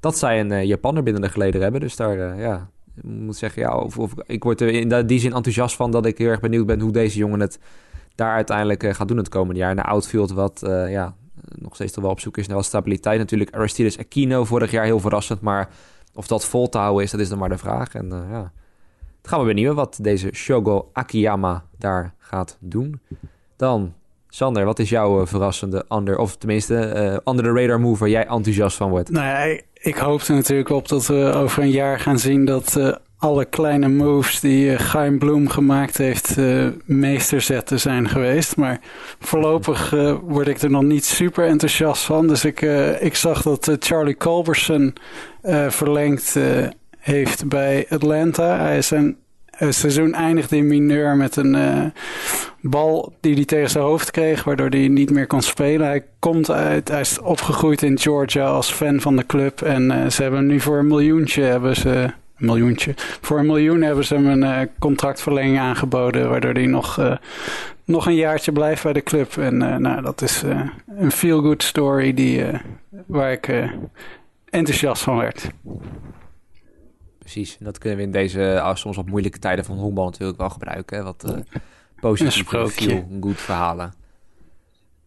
Dat 0.00 0.18
zij 0.18 0.40
een 0.40 0.50
uh, 0.50 0.64
Japaner 0.64 1.02
binnen 1.02 1.22
de 1.22 1.28
geleden 1.28 1.62
hebben. 1.62 1.80
Dus 1.80 1.96
daar, 1.96 2.40
ja, 2.40 2.68
ik 2.96 3.02
moet 3.04 3.36
zeggen, 3.36 3.62
ja, 3.62 3.76
of, 3.76 4.14
ik 4.26 4.42
word 4.42 4.60
er 4.60 4.68
in 4.68 5.06
die 5.06 5.18
zin 5.18 5.32
enthousiast 5.32 5.76
van 5.76 5.90
dat 5.90 6.06
ik 6.06 6.18
heel 6.18 6.28
erg 6.28 6.40
benieuwd 6.40 6.66
ben 6.66 6.80
hoe 6.80 6.92
deze 6.92 7.18
jongen 7.18 7.40
het 7.40 7.58
daar 8.14 8.34
uiteindelijk 8.34 8.94
gaat 8.96 9.08
doen 9.08 9.16
het 9.16 9.28
komende 9.28 9.60
jaar. 9.60 9.74
Naar 9.74 9.84
outfield 9.84 10.32
wat, 10.32 10.60
ja, 10.88 11.14
nog 11.58 11.74
steeds 11.74 11.92
toch 11.92 12.02
wel 12.02 12.12
op 12.12 12.20
zoek 12.20 12.36
is 12.36 12.46
naar 12.46 12.64
stabiliteit. 12.64 13.18
Natuurlijk 13.18 13.54
Aristides 13.54 13.98
Aquino 13.98 14.44
vorig 14.44 14.70
jaar 14.70 14.84
heel 14.84 15.00
verrassend, 15.00 15.40
maar 15.40 15.68
of 16.14 16.26
dat 16.26 16.44
vol 16.44 16.68
te 16.68 16.78
houden 16.78 17.04
is, 17.04 17.10
dat 17.10 17.20
is 17.20 17.28
dan 17.28 17.38
maar 17.38 17.48
de 17.48 17.58
vraag. 17.58 17.94
En 17.94 18.06
uh, 18.06 18.20
ja, 18.30 18.52
het 19.20 19.30
gaan 19.30 19.40
we 19.40 19.46
benieuwen 19.46 19.76
wat 19.76 19.98
deze 20.00 20.28
Shogo 20.32 20.90
Akiyama 20.92 21.64
daar 21.78 22.14
gaat 22.18 22.56
doen. 22.60 23.00
Dan, 23.56 23.94
Sander, 24.28 24.64
wat 24.64 24.78
is 24.78 24.88
jouw 24.88 25.20
uh, 25.20 25.26
verrassende 25.26 25.84
under, 25.88 26.18
of 26.18 26.36
tenminste 26.36 26.74
uh, 26.74 27.32
under 27.34 27.44
the 27.44 27.60
radar 27.60 27.80
move 27.80 27.98
waar 27.98 28.08
jij 28.08 28.26
enthousiast 28.26 28.76
van 28.76 28.90
wordt? 28.90 29.10
Nou 29.10 29.26
ja, 29.26 29.60
ik 29.74 29.96
hoop 29.96 30.20
er 30.20 30.34
natuurlijk 30.34 30.68
op 30.68 30.88
dat 30.88 31.06
we 31.06 31.32
over 31.34 31.62
een 31.62 31.70
jaar 31.70 32.00
gaan 32.00 32.18
zien 32.18 32.44
dat 32.44 32.76
alle 33.22 33.44
kleine 33.44 33.88
moves 33.88 34.40
die 34.40 34.78
uh, 34.94 35.18
Bloem 35.18 35.48
gemaakt 35.48 35.98
heeft 35.98 36.36
uh, 36.38 36.66
meesterzetten 36.84 37.80
zijn 37.80 38.08
geweest. 38.08 38.56
Maar 38.56 38.80
voorlopig 39.20 39.92
uh, 39.92 40.14
word 40.22 40.48
ik 40.48 40.62
er 40.62 40.70
nog 40.70 40.82
niet 40.82 41.04
super 41.04 41.46
enthousiast 41.46 42.04
van. 42.04 42.26
Dus 42.26 42.44
ik, 42.44 42.60
ik 43.00 43.14
zag 43.14 43.42
dat 43.42 43.76
Charlie 43.78 44.16
Culberson 44.16 44.94
verlengd 45.68 46.38
heeft 46.98 47.48
bij 47.48 47.86
Atlanta. 47.88 48.58
Hij 48.58 48.78
is 48.78 48.90
een 48.90 49.16
seizoen 49.68 50.14
eindigde 50.14 50.56
in 50.56 50.66
mineur 50.66 51.16
met 51.16 51.36
een 51.36 51.92
bal 52.60 53.12
die 53.20 53.34
hij 53.34 53.44
tegen 53.44 53.70
zijn 53.70 53.84
hoofd 53.84 54.10
kreeg, 54.10 54.44
waardoor 54.44 54.68
hij 54.68 54.88
niet 54.88 55.10
meer 55.10 55.26
kon 55.26 55.42
spelen. 55.42 55.86
Hij 55.86 56.04
komt 56.18 56.50
uit, 56.50 56.88
hij 56.88 57.00
is 57.00 57.20
opgegroeid 57.20 57.82
in 57.82 57.98
Georgia 57.98 58.46
als 58.46 58.72
fan 58.72 59.00
van 59.00 59.16
de 59.16 59.26
club. 59.26 59.62
En 59.62 60.12
ze 60.12 60.22
hebben 60.22 60.46
nu 60.46 60.60
voor 60.60 60.78
een 60.78 60.86
miljoentje 60.86 61.42
hebben 61.42 61.76
ze 61.76 62.12
miljoentje. 62.42 62.92
Voor 62.96 63.38
een 63.38 63.46
miljoen 63.46 63.82
hebben 63.82 64.04
ze 64.04 64.14
hem 64.14 64.26
een 64.26 64.42
uh, 64.42 64.60
contractverlenging 64.78 65.58
aangeboden, 65.58 66.28
waardoor 66.28 66.52
hij 66.52 66.66
nog, 66.66 66.98
uh, 66.98 67.16
nog 67.84 68.06
een 68.06 68.14
jaartje 68.14 68.52
blijft 68.52 68.82
bij 68.82 68.92
de 68.92 69.02
club. 69.02 69.36
En 69.36 69.60
uh, 69.60 69.76
nou, 69.76 70.02
dat 70.02 70.22
is 70.22 70.42
een 70.96 71.10
feel-good 71.10 71.62
story 71.62 72.14
die, 72.14 72.44
waar 73.06 73.32
ik 73.32 73.70
enthousiast 74.50 75.02
van 75.02 75.16
werd. 75.16 75.50
Precies, 77.18 77.56
en 77.58 77.64
dat 77.64 77.78
kunnen 77.78 77.98
we 77.98 78.04
in 78.04 78.12
deze 78.12 78.72
soms 78.74 78.96
wat 78.96 79.06
moeilijke 79.06 79.38
tijden 79.38 79.64
van 79.64 79.76
honkbal 79.76 80.04
natuurlijk 80.04 80.38
wel 80.38 80.50
gebruiken. 80.50 81.04
Wat 81.04 81.34
positieve 82.00 82.68
feel-good 82.68 83.40
verhalen. 83.40 84.01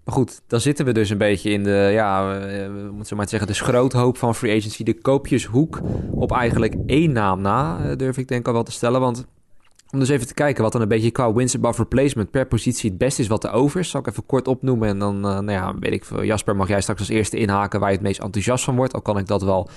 Maar 0.05 0.15
goed, 0.15 0.41
dan 0.47 0.59
zitten 0.59 0.85
we 0.85 0.91
dus 0.91 1.09
een 1.09 1.17
beetje 1.17 1.49
in 1.49 1.63
de, 1.63 1.89
ja, 1.91 2.27
we 2.73 2.89
moeten 2.91 3.17
maar 3.17 3.29
zeggen, 3.29 3.47
de 3.47 3.53
schroothoop 3.53 4.17
van 4.17 4.35
free 4.35 4.57
agency. 4.57 4.83
De 4.83 5.01
koopjeshoek 5.01 5.81
op 6.11 6.31
eigenlijk 6.31 6.75
één 6.85 7.11
naam 7.11 7.41
na, 7.41 7.79
eh, 7.79 7.95
durf 7.97 8.17
ik 8.17 8.27
denk 8.27 8.47
al 8.47 8.53
wel 8.53 8.63
te 8.63 8.71
stellen. 8.71 8.99
Want 9.01 9.25
om 9.91 9.99
dus 9.99 10.09
even 10.09 10.27
te 10.27 10.33
kijken 10.33 10.63
wat 10.63 10.71
dan 10.71 10.81
een 10.81 10.87
beetje 10.87 11.11
qua 11.11 11.33
wins 11.33 11.55
above 11.55 11.81
replacement 11.81 12.31
per 12.31 12.45
positie 12.45 12.89
het 12.89 12.97
beste 12.97 13.21
is 13.21 13.27
wat 13.27 13.43
er 13.43 13.51
over 13.51 13.79
is. 13.79 13.89
Zal 13.89 13.99
ik 13.99 14.07
even 14.07 14.25
kort 14.25 14.47
opnoemen 14.47 14.87
en 14.87 14.99
dan, 14.99 15.15
uh, 15.15 15.21
nou 15.21 15.51
ja, 15.51 15.75
weet 15.79 15.93
ik. 15.93 16.05
Jasper, 16.21 16.55
mag 16.55 16.67
jij 16.67 16.81
straks 16.81 16.99
als 16.99 17.09
eerste 17.09 17.37
inhaken 17.37 17.79
waar 17.79 17.89
je 17.89 17.95
het 17.95 18.05
meest 18.05 18.19
enthousiast 18.19 18.63
van 18.63 18.75
wordt. 18.75 18.93
Al 18.93 19.01
kan 19.01 19.17
ik 19.17 19.27
dat 19.27 19.43
wel 19.43 19.69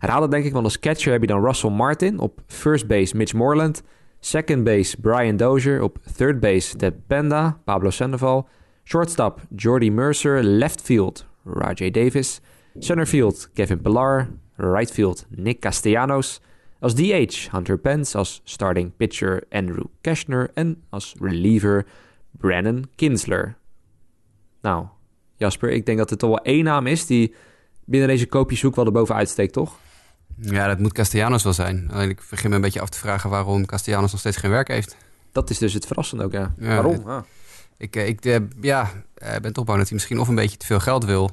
raden, 0.00 0.30
denk 0.30 0.44
ik. 0.44 0.52
Want 0.52 0.64
als 0.64 0.78
catcher 0.78 1.12
heb 1.12 1.20
je 1.20 1.26
dan 1.26 1.44
Russell 1.44 1.70
Martin. 1.70 2.18
Op 2.18 2.40
first 2.46 2.86
base 2.86 3.16
Mitch 3.16 3.32
Moreland. 3.32 3.82
Second 4.20 4.64
base 4.64 5.00
Brian 5.00 5.36
Dozier. 5.36 5.82
Op 5.82 5.98
third 6.16 6.40
base 6.40 6.76
De 6.76 6.92
Penda, 7.06 7.60
Pablo 7.64 7.90
Sandoval. 7.90 8.48
Shortstop 8.88 9.40
Jordy 9.54 9.90
Mercer, 9.90 10.42
left 10.42 10.80
field 10.80 11.26
Rajay 11.44 11.90
Davis, 11.90 12.40
center 12.78 13.06
field 13.06 13.48
Kevin 13.54 13.80
Pillar, 13.80 14.28
right 14.56 14.90
field 14.90 15.26
Nick 15.28 15.60
Castellanos, 15.60 16.40
als 16.80 16.94
DH 16.94 17.50
Hunter 17.50 17.78
Pence, 17.78 18.18
als 18.18 18.40
starting 18.44 18.92
pitcher 18.96 19.42
Andrew 19.50 19.84
Keshner 20.00 20.50
en 20.54 20.82
als 20.88 21.14
reliever 21.20 21.86
Brandon 22.30 22.86
Kinsler. 22.94 23.56
Nou, 24.62 24.86
Jasper, 25.36 25.70
ik 25.70 25.86
denk 25.86 25.98
dat 25.98 26.10
het 26.10 26.18
toch 26.18 26.30
wel 26.30 26.42
één 26.42 26.64
naam 26.64 26.86
is 26.86 27.06
die 27.06 27.34
binnen 27.84 28.08
deze 28.08 28.26
koopjeshoek 28.26 28.76
wel 28.76 28.86
erboven 28.86 29.14
uitsteekt, 29.14 29.52
toch? 29.52 29.78
Ja, 30.36 30.66
dat 30.66 30.78
moet 30.78 30.92
Castellanos 30.92 31.42
wel 31.42 31.52
zijn. 31.52 31.90
Alleen 31.92 32.10
ik 32.10 32.20
begin 32.30 32.50
me 32.50 32.56
een 32.56 32.62
beetje 32.62 32.80
af 32.80 32.88
te 32.88 32.98
vragen 32.98 33.30
waarom 33.30 33.66
Castellanos 33.66 34.10
nog 34.10 34.20
steeds 34.20 34.36
geen 34.36 34.50
werk 34.50 34.68
heeft. 34.68 34.96
Dat 35.32 35.50
is 35.50 35.58
dus 35.58 35.72
het 35.72 35.86
verrassende 35.86 36.24
ook, 36.24 36.32
ja. 36.32 36.54
waarom? 36.58 37.02
Ah. 37.06 37.22
Ik, 37.78 37.96
eh, 37.96 38.06
ik 38.06 38.24
eh, 38.24 38.36
ja, 38.60 38.90
eh, 39.14 39.36
ben 39.36 39.52
toch 39.52 39.64
bang 39.64 39.78
dat 39.78 39.86
hij 39.86 39.96
misschien 39.96 40.20
of 40.20 40.28
een 40.28 40.34
beetje 40.34 40.56
te 40.56 40.66
veel 40.66 40.80
geld 40.80 41.04
wil. 41.04 41.30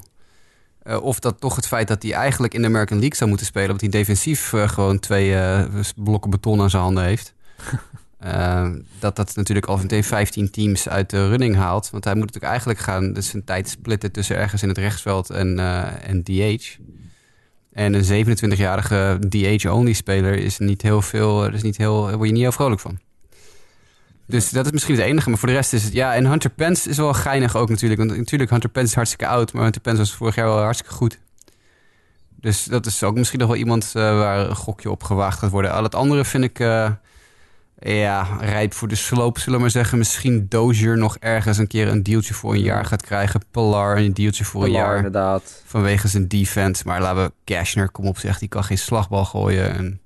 of 1.02 1.20
dat 1.20 1.39
toch 1.39 1.56
het 1.56 1.68
feit 1.68 1.88
dat 1.88 2.04
hij 2.04 2.14
eigenlijk 2.14 2.54
in 2.54 2.62
de 2.62 2.68
American 2.68 2.98
League 2.98 3.16
zou 3.16 3.30
moeten 3.30 3.48
spelen. 3.48 3.70
Omdat 3.70 3.82
hij 3.82 4.00
defensief 4.00 4.50
gewoon 4.50 5.00
twee 5.00 5.36
blokken 5.96 6.32
beton 6.32 6.62
aan 6.62 6.70
zijn 6.70 6.82
handen 6.82 7.04
heeft. 7.04 7.34
dat 9.00 9.16
dat 9.16 9.36
natuurlijk 9.36 9.66
al 9.66 9.78
meteen 9.78 10.04
15 10.04 10.52
teams 10.52 10.89
uit 10.89 11.10
de 11.10 11.28
running 11.28 11.56
haalt. 11.56 11.89
Want 11.89 12.04
hij 12.04 12.14
moet 12.14 12.26
natuurlijk 12.26 12.52
eigenlijk 12.52 12.80
gaan 12.80 13.14
dus 13.14 13.30
zijn 13.30 13.43
tijd 13.43 13.70
splitten 13.70 14.12
tussen 14.12 14.36
ergens 14.36 14.62
in 14.62 14.70
het 14.70 14.78
rechtsveld 14.78 15.30
en, 15.30 15.60
en 16.02 16.24
DH. 16.24 16.78
En 17.72 17.93
een 17.93 18.26
27-jarige 18.26 19.20
DH-only 19.30 19.93
speler 19.93 20.38
is 20.38 20.58
niet 20.58 20.82
heel 20.82 21.02
veel, 21.02 21.48
is 21.48 21.62
niet 21.62 21.78
heel, 21.78 22.12
word 22.12 22.28
je 22.28 22.34
niet 22.34 22.41
heel 22.41 22.52
vrolijk 22.52 22.82
van. 22.82 23.00
Dus 24.28 24.50
dat 24.50 24.66
is 24.66 24.72
misschien 24.72 24.96
het 24.96 25.04
enige. 25.04 25.30
Maar 25.30 25.38
voor 25.38 25.48
de 25.48 25.54
rest 25.54 25.74
is 25.74 25.84
het... 25.84 25.94
Ja, 25.94 26.16
en 26.16 26.26
Hunter 26.26 26.50
Pence 26.50 26.90
is 26.90 26.98
wel 26.98 27.14
geinig 27.14 27.56
ook 27.56 27.70
natuurlijk. 27.70 28.00
Want 28.00 28.18
natuurlijk, 28.18 28.52
Hunter 28.52 28.70
Pence 28.70 28.90
is 28.90 28.96
hartstikke 28.96 29.28
oud. 29.28 29.54
Maar 29.54 29.64
Hunter 29.64 29.82
Pence 29.82 29.98
was 29.98 30.14
vorig 30.14 30.36
jaar 30.36 30.46
wel 30.46 30.60
hartstikke 30.60 30.94
goed. 30.94 31.20
Dus 32.40 32.64
dat 32.64 32.86
is 32.86 33.04
ook 33.04 33.16
misschien 33.16 33.40
nog 33.40 33.48
wel 33.48 33.58
iemand 33.58 33.94
uh, 33.98 34.18
waar 34.18 34.50
een 34.50 34.56
gokje 34.56 34.92
op 34.92 35.04
gewaagd 35.04 35.40
gaat 35.40 35.52
worden. 35.52 35.72
Al 35.72 35.84
het 35.84 35.96
andere 35.96 36.26
vind 36.26 36.44
ik... 36.44 36.60
Uh, 36.60 36.90
ja, 37.80 38.38
rijp 38.40 38.74
voor 38.74 38.88
de 38.88 38.96
sloop, 38.96 39.38
zullen 39.38 39.54
we 39.54 39.62
maar 39.62 39.72
zeggen. 39.72 39.98
Misschien 39.98 40.46
Dozier 40.50 40.98
nog 40.98 41.18
ergens 41.18 41.58
een 41.58 41.68
keer 41.68 41.88
een 41.88 42.04
dealtje 42.04 42.34
voor 42.34 42.54
een 42.54 42.62
jaar 42.62 42.86
gaat 42.86 43.02
krijgen. 43.02 43.42
Pilar 43.52 43.98
een 43.98 44.14
dealtje 44.14 44.46
voor 44.46 44.64
een 44.64 44.72
jaar. 44.72 44.96
inderdaad. 44.96 45.62
Vanwege 45.66 46.08
zijn 46.08 46.28
defense. 46.28 46.84
Maar 46.86 47.02
laten 47.02 47.24
we 47.24 47.32
Cashner, 47.46 47.90
kom 47.90 48.06
op 48.06 48.18
zeg, 48.18 48.40
die 48.40 48.48
kan 48.48 48.64
geen 48.64 48.78
slagbal 48.78 49.26
gooien. 49.26 49.76
En 49.76 50.02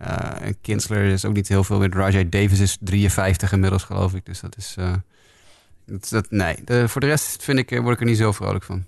uh, 0.00 0.46
en 0.46 0.60
Kinsler 0.60 1.04
is 1.04 1.24
ook 1.24 1.32
niet 1.32 1.48
heel 1.48 1.64
veel 1.64 1.78
met 1.78 1.94
Rajay 1.94 2.28
Davis 2.28 2.60
is 2.60 2.76
53 2.80 3.52
inmiddels, 3.52 3.82
geloof 3.82 4.14
ik. 4.14 4.26
Dus 4.26 4.40
dat 4.40 4.56
is. 4.56 4.76
Uh, 4.78 4.92
dat, 5.86 6.08
dat, 6.10 6.30
nee, 6.30 6.56
de, 6.64 6.88
voor 6.88 7.00
de 7.00 7.06
rest 7.06 7.42
vind 7.42 7.58
ik, 7.58 7.70
eh, 7.70 7.80
word 7.80 7.94
ik 7.94 8.00
er 8.00 8.06
niet 8.06 8.16
zo 8.16 8.32
vrolijk 8.32 8.64
van. 8.64 8.84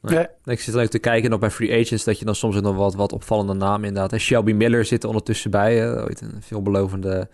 Nee. 0.00 0.26
Ik 0.44 0.60
zit 0.60 0.74
leuk 0.74 0.90
te 0.90 0.98
kijken 0.98 1.32
op 1.32 1.40
bij 1.40 1.50
free 1.50 1.80
agents 1.80 2.04
dat 2.04 2.18
je 2.18 2.24
dan 2.24 2.34
soms 2.34 2.60
nog 2.60 2.76
wat, 2.76 2.94
wat 2.94 3.12
opvallende 3.12 3.54
namen 3.54 3.88
inderdaad. 3.88 4.12
En 4.12 4.20
Shelby 4.20 4.52
Miller 4.52 4.84
zit 4.84 5.02
er 5.02 5.08
ondertussen 5.08 5.50
bij. 5.50 6.00
ooit 6.02 6.20
een 6.20 6.42
veelbelovende 6.42 7.28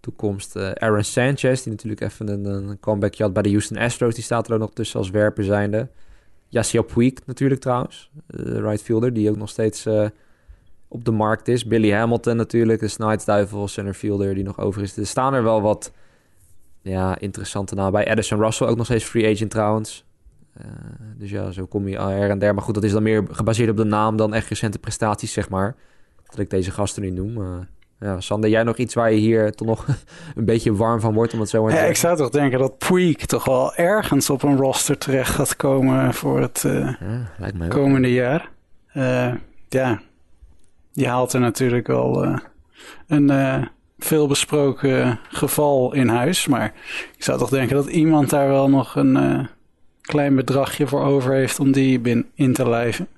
toekomst. 0.00 0.56
Aaron 0.56 1.04
Sanchez, 1.04 1.62
die 1.62 1.72
natuurlijk 1.72 2.00
even 2.00 2.28
een, 2.28 2.44
een 2.44 2.80
comebackje 2.80 3.22
had 3.22 3.32
bij 3.32 3.42
de 3.42 3.48
Houston 3.48 3.78
Astros. 3.78 4.14
Die 4.14 4.24
staat 4.24 4.48
er 4.48 4.54
ook 4.54 4.60
nog 4.60 4.72
tussen 4.72 4.98
als 4.98 5.10
werper 5.10 5.44
zijnde. 5.44 5.88
Yasiel 6.48 6.82
Puig 6.82 7.12
natuurlijk 7.26 7.60
trouwens. 7.60 8.10
De 8.26 8.60
right 8.60 8.82
fielder, 8.82 9.12
die 9.12 9.30
ook 9.30 9.36
nog 9.36 9.48
steeds 9.48 9.86
op 10.96 11.04
de 11.04 11.10
markt 11.10 11.48
is. 11.48 11.66
Billy 11.66 11.92
Hamilton 11.92 12.36
natuurlijk, 12.36 12.80
de 12.80 12.88
Snydesduivel, 12.88 13.68
centerfielder 13.68 14.34
die 14.34 14.44
nog 14.44 14.58
over 14.58 14.82
is. 14.82 14.96
Er 14.96 15.06
staan 15.06 15.34
er 15.34 15.42
wel 15.42 15.62
wat 15.62 15.92
ja, 16.82 17.18
interessante 17.18 17.74
namen 17.74 17.92
bij. 17.92 18.10
Addison 18.10 18.38
Russell 18.38 18.66
ook 18.66 18.76
nog 18.76 18.86
steeds 18.86 19.04
free 19.04 19.34
agent 19.34 19.50
trouwens. 19.50 20.04
Uh, 20.60 20.64
dus 21.16 21.30
ja, 21.30 21.50
zo 21.50 21.66
kom 21.66 21.88
je 21.88 21.98
her 21.98 22.30
en 22.30 22.38
der. 22.38 22.54
Maar 22.54 22.62
goed, 22.62 22.74
dat 22.74 22.84
is 22.84 22.92
dan 22.92 23.02
meer 23.02 23.24
gebaseerd 23.30 23.70
op 23.70 23.76
de 23.76 23.84
naam 23.84 24.16
dan 24.16 24.34
echt 24.34 24.48
recente 24.48 24.78
prestaties, 24.78 25.32
zeg 25.32 25.48
maar. 25.48 25.74
Dat 26.26 26.38
ik 26.38 26.50
deze 26.50 26.70
gasten 26.70 27.02
nu 27.02 27.10
noem. 27.10 27.38
Uh, 27.38 27.58
ja, 28.00 28.20
Sander, 28.20 28.50
jij 28.50 28.62
nog 28.62 28.76
iets 28.76 28.94
waar 28.94 29.12
je 29.12 29.18
hier 29.18 29.52
toch 29.52 29.68
nog 29.68 29.86
een 30.36 30.44
beetje 30.44 30.74
warm 30.74 31.00
van 31.00 31.14
wordt? 31.14 31.32
Om 31.32 31.40
het 31.40 31.48
zo 31.48 31.70
ja, 31.70 31.80
ik 31.80 31.96
zou 31.96 32.16
toch 32.16 32.30
denken 32.30 32.58
dat 32.58 32.78
Puig 32.78 33.16
toch 33.16 33.44
wel 33.44 33.74
ergens 33.74 34.30
op 34.30 34.42
een 34.42 34.56
roster 34.56 34.98
terecht 34.98 35.34
gaat 35.34 35.56
komen 35.56 36.14
voor 36.14 36.40
het 36.40 36.62
uh, 36.66 36.94
ja, 37.38 37.68
komende 37.68 38.12
jaar. 38.12 38.50
ja, 39.68 40.00
je 40.96 41.08
haalt 41.08 41.32
er 41.32 41.40
natuurlijk 41.40 41.86
wel 41.86 42.24
uh, 42.24 42.36
een, 43.06 43.30
uh, 43.30 43.62
veel 43.98 44.26
besproken 44.26 45.18
geval 45.28 45.94
in 45.94 46.08
huis. 46.08 46.46
Maar 46.46 46.74
ik 47.16 47.22
zou 47.22 47.38
toch 47.38 47.50
denken 47.50 47.76
dat 47.76 47.86
iemand 47.86 48.30
daar 48.30 48.48
wel 48.48 48.68
nog 48.68 48.94
een 48.96 49.16
uh, 49.16 49.46
klein 50.00 50.34
bedragje 50.34 50.86
voor 50.86 51.04
over 51.04 51.32
heeft 51.32 51.60
om 51.60 51.72
die 51.72 52.00
bin 52.00 52.30
in 52.34 52.52
te 52.52 52.68
lijven. 52.68 53.08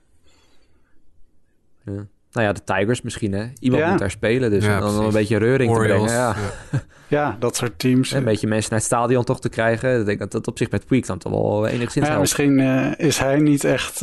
Ja. 1.84 2.06
Nou 2.32 2.46
ja, 2.46 2.52
de 2.52 2.64
Tigers 2.64 3.02
misschien, 3.02 3.32
hè? 3.32 3.46
Iemand 3.60 3.86
moet 3.86 3.98
daar 3.98 4.10
spelen, 4.10 4.50
dus 4.50 4.64
ja, 4.64 4.80
dan 4.80 5.04
een 5.04 5.12
beetje 5.12 5.36
reuring 5.36 5.72
te 5.72 5.78
brengen. 5.78 6.10
Ja. 6.10 6.36
ja. 7.08 7.36
dat 7.38 7.56
soort 7.56 7.78
teams. 7.78 8.12
Een 8.12 8.24
beetje 8.24 8.46
mensen 8.46 8.70
naar 8.70 8.78
het 8.78 8.88
stadion 8.88 9.24
toch 9.24 9.40
te 9.40 9.48
krijgen. 9.48 10.00
Ik 10.00 10.06
denk 10.06 10.18
dat 10.18 10.32
dat 10.32 10.46
op 10.46 10.58
zich 10.58 10.70
met 10.70 10.86
Tweak 10.86 11.06
dan 11.06 11.18
toch 11.18 11.32
wel 11.32 11.66
enigszins 11.66 12.06
ja, 12.06 12.18
Misschien 12.18 12.58
uh, 12.58 12.92
is 12.96 13.18
hij 13.18 13.38
niet 13.38 13.64
echt... 13.64 14.02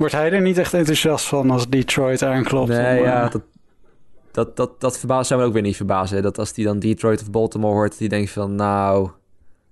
Wordt 0.00 0.14
hij 0.14 0.32
er 0.32 0.40
niet 0.40 0.58
echt 0.58 0.74
enthousiast 0.74 1.26
van 1.26 1.50
als 1.50 1.68
Detroit 1.68 2.22
aanklopt? 2.22 2.68
Nee, 2.68 2.98
om, 2.98 3.04
ja, 3.04 3.28
dat, 3.28 3.42
dat, 4.30 4.56
dat, 4.56 4.80
dat 4.80 4.98
verbaast 4.98 5.28
zou 5.28 5.40
me 5.40 5.46
ook 5.46 5.52
weer 5.52 5.62
niet 5.62 5.76
verbazen. 5.76 6.22
Dat 6.22 6.38
als 6.38 6.52
hij 6.54 6.64
dan 6.64 6.78
Detroit 6.78 7.20
of 7.20 7.30
Baltimore 7.30 7.74
hoort, 7.74 7.98
die 7.98 8.08
denkt 8.08 8.30
van 8.30 8.54
nou, 8.54 9.10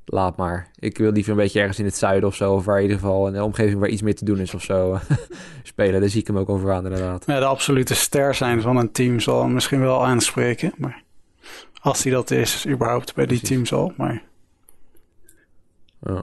laat 0.04 0.36
maar. 0.36 0.70
Ik 0.78 0.98
wil 0.98 1.12
liever 1.12 1.32
een 1.32 1.38
beetje 1.38 1.58
ergens 1.60 1.78
in 1.78 1.84
het 1.84 1.96
zuiden 1.96 2.28
of 2.28 2.34
zo, 2.34 2.54
of 2.54 2.64
waar 2.64 2.76
in 2.76 2.82
ieder 2.82 2.98
geval 2.98 3.26
een 3.28 3.42
omgeving 3.42 3.78
waar 3.80 3.88
iets 3.88 4.02
meer 4.02 4.14
te 4.14 4.24
doen 4.24 4.38
is 4.38 4.54
of 4.54 4.62
zo 4.62 4.98
spelen. 5.62 6.00
Daar 6.00 6.10
zie 6.10 6.20
ik 6.20 6.26
hem 6.26 6.38
ook 6.38 6.48
over 6.48 6.72
aan 6.72 6.84
inderdaad. 6.84 7.24
Ja, 7.26 7.38
de 7.38 7.44
absolute 7.44 7.94
ster 7.94 8.34
zijn 8.34 8.60
van 8.60 8.76
een 8.76 8.92
team 8.92 9.20
zal 9.20 9.42
hem 9.42 9.52
misschien 9.52 9.80
wel 9.80 10.06
aanspreken, 10.06 10.72
maar 10.76 11.02
als 11.80 12.02
hij 12.02 12.12
dat 12.12 12.30
is, 12.30 12.66
überhaupt 12.66 13.14
bij 13.14 13.26
die 13.26 13.40
team 13.40 13.66
zal, 13.66 13.92
maar... 13.96 14.22
Ja, 16.00 16.22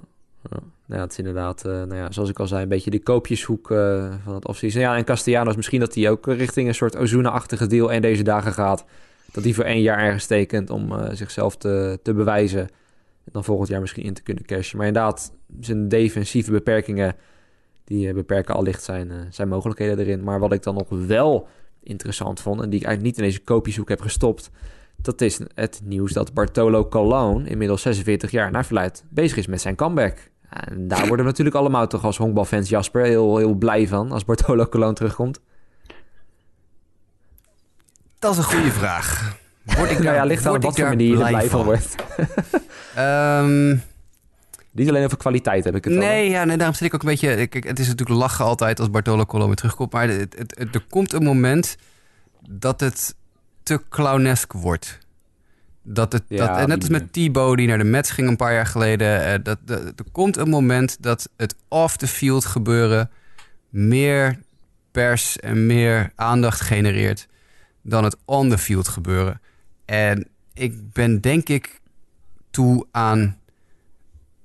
ja. 0.52 0.60
Nou, 0.86 1.02
het 1.02 1.12
is 1.12 1.18
inderdaad, 1.18 1.66
uh, 1.66 1.72
nou 1.72 1.96
ja, 1.96 2.12
zoals 2.12 2.30
ik 2.30 2.40
al 2.40 2.48
zei, 2.48 2.64
een 2.64 2.70
beetje 2.70 2.90
de 2.90 3.04
koopjeshoek 3.04 3.72
uh, 3.72 4.14
van 4.24 4.34
het 4.34 4.48
offseason. 4.48 4.82
Ja, 4.82 4.96
en 4.98 5.04
Castellanos 5.04 5.56
misschien 5.56 5.80
dat 5.80 5.96
hij 5.96 6.10
ook 6.10 6.26
richting 6.26 6.68
een 6.68 6.76
soort 6.76 6.98
Ozuna-achtige 6.98 7.68
deal 7.68 7.92
en 7.92 8.02
deze 8.02 8.24
dagen 8.24 8.54
gaat. 8.54 8.86
Dat 9.32 9.44
hij 9.44 9.54
voor 9.54 9.64
één 9.64 9.82
jaar 9.82 10.00
ergens 10.00 10.26
tekent 10.26 10.70
om 10.70 10.92
uh, 10.92 11.10
zichzelf 11.12 11.58
te, 11.58 12.00
te 12.04 12.14
bewijzen. 12.14 12.60
En 12.60 13.32
dan 13.32 13.44
volgend 13.44 13.70
jaar 13.70 13.82
misschien 13.82 14.04
in 14.04 14.14
te 14.14 14.24
kunnen 14.24 14.46
cashen. 14.46 14.78
Maar 14.78 14.88
inderdaad, 14.88 15.34
zijn 15.60 15.88
defensieve 15.88 16.52
beperkingen, 16.52 17.16
die 17.84 18.14
beperken 18.14 18.56
allicht 18.56 18.84
zijn, 18.84 19.12
zijn 19.30 19.48
mogelijkheden 19.48 20.00
erin. 20.00 20.24
Maar 20.24 20.40
wat 20.40 20.54
ik 20.54 20.64
dan 20.64 20.76
nog 20.76 20.88
wel 20.90 21.48
interessant 21.84 22.40
vond, 22.40 22.62
en 22.62 22.70
die 22.70 22.80
ik 22.80 22.86
eigenlijk 22.86 23.16
niet 23.16 23.26
in 23.26 23.32
deze 23.32 23.44
koopjeshoek 23.44 23.90
heb 23.90 24.02
gestopt... 24.02 24.52
Dat 24.98 25.22
is 25.22 25.40
het 25.54 25.82
nieuws 25.84 26.14
dat 26.14 26.34
Bartolo 26.34 26.88
Colon, 26.88 27.48
inmiddels 27.48 27.82
46 27.82 28.32
jaar 28.32 28.52
naar 28.52 28.66
verluidt, 28.66 29.04
bezig 29.10 29.38
is 29.38 29.48
met 29.48 29.62
zijn 29.62 29.76
comeback. 29.76 30.30
En 30.56 30.88
daar 30.88 31.08
worden 31.08 31.26
we 31.26 31.32
natuurlijk 31.32 31.56
allemaal 31.56 31.88
toch 31.88 32.04
als 32.04 32.18
honkbalfans 32.18 32.70
Jasper 32.70 33.06
heel, 33.06 33.38
heel 33.38 33.54
blij 33.54 33.88
van 33.88 34.12
als 34.12 34.26
Bartolo 34.26 34.66
Colon 34.66 34.94
terugkomt. 34.94 35.40
Dat 38.20 38.32
is 38.32 38.38
een 38.38 38.44
goede 38.44 38.72
vraag. 38.72 39.38
Word 39.64 39.92
ik 39.92 40.00
nou 40.04 40.16
ja, 40.16 40.24
ligt 40.24 40.46
aan 40.46 40.62
wat 40.62 40.76
voor 40.76 40.88
manier 40.88 41.22
er 41.22 41.28
blij 41.28 41.50
van, 41.50 41.64
wordt. 41.64 41.96
um, 42.98 43.82
Niet 44.72 44.90
alleen 44.90 45.06
over 45.06 45.18
kwaliteit 45.18 45.64
heb 45.64 45.76
ik 45.76 45.84
het 45.84 45.94
Nee, 45.94 46.30
ja, 46.30 46.44
nee 46.44 46.58
daarom 46.58 46.76
zit 46.76 46.88
ik 46.88 46.94
ook 46.94 47.04
een 47.04 47.10
beetje... 47.10 47.36
Ik, 47.36 47.54
het 47.54 47.80
is 47.80 47.88
natuurlijk 47.88 48.20
lachen 48.20 48.46
altijd 48.46 48.80
als 48.80 48.90
Bartolo 48.90 49.26
Colon 49.26 49.48
weer 49.48 49.56
terugkomt. 49.56 49.92
Maar 49.92 50.08
het, 50.08 50.36
het, 50.38 50.76
er 50.76 50.86
komt 50.90 51.14
een 51.14 51.24
moment 51.24 51.78
dat 52.50 52.80
het 52.80 53.16
te 53.64 53.82
clownesk 53.90 54.54
wordt. 54.54 55.00
Dat 55.88 56.14
het, 56.14 56.24
dat, 56.28 56.68
net 56.68 56.80
als 56.80 56.90
met 56.90 57.14
Thibaut 57.14 57.58
die 57.58 57.68
naar 57.68 57.78
de 57.78 57.84
Mets 57.84 58.12
ging 58.12 58.28
een 58.28 58.36
paar 58.36 58.54
jaar 58.54 58.66
geleden. 58.66 59.28
Uh, 59.28 59.44
dat, 59.44 59.58
dat, 59.66 59.82
er 59.82 60.12
komt 60.12 60.38
een 60.38 60.50
moment 60.50 60.98
dat 61.04 61.30
het 61.38 61.56
off-the-field 61.68 62.46
gebeuren 62.46 63.10
meer 63.70 64.40
pers 64.92 65.40
en 65.40 65.66
meer 65.66 66.12
aandacht 66.16 66.62
genereert 66.62 67.28
dan 67.82 68.04
het 68.04 68.18
on-the-field 68.26 68.88
gebeuren. 68.88 69.42
En 69.86 70.28
ik 70.54 70.92
ben 70.94 71.22
denk 71.22 71.50
ik 71.50 71.82
toe 72.50 72.88
aan 72.92 73.38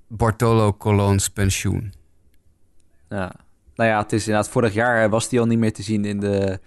Bartolo 0.07 0.75
Colons 0.77 1.29
pensioen. 1.29 1.93
Ja, 3.09 3.33
nou 3.75 3.91
ja, 3.91 4.03
het 4.03 4.13
is 4.13 4.27
inderdaad 4.27 4.53
vorig 4.53 4.75
jaar 4.75 5.09
was 5.09 5.31
hij 5.31 5.41
al 5.41 5.47
niet 5.47 5.59
meer 5.59 5.73
te 5.73 5.83
zien 5.83 6.05
in 6.05 6.21
de 6.21 6.61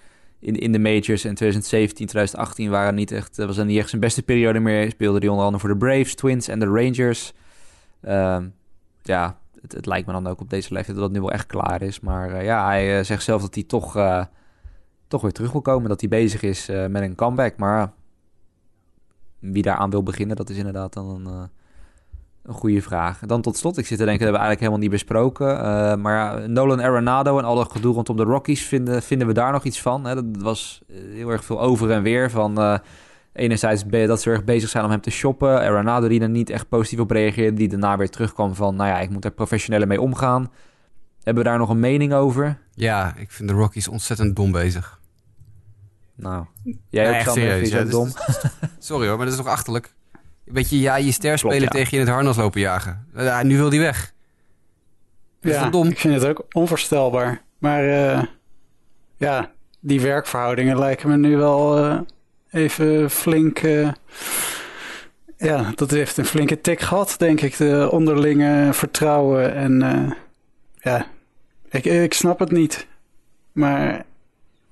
in, 0.44 0.56
in 0.56 0.72
de 0.72 0.80
majors. 0.80 1.24
En 1.24 1.36
2017, 1.36 2.08
2018 2.08 2.70
waren 2.70 2.96
niet 2.96 3.12
echt, 3.12 3.38
was 3.38 3.56
dan 3.56 3.68
niet 3.68 3.78
echt 3.78 3.90
zijn 3.90 4.02
beste 4.02 4.24
periode 4.24 4.60
meer. 4.60 4.90
Speelde 4.90 5.20
hij 5.20 5.28
onder 5.28 5.46
andere 5.46 5.62
voor 5.66 5.74
de 5.74 5.86
Braves, 5.86 6.16
Twins 6.16 6.48
en 6.48 6.60
de 6.60 6.66
Rangers. 6.66 7.34
Uh, 8.02 8.38
ja, 9.02 9.38
het, 9.68 9.86
lijkt 9.86 10.08
me 10.08 10.14
dan 10.14 10.28
ook 10.28 10.42
op 10.42 10.50
deze 10.50 10.74
leeftijd 10.74 10.96
dat 10.96 11.06
het 11.06 11.14
nu 11.14 11.22
wel 11.22 11.32
echt 11.32 11.46
klaar 11.46 11.82
is. 11.82 12.00
Maar 12.00 12.32
uh, 12.32 12.44
ja, 12.44 12.66
hij 12.66 12.98
uh, 12.98 13.04
zegt 13.04 13.24
zelf 13.24 13.42
dat 13.42 13.54
hij 13.54 13.64
toch, 13.64 13.94
toch 15.08 15.22
weer 15.22 15.32
terug 15.32 15.52
wil 15.52 15.62
komen. 15.62 15.90
Dat 15.90 16.00
hij 16.00 16.10
bezig 16.10 16.42
is 16.42 16.68
met 16.68 17.02
een 17.02 17.16
comeback. 17.16 17.58
Maar 17.58 17.92
wie 19.40 19.64
daar 19.64 19.78
aan 19.78 19.90
wil 19.90 20.04
beginnen, 20.04 20.36
dat 20.36 20.50
is 20.50 20.58
inderdaad 20.58 20.94
dan 20.94 21.50
een 22.44 22.54
goede 22.54 22.82
vraag. 22.82 23.20
Dan 23.20 23.42
tot 23.42 23.58
slot, 23.58 23.78
ik 23.78 23.86
zit 23.86 23.98
te 23.98 24.06
denken, 24.06 24.26
dat 24.26 24.34
hebben 24.34 24.42
we 24.42 24.48
eigenlijk 24.48 24.60
helemaal 24.60 24.80
niet 24.80 24.90
besproken. 24.90 25.48
Uh, 25.48 25.96
maar 25.96 26.50
Nolan 26.50 26.82
Arenado 26.82 27.38
en 27.38 27.46
al 27.46 27.56
dat 27.56 27.72
gedoe 27.72 27.94
rondom 27.94 28.18
de 28.18 28.24
Rockies, 28.24 28.66
vinden, 28.66 29.04
vinden 29.04 29.28
we 29.28 29.34
daar 29.34 29.52
nog 29.52 29.64
iets 29.64 29.82
van? 29.82 30.06
Hè? 30.06 30.16
Dat 30.16 30.26
was 30.38 30.82
eh, 30.90 30.96
heel 31.14 31.30
erg 31.30 31.44
veel 31.44 31.62
over 31.62 31.92
en 31.92 32.04
weer 32.04 32.32
van... 32.32 32.60
Uh, 32.60 32.78
enerzijds 33.34 33.84
dat 33.86 34.22
ze 34.22 34.30
erg 34.30 34.44
bezig 34.44 34.70
zijn 34.70 34.84
om 34.84 34.90
hem 34.90 35.02
te 35.02 35.10
shoppen. 35.10 35.60
Arenado 35.60 36.08
die 36.08 36.22
er 36.22 36.30
niet 36.30 36.50
echt 36.50 36.70
positief 36.70 37.00
op 37.00 37.12
reageerde. 37.12 37.58
Die 37.58 37.68
daarna 37.68 37.98
weer 37.98 38.10
terugkwam 38.10 38.56
van, 38.56 38.76
nou 38.76 38.90
ja, 38.90 39.00
ik 39.00 39.10
moet 39.10 39.26
er 39.26 39.32
professioneler 39.32 39.88
mee 39.88 40.02
omgaan. 40.02 40.52
Hebben 41.24 41.44
we 41.44 41.50
daar 41.50 41.58
nog 41.58 41.70
een 41.70 41.80
mening 41.80 42.14
over? 42.14 42.58
Ja, 42.74 43.16
ik 43.16 43.32
vind 43.32 43.50
de 43.50 43.56
Rockies 43.56 43.88
ontzettend 43.88 44.36
dom 44.36 44.52
bezig. 44.52 45.00
Nou, 46.16 46.46
jij 46.90 47.20
ook, 47.20 47.34
serieus, 47.34 47.70
ja, 47.70 47.84
dom? 47.84 48.10
sorry 48.80 49.08
hoor, 49.08 49.18
maar 49.18 49.26
dat 49.26 49.36
is 49.36 49.42
toch 49.42 49.52
achterlijk? 49.52 49.94
Weet 50.44 50.70
je, 50.70 50.80
ja, 50.80 50.96
je 50.96 51.12
ster 51.12 51.38
spelen 51.38 51.70
tegen 51.70 51.88
je 51.90 51.96
in 51.96 52.06
het 52.06 52.14
harnas 52.16 52.38
lopen 52.38 52.62
jagen. 52.62 53.08
Ja, 53.16 53.44
nu 53.44 53.58
wil 53.58 53.70
die 53.70 53.80
weg. 53.80 54.14
ja, 55.40 55.70
dom? 55.70 55.88
ik 55.88 56.00
vind 56.00 56.14
het 56.14 56.26
ook 56.26 56.46
onvoorstelbaar. 56.52 57.42
Maar 57.58 57.84
uh, 57.84 58.24
ja, 59.18 59.52
die 59.80 60.02
werkverhoudingen 60.02 60.80
lijken 60.80 61.10
me 61.10 61.18
nu 61.18 61.38
wel 61.38 61.86
uh, 61.86 62.00
even 62.52 63.10
flink... 63.10 63.62
Uh, 63.62 63.92
ja, 65.38 65.72
dat 65.76 65.92
heeft 65.92 66.18
een 66.18 66.26
flinke 66.26 66.62
tik 66.62 66.80
gehad, 66.82 67.16
denk 67.18 67.42
ik. 67.42 67.58
De 67.58 67.88
onderlinge 67.92 68.74
vertrouwen 68.74 69.56
en... 69.56 70.16
ja, 70.80 71.06
ik, 71.70 71.86
ik 71.86 72.14
snap 72.14 72.40
het 72.40 72.52
niet. 72.52 72.88
Maar 73.52 74.06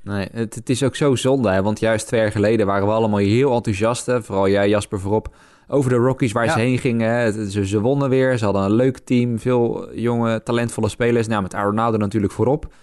Nee, 0.04 0.28
het, 0.32 0.56
het, 0.56 0.70
is 0.70 0.84
ook 0.84 0.96
zo 0.96 1.16
zonde, 1.16 1.50
hè? 1.50 1.62
want 1.62 1.80
juist 1.80 2.08
twee 2.08 2.22
jaar 2.22 2.32
geleden 2.32 2.66
waren 2.66 2.88
we 2.88 2.94
allemaal 2.94 3.20
heel 3.20 3.54
enthousiast. 3.56 4.04
Vooral 4.20 4.50
jij, 4.50 4.70
Jasper, 4.70 5.00
voorop 5.00 5.36
over 5.72 5.90
de 5.90 5.96
Rockies 5.96 6.32
waar 6.32 6.50
ze 6.50 6.60
heen 6.60 6.78
gingen. 6.78 7.34
Ze, 7.52 7.68
ze, 7.68 7.80
wonnen 7.80 8.10
weer. 8.10 8.38
Ze 8.38 8.44
hadden 8.44 8.64
een 8.64 8.74
leuk 8.74 9.00
team. 9.00 9.40
Veel 9.40 9.94
jonge, 9.94 10.44
talentvolle 10.44 10.90
spelers. 10.90 11.28
Nou, 11.28 11.42
met 11.42 11.54
Arenado 11.54 11.98
natuurlijk 11.98 12.34
voorop. 12.34 12.74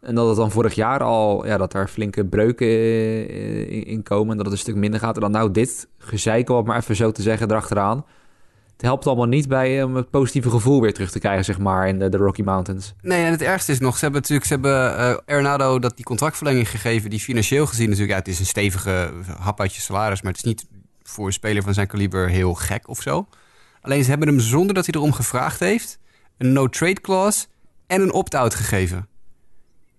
En 0.00 0.14
dat 0.14 0.26
het 0.26 0.36
dan 0.36 0.50
vorig 0.50 0.74
jaar 0.74 1.02
al, 1.02 1.46
ja, 1.46 1.56
dat 1.56 1.72
daar 1.72 1.88
flinke 1.88 2.24
breuken 2.24 2.66
eh, 2.66 3.86
in 3.86 4.02
komen. 4.02 4.30
En 4.30 4.36
dat 4.36 4.46
het 4.46 4.54
een 4.54 4.60
stuk 4.60 4.74
minder 4.74 5.00
gaat. 5.00 5.14
En 5.14 5.20
dan 5.20 5.30
nou 5.30 5.50
dit 5.50 5.88
gezeikel, 5.98 6.56
om 6.56 6.66
maar 6.66 6.76
even 6.76 6.96
zo 6.96 7.10
te 7.10 7.22
zeggen, 7.22 7.50
erachteraan. 7.50 8.04
Het 8.72 8.82
helpt 8.82 9.06
allemaal 9.06 9.26
niet 9.26 9.48
bij 9.48 9.82
om 9.82 9.96
het 9.96 10.10
positieve 10.10 10.50
gevoel 10.50 10.80
weer 10.80 10.94
terug 10.94 11.10
te 11.10 11.18
krijgen, 11.18 11.44
zeg 11.44 11.58
maar, 11.58 11.88
in 11.88 11.98
de, 11.98 12.08
de 12.08 12.16
Rocky 12.16 12.42
Mountains. 12.42 12.94
Nee, 13.02 13.24
en 13.24 13.30
het 13.30 13.42
ergste 13.42 13.72
is 13.72 13.78
nog, 13.78 13.94
ze 13.94 14.04
hebben 14.04 14.20
natuurlijk, 14.20 14.46
ze 14.48 14.52
hebben 14.52 15.50
uh, 15.50 15.80
dat 15.80 15.96
die 15.96 16.04
contractverlenging 16.04 16.70
gegeven, 16.70 17.10
die 17.10 17.20
financieel 17.20 17.66
gezien 17.66 17.88
natuurlijk, 17.88 18.12
ja, 18.12 18.18
het 18.18 18.28
is 18.28 18.38
een 18.38 18.46
stevige 18.46 19.10
hap 19.38 19.60
uit 19.60 19.74
je 19.74 19.80
salaris, 19.80 20.22
maar 20.22 20.32
het 20.32 20.44
is 20.44 20.52
niet 20.52 20.66
voor 21.08 21.26
een 21.26 21.32
speler 21.32 21.62
van 21.62 21.74
zijn 21.74 21.86
kaliber 21.86 22.28
heel 22.28 22.54
gek 22.54 22.88
of 22.88 23.02
zo. 23.02 23.28
Alleen 23.80 24.02
ze 24.02 24.10
hebben 24.10 24.28
hem 24.28 24.40
zonder 24.40 24.74
dat 24.74 24.86
hij 24.86 24.94
erom 24.94 25.12
gevraagd 25.12 25.60
heeft, 25.60 25.98
een 26.38 26.52
no-trade 26.52 27.00
clause 27.00 27.46
en 27.86 28.00
een 28.00 28.12
opt-out 28.12 28.54
gegeven. 28.54 29.08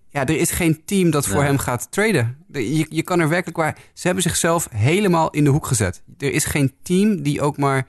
Ja, 0.08 0.26
er 0.26 0.36
is 0.36 0.50
geen 0.50 0.84
team 0.84 1.10
dat 1.10 1.26
voor 1.26 1.42
hem 1.42 1.58
gaat 1.58 1.90
traden. 1.90 2.44
Je, 2.52 2.86
je 2.88 3.02
kan 3.02 3.20
er 3.20 3.28
werkelijk 3.28 3.56
waar. 3.56 3.78
Ze 3.92 4.06
hebben 4.06 4.22
zichzelf 4.22 4.68
helemaal 4.70 5.30
in 5.30 5.44
de 5.44 5.50
hoek 5.50 5.66
gezet. 5.66 6.02
Er 6.18 6.32
is 6.32 6.44
geen 6.44 6.74
team 6.82 7.22
die 7.22 7.40
ook 7.40 7.56
maar 7.56 7.86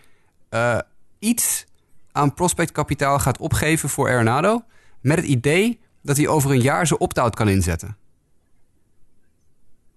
uh, 0.50 0.80
iets 1.20 1.66
aan 2.12 2.34
prospectkapitaal 2.34 3.20
gaat 3.20 3.38
opgeven 3.38 3.90
voor 3.90 4.10
Arenado. 4.10 4.64
Met 5.02 5.18
het 5.18 5.26
idee 5.26 5.80
dat 6.02 6.18
hij 6.18 6.28
over 6.28 6.52
een 6.52 6.62
jaar 6.62 6.88
zijn 6.88 7.00
opt-out 7.00 7.36
kan 7.36 7.50
inzetten. 7.50 7.98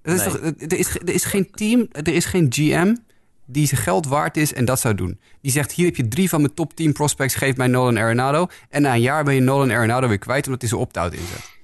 Er 0.02 0.14
is, 0.14 0.22
toch, 0.22 0.36
er, 0.38 0.78
is, 0.78 0.88
er 0.94 1.10
is 1.10 1.24
geen 1.24 1.50
team, 1.50 1.88
er 1.92 2.08
is 2.08 2.24
geen 2.24 2.46
GM 2.48 2.94
die 3.52 3.66
zijn 3.66 3.80
geld 3.80 4.06
waard 4.06 4.36
is 4.36 4.52
en 4.52 4.64
dat 4.64 4.80
zou 4.80 4.94
doen. 4.94 5.20
Die 5.40 5.52
zegt, 5.52 5.72
hier 5.72 5.86
heb 5.86 5.96
je 5.96 6.08
drie 6.08 6.28
van 6.28 6.40
mijn 6.40 6.54
top 6.54 6.74
10 6.74 6.92
prospects, 6.92 7.34
geef 7.34 7.56
mij 7.56 7.66
Nolan 7.66 7.98
Arenado. 7.98 8.46
En 8.68 8.82
na 8.82 8.94
een 8.94 9.00
jaar 9.00 9.24
ben 9.24 9.34
je 9.34 9.40
Nolan 9.40 9.70
Arenado 9.70 10.08
weer 10.08 10.18
kwijt 10.18 10.44
omdat 10.44 10.60
hij 10.60 10.70
zijn 10.70 10.80
opt-out 10.80 11.12
inzet. 11.12 11.58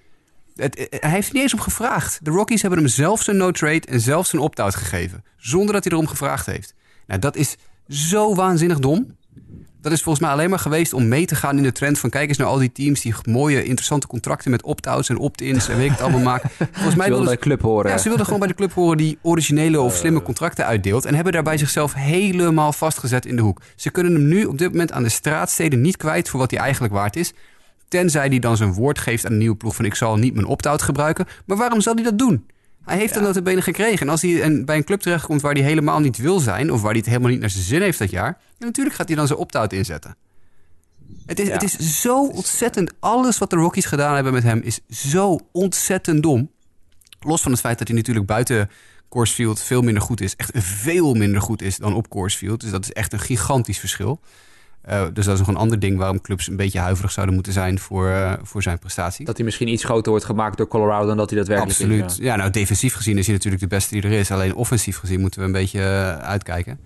Het, 0.55 0.87
hij 1.01 1.11
heeft 1.11 1.29
er 1.29 1.35
niet 1.35 1.43
eens 1.43 1.55
om 1.55 1.61
gevraagd. 1.61 2.25
De 2.25 2.31
Rockies 2.31 2.61
hebben 2.61 2.81
hem 2.81 2.89
zelf 2.89 3.23
zijn 3.23 3.37
no-trade 3.37 3.87
en 3.87 4.01
zelf 4.01 4.27
zijn 4.27 4.43
opt-out 4.43 4.75
gegeven. 4.75 5.25
Zonder 5.37 5.75
dat 5.75 5.85
hij 5.85 5.93
erom 5.93 6.07
gevraagd 6.07 6.47
heeft. 6.47 6.75
Nou, 7.07 7.21
dat 7.21 7.37
is 7.37 7.57
zo 7.89 8.35
waanzinnig 8.35 8.79
dom. 8.79 9.17
Dat 9.89 9.95
is 9.95 10.03
volgens 10.03 10.25
mij 10.25 10.35
alleen 10.35 10.51
maar 10.51 10.59
geweest 10.59 10.93
om 10.93 11.09
mee 11.09 11.27
te 11.27 11.35
gaan 11.35 11.57
in 11.57 11.63
de 11.63 11.73
trend 11.73 11.99
van 11.99 12.11
kijk 12.11 12.29
eens 12.29 12.39
naar 12.39 12.47
al 12.47 12.59
die 12.59 12.73
teams 12.73 13.01
die 13.01 13.15
mooie, 13.29 13.65
interessante 13.65 14.07
contracten 14.07 14.51
met 14.51 14.63
opt-outs 14.63 15.09
en 15.09 15.19
opt-ins 15.19 15.69
en 15.69 15.77
weet 15.77 15.85
ik 15.85 15.91
het 15.91 16.01
allemaal 16.01 16.21
maken. 16.21 16.51
Volgens 16.73 16.95
mij 16.95 17.09
wilden 17.09 17.25
bij 17.25 17.35
de 17.35 17.41
club 17.41 17.63
horen. 17.63 17.91
Ja, 17.91 17.99
ze 17.99 18.09
wilden 18.09 18.25
gewoon 18.25 18.41
bij 18.41 18.49
de 18.49 18.55
club 18.55 18.73
horen 18.73 18.97
die 18.97 19.19
originele 19.23 19.81
of 19.81 19.95
slimme 19.95 20.23
contracten 20.23 20.67
uitdeelt 20.67 21.05
en 21.05 21.15
hebben 21.15 21.33
daarbij 21.33 21.59
zichzelf 21.59 21.95
helemaal 21.95 22.73
vastgezet 22.73 23.27
in 23.27 23.37
de 23.37 23.43
hoek. 23.43 23.61
Ze 23.77 23.91
kunnen 23.91 24.13
hem 24.13 24.29
nu 24.29 24.45
op 24.45 24.59
dit 24.59 24.71
moment 24.71 24.93
aan 24.93 25.03
de 25.03 25.09
straatsteden 25.09 25.81
niet 25.81 25.97
kwijt 25.97 26.29
voor 26.29 26.41
wat 26.41 26.51
hij 26.51 26.61
eigenlijk 26.61 26.95
waard 26.95 27.17
is. 27.17 27.33
Tenzij 27.89 28.27
hij 28.27 28.39
dan 28.39 28.57
zijn 28.57 28.73
woord 28.73 28.99
geeft 28.99 29.27
aan 29.27 29.33
een 29.33 29.39
nieuwe 29.39 29.57
ploeg 29.57 29.75
van 29.75 29.85
ik 29.85 29.95
zal 29.95 30.17
niet 30.17 30.35
mijn 30.35 30.47
opt-out 30.47 30.83
gebruiken. 30.83 31.27
Maar 31.45 31.57
waarom 31.57 31.81
zal 31.81 31.95
hij 31.95 32.05
dat 32.05 32.19
doen? 32.19 32.47
Hij 32.87 32.97
heeft 32.97 33.15
ja. 33.15 33.21
dat 33.21 33.29
notabene 33.29 33.63
gekregen. 33.63 34.01
En 34.01 34.09
als 34.09 34.23
hij 34.23 34.65
bij 34.65 34.77
een 34.77 34.85
club 34.85 35.01
terechtkomt 35.01 35.41
waar 35.41 35.53
hij 35.53 35.63
helemaal 35.63 36.01
niet 36.01 36.17
wil 36.17 36.41
zijn... 36.41 36.73
of 36.73 36.81
waar 36.81 36.91
hij 36.91 36.99
het 36.99 37.09
helemaal 37.09 37.31
niet 37.31 37.41
naar 37.41 37.51
zijn 37.51 37.65
zin 37.65 37.83
heeft 37.83 37.99
dat 37.99 38.11
jaar... 38.11 38.39
natuurlijk 38.59 38.97
gaat 38.97 39.07
hij 39.07 39.17
dan 39.17 39.27
zijn 39.27 39.39
opt-out 39.39 39.73
inzetten. 39.73 40.17
Het 41.27 41.39
is, 41.41 41.49
het 41.49 41.63
is 41.63 42.01
zo 42.01 42.27
ontzettend... 42.27 42.93
Alles 43.01 43.39
wat 43.39 43.51
de 43.51 43.57
Rockies 43.57 43.85
gedaan 43.85 44.15
hebben 44.15 44.33
met 44.33 44.43
hem 44.43 44.61
is 44.61 44.81
zo 44.89 45.39
ontzettend 45.53 46.23
dom. 46.23 46.51
Los 47.21 47.43
van 47.43 47.53
het 47.53 47.61
feit 47.61 47.79
dat 47.79 47.89
hij 47.89 47.97
natuurlijk 47.97 48.27
buiten 48.27 48.71
Coors 49.09 49.33
Field 49.33 49.63
veel 49.63 49.83
minder 49.83 50.03
goed 50.03 50.21
is. 50.21 50.37
Echt 50.37 50.51
veel 50.55 51.15
minder 51.15 51.41
goed 51.41 51.63
is 51.63 51.77
dan 51.77 51.95
op 51.95 52.09
Coors 52.09 52.35
Field. 52.35 52.61
Dus 52.61 52.71
dat 52.71 52.85
is 52.85 52.93
echt 52.93 53.13
een 53.13 53.21
gigantisch 53.21 53.79
verschil. 53.79 54.21
Uh, 54.91 55.03
dus 55.13 55.25
dat 55.25 55.35
is 55.35 55.41
nog 55.41 55.49
een 55.49 55.57
ander 55.57 55.79
ding 55.79 55.99
waarom 55.99 56.21
clubs 56.21 56.49
een 56.49 56.57
beetje 56.57 56.79
huiverig 56.79 57.13
zouden 57.13 57.35
moeten 57.35 57.53
zijn 57.53 57.79
voor, 57.79 58.09
uh, 58.09 58.33
voor 58.43 58.63
zijn 58.63 58.79
prestatie. 58.79 59.25
Dat 59.25 59.37
hij 59.37 59.45
misschien 59.45 59.69
iets 59.69 59.85
groter 59.85 60.11
wordt 60.11 60.27
gemaakt 60.27 60.57
door 60.57 60.69
Colorado 60.69 61.07
dan 61.07 61.17
dat 61.17 61.31
hij 61.31 61.39
dat 61.39 61.49
werkelijk 61.49 61.79
Absoluut. 61.79 61.99
is. 61.99 62.05
Absoluut. 62.05 62.29
Ja. 62.29 62.37
nou 62.37 62.51
defensief 62.51 62.95
gezien 62.95 63.19
is 63.19 63.27
hij 63.27 63.35
natuurlijk 63.35 63.63
de 63.63 63.69
beste 63.69 63.95
die 63.95 64.03
er 64.03 64.13
is. 64.13 64.31
Alleen 64.31 64.55
offensief 64.55 64.99
gezien 64.99 65.21
moeten 65.21 65.41
we 65.41 65.47
een 65.47 65.53
beetje 65.53 65.79
uh, 65.79 66.17
uitkijken. 66.17 66.79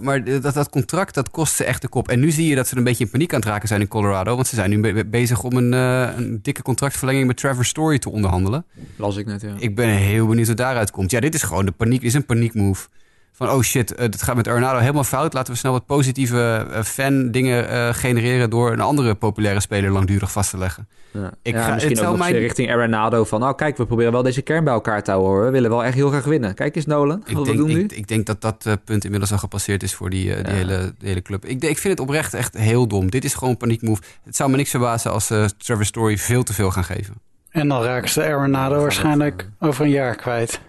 maar 0.00 0.24
dat, 0.24 0.54
dat 0.54 0.70
contract, 0.70 1.14
dat 1.14 1.30
kost 1.30 1.54
ze 1.54 1.64
echt 1.64 1.82
de 1.82 1.88
kop. 1.88 2.08
En 2.08 2.20
nu 2.20 2.30
zie 2.30 2.46
je 2.46 2.54
dat 2.54 2.68
ze 2.68 2.76
een 2.76 2.84
beetje 2.84 3.04
in 3.04 3.10
paniek 3.10 3.32
aan 3.34 3.40
het 3.40 3.48
raken 3.48 3.68
zijn 3.68 3.80
in 3.80 3.88
Colorado. 3.88 4.34
Want 4.34 4.46
ze 4.46 4.54
zijn 4.54 4.70
nu 4.70 4.80
be 4.80 5.06
bezig 5.06 5.42
om 5.42 5.56
een, 5.56 5.72
een, 5.72 6.38
dikke 6.42 6.62
contractverlenging 6.62 7.26
met 7.26 7.36
Trevor 7.36 7.64
Story 7.64 7.98
te 7.98 8.10
onderhandelen. 8.10 8.64
Las 8.96 9.16
ik 9.16 9.26
net, 9.26 9.40
ja. 9.40 9.54
Ik 9.58 9.74
ben 9.74 9.88
heel 9.88 10.26
benieuwd 10.26 10.48
wat 10.48 10.56
daaruit 10.56 10.90
komt. 10.90 11.10
Ja, 11.10 11.20
dit 11.20 11.34
is 11.34 11.42
gewoon 11.42 11.64
de 11.64 11.72
paniek, 11.72 12.02
is 12.02 12.14
een 12.14 12.26
paniekmove 12.26 12.88
van 13.32 13.50
oh 13.50 13.62
shit, 13.62 13.92
uh, 13.92 13.98
dit 13.98 14.22
gaat 14.22 14.36
met 14.36 14.48
Arenado 14.48 14.78
helemaal 14.78 15.04
fout. 15.04 15.32
Laten 15.32 15.52
we 15.52 15.58
snel 15.58 15.72
wat 15.72 15.86
positieve 15.86 16.66
uh, 16.70 16.82
fan 16.82 17.30
dingen 17.30 17.72
uh, 17.72 17.88
genereren 17.92 18.50
door 18.50 18.72
een 18.72 18.80
andere 18.80 19.14
populaire 19.14 19.60
speler 19.60 19.90
langdurig 19.90 20.32
vast 20.32 20.50
te 20.50 20.58
leggen. 20.58 20.88
Ja. 21.10 21.30
Ik 21.42 21.54
ja, 21.54 21.62
ga, 21.62 21.74
misschien 21.74 21.98
ook 21.98 22.04
nog 22.04 22.18
mijn... 22.18 22.34
richting 22.34 22.70
Arenado 22.70 23.24
van 23.24 23.40
nou 23.40 23.54
kijk, 23.54 23.76
we 23.76 23.86
proberen 23.86 24.12
wel 24.12 24.22
deze 24.22 24.42
kern 24.42 24.64
bij 24.64 24.72
elkaar 24.72 25.02
te 25.02 25.10
houden 25.10 25.32
hoor. 25.32 25.44
We 25.44 25.50
willen 25.50 25.70
wel 25.70 25.84
echt 25.84 25.94
heel 25.94 26.08
graag 26.08 26.24
winnen. 26.24 26.54
Kijk 26.54 26.76
eens 26.76 26.86
Nolan, 26.86 27.22
ik 27.26 27.36
wat 27.36 27.44
denk, 27.44 27.58
we 27.58 27.64
doen 27.64 27.74
nu. 27.74 27.82
Ik, 27.82 27.92
ik, 27.92 28.08
denk 28.08 28.26
dat 28.26 28.40
dat 28.40 28.66
punt 28.84 29.04
inmiddels 29.04 29.32
al 29.32 29.38
gepasseerd 29.38 29.82
is 29.82 29.94
voor 29.94 30.10
die, 30.10 30.42
die, 30.42 30.54
hele, 30.54 30.94
die 30.98 31.08
hele 31.08 31.22
club. 31.22 31.44
Ik, 31.44 31.62
ik 31.62 31.78
vind 31.78 31.98
het 31.98 32.00
oprecht 32.00 32.34
echt 32.34 32.56
heel 32.56 32.86
dom. 32.86 33.10
Dit 33.10 33.24
is 33.24 33.34
gewoon 33.34 33.56
paniekmove. 33.56 34.02
Het 34.24 34.36
zou 34.36 34.50
me 34.50 34.56
niks 34.56 34.70
verbazen 34.70 35.12
als 35.12 35.26
Trevor 35.56 35.84
Story 35.84 36.18
veel 36.18 36.42
te 36.42 36.52
veel 36.52 36.70
gaan 36.70 36.84
geven. 36.84 37.14
En 37.50 37.68
dan 37.68 37.82
raken 37.82 38.10
ze 38.10 38.24
Arenado 38.24 38.80
waarschijnlijk 38.80 39.48
over 39.58 39.84
een 39.84 39.90
jaar 39.90 40.14
kwijt. 40.16 40.60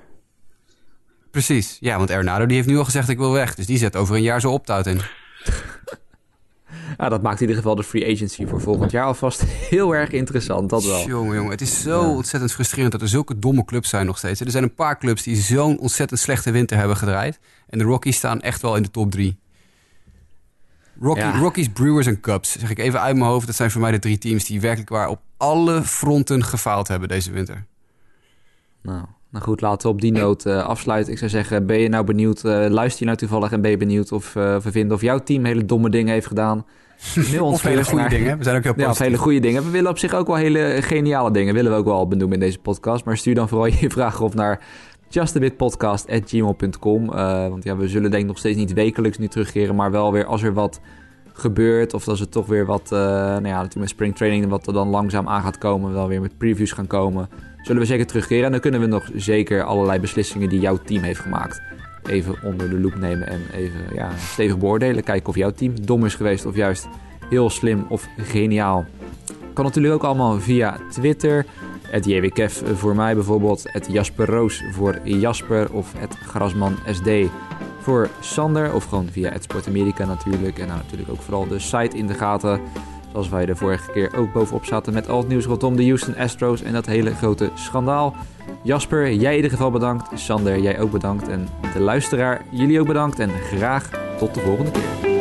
Precies. 1.34 1.78
Ja, 1.80 1.98
want 1.98 2.10
Ernado 2.10 2.46
die 2.46 2.56
heeft 2.56 2.68
nu 2.68 2.78
al 2.78 2.86
gezegd 2.86 3.10
ik 3.10 3.18
wil 3.18 3.32
weg. 3.32 3.56
Dus 3.56 3.66
die 3.66 3.78
zet 3.78 3.96
over 3.96 4.16
een 4.16 4.22
jaar 4.22 4.42
zo 4.42 4.52
opt 4.52 4.86
in. 4.86 5.02
Ja, 6.98 7.10
dat 7.10 7.22
maakt 7.22 7.36
in 7.36 7.42
ieder 7.42 7.56
geval 7.56 7.76
de 7.76 7.84
free 7.84 8.14
agency 8.14 8.46
voor 8.46 8.62
volgend 8.62 8.92
jaar 8.92 9.06
alvast 9.06 9.42
heel 9.70 9.96
erg 9.96 10.10
interessant. 10.10 10.70
Dat 10.70 10.84
wel. 10.84 11.08
Jongen, 11.08 11.36
jongen. 11.36 11.52
Het 11.52 11.62
is 11.62 11.82
zo 11.82 12.02
ontzettend 12.02 12.52
frustrerend 12.52 12.92
dat 12.92 13.02
er 13.02 13.08
zulke 13.08 13.40
domme 13.40 13.66
clubs 13.66 13.90
zijn 13.90 14.06
nog 14.06 14.18
steeds. 14.18 14.40
Er 14.40 14.52
zijn 14.52 14.64
een 14.64 14.74
paar 14.74 14.98
clubs 14.98 15.24
die 15.24 15.36
zo'n 15.36 15.80
ontzettend 15.80 16.20
slechte 16.20 16.52
winter 16.52 16.78
hebben 16.78 16.98
gedraaid. 16.98 17.40
En 17.70 17.78
de 17.78 17.84
Rockies 17.84 18.16
staan 18.16 18.42
echt 18.42 18.62
wel 18.62 18.76
in 18.76 18.84
de 18.84 18.92
top 18.92 19.12
drie. 19.12 19.40
Rocky, 21.00 21.38
Rockies, 21.38 21.70
Brewers 21.70 22.08
en 22.08 22.20
Cubs. 22.20 22.52
Zeg 22.52 22.70
ik 22.70 22.80
even 22.80 23.02
uit 23.02 23.16
mijn 23.16 23.30
hoofd. 23.30 23.46
Dat 23.46 23.56
zijn 23.56 23.72
voor 23.72 23.82
mij 23.82 23.92
de 23.92 24.00
drie 24.00 24.18
teams 24.18 24.46
die 24.46 24.62
werkelijk 24.62 24.90
waar 24.90 25.08
op 25.08 25.22
alle 25.38 25.84
fronten 25.84 26.44
gefaald 26.44 26.88
hebben 26.88 27.08
deze 27.10 27.32
winter. 27.32 27.66
Nou, 28.82 29.06
nou 29.34 29.46
goed, 29.46 29.62
laten 29.62 29.88
we 29.88 29.94
op 29.94 30.02
die 30.02 30.12
noot 30.12 30.46
uh, 30.46 30.66
afsluiten. 30.66 31.12
Ik 31.12 31.18
zou 31.18 31.30
zeggen, 31.30 31.66
ben 31.66 31.80
je 31.80 31.90
nou 31.90 32.04
benieuwd, 32.04 32.44
uh, 32.46 32.66
luister 32.70 33.00
je 33.00 33.06
nou 33.06 33.18
toevallig 33.18 33.52
en 33.52 33.62
ben 33.62 33.72
je 33.72 33.78
benieuwd 33.78 34.12
of 34.12 34.36
uh, 34.36 34.58
we 34.58 34.72
vinden 34.72 34.96
of 34.96 35.02
jouw 35.02 35.20
team 35.20 35.46
hele 35.46 35.66
domme 35.66 35.90
dingen 35.90 36.14
heeft 36.14 36.28
gedaan? 36.28 36.66
Mail 37.32 37.46
ons 37.46 37.56
of 37.56 37.62
hele 37.62 37.86
goede 37.86 38.10
dingen. 38.10 38.38
We 38.38 38.44
zijn 38.44 38.58
ook 38.58 38.64
heel 38.64 38.74
positief. 38.74 38.98
Ja, 38.98 39.04
hele 39.04 39.18
goede 39.18 39.40
dingen. 39.40 39.64
We 39.64 39.70
willen 39.70 39.90
op 39.90 39.98
zich 39.98 40.14
ook 40.14 40.28
wel 40.28 40.36
hele 40.36 40.78
geniale 40.82 41.32
dingen. 41.32 41.54
Willen 41.54 41.72
we 41.72 41.78
ook 41.78 41.86
wel 41.86 42.08
benoemen 42.08 42.34
in 42.34 42.44
deze 42.44 42.60
podcast. 42.60 43.06
Maar 43.06 43.18
stuur 43.18 43.36
dan 43.36 43.50
vooral 43.50 43.68
je 43.82 43.90
vragen 43.90 44.26
op 44.26 44.34
naar 44.34 44.60
justabitpodcast.gmail.com. 45.10 47.06
Want 47.50 47.64
ja, 47.64 47.78
we 47.78 47.88
zullen 47.88 48.12
denk 48.12 48.24
ik 48.24 48.30
nog 48.30 48.38
steeds 48.38 48.58
niet 48.58 48.74
wekelijks 48.74 49.18
nu 49.18 49.28
terugkeren. 49.28 49.76
Maar 49.76 49.92
wel 49.92 50.12
weer 50.12 50.26
als 50.26 50.44
er 50.44 50.54
wat 50.54 50.80
gebeurt. 51.34 51.94
Of 51.94 52.08
als 52.08 52.20
er 52.20 52.30
toch 52.30 52.46
weer 52.46 52.66
wat, 52.66 52.90
nou 52.90 53.48
ja, 53.48 53.56
natuurlijk 53.56 53.76
met 53.76 53.90
springtraining 53.90 54.50
wat 54.50 54.68
er 54.68 54.74
dan 54.74 54.88
langzaam 54.88 55.28
aan 55.28 55.42
gaat 55.42 55.58
komen. 55.58 55.94
Wel 55.94 56.08
weer 56.08 56.22
met 56.22 56.38
previews 56.38 56.72
gaan 56.72 56.88
komen 56.88 57.30
zullen 57.64 57.82
we 57.82 57.88
zeker 57.88 58.06
terugkeren. 58.06 58.46
En 58.46 58.52
dan 58.52 58.60
kunnen 58.60 58.80
we 58.80 58.86
nog 58.86 59.10
zeker 59.16 59.64
allerlei 59.64 60.00
beslissingen 60.00 60.50
die 60.50 60.60
jouw 60.60 60.78
team 60.78 61.04
heeft 61.04 61.20
gemaakt 61.20 61.62
even 62.10 62.36
onder 62.44 62.70
de 62.70 62.80
loep 62.80 62.96
nemen 62.96 63.28
en 63.28 63.42
even 63.54 63.80
ja, 63.94 64.12
stevig 64.18 64.58
beoordelen. 64.58 65.04
Kijken 65.04 65.30
of 65.30 65.36
jouw 65.36 65.52
team 65.52 65.86
dom 65.86 66.06
is 66.06 66.16
geweest 66.16 66.46
of 66.46 66.56
juist 66.56 66.88
heel 67.30 67.50
slim 67.50 67.86
of 67.90 68.08
geniaal. 68.18 68.86
Kan 69.54 69.66
natuurlijk 69.66 69.94
ook 69.94 70.04
allemaal 70.04 70.40
via 70.40 70.78
Twitter. 70.92 71.46
Het 71.82 72.06
JWKF 72.06 72.64
voor 72.74 72.96
mij 72.96 73.16
bijvoorbeeld. 73.16 73.64
Het 73.64 73.88
Jasper 73.92 74.26
Roos 74.26 74.64
voor 74.72 75.00
Jasper. 75.04 75.74
Of 75.74 75.94
het 75.98 76.16
Grasman 76.16 76.76
SD 76.92 77.10
voor 77.80 78.10
Sander. 78.20 78.74
Of 78.74 78.86
gewoon 78.86 79.08
via 79.12 79.32
het 79.32 79.44
Sport 79.44 79.66
natuurlijk. 79.98 80.60
En 80.60 80.68
nou, 80.68 80.80
natuurlijk 80.80 81.12
ook 81.12 81.22
vooral 81.22 81.48
de 81.48 81.60
site 81.60 81.98
in 81.98 82.08
de 82.08 82.14
gaten. 82.14 82.62
Zoals 83.14 83.30
wij 83.30 83.46
de 83.46 83.56
vorige 83.56 83.92
keer 83.92 84.16
ook 84.16 84.34
bovenop 84.34 84.66
zaten 84.66 84.94
met 84.94 85.10
al 85.10 85.18
het 85.18 85.28
nieuws 85.28 85.46
rondom 85.46 85.76
de 85.76 85.86
Houston 85.86 86.16
Astros 86.18 86.62
en 86.62 86.74
dat 86.74 86.86
hele 86.86 87.16
grote 87.16 87.50
schandaal. 87.54 88.16
Jasper, 88.64 89.14
jij 89.14 89.30
in 89.30 89.36
ieder 89.36 89.52
geval 89.52 89.72
bedankt. 89.72 90.20
Sander, 90.20 90.60
jij 90.60 90.80
ook 90.80 90.92
bedankt. 90.92 91.28
En 91.28 91.48
de 91.74 91.80
luisteraar, 91.80 92.42
jullie 92.50 92.80
ook 92.80 92.88
bedankt. 92.88 93.20
En 93.20 93.30
graag 93.30 93.90
tot 94.18 94.34
de 94.34 94.40
volgende 94.40 94.72
keer. 94.72 95.13